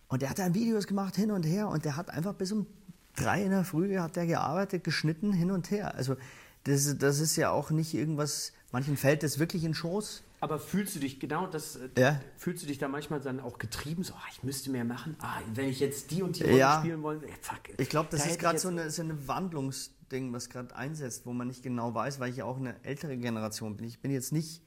und 0.08 0.22
der 0.22 0.30
hat 0.30 0.38
dann 0.38 0.54
Videos 0.54 0.86
gemacht 0.86 1.16
hin 1.16 1.30
und 1.30 1.44
her 1.44 1.68
und 1.68 1.84
der 1.84 1.96
hat 1.96 2.10
einfach 2.10 2.34
bis 2.34 2.52
um 2.52 2.66
drei 3.14 3.42
in 3.42 3.50
der 3.50 3.64
Früh 3.64 3.96
hat 3.98 4.16
der 4.16 4.26
gearbeitet, 4.26 4.84
geschnitten 4.84 5.32
hin 5.32 5.50
und 5.50 5.70
her. 5.70 5.94
Also 5.94 6.16
das, 6.64 6.98
das 6.98 7.20
ist 7.20 7.36
ja 7.36 7.50
auch 7.50 7.70
nicht 7.70 7.94
irgendwas, 7.94 8.52
manchen 8.72 8.96
fällt 8.96 9.22
das 9.22 9.38
wirklich 9.38 9.64
in 9.64 9.74
Schoß. 9.74 10.22
Aber 10.40 10.58
fühlst 10.58 10.94
du 10.94 10.98
dich 10.98 11.18
genau 11.18 11.46
das? 11.46 11.76
Äh, 11.76 11.88
ja. 11.96 12.20
Fühlst 12.36 12.62
du 12.62 12.66
dich 12.66 12.78
da 12.78 12.88
manchmal 12.88 13.20
dann 13.20 13.40
auch 13.40 13.58
getrieben? 13.58 14.04
So, 14.04 14.12
ah, 14.14 14.28
ich 14.32 14.42
müsste 14.42 14.70
mehr 14.70 14.84
machen. 14.84 15.16
Ah, 15.20 15.38
wenn 15.54 15.68
ich 15.68 15.80
jetzt 15.80 16.10
die 16.10 16.22
und 16.22 16.38
die 16.38 16.42
Rolle 16.42 16.58
ja. 16.58 16.78
spielen 16.80 17.02
wollte, 17.02 17.26
fuck. 17.40 17.60
Ich 17.78 17.88
glaube, 17.88 18.08
das 18.10 18.24
da 18.24 18.30
ist 18.30 18.38
gerade 18.38 18.58
so 18.58 18.68
eine, 18.68 18.90
so 18.90 19.02
eine 19.02 19.26
Wandlungsding, 19.26 20.32
was 20.32 20.50
gerade 20.50 20.76
einsetzt, 20.76 21.24
wo 21.24 21.32
man 21.32 21.48
nicht 21.48 21.62
genau 21.62 21.94
weiß, 21.94 22.20
weil 22.20 22.30
ich 22.30 22.36
ja 22.36 22.44
auch 22.44 22.58
eine 22.58 22.76
ältere 22.84 23.16
Generation 23.16 23.76
bin. 23.76 23.86
Ich 23.86 24.00
bin 24.00 24.10
jetzt 24.10 24.32
nicht 24.32 24.62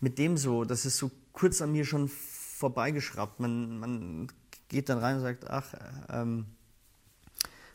mit 0.00 0.18
dem 0.18 0.36
so, 0.36 0.64
das 0.64 0.86
ist 0.86 0.98
so 0.98 1.10
kurz 1.38 1.62
an 1.62 1.72
mir 1.72 1.84
schon 1.84 2.08
vorbeigeschraubt. 2.08 3.38
Man, 3.38 3.78
man 3.78 4.28
geht 4.68 4.88
dann 4.88 4.98
rein 4.98 5.16
und 5.16 5.22
sagt, 5.22 5.48
ach, 5.48 5.72
ähm, 6.10 6.46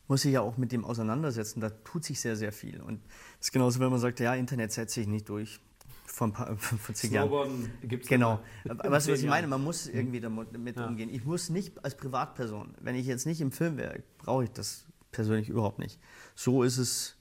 muss 0.07 0.24
sich 0.24 0.34
ja 0.34 0.41
auch 0.41 0.57
mit 0.57 0.72
dem 0.72 0.84
auseinandersetzen. 0.84 1.61
Da 1.61 1.70
tut 1.70 2.03
sich 2.03 2.20
sehr, 2.20 2.36
sehr 2.36 2.51
viel. 2.51 2.82
Und 2.82 3.01
das 3.38 3.47
ist 3.47 3.51
genauso, 3.53 3.80
wenn 3.80 3.89
man 3.89 3.99
sagt, 3.99 4.20
ja, 4.20 4.36
Internet 4.36 4.74
setze 4.74 4.99
ich 4.99 5.07
nicht 5.07 5.30
durch. 5.30 5.61
Vor 6.05 6.28
ein 6.28 6.34
paar, 6.34 6.57
vor 6.57 6.93
zig 6.93 7.11
Jahren. 7.11 7.72
Gibt's 7.84 8.09
genau. 8.09 8.41
Weißt 8.66 9.07
du, 9.07 9.14
was 9.14 9.22
ich 9.22 9.30
meine? 9.30 9.47
Man 9.47 9.64
muss 9.64 9.88
irgendwie 9.88 10.20
damit 10.20 10.76
ja. 10.76 10.86
umgehen. 10.86 11.09
Ich 11.09 11.24
muss 11.24 11.49
nicht 11.49 11.84
als 11.86 11.95
Privatperson, 11.95 12.76
wenn 12.82 12.95
ich 12.95 13.05
jetzt 13.05 13.26
nicht 13.26 13.39
im 13.39 13.53
Film 13.53 13.78
wäre, 13.78 14.03
brauche 14.18 14.43
ich 14.43 14.51
das 14.51 14.86
persönlich 15.11 15.47
überhaupt 15.47 15.80
nicht. 15.80 15.99
So 16.36 16.64
ist 16.64 16.78
es. 16.78 17.16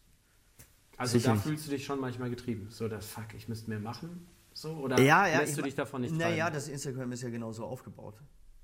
Also 0.97 1.19
da 1.21 1.37
fühlst 1.37 1.67
du 1.67 1.71
dich 1.71 1.85
schon 1.85 2.01
manchmal 2.01 2.31
getrieben. 2.31 2.67
So, 2.71 2.89
das 2.89 3.07
fuck, 3.07 3.33
ich 3.37 3.49
müsste 3.49 3.71
mehr 3.71 3.81
machen. 3.81 4.27
So, 4.63 4.75
oder 4.75 5.01
ja, 5.01 5.27
ja, 5.27 5.41
lässt 5.41 5.59
du 5.59 5.63
dich 5.63 5.75
davon 5.75 6.03
nicht 6.03 6.15
Naja, 6.15 6.49
das 6.49 6.69
Instagram 6.69 7.11
ist 7.11 7.23
ja 7.23 7.31
genauso 7.31 7.65
aufgebaut. 7.65 8.15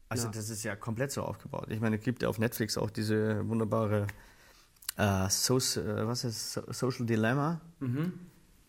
Also 0.09 0.27
ja. 0.27 0.33
das 0.33 0.49
ist 0.49 0.63
ja 0.63 0.77
komplett 0.77 1.11
so 1.11 1.23
aufgebaut. 1.23 1.67
Ich 1.71 1.81
meine, 1.81 1.97
es 1.97 2.03
gibt 2.03 2.23
ja 2.23 2.29
auf 2.29 2.39
Netflix 2.39 2.79
auch 2.79 2.89
diese 2.89 3.47
wunderbare 3.49 4.07
äh, 4.97 5.29
so 5.29 5.57
äh, 5.57 6.07
was 6.07 6.23
ist 6.23 6.53
Social 6.71 7.05
Dilemma, 7.05 7.61
mhm. 7.81 8.13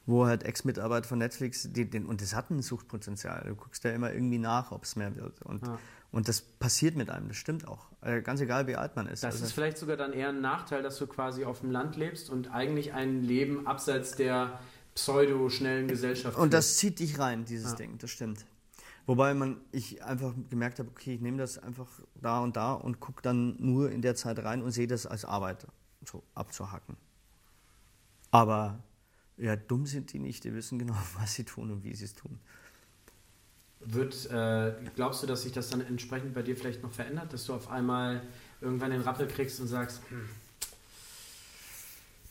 wo 0.07 0.25
halt 0.25 0.43
Ex-Mitarbeiter 0.43 1.07
von 1.07 1.19
Netflix, 1.19 1.71
die, 1.71 1.87
den, 1.87 2.07
und 2.07 2.19
das 2.23 2.33
hat 2.33 2.49
ein 2.49 2.63
Suchtpotenzial. 2.63 3.45
Du 3.47 3.55
guckst 3.55 3.83
ja 3.83 3.91
immer 3.91 4.11
irgendwie 4.11 4.39
nach, 4.39 4.71
ob 4.71 4.83
es 4.83 4.95
mehr 4.95 5.15
wird. 5.15 5.43
Und, 5.43 5.67
ja. 5.67 5.77
und 6.11 6.27
das 6.27 6.41
passiert 6.41 6.95
mit 6.95 7.11
einem, 7.11 7.27
das 7.27 7.37
stimmt 7.37 7.67
auch. 7.67 7.85
Äh, 8.01 8.23
ganz 8.23 8.41
egal, 8.41 8.65
wie 8.65 8.75
alt 8.75 8.95
man 8.95 9.05
ist. 9.05 9.23
Das 9.23 9.35
also, 9.35 9.45
ist 9.45 9.51
vielleicht 9.51 9.77
sogar 9.77 9.97
dann 9.97 10.13
eher 10.13 10.29
ein 10.29 10.41
Nachteil, 10.41 10.81
dass 10.81 10.97
du 10.97 11.05
quasi 11.05 11.45
auf 11.45 11.59
dem 11.59 11.69
Land 11.69 11.95
lebst 11.95 12.31
und 12.31 12.49
eigentlich 12.51 12.93
ein 12.93 13.21
Leben 13.21 13.67
abseits 13.67 14.15
der 14.15 14.59
pseudo-schnellen 14.99 15.87
Gesellschaft. 15.87 16.37
Und 16.37 16.53
das 16.53 16.77
zieht 16.77 16.99
dich 16.99 17.19
rein, 17.19 17.45
dieses 17.45 17.71
ja. 17.71 17.77
Ding, 17.77 17.97
das 17.97 18.11
stimmt. 18.11 18.45
Wobei 19.05 19.33
man, 19.33 19.61
ich 19.71 20.03
einfach 20.03 20.33
gemerkt 20.49 20.79
habe, 20.79 20.89
okay, 20.89 21.15
ich 21.15 21.21
nehme 21.21 21.37
das 21.37 21.57
einfach 21.57 21.87
da 22.15 22.41
und 22.41 22.55
da 22.55 22.73
und 22.73 22.99
gucke 22.99 23.21
dann 23.21 23.55
nur 23.57 23.91
in 23.91 24.01
der 24.01 24.15
Zeit 24.15 24.37
rein 24.39 24.61
und 24.61 24.71
sehe 24.71 24.87
das 24.87 25.05
als 25.05 25.25
Arbeit 25.25 25.65
so 26.05 26.23
abzuhacken. 26.35 26.95
Aber 28.29 28.83
ja, 29.37 29.55
dumm 29.55 29.85
sind 29.85 30.13
die 30.13 30.19
nicht, 30.19 30.43
die 30.43 30.53
wissen 30.53 30.77
genau, 30.77 30.95
was 31.19 31.33
sie 31.33 31.43
tun 31.43 31.71
und 31.71 31.83
wie 31.83 31.95
sie 31.95 32.05
es 32.05 32.13
tun. 32.13 32.39
Wird, 33.79 34.29
äh, 34.29 34.73
glaubst 34.95 35.23
du, 35.23 35.27
dass 35.27 35.43
sich 35.43 35.53
das 35.53 35.69
dann 35.69 35.79
entsprechend 35.79 36.33
bei 36.33 36.41
dir 36.41 36.57
vielleicht 36.57 36.83
noch 36.83 36.91
verändert, 36.91 37.31
dass 37.31 37.45
du 37.45 37.53
auf 37.53 37.71
einmal 37.71 38.21
irgendwann 38.59 38.91
den 38.91 39.01
Rappel 39.01 39.25
kriegst 39.25 39.61
und 39.61 39.67
sagst, 39.67 40.01
hm, 40.09 40.27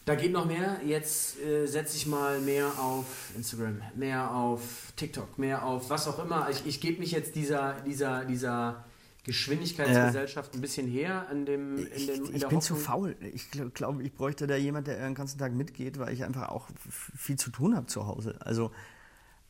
da 0.09 0.15
geht 0.15 0.33
noch 0.33 0.47
mehr. 0.47 0.81
Jetzt 0.85 1.39
äh, 1.41 1.67
setze 1.67 1.97
ich 1.97 2.07
mal 2.07 2.41
mehr 2.41 2.67
auf 2.79 3.05
Instagram, 3.37 3.83
mehr 3.95 4.35
auf 4.35 4.93
TikTok, 4.97 5.39
mehr 5.39 5.65
auf 5.65 5.91
was 5.91 6.09
auch 6.09 6.19
immer. 6.25 6.49
Ich, 6.51 6.67
ich 6.67 6.81
gebe 6.81 6.99
mich 7.01 7.13
jetzt 7.13 7.35
dieser, 7.35 7.75
dieser, 7.83 8.25
dieser 8.25 8.85
Geschwindigkeitsgesellschaft 9.25 10.55
ein 10.55 10.63
bisschen 10.63 10.87
her 10.87 11.27
in 11.31 11.45
dem 11.45 11.77
in 11.77 11.85
dem, 11.85 11.93
Ich, 11.95 12.09
in 12.09 12.15
ich 12.15 12.31
bin 12.31 12.43
Hoffnung. 12.43 12.61
zu 12.63 12.77
faul. 12.77 13.17
Ich 13.35 13.51
glaube, 13.51 13.71
glaub, 13.71 14.01
ich 14.01 14.15
bräuchte 14.15 14.47
da 14.47 14.57
jemand, 14.57 14.87
der 14.87 14.99
den 14.99 15.15
ganzen 15.15 15.39
Tag 15.39 15.53
mitgeht, 15.53 15.99
weil 15.99 16.15
ich 16.15 16.25
einfach 16.25 16.49
auch 16.49 16.69
viel 16.89 17.37
zu 17.37 17.51
tun 17.51 17.77
habe 17.77 17.87
zu 17.87 18.07
Hause. 18.07 18.37
Also 18.41 18.71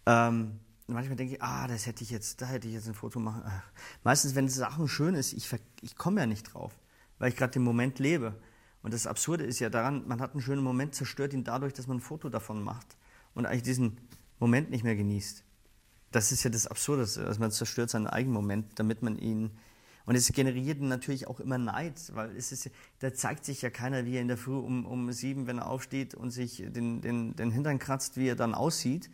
ähm, 0.06 0.59
manchmal 0.88 1.16
denke 1.16 1.34
ich, 1.34 1.42
ah, 1.42 1.68
das 1.68 1.86
hätte 1.86 2.02
ich 2.02 2.11
jetzt, 2.11 2.42
da 2.42 2.46
hätte 2.46 2.66
ich 2.66 2.74
jetzt 2.74 2.88
ein 2.88 2.94
Foto 2.94 3.20
machen. 3.20 3.42
Ach. 3.46 3.62
Meistens, 4.02 4.34
wenn 4.34 4.48
Sachen 4.48 4.88
schön 4.88 5.14
ist, 5.14 5.32
ich, 5.34 5.48
ich 5.82 5.96
komme 5.96 6.20
ja 6.20 6.26
nicht 6.26 6.52
drauf, 6.52 6.72
weil 7.20 7.28
ich 7.28 7.36
gerade 7.36 7.52
den 7.52 7.62
Moment 7.62 8.00
lebe. 8.00 8.34
Und 8.82 8.94
das 8.94 9.06
Absurde 9.06 9.44
ist 9.44 9.58
ja 9.58 9.70
daran, 9.70 10.06
man 10.06 10.20
hat 10.20 10.32
einen 10.32 10.42
schönen 10.42 10.62
Moment, 10.62 10.94
zerstört 10.94 11.32
ihn 11.32 11.44
dadurch, 11.44 11.72
dass 11.72 11.86
man 11.86 11.98
ein 11.98 12.00
Foto 12.00 12.28
davon 12.28 12.62
macht 12.62 12.96
und 13.34 13.46
eigentlich 13.46 13.62
diesen 13.62 13.98
Moment 14.38 14.70
nicht 14.70 14.84
mehr 14.84 14.96
genießt. 14.96 15.44
Das 16.10 16.32
ist 16.32 16.42
ja 16.44 16.50
das 16.50 16.66
Absurde, 16.66 17.02
also 17.02 17.40
man 17.40 17.50
zerstört 17.50 17.90
seinen 17.90 18.06
eigenen 18.06 18.34
Moment, 18.34 18.78
damit 18.78 19.02
man 19.02 19.18
ihn. 19.18 19.50
Und 20.06 20.14
es 20.14 20.32
generiert 20.32 20.80
natürlich 20.80 21.26
auch 21.26 21.38
immer 21.38 21.58
Neid, 21.58 22.00
weil 22.14 22.34
es 22.34 22.50
ist, 22.50 22.70
da 23.00 23.12
zeigt 23.12 23.44
sich 23.44 23.60
ja 23.60 23.68
keiner, 23.68 24.06
wie 24.06 24.14
er 24.14 24.22
in 24.22 24.28
der 24.28 24.38
Früh 24.38 24.56
um, 24.56 24.86
um 24.86 25.12
sieben, 25.12 25.46
wenn 25.46 25.58
er 25.58 25.68
aufsteht 25.68 26.14
und 26.14 26.30
sich 26.30 26.64
den, 26.66 27.02
den, 27.02 27.36
den 27.36 27.50
Hintern 27.50 27.78
kratzt, 27.78 28.16
wie 28.16 28.28
er 28.28 28.36
dann 28.36 28.54
aussieht, 28.54 29.10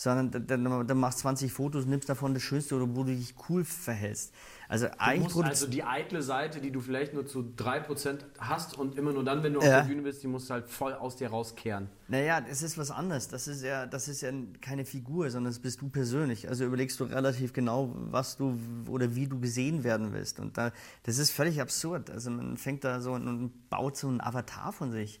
sondern 0.00 0.46
dann, 0.46 0.86
dann 0.86 0.98
machst 1.00 1.18
20 1.18 1.52
Fotos, 1.52 1.84
nimmst 1.84 2.08
davon 2.08 2.32
das 2.32 2.44
Schönste 2.44 2.76
oder 2.76 2.86
wo 2.94 3.02
du 3.02 3.16
dich 3.16 3.34
cool 3.48 3.64
verhältst. 3.64 4.32
Also 4.68 4.86
du 4.86 5.00
eigentlich 5.00 5.34
musst 5.34 5.48
also 5.48 5.66
die 5.66 5.82
eitle 5.82 6.22
Seite, 6.22 6.60
die 6.60 6.70
du 6.70 6.80
vielleicht 6.80 7.14
nur 7.14 7.26
zu 7.26 7.52
3% 7.56 8.20
hast 8.38 8.78
und 8.78 8.96
immer 8.96 9.12
nur 9.12 9.24
dann, 9.24 9.42
wenn 9.42 9.54
du 9.54 9.60
ja. 9.60 9.66
auf 9.66 9.86
der 9.86 9.92
Bühne 9.92 10.02
bist, 10.02 10.22
die 10.22 10.28
musst 10.28 10.50
du 10.50 10.54
halt 10.54 10.68
voll 10.68 10.94
aus 10.94 11.16
dir 11.16 11.30
rauskehren. 11.30 11.88
Naja, 12.06 12.40
das 12.40 12.62
ist 12.62 12.78
was 12.78 12.92
anderes. 12.92 13.26
Das 13.26 13.48
ist 13.48 13.64
ja, 13.64 13.86
das 13.86 14.06
ist 14.06 14.20
ja 14.20 14.30
keine 14.60 14.84
Figur, 14.84 15.28
sondern 15.32 15.52
das 15.52 15.58
bist 15.58 15.80
du 15.80 15.88
persönlich. 15.88 16.48
Also 16.48 16.64
überlegst 16.64 17.00
du 17.00 17.04
relativ 17.04 17.52
genau, 17.52 17.92
was 17.96 18.36
du 18.36 18.56
oder 18.86 19.16
wie 19.16 19.26
du 19.26 19.40
gesehen 19.40 19.82
werden 19.82 20.12
willst. 20.12 20.38
Und 20.38 20.56
da, 20.58 20.70
das 21.02 21.18
ist 21.18 21.32
völlig 21.32 21.60
absurd. 21.60 22.08
Also 22.08 22.30
man 22.30 22.56
fängt 22.56 22.84
da 22.84 23.00
so 23.00 23.14
und 23.14 23.68
baut 23.68 23.96
so 23.96 24.06
einen 24.06 24.20
Avatar 24.20 24.72
von 24.72 24.92
sich 24.92 25.18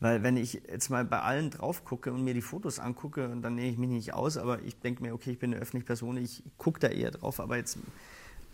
Weil 0.00 0.22
wenn 0.22 0.36
ich 0.36 0.62
jetzt 0.68 0.90
mal 0.90 1.04
bei 1.04 1.20
allen 1.20 1.50
drauf 1.50 1.84
gucke 1.84 2.12
und 2.12 2.22
mir 2.22 2.34
die 2.34 2.42
Fotos 2.42 2.78
angucke, 2.78 3.28
und 3.28 3.42
dann 3.42 3.56
nehme 3.56 3.68
ich 3.68 3.78
mich 3.78 3.90
nicht 3.90 4.14
aus, 4.14 4.36
aber 4.36 4.62
ich 4.62 4.78
denke 4.78 5.02
mir, 5.02 5.12
okay, 5.12 5.32
ich 5.32 5.38
bin 5.38 5.52
eine 5.52 5.60
öffentliche 5.60 5.86
Person, 5.86 6.16
ich 6.16 6.44
gucke 6.56 6.78
da 6.78 6.88
eher 6.88 7.10
drauf, 7.10 7.40
aber 7.40 7.56
jetzt 7.56 7.78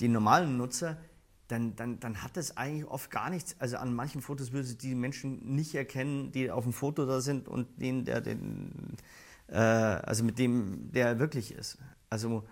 die 0.01 0.09
normalen 0.09 0.57
Nutzer, 0.57 0.97
dann, 1.49 1.77
dann, 1.77 2.01
dann 2.01 2.23
hat 2.23 2.37
das 2.39 2.57
eigentlich 2.57 2.87
oft 2.87 3.11
gar 3.11 3.29
nichts. 3.29 3.57
Also 3.59 3.77
an 3.77 3.95
manchen 3.95 4.23
Fotos 4.23 4.53
würde 4.53 4.67
sie 4.67 4.79
die 4.79 4.95
Menschen 4.95 5.55
nicht 5.55 5.75
erkennen, 5.75 6.33
die 6.33 6.51
auf 6.51 6.65
dem 6.65 6.73
Foto 6.73 7.05
da 7.05 7.21
sind 7.21 7.49
und 7.49 7.69
den, 7.81 8.07
der 8.07 8.23
den, 8.23 8.97
äh, 9.49 9.59
also 9.59 10.25
mit 10.25 10.39
dem, 10.39 10.91
der 10.93 11.19
wirklich 11.19 11.53
ist. 11.53 11.79
Also 12.09 12.45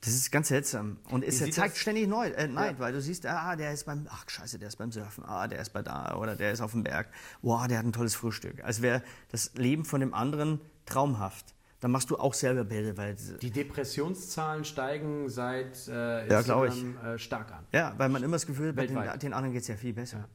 das 0.00 0.14
ist 0.14 0.30
ganz 0.30 0.48
seltsam. 0.48 0.98
Und 1.10 1.24
es 1.24 1.38
zeigt 1.50 1.76
ständig 1.76 2.06
neu, 2.06 2.28
äh, 2.28 2.46
Neid, 2.46 2.74
ja. 2.74 2.78
weil 2.78 2.92
du 2.92 3.00
siehst, 3.00 3.26
ah, 3.26 3.56
der 3.56 3.72
ist 3.72 3.84
beim, 3.84 4.06
ach 4.10 4.24
scheiße, 4.28 4.58
der 4.58 4.68
ist 4.68 4.76
beim 4.76 4.92
Surfen, 4.92 5.24
ah, 5.24 5.48
der 5.48 5.60
ist 5.60 5.72
bei 5.72 5.82
da 5.82 6.14
oder 6.14 6.36
der 6.36 6.52
ist 6.52 6.60
auf 6.60 6.70
dem 6.70 6.84
Berg, 6.84 7.08
wow, 7.42 7.66
der 7.66 7.78
hat 7.78 7.84
ein 7.84 7.92
tolles 7.92 8.14
Frühstück. 8.14 8.62
Als 8.62 8.80
wäre 8.80 9.02
das 9.30 9.52
Leben 9.54 9.84
von 9.84 10.00
dem 10.00 10.14
anderen 10.14 10.60
traumhaft. 10.86 11.54
Dann 11.80 11.92
machst 11.92 12.10
du 12.10 12.16
auch 12.16 12.34
selber 12.34 12.64
Bilder, 12.64 12.96
weil 12.96 13.16
die 13.40 13.52
Depressionszahlen 13.52 14.64
steigen 14.64 15.28
seit 15.28 15.86
äh, 15.86 16.28
ja, 16.28 16.64
ich. 16.64 16.84
Äh, 17.04 17.18
stark 17.18 17.52
an. 17.52 17.64
Ja, 17.72 17.94
weil 17.98 18.08
man 18.08 18.22
immer 18.24 18.34
das 18.34 18.46
Gefühl 18.46 18.68
hat, 18.68 18.76
bei 18.76 18.86
den, 18.86 18.96
den, 18.96 19.32
anderen 19.32 19.52
geht 19.52 19.62
es 19.62 19.68
ja 19.68 19.76
viel 19.76 19.92
besser. 19.92 20.18
Ja. 20.18 20.28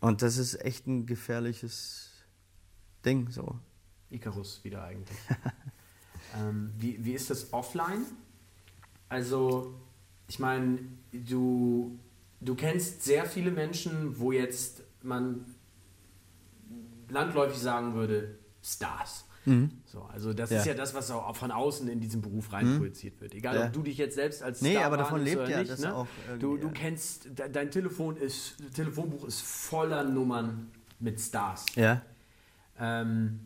Und 0.00 0.22
das 0.22 0.38
ist 0.38 0.56
echt 0.64 0.88
ein 0.88 1.06
gefährliches 1.06 2.10
Ding, 3.04 3.30
so. 3.30 3.58
Icarus 4.10 4.64
wieder 4.64 4.82
eigentlich. 4.82 5.18
ähm, 6.36 6.72
wie, 6.76 7.04
wie 7.04 7.12
ist 7.12 7.30
das 7.30 7.52
offline? 7.52 8.04
Also, 9.10 9.74
ich 10.28 10.38
meine, 10.38 10.78
du, 11.12 11.98
du 12.40 12.54
kennst 12.54 13.02
sehr 13.02 13.26
viele 13.26 13.50
Menschen, 13.50 14.18
wo 14.18 14.32
jetzt 14.32 14.82
man 15.02 15.44
landläufig 17.08 17.58
sagen 17.58 17.94
würde, 17.94 18.38
Stars. 18.62 19.26
Mhm. 19.46 19.70
So, 19.84 20.02
also 20.02 20.32
das 20.32 20.50
ja. 20.50 20.58
ist 20.58 20.66
ja 20.66 20.74
das, 20.74 20.94
was 20.94 21.10
auch 21.10 21.34
von 21.34 21.50
außen 21.50 21.88
in 21.88 22.00
diesen 22.00 22.20
Beruf 22.20 22.52
rein 22.52 22.74
mhm. 22.74 22.78
projiziert 22.78 23.20
wird. 23.20 23.34
Egal, 23.34 23.56
ja. 23.56 23.66
ob 23.66 23.72
du 23.72 23.82
dich 23.82 23.98
jetzt 23.98 24.14
selbst 24.14 24.42
als 24.42 24.62
nee, 24.62 24.72
Star 24.72 24.84
aber 24.84 24.98
davon 24.98 25.22
lebt 25.24 25.48
ja 25.48 25.58
nicht, 25.58 25.70
das 25.70 25.80
ne? 25.80 25.94
auch. 25.94 26.06
Du, 26.38 26.56
du 26.56 26.70
kennst, 26.70 27.28
dein 27.34 27.70
Telefon 27.70 28.16
ist, 28.16 28.56
Telefonbuch 28.74 29.24
ist 29.24 29.40
voller 29.40 30.04
Nummern 30.04 30.70
mit 31.00 31.18
Stars. 31.20 31.66
Ja. 31.74 32.02
Ähm, 32.78 33.40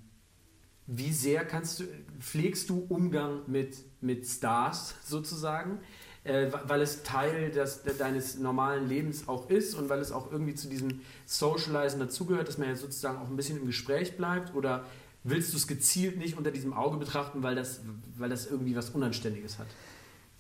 wie 0.87 1.12
sehr 1.12 1.45
kannst 1.45 1.80
du, 1.80 1.85
pflegst 2.20 2.68
du 2.68 2.85
Umgang 2.89 3.41
mit, 3.47 3.76
mit 4.01 4.26
Stars 4.26 4.95
sozusagen? 5.05 5.78
Äh, 6.24 6.51
weil 6.66 6.80
es 6.80 7.03
Teil 7.03 7.51
des, 7.51 7.82
deines 7.99 8.39
normalen 8.39 8.89
Lebens 8.89 9.28
auch 9.28 9.51
ist 9.51 9.74
und 9.74 9.91
weil 9.91 10.01
es 10.01 10.11
auch 10.11 10.32
irgendwie 10.32 10.55
zu 10.55 10.68
diesem 10.68 11.01
Socializen 11.26 12.01
dazugehört, 12.01 12.49
dass 12.49 12.57
man 12.57 12.68
ja 12.68 12.76
sozusagen 12.76 13.18
auch 13.18 13.28
ein 13.28 13.37
bisschen 13.37 13.59
im 13.59 13.66
Gespräch 13.66 14.16
bleibt? 14.16 14.55
Oder 14.55 14.85
willst 15.22 15.53
du 15.53 15.59
es 15.59 15.66
gezielt 15.66 16.16
nicht 16.16 16.39
unter 16.39 16.51
diesem 16.51 16.72
Auge 16.72 16.97
betrachten, 16.97 17.43
weil 17.43 17.55
das, 17.55 17.80
weil 18.16 18.30
das 18.30 18.47
irgendwie 18.47 18.74
was 18.74 18.91
Unanständiges 18.91 19.59
hat? 19.59 19.66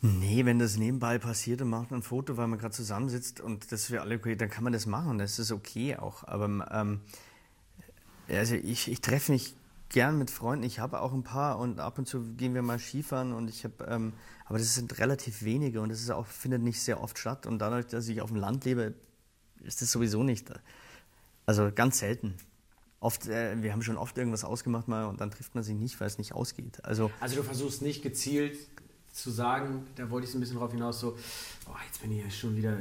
Nee, 0.00 0.44
wenn 0.44 0.58
das 0.58 0.76
nebenbei 0.76 1.18
passiert 1.18 1.62
und 1.62 1.70
macht 1.70 1.90
ein 1.90 2.02
Foto, 2.02 2.36
weil 2.36 2.46
man 2.46 2.58
gerade 2.58 2.74
zusammensitzt 2.74 3.40
und 3.40 3.72
das 3.72 3.86
für 3.86 4.00
alle 4.02 4.16
okay, 4.16 4.36
dann 4.36 4.50
kann 4.50 4.64
man 4.64 4.72
das 4.72 4.86
machen. 4.86 5.18
Das 5.18 5.38
ist 5.38 5.52
okay 5.52 5.96
auch. 5.96 6.24
Aber 6.24 6.66
ähm, 6.70 7.00
also 8.28 8.54
ich, 8.54 8.90
ich 8.90 9.00
treffe 9.00 9.32
mich 9.32 9.54
gern 9.88 10.18
mit 10.18 10.30
Freunden. 10.30 10.64
Ich 10.64 10.78
habe 10.78 11.00
auch 11.00 11.12
ein 11.12 11.22
paar 11.22 11.58
und 11.58 11.80
ab 11.80 11.98
und 11.98 12.06
zu 12.06 12.34
gehen 12.34 12.54
wir 12.54 12.62
mal 12.62 12.78
Skifahren 12.78 13.32
und 13.32 13.48
ich 13.48 13.64
habe, 13.64 13.84
ähm, 13.88 14.12
aber 14.44 14.58
das 14.58 14.74
sind 14.74 14.98
relativ 14.98 15.42
wenige 15.44 15.80
und 15.80 15.88
das 15.88 16.00
ist 16.00 16.10
auch, 16.10 16.26
findet 16.26 16.62
nicht 16.62 16.80
sehr 16.80 17.00
oft 17.00 17.18
statt. 17.18 17.46
Und 17.46 17.58
dadurch, 17.58 17.86
dass 17.86 18.08
ich 18.08 18.20
auf 18.20 18.30
dem 18.30 18.38
Land 18.38 18.64
lebe, 18.64 18.94
ist 19.62 19.82
das 19.82 19.90
sowieso 19.90 20.22
nicht. 20.22 20.50
Also 21.46 21.70
ganz 21.74 21.98
selten. 21.98 22.34
Oft, 23.00 23.26
äh, 23.26 23.62
wir 23.62 23.72
haben 23.72 23.82
schon 23.82 23.98
oft 23.98 24.16
irgendwas 24.16 24.44
ausgemacht 24.44 24.88
mal 24.88 25.04
und 25.06 25.20
dann 25.20 25.30
trifft 25.30 25.54
man 25.54 25.62
sich 25.62 25.74
nicht, 25.74 26.00
weil 26.00 26.06
es 26.06 26.18
nicht 26.18 26.32
ausgeht. 26.32 26.84
Also, 26.84 27.10
also 27.20 27.36
du 27.36 27.42
versuchst 27.42 27.82
nicht 27.82 28.02
gezielt 28.02 28.56
zu 29.12 29.30
sagen, 29.30 29.86
da 29.94 30.10
wollte 30.10 30.24
ich 30.24 30.32
so 30.32 30.38
ein 30.38 30.40
bisschen 30.40 30.56
drauf 30.56 30.72
hinaus, 30.72 31.00
so, 31.00 31.16
oh, 31.66 31.76
jetzt 31.86 32.00
bin 32.00 32.10
ich 32.12 32.24
ja 32.24 32.30
schon 32.30 32.56
wieder, 32.56 32.76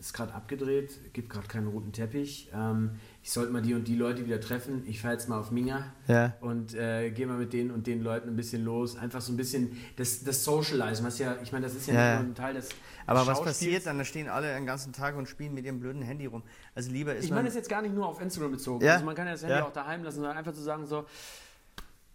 ist 0.00 0.14
gerade 0.14 0.32
abgedreht, 0.32 1.12
gibt 1.12 1.28
gerade 1.28 1.46
keinen 1.46 1.68
roten 1.68 1.92
Teppich. 1.92 2.50
Ähm, 2.54 2.92
ich 3.22 3.30
sollte 3.30 3.52
mal 3.52 3.60
die 3.60 3.74
und 3.74 3.86
die 3.86 3.96
Leute 3.96 4.24
wieder 4.24 4.40
treffen. 4.40 4.82
Ich 4.86 5.00
fahre 5.00 5.12
jetzt 5.12 5.28
mal 5.28 5.38
auf 5.38 5.50
Minga 5.50 5.92
ja. 6.08 6.34
und 6.40 6.74
äh, 6.74 7.10
gehe 7.10 7.26
mal 7.26 7.36
mit 7.36 7.52
denen 7.52 7.70
und 7.70 7.86
den 7.86 8.02
Leuten 8.02 8.30
ein 8.30 8.36
bisschen 8.36 8.64
los. 8.64 8.96
Einfach 8.96 9.20
so 9.20 9.32
ein 9.32 9.36
bisschen 9.36 9.76
das, 9.96 10.24
das 10.24 10.42
Socializen, 10.42 11.04
was 11.04 11.18
ja, 11.18 11.36
ich 11.42 11.52
meine, 11.52 11.66
das 11.66 11.74
ist 11.74 11.86
ja, 11.86 11.94
ja. 11.94 12.18
ein 12.20 12.34
Teil 12.34 12.54
des. 12.54 12.70
Aber 13.06 13.26
was 13.26 13.42
passiert 13.42 13.84
dann? 13.84 13.98
Da 13.98 14.04
stehen 14.04 14.28
alle 14.28 14.54
den 14.54 14.64
ganzen 14.64 14.92
Tag 14.94 15.16
und 15.16 15.28
spielen 15.28 15.52
mit 15.52 15.66
ihrem 15.66 15.80
blöden 15.80 16.00
Handy 16.00 16.24
rum. 16.24 16.42
Also 16.74 16.90
lieber 16.90 17.14
ist 17.14 17.26
Ich 17.26 17.30
meine 17.30 17.44
das 17.44 17.54
jetzt 17.54 17.68
gar 17.68 17.82
nicht 17.82 17.94
nur 17.94 18.06
auf 18.06 18.22
Instagram 18.22 18.52
bezogen. 18.52 18.84
Ja. 18.84 18.94
Also 18.94 19.04
man 19.04 19.14
kann 19.14 19.26
ja 19.26 19.32
das 19.32 19.42
Handy 19.42 19.60
auch 19.60 19.72
daheim 19.72 20.02
lassen, 20.02 20.16
sondern 20.16 20.36
einfach 20.36 20.54
zu 20.54 20.62
sagen 20.62 20.86
so, 20.86 21.04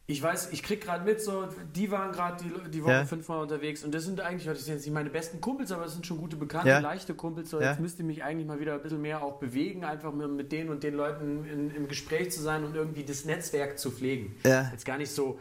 ich 0.07 0.21
weiß, 0.21 0.51
ich 0.51 0.61
krieg 0.61 0.81
gerade 0.81 1.03
mit, 1.03 1.19
so, 1.19 1.47
die 1.75 1.89
waren 1.89 2.11
gerade 2.11 2.43
die, 2.43 2.69
die 2.69 2.83
Woche 2.83 2.91
ja. 2.91 3.05
fünfmal 3.05 3.41
unterwegs 3.41 3.83
und 3.83 3.93
das 3.93 4.03
sind 4.03 4.21
eigentlich, 4.21 4.45
das 4.45 4.63
sind 4.63 4.75
jetzt 4.75 4.85
nicht 4.85 4.93
meine 4.93 5.09
besten 5.09 5.41
Kumpels, 5.41 5.71
aber 5.71 5.85
das 5.85 5.93
sind 5.93 6.05
schon 6.05 6.19
gute 6.19 6.35
Bekannte, 6.35 6.69
ja. 6.69 6.79
leichte 6.79 7.15
Kumpels. 7.15 7.49
So, 7.49 7.59
ja. 7.59 7.71
Jetzt 7.71 7.79
müsste 7.79 8.03
ich 8.03 8.07
mich 8.07 8.23
eigentlich 8.23 8.45
mal 8.45 8.59
wieder 8.59 8.75
ein 8.75 8.81
bisschen 8.83 9.01
mehr 9.01 9.23
auch 9.23 9.39
bewegen, 9.39 9.83
einfach 9.83 10.13
mit 10.13 10.51
denen 10.51 10.69
und 10.69 10.83
den 10.83 10.93
Leuten 10.93 11.45
in, 11.45 11.71
im 11.71 11.87
Gespräch 11.87 12.31
zu 12.31 12.41
sein 12.41 12.63
und 12.63 12.75
irgendwie 12.75 13.03
das 13.03 13.25
Netzwerk 13.25 13.79
zu 13.79 13.89
pflegen. 13.89 14.35
Jetzt 14.43 14.85
gar 14.85 14.97
nicht 14.97 15.11
so 15.11 15.39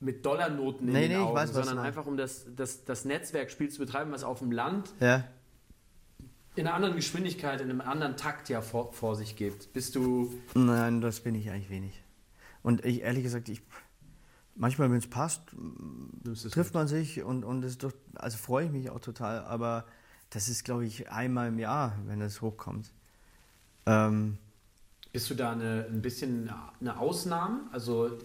mit 0.00 0.26
Dollarnoten 0.26 0.88
in 0.88 0.94
nee, 0.94 1.08
den 1.08 1.18
nee, 1.18 1.24
Augen, 1.24 1.34
weiß, 1.34 1.52
sondern 1.52 1.78
einfach 1.78 2.06
um 2.06 2.16
das, 2.16 2.46
das, 2.56 2.84
das 2.84 3.04
Netzwerkspiel 3.04 3.68
zu 3.68 3.78
betreiben, 3.78 4.10
was 4.10 4.24
auf 4.24 4.40
dem 4.40 4.50
Land 4.50 4.92
in 6.56 6.66
einer 6.66 6.74
anderen 6.74 6.96
Geschwindigkeit, 6.96 7.60
in 7.60 7.70
einem 7.70 7.80
anderen 7.80 8.16
Takt 8.16 8.48
ja 8.48 8.60
vor, 8.60 8.92
vor 8.92 9.14
sich 9.14 9.36
gibt. 9.36 9.72
Bist 9.72 9.94
du. 9.94 10.32
Nein, 10.54 11.00
das 11.00 11.20
bin 11.20 11.34
ich 11.34 11.50
eigentlich 11.50 11.70
wenig. 11.70 12.02
Und 12.62 12.84
ich 12.84 13.02
ehrlich 13.02 13.22
gesagt, 13.22 13.48
ich 13.48 13.62
manchmal, 14.60 14.90
wenn 14.90 14.98
es 14.98 15.08
passt, 15.08 15.42
trifft 16.50 16.74
man 16.74 16.86
sich 16.86 17.22
und, 17.22 17.44
und 17.44 17.62
das 17.62 17.78
doch, 17.78 17.92
also 18.14 18.36
freue 18.36 18.66
ich 18.66 18.70
mich 18.70 18.90
auch 18.90 19.00
total, 19.00 19.40
aber 19.44 19.86
das 20.28 20.48
ist, 20.48 20.64
glaube 20.64 20.84
ich, 20.84 21.10
einmal 21.10 21.48
im 21.48 21.58
Jahr, 21.58 21.96
wenn 22.06 22.20
es 22.20 22.40
hochkommt. 22.40 22.92
Ähm, 23.86 24.36
Bist 25.12 25.30
du 25.30 25.34
da 25.34 25.52
eine, 25.52 25.86
ein 25.90 26.02
bisschen 26.02 26.52
eine 26.80 26.98
Ausnahme? 26.98 27.62
Also 27.72 28.18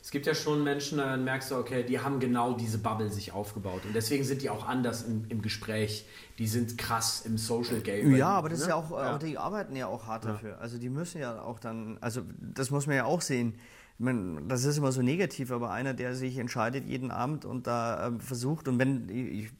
es 0.00 0.12
gibt 0.12 0.26
ja 0.26 0.34
schon 0.34 0.62
Menschen, 0.62 0.98
da 0.98 1.16
merkst 1.16 1.50
du, 1.50 1.56
okay, 1.56 1.82
die 1.82 1.98
haben 1.98 2.20
genau 2.20 2.54
diese 2.54 2.78
Bubble 2.78 3.10
sich 3.10 3.32
aufgebaut 3.32 3.82
und 3.84 3.92
deswegen 3.92 4.24
sind 4.24 4.42
die 4.42 4.48
auch 4.48 4.66
anders 4.66 5.02
im, 5.02 5.24
im 5.28 5.42
Gespräch. 5.42 6.06
Die 6.38 6.46
sind 6.46 6.78
krass 6.78 7.22
im 7.26 7.36
Social 7.36 7.80
Game. 7.80 8.14
Ja, 8.14 8.28
aber 8.28 8.48
das 8.48 8.60
ne? 8.60 8.64
ist 8.64 8.68
ja 8.68 8.76
auch, 8.76 8.90
ja. 8.92 9.18
die 9.18 9.36
arbeiten 9.36 9.74
ja 9.74 9.88
auch 9.88 10.06
hart 10.06 10.24
ja. 10.24 10.32
dafür. 10.32 10.58
Also 10.60 10.78
die 10.78 10.88
müssen 10.88 11.20
ja 11.20 11.42
auch 11.42 11.58
dann, 11.58 11.98
also 12.00 12.22
das 12.38 12.70
muss 12.70 12.86
man 12.86 12.96
ja 12.96 13.04
auch 13.04 13.20
sehen 13.20 13.54
das 14.00 14.64
ist 14.64 14.78
immer 14.78 14.92
so 14.92 15.02
negativ, 15.02 15.50
aber 15.50 15.70
einer, 15.70 15.92
der 15.92 16.14
sich 16.14 16.38
entscheidet 16.38 16.86
jeden 16.86 17.10
Abend 17.10 17.44
und 17.44 17.66
da 17.66 18.08
äh, 18.08 18.18
versucht, 18.18 18.66
und 18.66 18.78
wenn, 18.78 19.08
ich, 19.08 19.52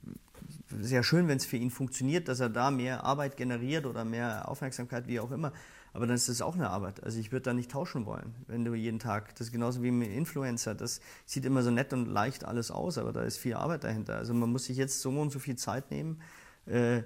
sehr 0.80 1.02
schön, 1.02 1.28
wenn 1.28 1.36
es 1.36 1.44
für 1.44 1.56
ihn 1.56 1.70
funktioniert, 1.70 2.28
dass 2.28 2.40
er 2.40 2.48
da 2.48 2.70
mehr 2.70 3.04
Arbeit 3.04 3.36
generiert 3.36 3.84
oder 3.84 4.04
mehr 4.04 4.48
Aufmerksamkeit, 4.48 5.06
wie 5.08 5.20
auch 5.20 5.30
immer, 5.30 5.52
aber 5.92 6.06
dann 6.06 6.14
ist 6.14 6.28
das 6.28 6.40
auch 6.40 6.54
eine 6.54 6.70
Arbeit. 6.70 7.02
Also 7.02 7.18
ich 7.18 7.32
würde 7.32 7.42
da 7.42 7.52
nicht 7.52 7.70
tauschen 7.70 8.06
wollen, 8.06 8.34
wenn 8.46 8.64
du 8.64 8.74
jeden 8.74 8.98
Tag, 8.98 9.34
das 9.34 9.48
ist 9.48 9.52
genauso 9.52 9.82
wie 9.82 9.90
mit 9.90 10.10
Influencer, 10.10 10.74
das 10.74 11.00
sieht 11.26 11.44
immer 11.44 11.62
so 11.62 11.70
nett 11.70 11.92
und 11.92 12.06
leicht 12.06 12.44
alles 12.44 12.70
aus, 12.70 12.96
aber 12.96 13.12
da 13.12 13.22
ist 13.22 13.36
viel 13.36 13.54
Arbeit 13.54 13.84
dahinter. 13.84 14.16
Also 14.16 14.32
man 14.32 14.50
muss 14.50 14.64
sich 14.64 14.76
jetzt 14.76 15.00
so 15.00 15.10
und 15.10 15.30
so 15.30 15.38
viel 15.38 15.56
Zeit 15.56 15.90
nehmen. 15.90 16.22
Äh, 16.66 17.02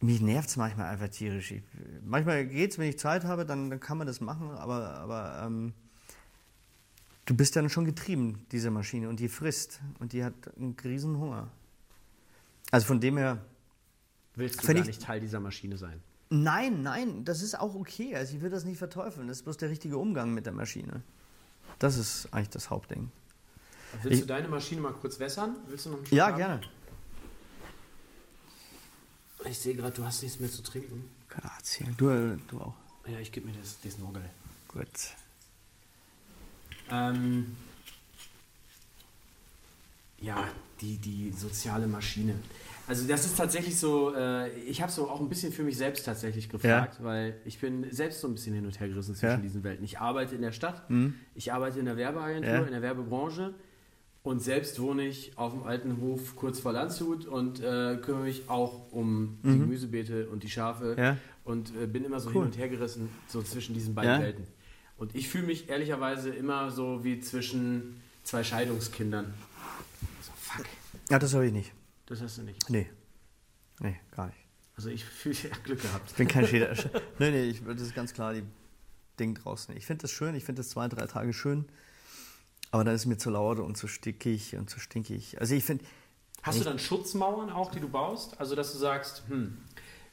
mich 0.00 0.20
nervt 0.20 0.50
es 0.50 0.56
manchmal 0.56 0.86
einfach 0.86 1.08
tierisch. 1.08 1.50
Ich, 1.50 1.62
manchmal 2.04 2.46
es, 2.54 2.78
wenn 2.78 2.88
ich 2.88 2.98
Zeit 2.98 3.24
habe, 3.24 3.44
dann, 3.44 3.70
dann, 3.70 3.80
kann 3.80 3.98
man 3.98 4.06
das 4.06 4.20
machen, 4.20 4.50
aber, 4.50 4.94
aber 4.98 5.42
ähm, 5.44 5.72
du 7.28 7.34
bist 7.34 7.54
dann 7.56 7.68
schon 7.68 7.84
getrieben, 7.84 8.46
diese 8.52 8.70
Maschine, 8.70 9.08
und 9.08 9.20
die 9.20 9.28
frisst 9.28 9.80
und 9.98 10.12
die 10.12 10.24
hat 10.24 10.34
einen 10.56 10.74
riesen 10.82 11.18
Hunger. 11.18 11.48
Also 12.70 12.86
von 12.86 13.00
dem 13.00 13.18
her. 13.18 13.44
Willst 14.34 14.62
du 14.62 14.66
gar 14.66 14.84
nicht 14.84 15.02
Teil 15.02 15.20
dieser 15.20 15.40
Maschine 15.40 15.76
sein? 15.76 16.00
Nein, 16.30 16.82
nein, 16.82 17.24
das 17.24 17.42
ist 17.42 17.58
auch 17.58 17.74
okay. 17.74 18.14
Also 18.14 18.36
ich 18.36 18.42
will 18.42 18.50
das 18.50 18.64
nicht 18.64 18.78
verteufeln. 18.78 19.28
Das 19.28 19.38
ist 19.38 19.42
bloß 19.44 19.56
der 19.58 19.68
richtige 19.70 19.98
Umgang 19.98 20.32
mit 20.32 20.46
der 20.46 20.52
Maschine. 20.52 21.02
Das 21.78 21.96
ist 21.96 22.32
eigentlich 22.32 22.50
das 22.50 22.70
Hauptding. 22.70 23.10
Willst 24.02 24.14
ich, 24.14 24.20
du 24.20 24.26
deine 24.26 24.48
Maschine 24.48 24.80
mal 24.82 24.92
kurz 24.92 25.18
wässern? 25.18 25.56
Willst 25.68 25.86
du 25.86 25.90
noch 25.90 25.98
einen 25.98 26.06
Ja, 26.10 26.28
haben? 26.28 26.36
gerne. 26.36 26.60
Ich 29.44 29.58
sehe 29.58 29.74
gerade, 29.74 29.94
du 29.94 30.04
hast 30.04 30.22
nichts 30.22 30.40
mehr 30.40 30.50
zu 30.50 30.62
trinken. 30.62 31.10
Grazie. 31.28 31.86
Du, 31.96 32.36
du 32.48 32.60
auch. 32.60 32.74
Ja, 33.06 33.18
ich 33.18 33.32
gebe 33.32 33.46
mir 33.46 33.54
das, 33.54 33.78
das 33.82 33.98
Nogel. 33.98 34.22
Gut. 34.68 34.88
Ähm, 36.90 37.56
ja, 40.20 40.48
die, 40.80 40.96
die 40.96 41.32
soziale 41.32 41.86
Maschine. 41.86 42.34
Also 42.86 43.06
das 43.06 43.26
ist 43.26 43.36
tatsächlich 43.36 43.76
so, 43.76 44.14
äh, 44.14 44.48
ich 44.60 44.80
habe 44.80 44.90
so 44.90 45.10
auch 45.10 45.20
ein 45.20 45.28
bisschen 45.28 45.52
für 45.52 45.62
mich 45.62 45.76
selbst 45.76 46.06
tatsächlich 46.06 46.48
gefragt, 46.48 46.96
ja. 46.98 47.04
weil 47.04 47.34
ich 47.44 47.60
bin 47.60 47.86
selbst 47.90 48.20
so 48.20 48.28
ein 48.28 48.32
bisschen 48.32 48.54
hin 48.54 48.64
und 48.64 48.80
her 48.80 48.88
gerissen 48.88 49.14
zwischen 49.14 49.36
ja. 49.36 49.36
diesen 49.36 49.62
Welten. 49.62 49.84
Ich 49.84 49.98
arbeite 49.98 50.34
in 50.34 50.40
der 50.40 50.52
Stadt, 50.52 50.88
mhm. 50.88 51.14
ich 51.34 51.52
arbeite 51.52 51.78
in 51.78 51.84
der 51.84 51.98
Werbeagentur, 51.98 52.50
ja. 52.50 52.62
in 52.62 52.72
der 52.72 52.80
Werbebranche 52.80 53.52
und 54.22 54.42
selbst 54.42 54.80
wohne 54.80 55.06
ich 55.06 55.36
auf 55.36 55.52
dem 55.52 55.64
alten 55.64 56.00
Hof 56.00 56.34
kurz 56.34 56.60
vor 56.60 56.72
Landshut 56.72 57.26
und 57.26 57.60
äh, 57.60 57.98
kümmere 58.00 58.24
mich 58.24 58.48
auch 58.48 58.90
um 58.90 59.38
mhm. 59.42 59.52
die 59.52 59.58
Gemüsebeete 59.58 60.28
und 60.28 60.42
die 60.42 60.50
Schafe 60.50 61.18
und 61.44 61.72
äh, 61.76 61.86
bin 61.86 62.06
immer 62.06 62.20
so 62.20 62.30
cool. 62.30 62.34
hin 62.34 62.42
und 62.44 62.58
her 62.58 62.68
gerissen, 62.70 63.10
so 63.26 63.42
zwischen 63.42 63.74
diesen 63.74 63.94
beiden 63.94 64.22
Welten. 64.22 64.44
Und 64.98 65.14
ich 65.14 65.28
fühle 65.28 65.46
mich 65.46 65.68
ehrlicherweise 65.68 66.30
immer 66.30 66.70
so 66.70 67.04
wie 67.04 67.20
zwischen 67.20 68.00
zwei 68.24 68.44
Scheidungskindern. 68.44 69.32
So, 70.20 70.32
fuck. 70.36 70.66
Ja, 71.08 71.18
das 71.18 71.32
habe 71.34 71.46
ich 71.46 71.52
nicht. 71.52 71.72
Das 72.06 72.20
hast 72.20 72.38
du 72.38 72.42
nicht? 72.42 72.68
Nee. 72.68 72.90
Nee, 73.80 73.96
gar 74.14 74.26
nicht. 74.26 74.38
Also 74.76 74.90
ich 74.90 75.04
fühle 75.04 75.36
ja 75.36 75.56
Glück 75.64 75.80
gehabt. 75.82 76.10
Ich 76.10 76.16
bin 76.16 76.28
kein 76.28 76.46
Schäder. 76.46 76.74
nee, 77.18 77.30
nee, 77.30 77.44
ich, 77.44 77.62
das 77.64 77.80
ist 77.82 77.94
ganz 77.94 78.12
klar 78.12 78.34
die 78.34 78.42
Ding 79.18 79.34
draußen. 79.34 79.76
Ich 79.76 79.86
finde 79.86 80.02
das 80.02 80.10
schön, 80.10 80.34
ich 80.34 80.44
finde 80.44 80.60
das 80.60 80.70
zwei, 80.70 80.88
drei 80.88 81.06
Tage 81.06 81.32
schön. 81.32 81.66
Aber 82.70 82.84
dann 82.84 82.94
ist 82.94 83.02
es 83.02 83.06
mir 83.06 83.18
zu 83.18 83.30
laut 83.30 83.58
und 83.60 83.76
zu 83.76 83.88
stickig 83.88 84.56
und 84.56 84.68
zu 84.68 84.78
stinkig. 84.78 85.40
Also 85.40 85.54
ich 85.54 85.64
finde. 85.64 85.84
Hast 86.42 86.60
du 86.60 86.64
dann 86.64 86.78
Schutzmauern 86.78 87.50
auch, 87.50 87.70
die 87.70 87.80
du 87.80 87.88
baust? 87.88 88.40
Also 88.40 88.54
dass 88.54 88.72
du 88.72 88.78
sagst, 88.78 89.24
hm, 89.28 89.58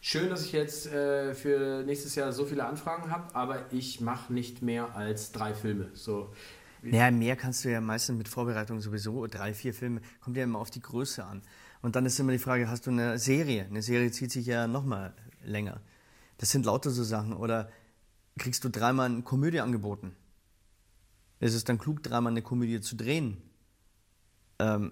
schön, 0.02 0.30
dass 0.30 0.46
ich 0.46 0.52
jetzt 0.52 0.88
äh, 0.88 1.34
für 1.34 1.84
nächstes 1.84 2.16
Jahr 2.16 2.32
so 2.32 2.46
viele 2.46 2.66
Anfragen 2.66 3.12
habe, 3.12 3.34
aber 3.36 3.72
ich 3.74 4.02
mache 4.02 4.34
nicht 4.34 4.62
mehr 4.62 4.96
als 4.96 5.32
drei 5.32 5.54
Filme. 5.54 5.90
So. 5.94 6.34
Naja, 6.82 7.10
mehr 7.10 7.36
kannst 7.36 7.66
du 7.66 7.72
ja 7.72 7.82
meistens 7.82 8.18
mit 8.18 8.28
Vorbereitung 8.28 8.80
sowieso. 8.80 9.26
Drei, 9.28 9.54
vier 9.54 9.74
Filme. 9.74 10.02
Kommt 10.22 10.38
ja 10.38 10.44
immer 10.44 10.60
auf 10.60 10.70
die 10.70 10.82
Größe 10.82 11.24
an. 11.24 11.42
Und 11.82 11.96
dann 11.96 12.06
ist 12.06 12.20
immer 12.20 12.32
die 12.32 12.40
Frage, 12.40 12.70
hast 12.70 12.86
du 12.86 12.92
eine 12.92 13.18
Serie? 13.18 13.66
Eine 13.66 13.82
Serie 13.82 14.12
zieht 14.12 14.32
sich 14.32 14.46
ja 14.46 14.68
noch 14.68 14.86
mal 14.86 15.14
länger. 15.44 15.82
Das 16.38 16.52
sind 16.52 16.66
lauter 16.66 16.92
so 16.92 17.04
Sachen. 17.04 17.34
Oder 17.34 17.70
kriegst 18.38 18.64
du 18.64 18.70
dreimal 18.70 19.08
eine 19.08 19.24
Komödie 19.24 19.62
angeboten? 19.62 20.16
Ist 21.40 21.54
es 21.54 21.64
dann 21.64 21.78
klug, 21.78 22.04
dreimal 22.04 22.32
eine 22.32 22.42
Komödie 22.42 22.82
zu 22.82 22.96
drehen? 22.96 23.42
Ähm, 24.60 24.92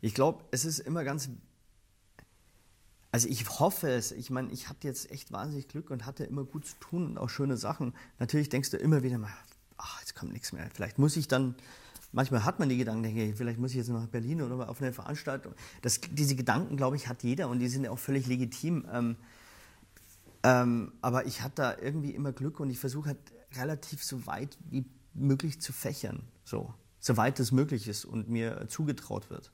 ich 0.00 0.14
glaube, 0.14 0.44
es 0.50 0.64
ist 0.64 0.78
immer 0.78 1.04
ganz. 1.04 1.28
Also 3.16 3.30
ich 3.30 3.48
hoffe 3.48 3.88
es. 3.88 4.12
Ich 4.12 4.28
meine, 4.28 4.52
ich 4.52 4.68
hatte 4.68 4.86
jetzt 4.86 5.10
echt 5.10 5.32
wahnsinnig 5.32 5.68
Glück 5.68 5.88
und 5.88 6.04
hatte 6.04 6.24
immer 6.24 6.44
gut 6.44 6.66
zu 6.66 6.74
tun 6.80 7.06
und 7.06 7.16
auch 7.16 7.30
schöne 7.30 7.56
Sachen. 7.56 7.94
Natürlich 8.18 8.50
denkst 8.50 8.68
du 8.68 8.76
immer 8.76 9.02
wieder 9.02 9.16
mal, 9.16 9.32
ach, 9.78 10.00
jetzt 10.00 10.14
kommt 10.14 10.34
nichts 10.34 10.52
mehr. 10.52 10.68
Vielleicht 10.74 10.98
muss 10.98 11.16
ich 11.16 11.26
dann 11.26 11.54
manchmal 12.12 12.44
hat 12.44 12.58
man 12.58 12.68
die 12.68 12.76
Gedanken, 12.76 13.04
denke 13.04 13.24
ich, 13.24 13.34
vielleicht 13.34 13.58
muss 13.58 13.70
ich 13.70 13.78
jetzt 13.78 13.88
nach 13.88 14.06
Berlin 14.06 14.42
oder 14.42 14.68
auf 14.68 14.82
eine 14.82 14.92
Veranstaltung. 14.92 15.54
Das, 15.80 15.98
diese 16.10 16.36
Gedanken, 16.36 16.76
glaube 16.76 16.96
ich, 16.96 17.08
hat 17.08 17.22
jeder 17.22 17.48
und 17.48 17.58
die 17.58 17.68
sind 17.68 17.84
ja 17.84 17.90
auch 17.90 17.98
völlig 17.98 18.26
legitim. 18.26 18.84
Ähm, 18.92 19.16
ähm, 20.42 20.92
aber 21.00 21.24
ich 21.24 21.40
hatte 21.40 21.54
da 21.54 21.76
irgendwie 21.80 22.10
immer 22.10 22.32
Glück 22.32 22.60
und 22.60 22.68
ich 22.68 22.78
versuche 22.78 23.08
halt 23.08 23.18
relativ 23.54 24.04
so 24.04 24.26
weit 24.26 24.58
wie 24.68 24.84
möglich 25.14 25.62
zu 25.62 25.72
fächern, 25.72 26.20
so 26.44 26.74
soweit 26.98 27.40
es 27.40 27.50
möglich 27.50 27.88
ist 27.88 28.04
und 28.04 28.28
mir 28.28 28.66
zugetraut 28.68 29.30
wird. 29.30 29.52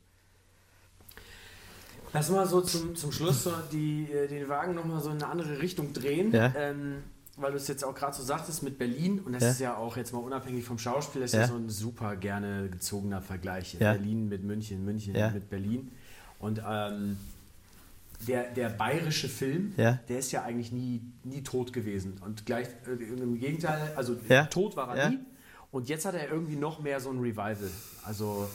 Lass 2.13 2.31
mal 2.31 2.47
so 2.47 2.61
zum, 2.61 2.95
zum 2.95 3.13
Schluss 3.13 3.45
so 3.45 3.53
die, 3.71 4.11
äh, 4.11 4.29
den 4.29 4.49
Wagen 4.49 4.75
nochmal 4.75 5.01
so 5.01 5.11
in 5.11 5.17
eine 5.17 5.29
andere 5.29 5.61
Richtung 5.61 5.93
drehen. 5.93 6.33
Ja. 6.33 6.53
Ähm, 6.57 7.03
weil 7.37 7.53
du 7.53 7.57
es 7.57 7.67
jetzt 7.67 7.83
auch 7.83 7.95
gerade 7.95 8.15
so 8.15 8.23
sagtest 8.23 8.63
mit 8.63 8.79
Berlin, 8.79 9.21
und 9.21 9.33
das 9.33 9.43
ja. 9.43 9.51
ist 9.51 9.61
ja 9.61 9.77
auch 9.77 9.97
jetzt 9.97 10.13
mal 10.13 10.19
unabhängig 10.19 10.65
vom 10.65 10.79
Schauspiel, 10.79 11.23
das 11.23 11.31
ist 11.31 11.35
ja, 11.35 11.41
ja 11.43 11.49
so 11.49 11.57
ein 11.57 11.71
super 11.71 12.17
gerne 12.17 12.69
gezogener 12.69 13.23
Vergleich. 13.23 13.75
Ja. 13.75 13.95
Berlin 13.95 14.29
mit 14.29 14.45
München, 14.45 14.85
München 14.85 15.15
mit 15.33 15.49
Berlin. 15.49 15.91
Und 16.39 16.61
ähm, 16.69 17.17
der, 18.29 18.51
der 18.51 18.69
bayerische 18.69 19.29
Film, 19.29 19.75
der 19.77 20.19
ist 20.19 20.31
ja 20.33 20.43
eigentlich 20.43 20.73
nie, 20.73 21.01
nie 21.25 21.43
tot 21.43 21.73
gewesen. 21.73 22.21
Und 22.25 22.47
gleich 22.47 22.69
äh, 22.87 22.93
im 22.93 23.39
Gegenteil, 23.39 23.93
also 23.97 24.17
tot 24.51 24.77
war 24.77 24.97
er 24.97 25.11
nie. 25.11 25.19
Und 25.71 25.89
jetzt 25.89 26.05
hat 26.05 26.15
er 26.15 26.31
irgendwie 26.31 26.57
noch 26.57 26.81
mehr 26.81 27.01
so 27.01 27.11
ein 27.11 27.19
Revival. 27.19 27.71
Also 28.05 28.49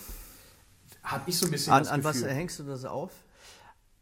habe 1.04 1.24
ich 1.30 1.38
so 1.38 1.48
ein 1.48 1.52
bisschen. 1.52 1.74
An, 1.74 1.88
an 1.88 2.04
was 2.04 2.24
hängst 2.24 2.60
du 2.60 2.64
das 2.64 2.86
auf? 2.86 3.12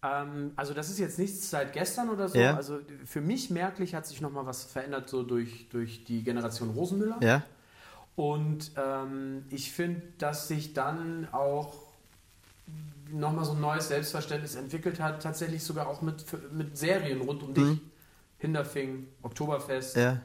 Ähm, 0.06 0.52
also 0.56 0.74
das 0.74 0.90
ist 0.90 1.00
jetzt 1.00 1.18
nichts 1.20 1.50
seit 1.50 1.74
gestern 1.74 2.10
oder 2.10 2.28
so. 2.28 2.38
Ja. 2.38 2.56
Also 2.56 2.80
für 3.06 3.22
mich 3.22 3.50
merklich 3.50 3.96
hat 3.96 4.06
sich 4.06 4.22
nochmal 4.22 4.46
was 4.46 4.64
verändert 4.66 5.10
so 5.10 5.24
durch, 5.24 5.68
durch 5.70 6.04
die 6.04 6.24
Generation 6.24 6.70
Rosenmüller. 6.72 7.18
Ja. 7.22 7.44
Und 8.16 8.72
ähm, 8.78 9.46
ich 9.50 9.72
finde, 9.72 10.02
dass 10.18 10.48
sich 10.48 10.74
dann 10.74 11.28
auch 11.32 11.74
nochmal 13.12 13.46
so 13.46 13.54
ein 13.54 13.62
neues 13.62 13.88
Selbstverständnis 13.90 14.56
entwickelt 14.56 15.00
hat, 15.00 15.22
tatsächlich 15.22 15.64
sogar 15.64 15.88
auch 15.88 16.02
mit, 16.02 16.26
mit 16.54 16.78
Serien 16.78 17.22
rund 17.22 17.44
um 17.44 17.54
dich. 17.54 17.64
Mhm. 17.64 17.82
Hinterfing, 18.40 19.08
Oktoberfest. 19.22 19.96
Ja. 19.96 20.22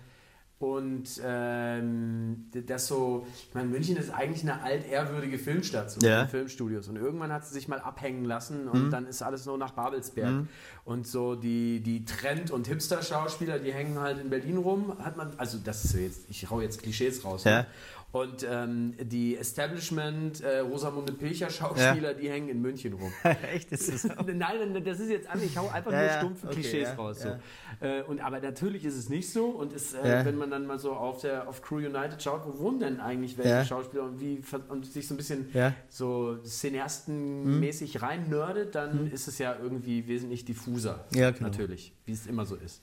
Und 0.61 1.09
ähm, 1.25 2.51
das 2.53 2.87
so, 2.87 3.27
ich 3.49 3.55
meine, 3.55 3.71
München 3.71 3.97
ist 3.97 4.11
eigentlich 4.11 4.43
eine 4.43 4.63
altehrwürdige 4.63 5.39
Filmstadt, 5.39 5.91
so 5.91 6.07
ja. 6.07 6.27
Filmstudios. 6.27 6.87
Und 6.89 6.97
irgendwann 6.97 7.33
hat 7.33 7.47
sie 7.47 7.55
sich 7.55 7.67
mal 7.67 7.81
abhängen 7.81 8.27
lassen 8.27 8.69
und 8.69 8.85
mhm. 8.85 8.91
dann 8.91 9.07
ist 9.07 9.23
alles 9.23 9.47
nur 9.47 9.57
nach 9.57 9.71
Babelsberg. 9.71 10.29
Mhm. 10.29 10.49
Und 10.85 11.07
so 11.07 11.35
die, 11.35 11.81
die 11.81 12.05
Trend- 12.05 12.51
und 12.51 12.67
Hipster-Schauspieler, 12.67 13.59
die 13.59 13.73
hängen 13.73 13.99
halt 13.99 14.21
in 14.21 14.29
Berlin 14.29 14.59
rum, 14.59 14.99
hat 15.03 15.17
man, 15.17 15.33
also 15.39 15.57
das 15.65 15.83
ist 15.83 15.95
jetzt, 15.95 16.21
ich 16.29 16.51
hau 16.51 16.61
jetzt 16.61 16.83
Klischees 16.83 17.25
raus. 17.25 17.45
Ja. 17.45 17.61
Ne? 17.61 17.67
Und 18.13 18.45
ähm, 18.49 18.95
die 19.01 19.37
Establishment 19.37 20.41
äh, 20.41 20.59
Rosamunde 20.59 21.13
Pilcher 21.13 21.49
Schauspieler, 21.49 22.11
ja. 22.11 22.15
die 22.15 22.29
hängen 22.29 22.49
in 22.49 22.61
München 22.61 22.95
rum. 22.95 23.13
Echt? 23.55 23.71
Ist 23.71 23.93
das 23.93 24.11
auch? 24.19 24.27
Nein, 24.27 24.83
das 24.85 24.99
ist 24.99 25.11
jetzt 25.11 25.29
an, 25.29 25.41
ich 25.41 25.57
hau 25.57 25.69
einfach 25.69 25.93
ja, 25.93 26.01
nur 26.01 26.11
stumpfe 26.19 26.47
okay, 26.49 26.55
Klischees 26.57 26.89
ja, 26.89 26.95
raus. 26.95 27.21
So. 27.21 27.87
Äh, 27.87 28.03
und, 28.03 28.21
aber 28.21 28.41
natürlich 28.41 28.85
ist 28.85 28.97
es 28.97 29.09
nicht 29.09 29.31
so. 29.31 29.47
Und 29.47 29.73
es, 29.73 29.95
äh, 29.95 30.25
wenn 30.25 30.37
man 30.37 30.51
dann 30.51 30.67
mal 30.67 30.81
so 30.81 30.93
auf 30.93 31.21
der 31.21 31.49
auf 31.49 31.63
Crew 31.63 31.77
United 31.77 32.21
schaut, 32.21 32.45
wo 32.47 32.59
wohnen 32.59 32.81
denn 32.81 33.01
eigentlich 33.01 33.39
welche 33.39 33.65
Schauspieler 33.65 34.05
und 34.05 34.21
wie 34.21 34.43
und 34.69 34.87
sich 34.87 35.07
so 35.07 35.15
ein 35.15 35.17
bisschen 35.17 35.49
so 35.89 36.37
Cineasten-mäßig 36.45 37.95
mhm. 37.95 38.05
rein 38.05 38.29
nerdet, 38.29 38.75
dann 38.75 39.05
mhm. 39.05 39.13
ist 39.13 39.29
es 39.29 39.39
ja 39.39 39.57
irgendwie 39.61 40.09
wesentlich 40.09 40.45
diffuser. 40.45 41.05
Ja, 41.15 41.31
genau. 41.31 41.49
Natürlich, 41.49 41.95
wie 42.07 42.13
es 42.13 42.27
immer 42.27 42.45
so 42.45 42.57
ist. 42.57 42.83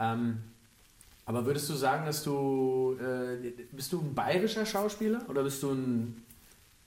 Ähm, 0.00 0.38
aber 1.26 1.46
würdest 1.46 1.68
du 1.70 1.74
sagen, 1.74 2.04
dass 2.04 2.22
du, 2.22 2.96
äh, 3.00 3.50
bist 3.72 3.92
du 3.92 4.00
ein 4.00 4.14
bayerischer 4.14 4.66
Schauspieler 4.66 5.22
oder 5.28 5.42
bist 5.42 5.62
du 5.62 5.70
ein, 5.70 6.22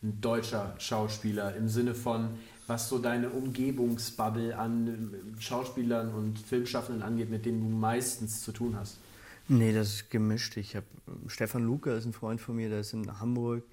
ein, 0.03 0.21
deutscher 0.21 0.75
Schauspieler 0.77 1.55
im 1.55 1.67
Sinne 1.67 1.95
von, 1.95 2.29
was 2.67 2.87
so 2.87 2.99
deine 2.99 3.29
Umgebungsbubble 3.29 4.57
an 4.57 4.87
äh, 4.87 5.41
Schauspielern 5.41 6.13
und 6.13 6.37
Filmschaffenden 6.37 7.01
angeht, 7.01 7.29
mit 7.29 7.45
denen 7.45 7.61
du 7.61 7.67
meistens 7.67 8.43
zu 8.43 8.51
tun 8.51 8.75
hast? 8.77 8.99
Nee, 9.47 9.73
das 9.73 9.87
ist 9.87 10.09
gemischt. 10.11 10.57
Ich 10.57 10.75
habe 10.75 10.85
Stefan 11.27 11.63
Luca 11.63 11.95
ist 11.95 12.05
ein 12.05 12.13
Freund 12.13 12.41
von 12.41 12.57
mir, 12.57 12.69
der 12.69 12.81
ist 12.81 12.93
in 12.93 13.19
Hamburg. 13.19 13.63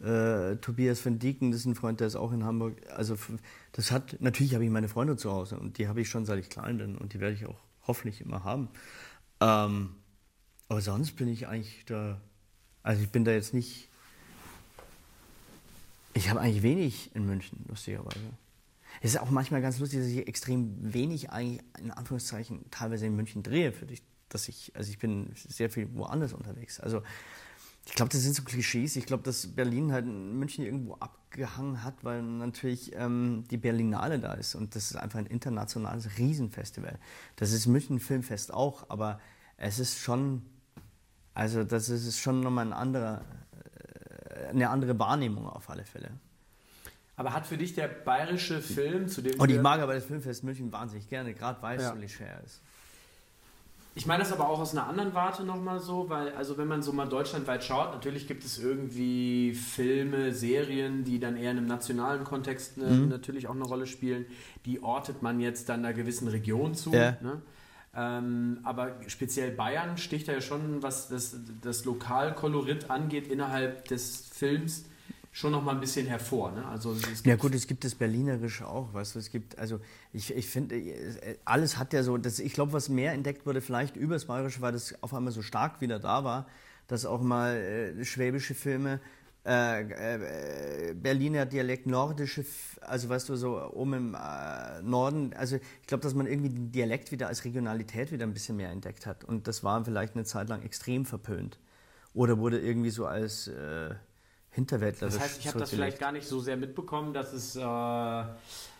Äh, 0.00 0.56
Tobias 0.56 1.04
van 1.04 1.18
Dieken 1.18 1.52
ist 1.52 1.64
ein 1.64 1.74
Freund, 1.74 1.98
der 1.98 2.06
ist 2.06 2.16
auch 2.16 2.32
in 2.32 2.44
Hamburg. 2.44 2.76
Also 2.94 3.16
das 3.72 3.90
hat 3.90 4.16
natürlich 4.20 4.54
habe 4.54 4.64
ich 4.64 4.70
meine 4.70 4.88
Freunde 4.88 5.16
zu 5.16 5.32
Hause 5.32 5.58
und 5.58 5.76
die 5.76 5.88
habe 5.88 6.00
ich 6.00 6.08
schon 6.08 6.24
seit 6.24 6.38
ich 6.38 6.48
klein 6.48 6.78
bin 6.78 6.96
und 6.96 7.12
die 7.12 7.20
werde 7.20 7.34
ich 7.34 7.46
auch 7.46 7.58
hoffentlich 7.86 8.20
immer 8.20 8.44
haben. 8.44 8.68
Ähm, 9.40 9.90
aber 10.68 10.80
sonst 10.80 11.12
bin 11.12 11.28
ich 11.28 11.48
eigentlich 11.48 11.84
da, 11.86 12.20
also 12.82 13.02
ich 13.02 13.10
bin 13.10 13.24
da 13.24 13.32
jetzt 13.32 13.54
nicht, 13.54 13.88
ich 16.14 16.28
habe 16.28 16.40
eigentlich 16.40 16.62
wenig 16.62 17.14
in 17.14 17.26
München, 17.26 17.64
lustigerweise. 17.68 18.20
Es 19.00 19.14
ist 19.14 19.20
auch 19.20 19.30
manchmal 19.30 19.62
ganz 19.62 19.78
lustig, 19.78 20.00
dass 20.00 20.08
ich 20.08 20.26
extrem 20.26 20.92
wenig 20.92 21.30
eigentlich, 21.30 21.62
in 21.78 21.90
Anführungszeichen, 21.90 22.64
teilweise 22.70 23.06
in 23.06 23.14
München 23.14 23.42
drehe, 23.42 23.72
für 23.72 23.86
dich, 23.86 24.02
dass 24.28 24.48
ich, 24.48 24.72
also 24.74 24.90
ich 24.90 24.98
bin 24.98 25.30
sehr 25.34 25.70
viel 25.70 25.88
woanders 25.94 26.32
unterwegs. 26.32 26.80
Also 26.80 27.02
ich 27.86 27.94
glaube, 27.94 28.10
das 28.10 28.22
sind 28.22 28.34
so 28.34 28.42
Klischees. 28.42 28.96
Ich 28.96 29.06
glaube, 29.06 29.22
dass 29.22 29.46
Berlin 29.46 29.92
halt 29.92 30.04
in 30.04 30.38
München 30.38 30.64
irgendwo 30.64 30.94
abgehangen 30.94 31.82
hat, 31.82 32.04
weil 32.04 32.22
natürlich 32.22 32.92
ähm, 32.94 33.44
die 33.50 33.56
Berlinale 33.56 34.18
da 34.18 34.34
ist 34.34 34.54
und 34.54 34.74
das 34.74 34.90
ist 34.90 34.96
einfach 34.96 35.18
ein 35.18 35.26
internationales 35.26 36.18
Riesenfestival. 36.18 36.98
Das 37.36 37.52
ist 37.52 37.66
München 37.66 38.00
Filmfest 38.00 38.52
auch, 38.52 38.90
aber 38.90 39.20
es 39.56 39.78
ist 39.78 39.98
schon 39.98 40.42
also 41.38 41.62
das 41.62 41.88
ist 41.88 42.18
schon 42.18 42.40
nochmal 42.40 42.66
ein 42.66 42.72
anderer, 42.72 43.20
äh, 44.28 44.48
eine 44.48 44.70
andere 44.70 44.98
Wahrnehmung 44.98 45.48
auf 45.48 45.70
alle 45.70 45.84
Fälle. 45.84 46.10
Aber 47.14 47.32
hat 47.32 47.46
für 47.46 47.56
dich 47.56 47.74
der 47.74 47.86
bayerische 47.86 48.60
Film, 48.60 49.06
zu 49.06 49.22
dem 49.22 49.38
Und 49.38 49.48
ich 49.48 49.60
mag 49.60 49.80
aber 49.80 49.94
das 49.94 50.04
Filmfest 50.04 50.42
München 50.42 50.72
wahnsinnig 50.72 51.08
gerne, 51.08 51.34
gerade 51.34 51.62
weil 51.62 51.76
es 51.76 51.84
ja. 51.84 51.92
so 51.92 51.96
leger 51.96 52.42
ist. 52.44 52.60
Ich 53.94 54.06
meine 54.06 54.24
das 54.24 54.32
aber 54.32 54.48
auch 54.48 54.58
aus 54.58 54.72
einer 54.72 54.88
anderen 54.88 55.14
Warte 55.14 55.44
nochmal 55.44 55.78
so, 55.78 56.08
weil, 56.08 56.32
also 56.34 56.58
wenn 56.58 56.66
man 56.66 56.82
so 56.82 56.92
mal 56.92 57.08
deutschlandweit 57.08 57.62
schaut, 57.62 57.92
natürlich 57.92 58.26
gibt 58.26 58.44
es 58.44 58.58
irgendwie 58.58 59.54
Filme, 59.54 60.32
Serien, 60.32 61.04
die 61.04 61.20
dann 61.20 61.36
eher 61.36 61.52
in 61.52 61.58
einem 61.58 61.66
nationalen 61.66 62.24
Kontext 62.24 62.78
ne, 62.78 62.86
mhm. 62.86 63.08
natürlich 63.08 63.46
auch 63.46 63.54
eine 63.54 63.64
Rolle 63.64 63.86
spielen. 63.86 64.26
Die 64.66 64.82
ortet 64.82 65.22
man 65.22 65.38
jetzt 65.38 65.68
dann 65.68 65.84
einer 65.84 65.94
gewissen 65.94 66.26
Region 66.26 66.74
zu. 66.74 66.92
Ja. 66.92 67.16
Ne? 67.20 67.42
Ähm, 67.98 68.60
aber 68.62 68.94
speziell 69.08 69.50
Bayern 69.50 69.98
sticht 69.98 70.28
ja 70.28 70.40
schon, 70.40 70.84
was 70.84 71.08
das, 71.08 71.34
das 71.62 71.84
Lokalkolorit 71.84 72.90
angeht, 72.90 73.26
innerhalb 73.26 73.88
des 73.88 74.28
Films 74.32 74.84
schon 75.32 75.50
noch 75.50 75.64
mal 75.64 75.72
ein 75.72 75.80
bisschen 75.80 76.06
hervor. 76.06 76.52
Ne? 76.52 76.64
Also 76.66 76.94
ja 77.24 77.34
gut, 77.34 77.56
es 77.56 77.66
gibt 77.66 77.82
das 77.82 77.96
Berlinerische 77.96 78.68
auch, 78.68 78.94
weißt 78.94 79.16
du, 79.16 79.18
es 79.18 79.30
gibt, 79.30 79.58
also 79.58 79.80
ich, 80.12 80.32
ich 80.32 80.46
finde, 80.46 80.80
alles 81.44 81.76
hat 81.76 81.92
ja 81.92 82.04
so, 82.04 82.18
das, 82.18 82.38
ich 82.38 82.52
glaube, 82.52 82.72
was 82.72 82.88
mehr 82.88 83.12
entdeckt 83.14 83.46
wurde, 83.46 83.60
vielleicht 83.60 83.96
über 83.96 84.14
das 84.14 84.26
Bayerische, 84.26 84.60
weil 84.60 84.72
das 84.72 85.02
auf 85.02 85.12
einmal 85.12 85.32
so 85.32 85.42
stark 85.42 85.80
wieder 85.80 85.98
da 85.98 86.22
war, 86.22 86.46
dass 86.86 87.04
auch 87.04 87.20
mal 87.20 87.56
äh, 87.56 88.04
schwäbische 88.04 88.54
Filme 88.54 89.00
äh, 89.48 90.90
äh, 90.90 90.94
Berliner 90.94 91.46
Dialekt, 91.46 91.86
nordische, 91.86 92.44
also 92.82 93.08
weißt 93.08 93.30
du, 93.30 93.36
so 93.36 93.72
oben 93.72 93.94
im 93.94 94.14
äh, 94.14 94.82
Norden, 94.82 95.32
also 95.34 95.56
ich 95.56 95.86
glaube, 95.86 96.02
dass 96.02 96.14
man 96.14 96.26
irgendwie 96.26 96.50
den 96.50 96.70
Dialekt 96.70 97.12
wieder 97.12 97.28
als 97.28 97.44
Regionalität 97.44 98.12
wieder 98.12 98.26
ein 98.26 98.34
bisschen 98.34 98.56
mehr 98.56 98.70
entdeckt 98.70 99.06
hat. 99.06 99.24
Und 99.24 99.48
das 99.48 99.64
war 99.64 99.84
vielleicht 99.84 100.14
eine 100.14 100.24
Zeit 100.24 100.48
lang 100.50 100.62
extrem 100.62 101.06
verpönt. 101.06 101.58
oder 102.14 102.38
wurde 102.38 102.58
irgendwie 102.60 102.90
so 102.90 103.06
als 103.06 103.48
äh, 103.48 103.94
Hinterwäldler. 104.50 105.08
Das 105.08 105.20
heißt, 105.20 105.38
ich 105.40 105.48
habe 105.48 105.60
das 105.60 105.70
vielleicht 105.70 105.98
gar 105.98 106.12
nicht 106.12 106.26
so 106.26 106.40
sehr 106.40 106.56
mitbekommen, 106.56 107.14
dass 107.14 107.32
es 107.32 107.56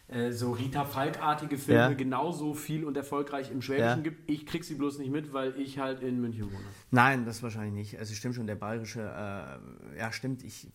äh, 0.09 0.33
so 0.33 0.53
Rita 0.53 0.87
Falk-artige 0.87 1.59
Filme 1.59 1.81
ja. 1.81 1.93
genauso 1.93 2.55
viel 2.55 2.85
und 2.85 2.97
erfolgreich 2.97 3.51
im 3.51 3.61
Schwäbischen 3.61 3.99
ja. 3.99 4.03
gibt. 4.03 4.31
Ich 4.31 4.47
krieg 4.47 4.65
sie 4.65 4.75
bloß 4.75 4.99
nicht 4.99 5.11
mit, 5.11 5.35
weil 5.35 5.59
ich 5.61 5.79
halt 5.79 6.03
in 6.03 6.21
München 6.21 6.51
wohne. 6.51 6.65
Nein, 6.91 7.27
das 7.27 7.43
wahrscheinlich 7.43 7.75
nicht. 7.75 7.99
Also 7.99 8.15
stimmt 8.15 8.35
schon, 8.35 8.47
der 8.47 8.55
bayerische, 8.55 9.03
äh, 9.03 9.99
ja 9.99 10.11
stimmt, 10.11 10.43
ich, 10.45 10.69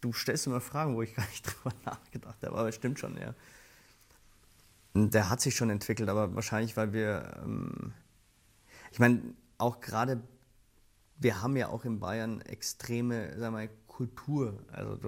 du 0.00 0.12
stellst 0.14 0.46
immer 0.46 0.62
Fragen, 0.62 0.96
wo 0.96 1.02
ich 1.02 1.14
gar 1.14 1.26
nicht 1.26 1.44
drüber 1.62 1.76
nachgedacht 1.84 2.42
habe, 2.42 2.56
aber 2.56 2.68
es 2.68 2.74
stimmt 2.74 2.98
schon, 2.98 3.18
ja. 3.18 3.34
Der 4.94 5.28
hat 5.28 5.40
sich 5.40 5.56
schon 5.56 5.68
entwickelt, 5.70 6.08
aber 6.08 6.34
wahrscheinlich, 6.34 6.76
weil 6.76 6.92
wir, 6.94 7.42
ähm, 7.44 7.92
ich 8.92 8.98
meine, 8.98 9.20
auch 9.58 9.80
gerade, 9.80 10.22
wir 11.18 11.42
haben 11.42 11.56
ja 11.56 11.68
auch 11.68 11.84
in 11.84 12.00
Bayern 12.00 12.40
extreme, 12.42 13.38
sagen 13.38 13.56
wir, 13.56 13.68
Kultur, 13.88 14.58
also 14.72 14.98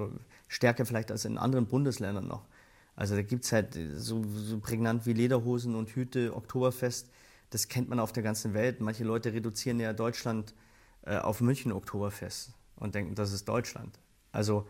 stärker 0.47 0.85
vielleicht 0.85 1.11
als 1.11 1.25
in 1.25 1.39
anderen 1.39 1.67
Bundesländern 1.67 2.27
noch. 2.27 2.45
Also 2.97 3.15
da 3.15 3.23
gibt 3.23 3.45
es 3.45 3.53
halt 3.53 3.79
so, 3.95 4.25
so, 4.35 4.59
prägnant 4.59 5.07
wie 5.07 5.13
Lederhosen 5.13 5.75
und 5.75 5.91
Hüte, 5.91 6.35
Oktoberfest, 6.35 7.11
das 7.51 7.69
kennt 7.69 7.89
man 7.89 8.01
auf 8.01 8.13
der 8.13 8.23
ganzen 8.23 8.55
Welt. 8.55 8.81
Manche 8.81 9.05
Leute 9.05 9.33
reduzieren 9.33 9.79
ja 9.79 9.93
Deutschland 9.93 10.55
äh, 11.03 11.19
auf 11.19 11.41
München 11.41 11.73
Oktoberfest 11.73 12.53
und 12.77 12.95
denken, 12.95 13.15
das 13.15 13.33
ist 13.33 13.47
Deutschland. 13.49 13.99
Also 14.33 14.67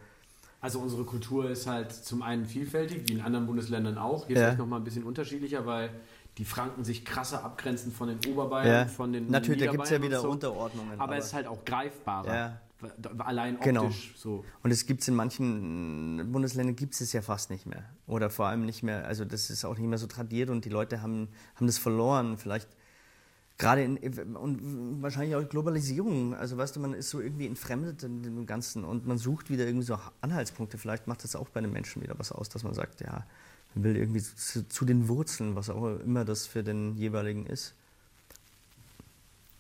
also 0.61 0.81
unsere 0.81 1.05
Kultur 1.05 1.49
ist 1.51 1.67
halt 1.67 1.93
zum 1.93 2.23
einen 2.23 2.47
vielfältig, 2.47 3.09
wie 3.09 3.13
in 3.13 3.21
anderen 3.21 3.47
Bundesländern 3.47 3.99
auch. 3.99 4.27
Hier 4.27 4.37
ja. 4.37 4.43
vielleicht 4.43 4.59
nochmal 4.59 4.81
ein 4.81 4.85
bisschen 4.85 5.05
unterschiedlicher, 5.05 5.65
weil 5.65 5.91
die 6.39 6.45
Franken 6.45 6.85
sich 6.85 7.05
krasser 7.05 7.45
abgrenzen 7.45 7.93
von 7.93 8.09
den 8.09 8.19
Oberbayern, 8.33 8.67
ja. 8.67 8.87
von 8.87 9.13
den 9.13 9.31
Natürlich, 9.31 9.65
da 9.65 9.71
gibt 9.71 9.85
es 9.85 9.91
ja 9.91 10.03
wieder 10.03 10.21
so. 10.21 10.31
Unterordnungen. 10.31 10.95
Aber, 10.95 11.05
aber, 11.05 11.17
es 11.19 11.27
ist 11.27 11.35
halt 11.35 11.47
auch 11.47 11.65
greifbarer. 11.65 12.35
Ja. 12.35 12.61
Allein 13.19 13.57
optisch 13.57 13.65
genau. 13.65 13.91
so. 14.15 14.45
Und 14.63 14.71
es 14.71 14.87
gibt 14.87 15.01
es 15.01 15.09
in 15.09 15.15
manchen 15.15 16.31
Bundesländern 16.31 16.77
gibt 16.77 17.01
es 17.01 17.13
ja 17.13 17.23
fast 17.23 17.51
nicht 17.51 17.67
mehr. 17.67 17.85
Oder 18.07 18.29
vor 18.29 18.47
allem 18.47 18.67
nicht 18.67 18.83
mehr, 18.83 19.07
also 19.07 19.25
das 19.25 19.49
ist 19.49 19.65
auch 19.65 19.79
nicht 19.79 19.89
mehr 19.89 19.99
so 19.99 20.07
tradiert 20.07 20.51
und 20.51 20.65
die 20.65 20.69
Leute 20.69 21.01
haben, 21.01 21.29
haben 21.55 21.67
das 21.67 21.79
verloren. 21.79 22.37
Vielleicht 22.37 22.69
gerade 23.59 23.83
in, 23.83 23.97
und 24.37 25.03
wahrscheinlich 25.03 25.37
auch 25.37 25.49
Globalisierung. 25.49 26.35
Also 26.35 26.57
weißt 26.59 26.77
du, 26.77 26.81
man 26.81 26.93
ist 26.93 27.11
so 27.11 27.21
irgendwie 27.21 27.47
entfremdet 27.47 28.03
in 28.03 28.23
dem 28.23 28.47
Ganzen 28.47 28.85
und 28.85 29.07
man 29.07 29.19
sucht 29.19 29.51
wieder 29.51 29.65
irgendwie 29.67 29.87
so 29.87 29.99
Anhaltspunkte. 30.21 30.77
Vielleicht 30.77 31.07
macht 31.07 31.25
das 31.25 31.35
auch 31.35 31.49
bei 31.49 31.61
den 31.61 31.73
Menschen 31.73 32.03
wieder 32.03 32.19
was 32.19 32.33
aus, 32.33 32.49
dass 32.49 32.63
man 32.63 32.75
sagt, 32.75 33.01
ja, 33.01 33.27
man 33.75 33.85
will 33.85 33.97
irgendwie 33.97 34.23
zu, 34.23 34.69
zu 34.69 34.85
den 34.85 35.09
Wurzeln, 35.09 35.55
was 35.55 35.71
auch 35.71 35.99
immer 36.01 36.25
das 36.25 36.47
für 36.47 36.63
den 36.63 36.97
jeweiligen 36.97 37.47
ist. 37.47 37.75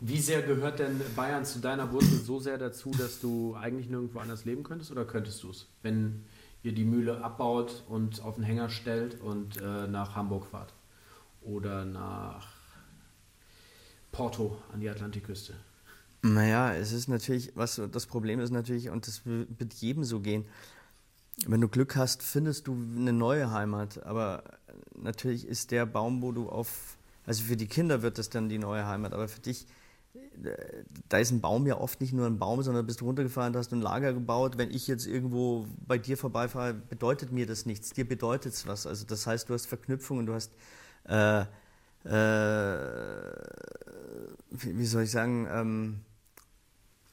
Wie 0.00 0.20
sehr 0.20 0.42
gehört 0.42 0.78
denn 0.78 1.00
Bayern 1.14 1.44
zu 1.44 1.58
deiner 1.58 1.90
Wurzel 1.90 2.18
so 2.18 2.38
sehr 2.38 2.58
dazu, 2.58 2.90
dass 2.90 3.20
du 3.20 3.54
eigentlich 3.54 3.88
nirgendwo 3.88 4.18
anders 4.18 4.44
leben 4.44 4.62
könntest 4.62 4.90
oder 4.90 5.04
könntest 5.04 5.42
du 5.42 5.50
es, 5.50 5.66
wenn 5.82 6.24
ihr 6.62 6.72
die 6.72 6.84
Mühle 6.84 7.24
abbaut 7.24 7.84
und 7.88 8.20
auf 8.22 8.34
den 8.34 8.44
Hänger 8.44 8.68
stellt 8.68 9.20
und 9.20 9.56
äh, 9.56 9.86
nach 9.86 10.14
Hamburg 10.14 10.46
fahrt 10.46 10.74
oder 11.40 11.84
nach 11.84 12.48
Porto 14.12 14.58
an 14.72 14.80
die 14.80 14.90
Atlantikküste? 14.90 15.54
Naja, 16.22 16.74
es 16.74 16.92
ist 16.92 17.08
natürlich, 17.08 17.52
was 17.54 17.80
das 17.90 18.06
Problem 18.06 18.40
ist 18.40 18.50
natürlich, 18.50 18.90
und 18.90 19.06
das 19.06 19.22
wird 19.24 19.74
jedem 19.74 20.04
so 20.04 20.20
gehen, 20.20 20.44
wenn 21.46 21.60
du 21.60 21.68
Glück 21.68 21.96
hast, 21.96 22.22
findest 22.22 22.66
du 22.66 22.74
eine 22.74 23.12
neue 23.12 23.50
Heimat. 23.50 24.02
Aber 24.04 24.42
natürlich 24.94 25.46
ist 25.46 25.70
der 25.70 25.86
Baum, 25.86 26.22
wo 26.22 26.32
du 26.32 26.48
auf, 26.48 26.96
also 27.26 27.44
für 27.44 27.56
die 27.56 27.66
Kinder 27.66 28.02
wird 28.02 28.18
das 28.18 28.30
dann 28.30 28.48
die 28.48 28.58
neue 28.58 28.86
Heimat, 28.86 29.12
aber 29.12 29.28
für 29.28 29.40
dich, 29.40 29.66
da 31.08 31.18
ist 31.18 31.30
ein 31.30 31.40
Baum 31.40 31.66
ja 31.66 31.78
oft 31.78 32.00
nicht 32.00 32.12
nur 32.12 32.26
ein 32.26 32.38
Baum, 32.38 32.62
sondern 32.62 32.86
bist 32.86 33.00
du 33.00 33.06
runtergefahren, 33.06 33.56
hast 33.56 33.72
ein 33.72 33.80
Lager 33.80 34.12
gebaut. 34.12 34.58
Wenn 34.58 34.70
ich 34.70 34.86
jetzt 34.86 35.06
irgendwo 35.06 35.66
bei 35.86 35.98
dir 35.98 36.16
vorbeifahre, 36.16 36.74
bedeutet 36.74 37.32
mir 37.32 37.46
das 37.46 37.66
nichts. 37.66 37.90
Dir 37.90 38.06
bedeutet 38.06 38.52
es 38.52 38.66
was. 38.66 38.86
Also 38.86 39.06
das 39.06 39.26
heißt, 39.26 39.48
du 39.48 39.54
hast 39.54 39.66
Verknüpfungen, 39.66 40.26
du 40.26 40.34
hast 40.34 40.52
äh, 41.08 41.44
äh, 42.04 42.78
wie 44.50 44.86
soll 44.86 45.02
ich 45.04 45.10
sagen, 45.10 45.48
ähm, 45.50 46.00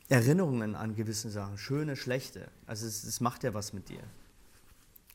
Erinnerungen 0.09 0.75
an 0.75 0.95
gewisse 0.95 1.29
Sachen, 1.29 1.57
schöne, 1.57 1.95
schlechte. 1.95 2.49
Also 2.67 2.85
es, 2.85 3.03
es, 3.03 3.19
macht 3.19 3.43
ja 3.43 3.53
was 3.53 3.73
mit 3.73 3.89
dir. 3.89 4.03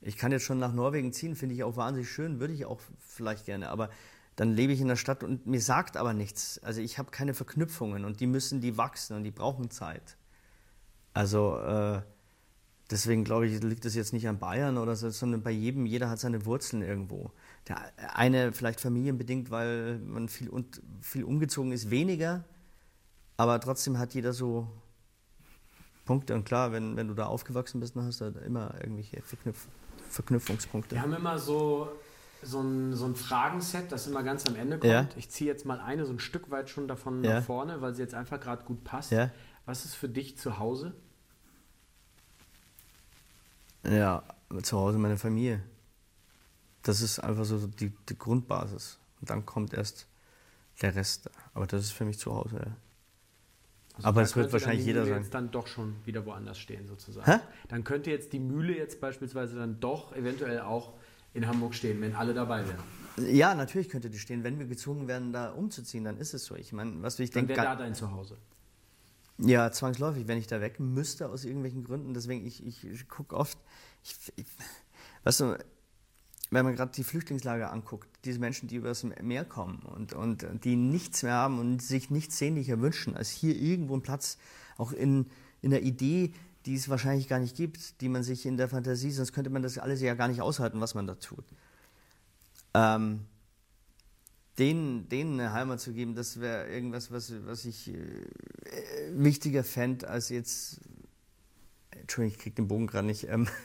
Ich 0.01 0.17
kann 0.17 0.33
jetzt 0.33 0.45
schon 0.45 0.59
nach 0.59 0.73
Norwegen 0.73 1.13
ziehen, 1.13 1.37
finde 1.37 1.55
ich 1.55 1.63
auch 1.63 1.77
wahnsinnig 1.77 2.11
schön, 2.11 2.41
würde 2.41 2.55
ich 2.55 2.65
auch 2.65 2.81
vielleicht 3.07 3.47
gerne, 3.47 3.69
aber 3.69 3.91
dann 4.39 4.55
lebe 4.55 4.73
ich 4.73 4.81
in 4.81 4.87
der 4.87 4.95
Stadt 4.95 5.25
und 5.25 5.49
mir 5.49 5.61
sagt 5.61 5.97
aber 5.97 6.15
nichts. 6.15 6.61
Also 6.63 6.81
ich 6.81 6.97
habe 6.99 7.11
keine 7.11 7.35
Verknüpfungen 7.35 8.05
und 8.05 8.21
die 8.21 8.29
müssen, 8.29 8.61
die 8.61 8.79
wachsen 8.79 9.17
und 9.17 9.25
die 9.25 9.33
brauchen 9.33 9.69
Zeit. 9.69 10.17
Also 11.13 11.59
äh, 11.59 12.03
deswegen 12.89 13.25
glaube 13.25 13.49
ich, 13.49 13.61
liegt 13.65 13.85
das 13.85 13.97
jetzt 13.97 14.13
nicht 14.13 14.29
an 14.29 14.39
Bayern 14.39 14.79
oder 14.79 14.95
so, 14.95 15.11
sondern 15.11 15.43
bei 15.43 15.51
jedem, 15.51 15.87
jeder 15.87 16.09
hat 16.09 16.21
seine 16.21 16.47
Wurzeln 16.47 16.83
irgendwo. 16.83 17.33
Der 17.67 17.91
eine 18.15 18.53
vielleicht 18.53 18.79
familienbedingt, 18.79 19.51
weil 19.51 19.99
man 19.99 20.29
viel, 20.29 20.49
und, 20.49 20.81
viel 21.01 21.25
umgezogen 21.25 21.73
ist, 21.73 21.91
weniger, 21.91 22.45
aber 23.37 23.59
trotzdem 23.59 23.99
hat 23.99 24.15
jeder 24.15 24.33
so 24.33 24.69
Punkte. 26.05 26.37
Und 26.37 26.45
klar, 26.45 26.71
wenn, 26.71 26.97
wenn 26.97 27.09
du 27.09 27.15
da 27.15 27.27
aufgewachsen 27.27 27.81
bist, 27.81 27.97
dann 27.97 28.05
hast 28.05 28.21
du 28.21 28.27
halt 28.27 28.37
immer 28.37 28.73
irgendwelche 28.81 29.21
Verknüpf 29.21 29.67
Verknüpfungspunkte. 30.11 30.95
Wir 30.95 31.03
haben 31.03 31.13
immer 31.13 31.39
so, 31.39 31.89
so, 32.43 32.61
ein, 32.61 32.95
so 32.95 33.07
ein 33.07 33.17
Fragenset, 33.17 33.91
das 33.91 34.07
immer 34.07 34.23
ganz 34.23 34.47
am 34.47 34.57
Ende 34.57 34.79
kommt. 34.79 34.93
Ja. 34.93 35.09
Ich 35.17 35.31
ziehe 35.31 35.51
jetzt 35.51 35.65
mal 35.65 35.81
eine 35.81 36.05
so 36.05 36.13
ein 36.13 36.19
Stück 36.19 36.51
weit 36.51 36.71
schon 36.71 36.89
davon 36.89 37.25
ja. 37.25 37.35
nach 37.35 37.45
vorne, 37.45 37.81
weil 37.81 37.95
sie 37.95 38.03
jetzt 38.03 38.15
einfach 38.15 38.41
gerade 38.41 38.65
gut 38.65 38.85
passt. 38.85 39.11
Ja. 39.11 39.31
Was 39.67 39.85
ist 39.85 39.95
für 39.95 40.09
dich 40.09 40.39
zu 40.39 40.59
Hause? 40.59 40.95
Ja, 43.85 44.23
zu 44.63 44.79
Hause 44.79 44.99
meine 44.99 45.17
Familie. 45.17 45.63
Das 46.83 47.01
ist 47.01 47.19
einfach 47.19 47.45
so 47.45 47.67
die, 47.67 47.93
die 48.09 48.19
Grundbasis. 48.19 48.99
Und 49.21 49.31
dann 49.31 49.45
kommt 49.45 49.75
erst 49.75 50.07
der 50.81 50.95
Rest. 50.95 51.31
Aber 51.55 51.67
das 51.67 51.85
ist 51.85 51.93
für 51.93 52.05
mich 52.05 52.19
zu 52.19 52.35
Hause. 52.35 52.57
Ja. 52.57 52.77
Also 53.95 54.09
aber 54.09 54.23
es 54.23 54.37
wird 54.37 54.53
wahrscheinlich 54.53 54.87
jeder 54.87 55.05
sagen. 55.05 55.23
jetzt 55.23 55.35
dann 55.35 55.51
doch 55.51 55.67
schon 55.67 55.97
wieder 56.05 56.25
woanders 56.25 56.59
stehen, 56.59 56.87
sozusagen. 56.87 57.27
Hä? 57.31 57.41
Dann 57.67 57.83
könnte 57.83 58.11
jetzt 58.11 58.33
die 58.33 58.39
Mühle 58.39 58.77
jetzt 58.77 59.01
beispielsweise 59.01 59.57
dann 59.57 59.81
doch 59.81 60.15
eventuell 60.15 60.61
auch 60.61 60.95
in 61.39 61.47
Hamburg 61.47 61.75
stehen, 61.75 62.01
wenn 62.01 62.15
alle 62.15 62.35
dabei 62.35 62.65
wären. 62.67 63.35
Ja, 63.35 63.55
natürlich 63.55 63.89
könnte 63.89 64.11
die 64.11 64.19
stehen. 64.19 64.45
Wenn 64.45 64.59
wir 64.59 64.67
gezwungen 64.67 65.09
werden, 65.09 65.33
da 65.33 65.51
umzuziehen, 65.51 66.05
dann 66.05 66.19
ist 66.19 66.35
es 66.35 66.45
so. 66.45 66.55
Ich 66.55 66.73
meine, 66.73 67.03
was 67.03 67.19
ich 67.19 67.31
denke. 67.31 67.55
Dann 67.55 67.65
wäre 67.65 67.77
da 67.77 67.83
dein 67.83 67.95
Zuhause. 67.95 68.37
Ja, 69.39 69.71
zwangsläufig, 69.71 70.27
wenn 70.27 70.39
ich 70.39 70.49
da 70.49 70.61
weg 70.61 70.81
müsste 70.81 71.29
aus 71.29 71.45
irgendwelchen 71.45 71.85
Gründen. 71.85 72.13
Deswegen, 72.13 72.45
ich, 72.47 72.65
ich, 72.67 72.85
ich 72.85 73.09
gucke 73.09 73.37
oft, 73.37 73.59
ich, 74.03 74.33
ich, 74.37 74.47
weißt 75.25 75.41
du, 75.41 75.59
wenn 76.51 76.65
man 76.65 76.75
gerade 76.75 76.93
die 76.93 77.05
Flüchtlingslager 77.05 77.73
anguckt, 77.73 78.09
diese 78.25 78.39
Menschen, 78.39 78.69
die 78.69 78.77
übers 78.77 79.05
Meer 79.05 79.45
kommen 79.45 79.81
und, 79.83 80.13
und 80.13 80.65
die 80.65 80.77
nichts 80.77 81.23
mehr 81.23 81.35
haben 81.35 81.59
und 81.59 81.83
sich 81.83 82.11
nichts 82.11 82.39
sehnlicher 82.39 82.81
wünschen, 82.81 83.17
als 83.17 83.31
hier 83.31 83.55
irgendwo 83.55 83.95
einen 83.95 84.03
Platz, 84.03 84.39
auch 84.77 84.93
in, 84.93 85.27
in 85.61 85.71
der 85.71 85.83
Idee, 85.83 86.33
die 86.69 86.75
es 86.75 86.91
wahrscheinlich 86.91 87.29
gar 87.29 87.39
nicht 87.39 87.57
gibt, 87.57 88.03
die 88.03 88.11
man 88.11 88.23
sich 88.23 88.45
in 88.45 88.59
der 88.59 88.69
Fantasie, 88.69 89.11
sonst 89.11 89.33
könnte 89.33 89.49
man 89.49 89.63
das 89.63 89.79
alles 89.79 90.03
ja 90.03 90.13
gar 90.13 90.29
nicht 90.29 90.43
aushalten, 90.43 90.83
was 90.83 90.95
man 90.95 91.07
da 91.07 91.15
tut. 91.15 91.47
Ähm, 92.75 93.25
denen, 94.59 95.09
denen 95.09 95.41
eine 95.41 95.55
Heimat 95.55 95.81
zu 95.81 95.95
geben, 95.95 96.15
das 96.15 96.41
wäre 96.41 96.69
irgendwas, 96.69 97.11
was, 97.11 97.33
was 97.47 97.65
ich 97.65 97.89
äh, 97.89 97.95
wichtiger 99.13 99.65
fände, 99.65 100.09
als 100.09 100.29
jetzt. 100.29 100.83
Entschuldigung, 101.91 102.37
ich 102.37 102.43
kriege 102.43 102.57
den 102.57 102.69
Bogen 102.69 102.87
gerade 102.87 103.07
nicht. 103.07 103.27
Ähm, 103.29 103.49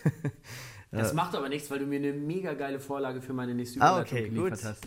Das 0.93 1.07
ja. 1.07 1.15
macht 1.15 1.35
aber 1.35 1.49
nichts, 1.49 1.71
weil 1.71 1.79
du 1.79 1.87
mir 1.87 1.95
eine 1.95 2.13
mega 2.13 2.53
geile 2.53 2.79
Vorlage 2.79 3.19
für 3.19 3.33
meine 3.33 3.55
nächste 3.55 3.81
ah, 3.81 3.99
Überleitung 3.99 4.15
ah, 4.15 4.21
okay, 4.21 4.29
geliefert 4.29 4.59
gut. 4.59 4.63
hast. 4.63 4.83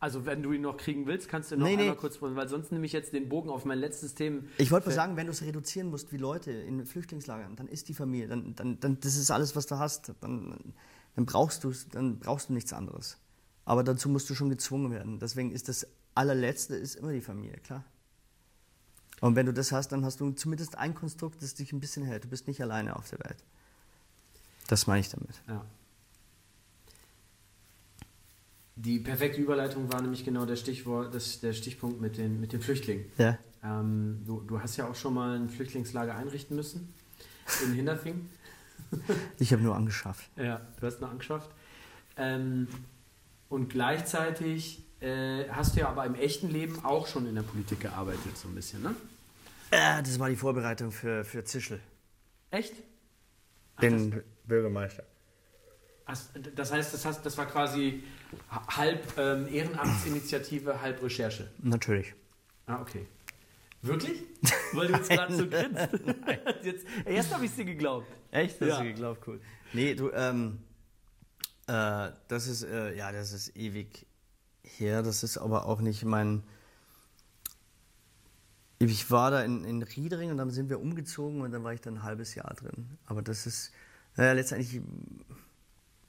Also 0.00 0.26
wenn 0.26 0.42
du 0.42 0.52
ihn 0.52 0.62
noch 0.62 0.76
kriegen 0.76 1.06
willst, 1.06 1.28
kannst 1.28 1.50
du 1.50 1.56
noch 1.56 1.66
nee, 1.66 1.72
einmal 1.72 1.90
nee. 1.90 1.96
kurz, 1.96 2.22
weil 2.22 2.48
sonst 2.48 2.70
nehme 2.70 2.86
ich 2.86 2.92
jetzt 2.92 3.12
den 3.12 3.28
Bogen 3.28 3.50
auf 3.50 3.64
mein 3.64 3.78
letztes 3.78 4.14
Thema. 4.14 4.42
Ich 4.56 4.70
wollte 4.70 4.88
mal 4.88 4.94
sagen, 4.94 5.16
wenn 5.16 5.26
du 5.26 5.32
es 5.32 5.42
reduzieren 5.42 5.90
musst 5.90 6.12
wie 6.12 6.18
Leute 6.18 6.52
in 6.52 6.86
Flüchtlingslagern, 6.86 7.56
dann 7.56 7.66
ist 7.66 7.88
die 7.88 7.94
Familie, 7.94 8.28
dann, 8.28 8.54
dann, 8.54 8.78
dann 8.78 9.00
das 9.00 9.16
ist 9.16 9.30
alles, 9.30 9.56
was 9.56 9.66
du 9.66 9.78
hast. 9.78 10.12
Dann, 10.20 10.74
dann 11.16 11.26
brauchst 11.26 11.64
du 11.64 11.72
dann 11.90 12.20
brauchst 12.20 12.48
du 12.48 12.52
nichts 12.52 12.72
anderes. 12.72 13.18
Aber 13.64 13.82
dazu 13.82 14.08
musst 14.08 14.30
du 14.30 14.34
schon 14.34 14.50
gezwungen 14.50 14.92
werden. 14.92 15.18
Deswegen 15.18 15.50
ist 15.50 15.68
das 15.68 15.86
allerletzte 16.14 16.76
ist 16.76 16.94
immer 16.94 17.12
die 17.12 17.20
Familie, 17.20 17.58
klar. 17.58 17.84
Und 19.20 19.34
wenn 19.34 19.46
du 19.46 19.52
das 19.52 19.72
hast, 19.72 19.90
dann 19.90 20.04
hast 20.04 20.20
du 20.20 20.30
zumindest 20.30 20.78
ein 20.78 20.94
Konstrukt, 20.94 21.42
das 21.42 21.54
dich 21.54 21.72
ein 21.72 21.80
bisschen 21.80 22.04
hält. 22.04 22.24
Du 22.24 22.28
bist 22.28 22.46
nicht 22.46 22.62
alleine 22.62 22.94
auf 22.94 23.10
der 23.10 23.18
Welt. 23.20 23.44
Das 24.68 24.86
meine 24.86 25.00
ich 25.00 25.08
damit. 25.08 25.42
Ja. 25.48 25.64
Die 28.80 29.00
perfekte 29.00 29.40
Überleitung 29.40 29.92
war 29.92 30.00
nämlich 30.00 30.24
genau 30.24 30.46
der 30.46 30.54
Stichwort, 30.54 31.12
das, 31.12 31.40
der 31.40 31.52
Stichpunkt 31.52 32.00
mit 32.00 32.16
den, 32.16 32.40
mit 32.40 32.52
den 32.52 32.60
Flüchtlingen. 32.60 33.06
Ja. 33.18 33.36
Ähm, 33.64 34.22
du, 34.24 34.40
du 34.42 34.60
hast 34.60 34.76
ja 34.76 34.88
auch 34.88 34.94
schon 34.94 35.14
mal 35.14 35.36
ein 35.36 35.48
Flüchtlingslager 35.48 36.14
einrichten 36.14 36.54
müssen 36.54 36.94
in 37.64 37.72
Hinterfing. 37.72 38.28
ich 39.40 39.52
habe 39.52 39.62
nur 39.62 39.74
angeschafft. 39.74 40.30
Ja, 40.36 40.60
du 40.78 40.86
hast 40.86 41.00
nur 41.00 41.10
angeschafft. 41.10 41.50
Ähm, 42.16 42.68
und 43.48 43.68
gleichzeitig 43.68 44.84
äh, 45.00 45.48
hast 45.48 45.74
du 45.74 45.80
ja 45.80 45.88
aber 45.88 46.06
im 46.06 46.14
echten 46.14 46.48
Leben 46.48 46.84
auch 46.84 47.08
schon 47.08 47.26
in 47.26 47.34
der 47.34 47.42
Politik 47.42 47.80
gearbeitet, 47.80 48.36
so 48.36 48.46
ein 48.46 48.54
bisschen, 48.54 48.82
ne? 48.82 48.94
Äh, 49.72 50.04
das 50.04 50.20
war 50.20 50.28
die 50.28 50.36
Vorbereitung 50.36 50.92
für, 50.92 51.24
für 51.24 51.42
Zischel, 51.42 51.80
Echt? 52.52 52.74
den 53.82 54.22
Bürgermeister. 54.46 55.02
Das 56.54 56.72
heißt, 56.72 56.94
das, 56.94 57.04
heißt, 57.04 57.26
das 57.26 57.36
war 57.36 57.46
quasi 57.46 58.02
halb 58.68 59.18
ähm, 59.18 59.46
Ehrenamtsinitiative, 59.46 60.80
halb 60.80 61.02
Recherche. 61.02 61.50
Natürlich. 61.62 62.14
Ah, 62.66 62.80
okay. 62.80 63.06
Wirklich? 63.82 64.22
Weil 64.72 64.88
du 64.88 64.94
jetzt 64.94 65.10
gerade 65.10 65.36
so 65.36 65.46
grinst. 65.46 65.88
jetzt, 66.62 66.86
erst 67.04 67.34
habe 67.34 67.44
ich 67.44 67.50
es 67.50 67.56
dir 67.56 67.64
geglaubt. 67.66 68.06
Echt? 68.30 68.60
Hast 68.60 68.70
du 68.70 68.76
du 68.76 68.84
geglaubt, 68.84 69.26
cool. 69.26 69.40
Nee, 69.72 69.94
du, 69.94 70.10
ähm, 70.12 70.60
äh, 71.66 72.10
das 72.28 72.46
ist, 72.46 72.62
äh, 72.62 72.96
ja, 72.96 73.12
das 73.12 73.32
ist 73.32 73.54
ewig 73.56 74.06
her. 74.62 75.02
Das 75.02 75.22
ist 75.22 75.36
aber 75.36 75.66
auch 75.66 75.80
nicht 75.80 76.04
mein. 76.04 76.42
Ich 78.78 79.10
war 79.10 79.30
da 79.30 79.42
in, 79.42 79.64
in 79.64 79.82
Riedering 79.82 80.30
und 80.30 80.38
dann 80.38 80.50
sind 80.50 80.70
wir 80.70 80.80
umgezogen 80.80 81.40
und 81.40 81.50
dann 81.50 81.64
war 81.64 81.74
ich 81.74 81.80
dann 81.80 81.96
ein 81.98 82.02
halbes 82.04 82.34
Jahr 82.34 82.54
drin. 82.54 82.96
Aber 83.06 83.22
das 83.22 83.44
ist, 83.44 83.72
naja, 84.16 84.32
letztendlich, 84.32 84.80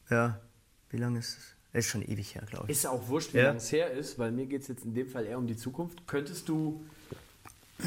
ja, 0.09 0.39
wie 0.89 0.97
lange 0.97 1.19
ist 1.19 1.37
es? 1.37 1.55
Ist 1.71 1.87
schon 1.89 2.01
ewig 2.01 2.33
her, 2.33 2.43
glaube 2.47 2.65
ich. 2.65 2.71
Ist 2.77 2.87
auch 2.87 3.07
wurscht, 3.09 3.33
wie 3.33 3.37
Ja. 3.37 3.43
lange 3.45 3.57
es 3.59 3.71
her 3.71 3.91
ist, 3.91 4.17
weil 4.17 4.31
mir 4.31 4.47
geht 4.47 4.63
es 4.63 4.67
jetzt 4.69 4.85
in 4.85 4.93
dem 4.95 5.07
Fall 5.07 5.25
eher 5.25 5.37
um 5.37 5.45
die 5.45 5.55
Zukunft. 5.55 6.07
Könntest 6.07 6.49
du, 6.49 6.83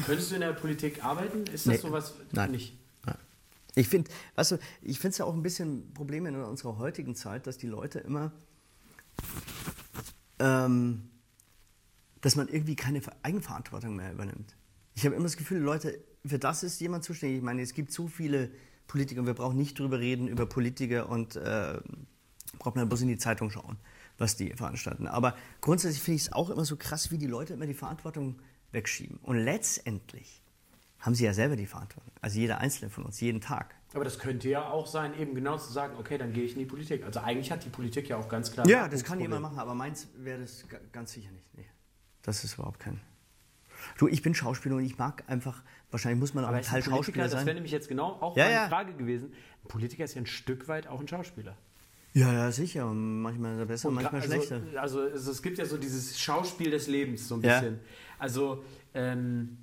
könntest 0.05 0.31
du 0.31 0.35
in 0.35 0.41
der 0.41 0.53
Politik 0.53 1.03
arbeiten? 1.03 1.41
Ist 1.47 1.65
das 1.67 1.73
Nee. 1.73 1.77
sowas 1.77 2.13
Nein. 2.31 2.51
nicht? 2.51 2.77
Ich 3.75 3.87
finde, 3.89 4.11
weißt 4.35 4.51
du, 4.51 4.57
ich 4.83 4.99
finde 4.99 5.13
es 5.13 5.17
ja 5.17 5.25
auch 5.25 5.33
ein 5.33 5.41
bisschen 5.41 5.79
ein 5.89 5.93
Problem 5.95 6.27
in 6.27 6.35
unserer 6.35 6.77
heutigen 6.77 7.15
Zeit, 7.15 7.47
dass 7.47 7.57
die 7.57 7.65
Leute 7.65 7.97
immer, 7.99 8.31
ähm, 10.39 11.09
dass 12.21 12.35
man 12.35 12.47
irgendwie 12.47 12.75
keine 12.75 13.01
Ver- 13.01 13.15
Eigenverantwortung 13.23 13.95
mehr 13.95 14.11
übernimmt. 14.13 14.55
Ich 14.95 15.05
habe 15.05 15.15
immer 15.15 15.23
das 15.23 15.37
Gefühl, 15.37 15.57
Leute, 15.59 15.99
für 16.25 16.37
das 16.39 16.63
ist 16.63 16.79
jemand 16.81 17.03
zuständig. 17.03 17.37
Ich 17.39 17.43
meine, 17.43 17.61
es 17.63 17.73
gibt 17.73 17.91
so 17.91 18.07
viele 18.07 18.51
Politiker 18.87 19.21
und 19.21 19.27
wir 19.27 19.33
brauchen 19.33 19.57
nicht 19.57 19.79
drüber 19.79 19.99
reden, 19.99 20.27
über 20.27 20.45
Politiker 20.45 21.09
und 21.09 21.35
äh, 21.35 21.79
braucht 22.59 22.75
man 22.75 22.87
bloß 22.87 23.01
in 23.01 23.07
die 23.09 23.17
Zeitung 23.17 23.49
schauen, 23.49 23.77
was 24.17 24.35
die 24.35 24.51
veranstalten. 24.53 25.07
Aber 25.07 25.35
grundsätzlich 25.61 26.01
finde 26.01 26.15
ich 26.17 26.21
es 26.23 26.33
auch 26.33 26.49
immer 26.49 26.65
so 26.65 26.75
krass, 26.77 27.11
wie 27.11 27.17
die 27.17 27.27
Leute 27.27 27.53
immer 27.53 27.65
die 27.65 27.73
Verantwortung 27.73 28.39
wegschieben. 28.71 29.17
Und 29.23 29.37
letztendlich 29.37 30.41
haben 30.99 31.15
sie 31.15 31.25
ja 31.25 31.33
selber 31.33 31.55
die 31.55 31.65
Verantwortung. 31.67 32.13
Also 32.21 32.39
jeder 32.39 32.59
Einzelne 32.59 32.89
von 32.89 33.03
uns, 33.03 33.19
jeden 33.19 33.41
Tag. 33.41 33.75
Aber 33.93 34.03
das 34.05 34.17
könnte 34.17 34.49
ja 34.49 34.69
auch 34.69 34.87
sein, 34.87 35.13
eben 35.19 35.35
genau 35.35 35.57
zu 35.57 35.71
sagen, 35.71 35.95
okay, 35.99 36.17
dann 36.17 36.31
gehe 36.33 36.43
ich 36.45 36.53
in 36.53 36.59
die 36.59 36.65
Politik. 36.65 37.03
Also 37.03 37.19
eigentlich 37.19 37.51
hat 37.51 37.63
die 37.65 37.69
Politik 37.69 38.07
ja 38.09 38.17
auch 38.17 38.29
ganz 38.29 38.51
klar. 38.51 38.65
Ja, 38.67 38.87
das 38.87 39.03
kann 39.03 39.19
jemand 39.19 39.41
machen, 39.41 39.59
aber 39.59 39.75
meins 39.75 40.07
wäre 40.17 40.39
das 40.39 40.67
ga- 40.67 40.79
ganz 40.91 41.11
sicher 41.11 41.29
nicht. 41.31 41.45
Nee. 41.55 41.65
Das 42.23 42.43
ist 42.43 42.53
überhaupt 42.55 42.79
kein. 42.79 42.99
Du, 43.97 44.07
ich 44.07 44.21
bin 44.21 44.33
Schauspieler 44.33 44.77
und 44.77 44.85
ich 44.85 44.97
mag 44.97 45.23
einfach, 45.27 45.61
wahrscheinlich 45.91 46.19
muss 46.21 46.33
man 46.33 46.45
auch 46.45 46.49
Aber 46.49 46.57
ein 46.57 46.63
Teil 46.63 46.81
Schauspieler 46.81 47.25
das 47.25 47.33
wäre 47.33 47.43
sein. 47.45 47.55
nämlich 47.55 47.73
jetzt 47.73 47.89
genau 47.89 48.13
auch 48.21 48.37
Ja, 48.37 48.45
meine 48.45 48.55
ja. 48.55 48.67
Frage 48.69 48.93
gewesen. 48.93 49.33
Ein 49.63 49.67
Politiker 49.67 50.05
ist 50.05 50.13
ja 50.13 50.21
ein 50.21 50.25
Stück 50.25 50.69
weit 50.69 50.87
auch 50.87 51.01
ein 51.01 51.07
Schauspieler. 51.07 51.57
Ja, 52.13 52.31
ja, 52.31 52.51
sicher. 52.51 52.85
Manchmal 52.85 53.53
ist 53.53 53.59
er 53.59 53.65
besser, 53.65 53.87
Und 53.89 53.95
manchmal 53.95 54.21
gra- 54.21 54.25
schlechter. 54.25 54.55
Also, 54.79 54.99
also, 55.01 55.01
also 55.13 55.31
es 55.31 55.41
gibt 55.41 55.57
ja 55.57 55.65
so 55.65 55.77
dieses 55.77 56.19
Schauspiel 56.19 56.69
des 56.71 56.87
Lebens 56.87 57.27
so 57.27 57.35
ein 57.35 57.41
Ja. 57.41 57.59
bisschen. 57.59 57.79
Also 58.19 58.63
ähm, 58.93 59.57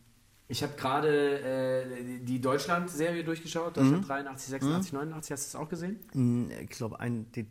ich 0.48 0.62
habe 0.64 0.72
gerade 0.76 1.40
äh, 1.40 2.18
die 2.20 2.40
Deutschland-Serie 2.40 3.22
durchgeschaut, 3.22 3.76
Mhm. 3.76 3.80
Deutschland 3.82 4.08
83, 4.08 4.48
86, 4.50 4.92
89, 4.92 5.30
hast 5.32 5.44
du 5.54 5.56
es 5.58 5.62
auch 5.62 5.68
gesehen? 5.68 6.00
Hm, 6.12 6.50
Ich 6.62 6.70
glaube, 6.70 6.98
die, 7.36 7.46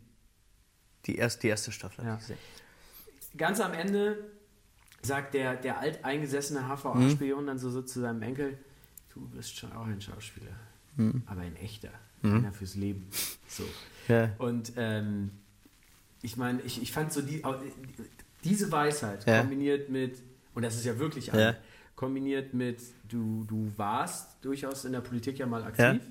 die, 1.06 1.16
erste, 1.16 1.40
die 1.42 1.48
erste 1.48 1.72
Staffel 1.72 2.04
Ja. 2.04 2.10
habe 2.12 2.20
ich 2.20 2.28
gesehen. 2.28 2.40
Ganz 3.38 3.60
am 3.60 3.72
Ende 3.72 4.18
sagt 5.02 5.32
der, 5.32 5.56
der 5.56 5.78
alteingesessene 5.78 6.68
HVA-Spion 6.68 7.46
dann 7.46 7.58
so, 7.58 7.70
so 7.70 7.80
zu 7.80 8.00
seinem 8.00 8.20
Enkel, 8.20 8.58
du 9.14 9.20
bist 9.28 9.56
schon 9.56 9.72
auch 9.72 9.86
ein 9.86 10.00
Schauspieler, 10.00 10.52
aber 11.26 11.40
ein 11.40 11.56
echter, 11.56 11.88
einer 12.22 12.52
fürs 12.52 12.74
Leben. 12.74 13.06
So. 13.48 13.64
Ja. 14.08 14.30
Und 14.38 14.72
ähm, 14.76 15.30
ich 16.22 16.36
meine, 16.36 16.60
ich, 16.62 16.80
ich 16.82 16.92
fand 16.92 17.12
so 17.12 17.22
die, 17.22 17.42
diese 18.44 18.70
Weisheit 18.72 19.26
Ja. 19.26 19.40
kombiniert 19.40 19.88
mit, 19.88 20.18
und 20.54 20.62
das 20.62 20.76
ist 20.76 20.84
ja 20.84 20.98
wirklich 20.98 21.28
Ja. 21.28 21.32
eine, 21.32 21.56
kombiniert 21.96 22.54
mit, 22.54 22.80
du, 23.08 23.44
du 23.44 23.70
warst 23.76 24.36
durchaus 24.44 24.84
in 24.84 24.92
der 24.92 25.00
Politik 25.00 25.38
ja 25.38 25.46
mal 25.46 25.62
aktiv. 25.64 26.02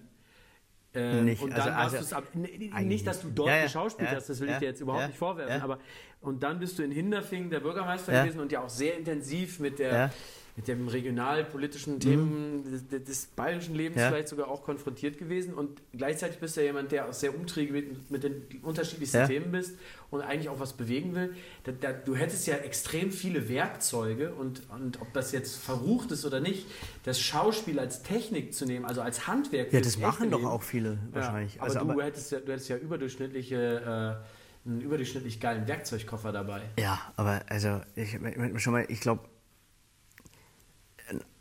Ähm, 0.94 1.26
Nicht, 1.26 1.42
und 1.42 1.54
also- 1.54 1.66
dann 1.68 1.78
warst 1.78 1.96
also 1.96 1.98
du 1.98 2.04
es 2.04 2.14
ab, 2.14 2.36
nicht, 2.84 3.06
dass 3.06 3.22
du 3.22 3.30
dort 3.30 3.50
Ja, 3.50 3.58
ja, 3.58 3.64
geschauspielt 3.64 4.10
ja, 4.10 4.16
hast, 4.16 4.28
das 4.30 4.40
will 4.40 4.48
ich 4.48 4.54
ja, 4.54 4.60
dir 4.60 4.66
jetzt 4.70 4.82
überhaupt 4.82 5.02
ja, 5.02 5.08
nicht 5.08 5.18
vorwerfen, 5.20 5.58
ja. 5.58 5.64
aber 5.64 5.78
und 6.22 6.42
dann 6.42 6.60
bist 6.60 6.80
du 6.80 6.84
in 6.84 6.92
Hinderfingen 6.92 7.50
der 7.52 7.60
Bürgermeister 7.60 8.12
Ja. 8.12 8.24
gewesen 8.24 8.40
und 8.42 8.52
ja 8.52 8.62
auch 8.62 8.70
sehr 8.70 8.98
intensiv 8.98 9.60
mit 9.60 9.78
der 9.78 9.94
Ja. 9.94 10.08
Mhm. 10.08 10.12
Mit 10.60 10.68
dem 10.68 10.90
regionalpolitischen 10.90 12.02
Themen 12.02 12.64
des, 12.70 13.06
des 13.06 13.28
bayerischen 13.28 13.76
Lebens 13.76 14.02
Ja. 14.02 14.10
vielleicht 14.10 14.28
sogar 14.28 14.50
auch 14.50 14.62
konfrontiert 14.64 15.18
gewesen 15.18 15.54
und 15.54 15.82
gleichzeitig 15.96 16.38
bist 16.40 16.58
du 16.58 16.62
ja 16.62 16.68
jemand, 16.68 16.92
der 16.92 17.08
auch 17.08 17.14
sehr 17.14 17.34
umtriebig 17.34 17.72
mit, 17.72 18.12
mit 18.12 18.24
den 18.26 18.44
unterschiedlichsten 18.62 19.20
Ja. 19.20 19.28
Themen 19.28 19.52
bist 19.54 19.78
und 20.12 20.20
eigentlich 20.22 20.50
auch 20.50 20.60
was 20.60 20.74
bewegen 20.74 21.16
will. 21.16 21.34
Da, 21.64 21.72
da, 21.72 21.94
du 21.94 22.14
hättest 22.14 22.46
ja 22.46 22.56
extrem 22.56 23.10
viele 23.12 23.48
Werkzeuge 23.48 24.34
und, 24.34 24.70
und 24.70 25.00
ob 25.02 25.14
das 25.14 25.32
jetzt 25.32 25.56
verrucht 25.56 26.12
ist 26.12 26.26
oder 26.26 26.42
nicht, 26.42 26.66
das 27.06 27.22
Schauspiel 27.22 27.80
als 27.80 28.04
Technik 28.04 28.54
zu 28.54 28.66
nehmen, 28.66 28.84
also 28.84 29.02
als 29.02 29.28
Handwerk. 29.28 29.72
Ja, 29.72 29.80
das 29.80 29.98
machen 29.98 30.30
doch 30.30 30.44
auch 30.44 30.64
viele 30.64 30.98
wahrscheinlich. 31.14 31.56
Ja, 31.56 31.62
aber 31.62 31.68
also, 31.74 31.86
du, 31.86 31.92
aber, 31.94 32.04
hättest 32.04 32.32
ja, 32.34 32.40
du 32.42 32.52
hättest 32.52 32.68
ja 32.68 32.76
überdurchschnittliche, 32.76 34.20
äh, 34.66 34.68
einen 34.70 34.82
überdurchschnittlich 34.82 35.40
geilen 35.40 35.66
Werkzeugkoffer 35.70 36.34
dabei. 36.34 36.64
ja, 36.78 37.00
aber 37.16 37.44
also, 37.48 37.80
ich, 37.96 38.14
ich- 38.16 38.62
schon 38.62 38.74
mal, 38.74 38.86
ich 38.90 39.00
glaube, 39.00 39.22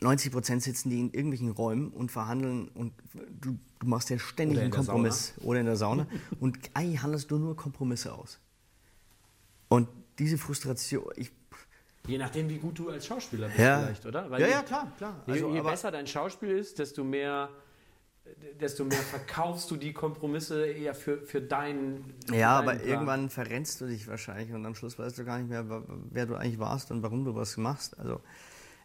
90 0.01 0.31
Prozent 0.31 0.63
sitzen 0.63 0.89
die 0.89 0.99
in 0.99 1.11
irgendwelchen 1.11 1.49
Räumen 1.51 1.89
und 1.89 2.11
verhandeln 2.11 2.69
und 2.69 2.93
du, 3.41 3.57
du 3.79 3.87
machst 3.87 4.09
ja 4.09 4.17
ständig 4.19 4.59
einen 4.59 4.71
Kompromiss. 4.71 5.33
Oder 5.43 5.59
in 5.59 5.65
der 5.65 5.75
Sauna. 5.75 6.07
und 6.39 6.57
eigentlich 6.73 7.01
handelst 7.01 7.29
du 7.31 7.37
nur 7.37 7.55
Kompromisse 7.55 8.13
aus. 8.13 8.39
Und 9.67 9.87
diese 10.17 10.37
Frustration, 10.37 11.05
ich, 11.15 11.31
Je 12.07 12.17
nachdem, 12.17 12.49
wie 12.49 12.57
gut 12.57 12.79
du 12.79 12.89
als 12.89 13.05
Schauspieler 13.05 13.47
bist 13.47 13.59
Ja. 13.59 13.81
vielleicht, 13.81 14.05
oder? 14.05 14.27
ja, 14.31 14.37
je- 14.39 14.51
ja, 14.51 14.63
klar, 14.63 14.91
klar. 14.97 15.23
Je, 15.27 15.33
Also, 15.33 15.53
je 15.53 15.59
aber, 15.59 15.69
besser 15.71 15.91
dein 15.91 16.07
Schauspiel 16.07 16.49
ist, 16.49 16.79
desto 16.79 17.03
mehr, 17.03 17.49
desto 18.59 18.83
mehr 18.83 18.97
verkaufst 18.97 19.69
du 19.69 19.75
die 19.75 19.93
Kompromisse 19.93 20.65
eher 20.65 20.95
für, 20.95 21.21
für 21.21 21.41
deinen. 21.41 22.13
für 22.27 22.35
ja, 22.35 22.57
deinen 22.61 22.67
aber 22.69 22.77
Plan. 22.79 22.89
irgendwann 22.89 23.29
verrennst 23.29 23.81
du 23.81 23.85
dich 23.87 24.07
wahrscheinlich 24.07 24.53
und 24.53 24.65
am 24.65 24.73
Schluss 24.73 24.97
weißt 24.97 25.19
du 25.19 25.25
gar 25.25 25.37
nicht 25.37 25.49
mehr, 25.49 25.65
wer 26.09 26.25
du 26.25 26.35
eigentlich 26.35 26.57
warst 26.59 26.89
und 26.89 27.03
warum 27.03 27.25
du 27.25 27.35
was 27.35 27.57
machst. 27.57 27.99
Also, 27.99 28.21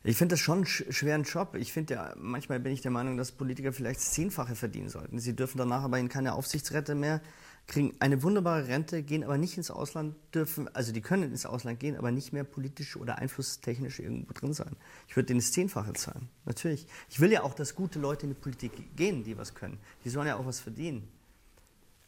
ich 0.07 0.17
finde 0.19 0.35
das 0.35 0.41
schon 0.41 0.67
sch 0.67 0.85
schweren 0.91 1.23
Job. 1.23 1.55
Ich 1.55 1.73
finde 1.73 1.95
ja, 1.95 2.15
manchmal 2.17 2.61
bin 2.61 2.73
ich 2.73 2.83
der 2.83 2.91
Meinung, 2.91 3.17
dass 3.17 3.33
Politiker 3.33 3.73
vielleicht 3.73 4.01
das 4.01 4.13
Zehnfache 4.13 4.55
verdienen 4.55 4.91
sollten. 4.91 5.19
Sie 5.19 5.35
dürfen 5.35 5.57
danach 5.57 5.83
aber 5.83 5.99
in 5.99 6.11
keine 6.11 6.35
Aufsichtsrente 6.35 6.95
mehr, 6.95 7.23
kriegen 7.67 7.95
eine 8.01 8.23
wunderbare 8.23 8.69
Rente, 8.69 9.03
gehen 9.03 9.25
aber 9.25 9.39
nicht 9.39 9.57
ins 9.57 9.71
Ausland, 9.71 10.15
dürfen, 10.35 10.69
also 10.75 10.93
die 10.93 11.01
können 11.01 11.25
ins 11.25 11.47
Ausland 11.47 11.81
gehen, 11.81 11.97
aber 11.97 12.11
nicht 12.11 12.35
mehr 12.35 12.45
politisch 12.45 12.97
oder 12.97 13.17
einflusstechnisch 13.17 13.99
irgendwo 13.99 14.35
drin 14.35 14.53
sein. 14.53 14.77
Ich 15.09 15.17
würde 15.17 15.29
denen 15.29 15.41
das 15.41 15.53
Zehnfache 15.53 15.95
zahlen, 15.95 16.29
natürlich. 16.45 16.87
Ich 17.09 17.21
will 17.21 17.33
ja 17.33 17.43
auch, 17.43 17.55
dass 17.55 17.75
gute 17.75 17.99
Leute 17.99 18.27
in 18.27 18.35
die 18.35 18.41
Politik 18.41 18.73
gehen, 18.97 19.25
die 19.25 19.39
was 19.39 19.55
können. 19.55 19.79
Die 20.05 20.11
sollen 20.11 20.27
ja 20.27 20.37
auch 20.37 20.45
was 20.45 20.61
verdienen. 20.61 21.09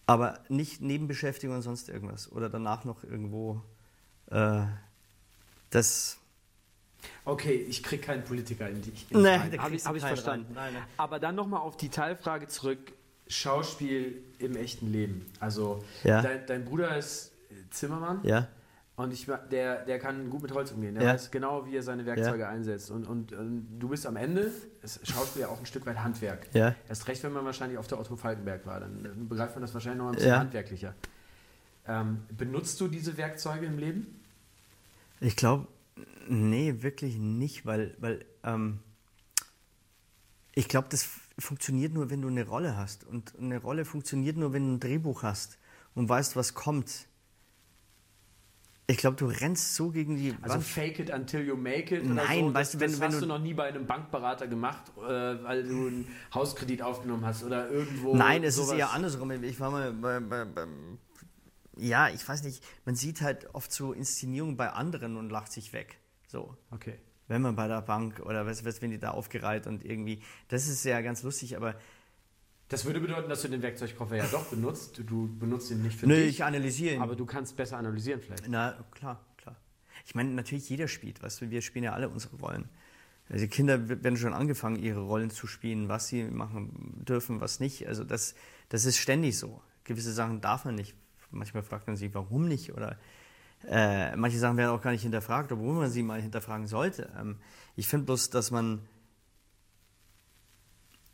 Aber 0.05 0.41
nicht 0.49 0.83
Nebenbeschäftigung 0.83 1.57
und 1.57 1.63
sonst 1.63 1.89
irgendwas. 1.89 2.31
Oder 2.31 2.49
danach 2.49 2.85
noch 2.85 3.03
irgendwo. 3.03 3.63
Äh, 4.31 4.63
das. 5.71 6.19
Okay, 7.25 7.55
ich 7.69 7.83
krieg 7.83 8.03
keinen 8.03 8.25
Politiker 8.25 8.69
in 8.69 8.83
dich. 8.83 9.07
In 9.11 9.23
Nee, 9.23 9.29
rein. 9.37 9.51
da 9.51 9.63
Habe 9.63 9.75
ich, 9.75 9.85
hab 9.85 9.97
ich 9.97 10.03
verstanden. 10.03 10.47
Nein, 10.55 10.75
nein. 10.75 10.83
Aber 10.97 11.19
dann 11.19 11.35
nochmal 11.35 11.61
auf 11.61 11.77
die 11.77 11.89
Teilfrage 11.89 12.47
zurück: 12.49 12.93
Schauspiel 13.29 14.23
im 14.39 14.57
echten 14.57 14.93
Leben. 14.93 15.27
Also, 15.41 15.83
Ja. 16.05 16.23
dein, 16.23 16.47
dein 16.47 16.65
Bruder 16.65 16.97
ist 16.97 17.33
Zimmermann. 17.71 18.21
Ja. 18.23 18.49
Und 18.99 19.13
ich, 19.13 19.27
der, 19.51 19.85
der 19.85 19.99
kann 19.99 20.31
gut 20.31 20.41
mit 20.43 20.53
Holz 20.55 20.71
umgehen. 20.73 20.95
Der 20.95 21.05
Ja. 21.05 21.13
weiß 21.13 21.31
genau, 21.31 21.67
wie 21.67 21.77
er 21.77 21.83
seine 21.83 22.07
Werkzeuge 22.07 22.49
einsetzt. 22.49 22.91
Und, 22.91 23.05
und, 23.07 23.31
ähm, 23.33 23.67
du 23.79 23.89
bist 23.89 24.07
am 24.07 24.17
Ende, 24.17 24.51
ist 24.83 25.07
Schauspiel 25.07 25.43
ja 25.43 25.49
auch 25.49 25.59
ein 25.59 25.67
Stück 25.67 25.85
weit 25.85 25.99
Handwerk. 26.03 26.47
Ja. 26.55 26.75
Erst 26.89 27.07
recht, 27.07 27.23
wenn 27.23 27.33
man 27.33 27.45
wahrscheinlich 27.45 27.77
auf 27.77 27.87
der 27.89 28.01
Otto 28.01 28.17
Falkenberg 28.17 28.65
war. 28.65 28.81
Dann, 28.81 29.03
dann 29.05 29.29
begreift 29.29 29.55
man 29.55 29.61
das 29.63 29.75
wahrscheinlich 29.75 29.99
noch 29.99 30.07
ein 30.09 30.15
bisschen 30.15 30.31
Ja. 30.31 30.39
handwerklicher. 30.39 30.95
Ähm, 31.87 32.23
benutzt 32.37 32.81
du 32.81 32.89
diese 32.89 33.19
Werkzeuge 33.19 33.67
im 33.67 33.79
Leben? 33.79 34.19
Ich 35.21 35.37
glaube, 35.37 35.67
nee, 36.29 36.77
wirklich 36.83 37.17
nicht, 37.19 37.67
weil, 37.67 37.97
weil 38.01 38.25
ähm, 38.45 38.81
ich 40.55 40.69
glaube, 40.69 40.89
das 40.91 41.09
funktioniert 41.39 41.93
nur, 41.93 42.11
wenn 42.11 42.23
du 42.23 42.29
eine 42.29 42.47
Rolle 42.47 42.77
hast. 42.77 43.05
Und 43.05 43.35
eine 43.39 43.59
Rolle 43.61 43.85
funktioniert 43.85 44.37
nur, 44.37 44.53
wenn 44.53 44.67
du 44.67 44.75
ein 44.75 44.81
Drehbuch 44.81 45.23
hast 45.23 45.59
und 45.95 46.09
weißt, 46.09 46.37
was 46.37 46.55
kommt. 46.55 47.07
Ich 48.89 48.99
glaube, 48.99 49.17
du 49.17 49.27
rennst 49.27 49.75
so 49.75 49.91
gegen 49.91 50.17
die 50.17 50.33
Also 50.43 50.55
Wand. 50.55 50.65
fake 50.65 50.99
it 51.01 51.11
until 51.11 51.45
you 51.45 51.57
make 51.57 51.93
it? 51.97 52.05
Nein, 52.05 52.41
so. 52.47 52.55
weißt 52.55 52.75
das, 52.75 52.79
du, 52.79 52.81
wenn 52.81 52.91
das 52.93 53.01
wenn 53.01 53.09
hast 53.09 53.17
du 53.17 53.21
du- 53.23 53.27
noch 53.27 53.41
nie 53.41 53.53
bei 53.53 53.65
einem 53.65 53.85
Bankberater 53.85 54.47
gemacht, 54.47 54.93
äh, 54.99 55.03
weil 55.03 55.65
du 55.65 55.89
einen 55.89 56.09
Hauskredit 56.33 56.83
aufgenommen 56.83 57.27
hast 57.27 57.43
oder 57.43 57.69
irgendwo. 57.69 58.15
Nein, 58.17 58.45
es 58.45 58.55
sowas. 58.55 58.71
ist 58.73 58.79
eher 58.79 58.93
andersrum. 58.93 59.31
Ich 59.43 59.59
war 59.59 59.71
mal 59.73 59.93
bei, 59.93 60.21
bei, 60.21 60.45
beim. 60.45 60.99
Ja, 61.77 62.09
ich 62.09 62.27
weiß 62.27 62.43
nicht. 62.45 62.65
Man 62.85 62.95
sieht 62.95 63.21
halt 63.21 63.55
oft 63.55 63.71
so 63.73 63.93
Inszenierungen 63.93 64.57
bei 64.57 64.71
anderen 64.71 65.17
und 65.17 65.31
lacht 65.31 65.53
sich 65.53 65.73
weg. 65.73 65.99
So. 66.27 66.57
Okay. 66.71 66.99
wenn 67.29 67.43
man 67.43 67.55
bei 67.57 67.69
der 67.69 67.83
Bank 67.83 68.21
oder 68.21 68.47
was, 68.47 68.65
was 68.65 68.83
wenn 68.83 68.91
die 68.91 68.99
da 68.99 69.11
aufgereiht 69.11 69.67
und 69.67 69.85
irgendwie, 69.85 70.23
das 70.49 70.69
ist 70.69 70.85
ja 70.85 71.01
ganz 71.01 71.23
lustig, 71.23 71.57
aber 71.57 71.75
das 72.69 72.85
würde 72.85 72.99
bedeuten, 73.01 73.29
dass 73.29 73.43
du 73.43 73.49
den 73.49 73.63
Werkzeugkoffer 73.63 74.17
ja 74.17 74.27
doch 74.27 74.47
benutzt. 74.47 75.01
Du 75.07 75.29
benutzt 75.39 75.71
ihn 75.71 75.83
nicht 75.83 76.01
für 76.01 76.07
Nö, 76.09 76.17
dich. 76.17 76.29
ich 76.31 76.45
analysiere 76.45 76.97
ihn. 76.97 77.01
Aber 77.01 77.15
du 77.15 77.25
kannst 77.25 77.57
besser 77.57 77.77
analysieren 77.79 78.21
vielleicht. 78.21 78.49
Na, 78.49 78.73
klar, 78.91 79.25
klar. 79.37 79.55
Ich 80.05 80.17
meine, 80.17 80.31
natürlich 80.31 80.69
jeder 80.69 80.89
spielt, 80.89 81.23
weißt 81.23 81.43
du, 81.43 81.51
wir 81.51 81.63
spielen 81.63 81.85
ja 81.85 81.93
alle 81.93 82.09
unsere 82.09 82.37
Rollen. 82.37 82.69
Also 83.29 83.45
die 83.45 83.49
Kinder 83.51 83.89
werden 83.89 84.17
schon 84.17 84.35
angefangen, 84.35 84.77
ihre 84.77 85.01
Rollen 85.01 85.31
zu 85.31 85.47
spielen, 85.47 85.89
was 85.89 86.09
sie 86.09 86.25
machen 86.25 87.05
dürfen, 87.07 87.41
was 87.41 87.61
nicht. 87.61 87.87
Also 87.87 88.03
das, 88.03 88.35
das 88.69 88.85
ist 88.85 88.99
ständig 88.99 89.39
so. 89.39 89.63
Gewisse 89.85 90.13
Sachen 90.13 90.41
darf 90.41 90.65
man 90.65 90.75
nicht. 90.75 90.95
Manchmal 91.37 91.63
fragt 91.63 91.87
man 91.87 91.97
sich, 91.97 92.13
warum 92.15 92.49
nicht? 92.49 92.73
Oder 92.73 92.99
äh, 93.69 94.15
manche 94.17 94.39
Sachen 94.39 94.57
werden 94.57 94.71
auch 94.71 94.83
gar 94.83 94.93
nicht 94.93 95.03
hinterfragt, 95.03 95.53
obwohl 95.53 95.75
man 95.75 95.91
sie 95.91 96.03
mal 96.03 96.21
hinterfragen 96.21 96.67
sollte. 96.67 97.13
Ähm, 97.19 97.39
ich 97.75 97.89
finde 97.89 98.07
bloß, 98.07 98.31
dass 98.31 98.51
man, 98.51 98.81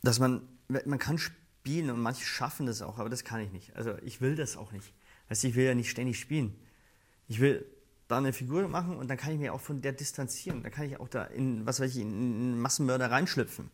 dass 0.01 0.19
man, 0.19 0.41
man 0.67 0.99
kann 0.99 1.17
spielen 1.17 1.89
und 1.89 1.99
manche 1.99 2.25
schaffen 2.25 2.65
das 2.65 2.81
auch, 2.81 2.99
aber 2.99 3.09
das 3.09 3.23
kann 3.23 3.41
ich 3.41 3.51
nicht. 3.51 3.75
Also 3.75 3.97
ich 4.03 4.21
will 4.21 4.35
das 4.35 4.57
auch 4.57 4.71
nicht. 4.71 4.93
Weißt 5.29 5.43
du, 5.43 5.47
ich 5.47 5.55
will 5.55 5.65
ja 5.65 5.75
nicht 5.75 5.89
ständig 5.89 6.19
spielen. 6.19 6.55
Ich 7.27 7.39
will 7.39 7.65
da 8.07 8.17
eine 8.17 8.33
Figur 8.33 8.67
machen 8.67 8.97
und 8.97 9.07
dann 9.07 9.17
kann 9.17 9.33
ich 9.33 9.39
mich 9.39 9.49
auch 9.49 9.61
von 9.61 9.81
der 9.81 9.93
distanzieren. 9.93 10.61
Dann 10.61 10.71
kann 10.71 10.85
ich 10.85 10.99
auch 10.99 11.07
da 11.07 11.23
in, 11.23 11.65
was 11.65 11.79
weiß 11.79 11.95
ich, 11.95 12.01
in 12.01 12.59
Massenmörder 12.59 13.09
reinschlüpfen. 13.09 13.71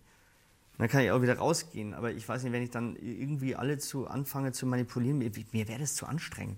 Dann 0.80 0.88
kann 0.88 1.04
ich 1.04 1.12
auch 1.12 1.22
wieder 1.22 1.38
rausgehen. 1.38 1.94
Aber 1.94 2.12
ich 2.12 2.28
weiß 2.28 2.42
nicht, 2.44 2.54
wenn 2.54 2.64
ich 2.64 2.72
dann 2.72 2.96
irgendwie 2.96 3.56
alle 3.56 3.78
zu 3.78 4.08
anfange 4.08 4.54
zu 4.54 4.66
manipulieren, 4.66 5.18
mir, 5.18 5.30
mir 5.52 5.68
wäre 5.68 5.80
das 5.80 5.94
zu 5.94 6.06
anstrengend. 6.06 6.58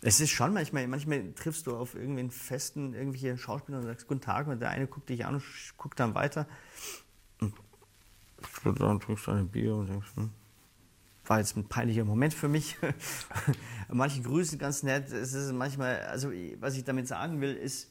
Es 0.00 0.20
ist 0.20 0.30
schon 0.30 0.54
manchmal, 0.54 0.88
manchmal 0.88 1.32
triffst 1.34 1.66
du 1.66 1.76
auf 1.76 1.94
irgendwen 1.94 2.30
festen, 2.30 2.94
irgendwelche 2.94 3.36
Schauspieler 3.36 3.78
und 3.78 3.84
sagst 3.84 4.08
Guten 4.08 4.22
Tag 4.22 4.46
und 4.46 4.60
der 4.60 4.70
eine 4.70 4.86
guckt 4.86 5.10
dich 5.10 5.26
an 5.26 5.36
und 5.36 5.44
guckt 5.76 6.00
dann 6.00 6.14
weiter. 6.14 6.46
Und 7.40 7.54
dann 8.80 9.00
trinkst 9.00 9.26
du 9.26 9.30
ein 9.32 9.48
Bier 9.48 9.74
und 9.74 9.88
denkst, 9.88 10.08
hm, 10.14 10.30
war 11.26 11.38
jetzt 11.38 11.56
ein 11.56 11.68
peinlicher 11.68 12.04
Moment 12.04 12.32
für 12.32 12.48
mich. 12.48 12.78
manche 13.88 14.22
grüßen 14.22 14.58
ganz 14.58 14.82
nett. 14.82 15.12
Es 15.12 15.34
ist 15.34 15.52
manchmal, 15.52 16.00
also 16.02 16.30
was 16.60 16.76
ich 16.76 16.84
damit 16.84 17.06
sagen 17.06 17.40
will, 17.42 17.54
ist, 17.54 17.90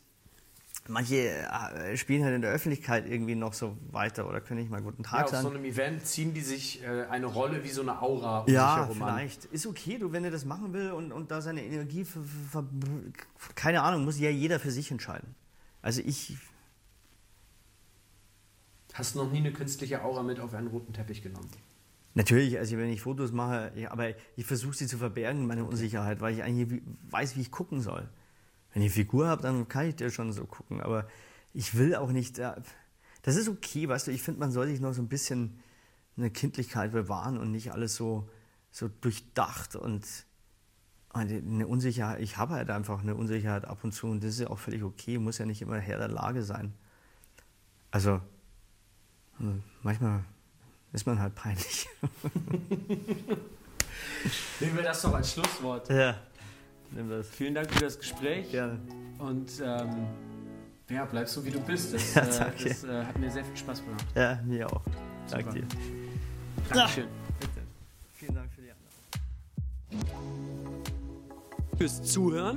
manche 0.88 1.30
äh, 1.30 1.98
spielen 1.98 2.24
halt 2.24 2.36
in 2.36 2.42
der 2.42 2.52
Öffentlichkeit 2.52 3.08
irgendwie 3.10 3.36
noch 3.36 3.54
so 3.54 3.78
weiter 3.92 4.28
oder 4.28 4.42
können 4.42 4.60
nicht 4.60 4.72
mal 4.72 4.82
guten 4.82 5.04
Tag 5.04 5.20
ja, 5.20 5.24
auf 5.26 5.32
sagen. 5.32 5.44
so 5.44 5.50
einem 5.50 5.66
Event 5.66 6.06
ziehen 6.06 6.34
die 6.34 6.42
sich 6.42 6.84
äh, 6.84 7.06
eine 7.10 7.26
Rolle 7.26 7.64
wie 7.64 7.70
so 7.70 7.82
eine 7.82 8.02
Aura 8.02 8.40
um 8.42 8.54
ja, 8.54 8.70
sich 8.70 8.78
herum 8.84 9.04
an. 9.04 9.16
vielleicht. 9.16 9.46
Ist 9.46 9.66
okay, 9.66 9.98
du, 9.98 10.12
wenn 10.12 10.24
er 10.24 10.32
das 10.32 10.46
machen 10.46 10.74
will 10.74 10.92
und, 10.92 11.12
und 11.12 11.32
da 11.32 11.42
seine 11.42 11.64
Energie, 11.64 12.06
keine 13.56 13.82
Ahnung, 13.82 14.06
muss 14.06 14.20
ja 14.20 14.30
jeder 14.30 14.60
für 14.60 14.72
sich 14.72 14.92
entscheiden. 14.92 15.36
Also 15.82 16.02
ich, 16.06 16.38
Hast 18.94 19.16
du 19.16 19.20
noch 19.20 19.32
nie 19.32 19.40
eine 19.40 19.52
künstliche 19.52 20.04
Aura 20.04 20.24
mit 20.24 20.40
auf 20.40 20.54
einen 20.54 20.68
roten 20.68 20.94
Teppich 20.94 21.22
genommen? 21.22 21.50
natürlich, 22.16 22.58
also 22.58 22.78
wenn 22.78 22.90
ich 22.90 23.02
Fotos 23.02 23.32
mache, 23.32 23.72
ja, 23.76 23.92
aber 23.92 24.10
ich 24.36 24.46
versuche 24.46 24.74
sie 24.74 24.88
zu 24.88 24.98
verbergen, 24.98 25.46
meine 25.46 25.66
Unsicherheit, 25.66 26.22
weil 26.22 26.34
ich 26.34 26.44
eigentlich 26.44 26.82
weiß, 27.10 27.36
wie 27.36 27.42
ich 27.42 27.52
gucken 27.52 27.82
soll. 27.82 28.10
Wenn 28.76 28.84
ich 28.84 28.92
eine 28.92 29.06
Figur 29.06 29.28
habe, 29.30 29.42
dann 29.42 29.70
kann 29.70 29.88
ich 29.88 29.96
dir 29.96 30.12
schon 30.12 30.34
so 30.34 30.46
gucken, 30.46 30.82
aber 30.82 31.08
ich 31.54 31.76
will 31.76 31.96
auch 31.96 32.12
nicht, 32.12 32.40
äh, 32.40 32.52
das 33.22 33.38
ist 33.38 33.48
okay, 33.48 33.88
weißt 33.88 34.08
du, 34.08 34.12
ich 34.12 34.22
finde, 34.22 34.42
man 34.42 34.52
soll 34.52 34.68
sich 34.68 34.82
noch 34.82 34.92
so 34.92 35.02
ein 35.02 35.08
bisschen 35.08 35.64
eine 36.18 36.30
Kindlichkeit 36.30 36.92
bewahren 36.92 37.38
und 37.38 37.54
nicht 37.54 37.72
alles 37.72 37.96
so, 37.96 38.30
so 38.72 38.90
durchdacht 38.90 39.78
und 39.78 40.06
eine 41.08 41.68
Unsicherheit, 41.68 42.20
ich 42.20 42.36
habe 42.36 42.56
halt 42.56 42.70
einfach 42.70 43.00
eine 43.00 43.16
Unsicherheit 43.16 43.64
ab 43.64 43.82
und 43.84 43.94
zu 43.94 44.08
und 44.08 44.22
das 44.22 44.32
ist 44.32 44.42
ja 44.42 44.50
auch 44.50 44.60
völlig 44.60 44.84
okay, 44.84 45.20
muss 45.20 45.38
ja 45.38 45.46
nicht 45.46 45.62
immer 45.62 45.78
Herr 45.78 45.98
der 45.98 46.10
Lage 46.10 46.44
sein. 46.44 46.74
Also, 47.92 48.20
hm, 49.38 49.64
manchmal 49.84 50.26
ist 50.92 51.08
man 51.08 51.18
halt 51.20 51.34
peinlich. 51.34 51.88
Nehmen 54.60 54.76
wir 54.76 54.84
das 54.84 55.02
doch 55.02 55.14
als 55.14 55.32
Schlusswort. 55.32 55.88
ja, 55.90 56.20
nimm 56.92 57.10
das. 57.10 57.30
Vielen 57.30 57.56
Dank 57.56 57.72
für 57.72 57.80
das 57.84 57.98
Gespräch. 58.00 58.52
Gerne. 58.52 58.80
Und 59.20 59.52
ähm, 59.64 59.90
ja, 60.90 61.06
bleib 61.06 61.28
so 61.28 61.44
wie 61.46 61.52
du 61.52 61.60
bist. 61.62 61.94
Das, 61.94 62.14
Ja, 62.14 62.22
äh, 62.24 62.40
danke. 62.40 62.64
das 62.70 62.84
äh, 62.84 63.04
hat 63.06 63.18
mir 63.20 63.32
sehr 63.32 63.44
viel 63.46 63.58
Spaß 63.58 63.84
gemacht. 63.84 64.06
Ja, 64.16 64.40
mir 64.46 64.72
auch. 64.72 64.82
Danke 65.32 65.54
dir. 65.54 65.64
Dankeschön. 66.72 67.08
Bitte. 67.40 67.62
Vielen 68.14 68.36
Dank 68.36 68.52
für 68.52 68.62
die 68.62 68.70
Einladung. 69.92 70.16
fürs 71.78 72.04
Zuhören. 72.04 72.56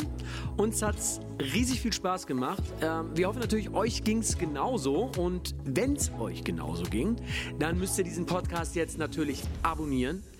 Uns 0.57 0.81
hat's 0.83 1.21
riesig 1.41 1.81
viel 1.81 1.93
Spaß 1.93 2.27
gemacht. 2.27 2.63
Ähm, 2.81 3.11
wir 3.17 3.27
hoffen 3.29 3.41
natürlich, 3.41 3.71
euch 3.71 4.05
ging's 4.05 4.39
genauso. 4.39 5.11
Und 5.17 5.55
wenn's 5.65 6.11
euch 6.21 6.45
genauso 6.45 6.85
ging, 6.85 7.17
dann 7.59 7.79
müsst 7.79 7.99
ihr 7.99 8.05
diesen 8.05 8.27
Podcast 8.27 8.77
jetzt 8.77 8.99
natürlich 8.99 9.43
abonnieren. 9.63 10.23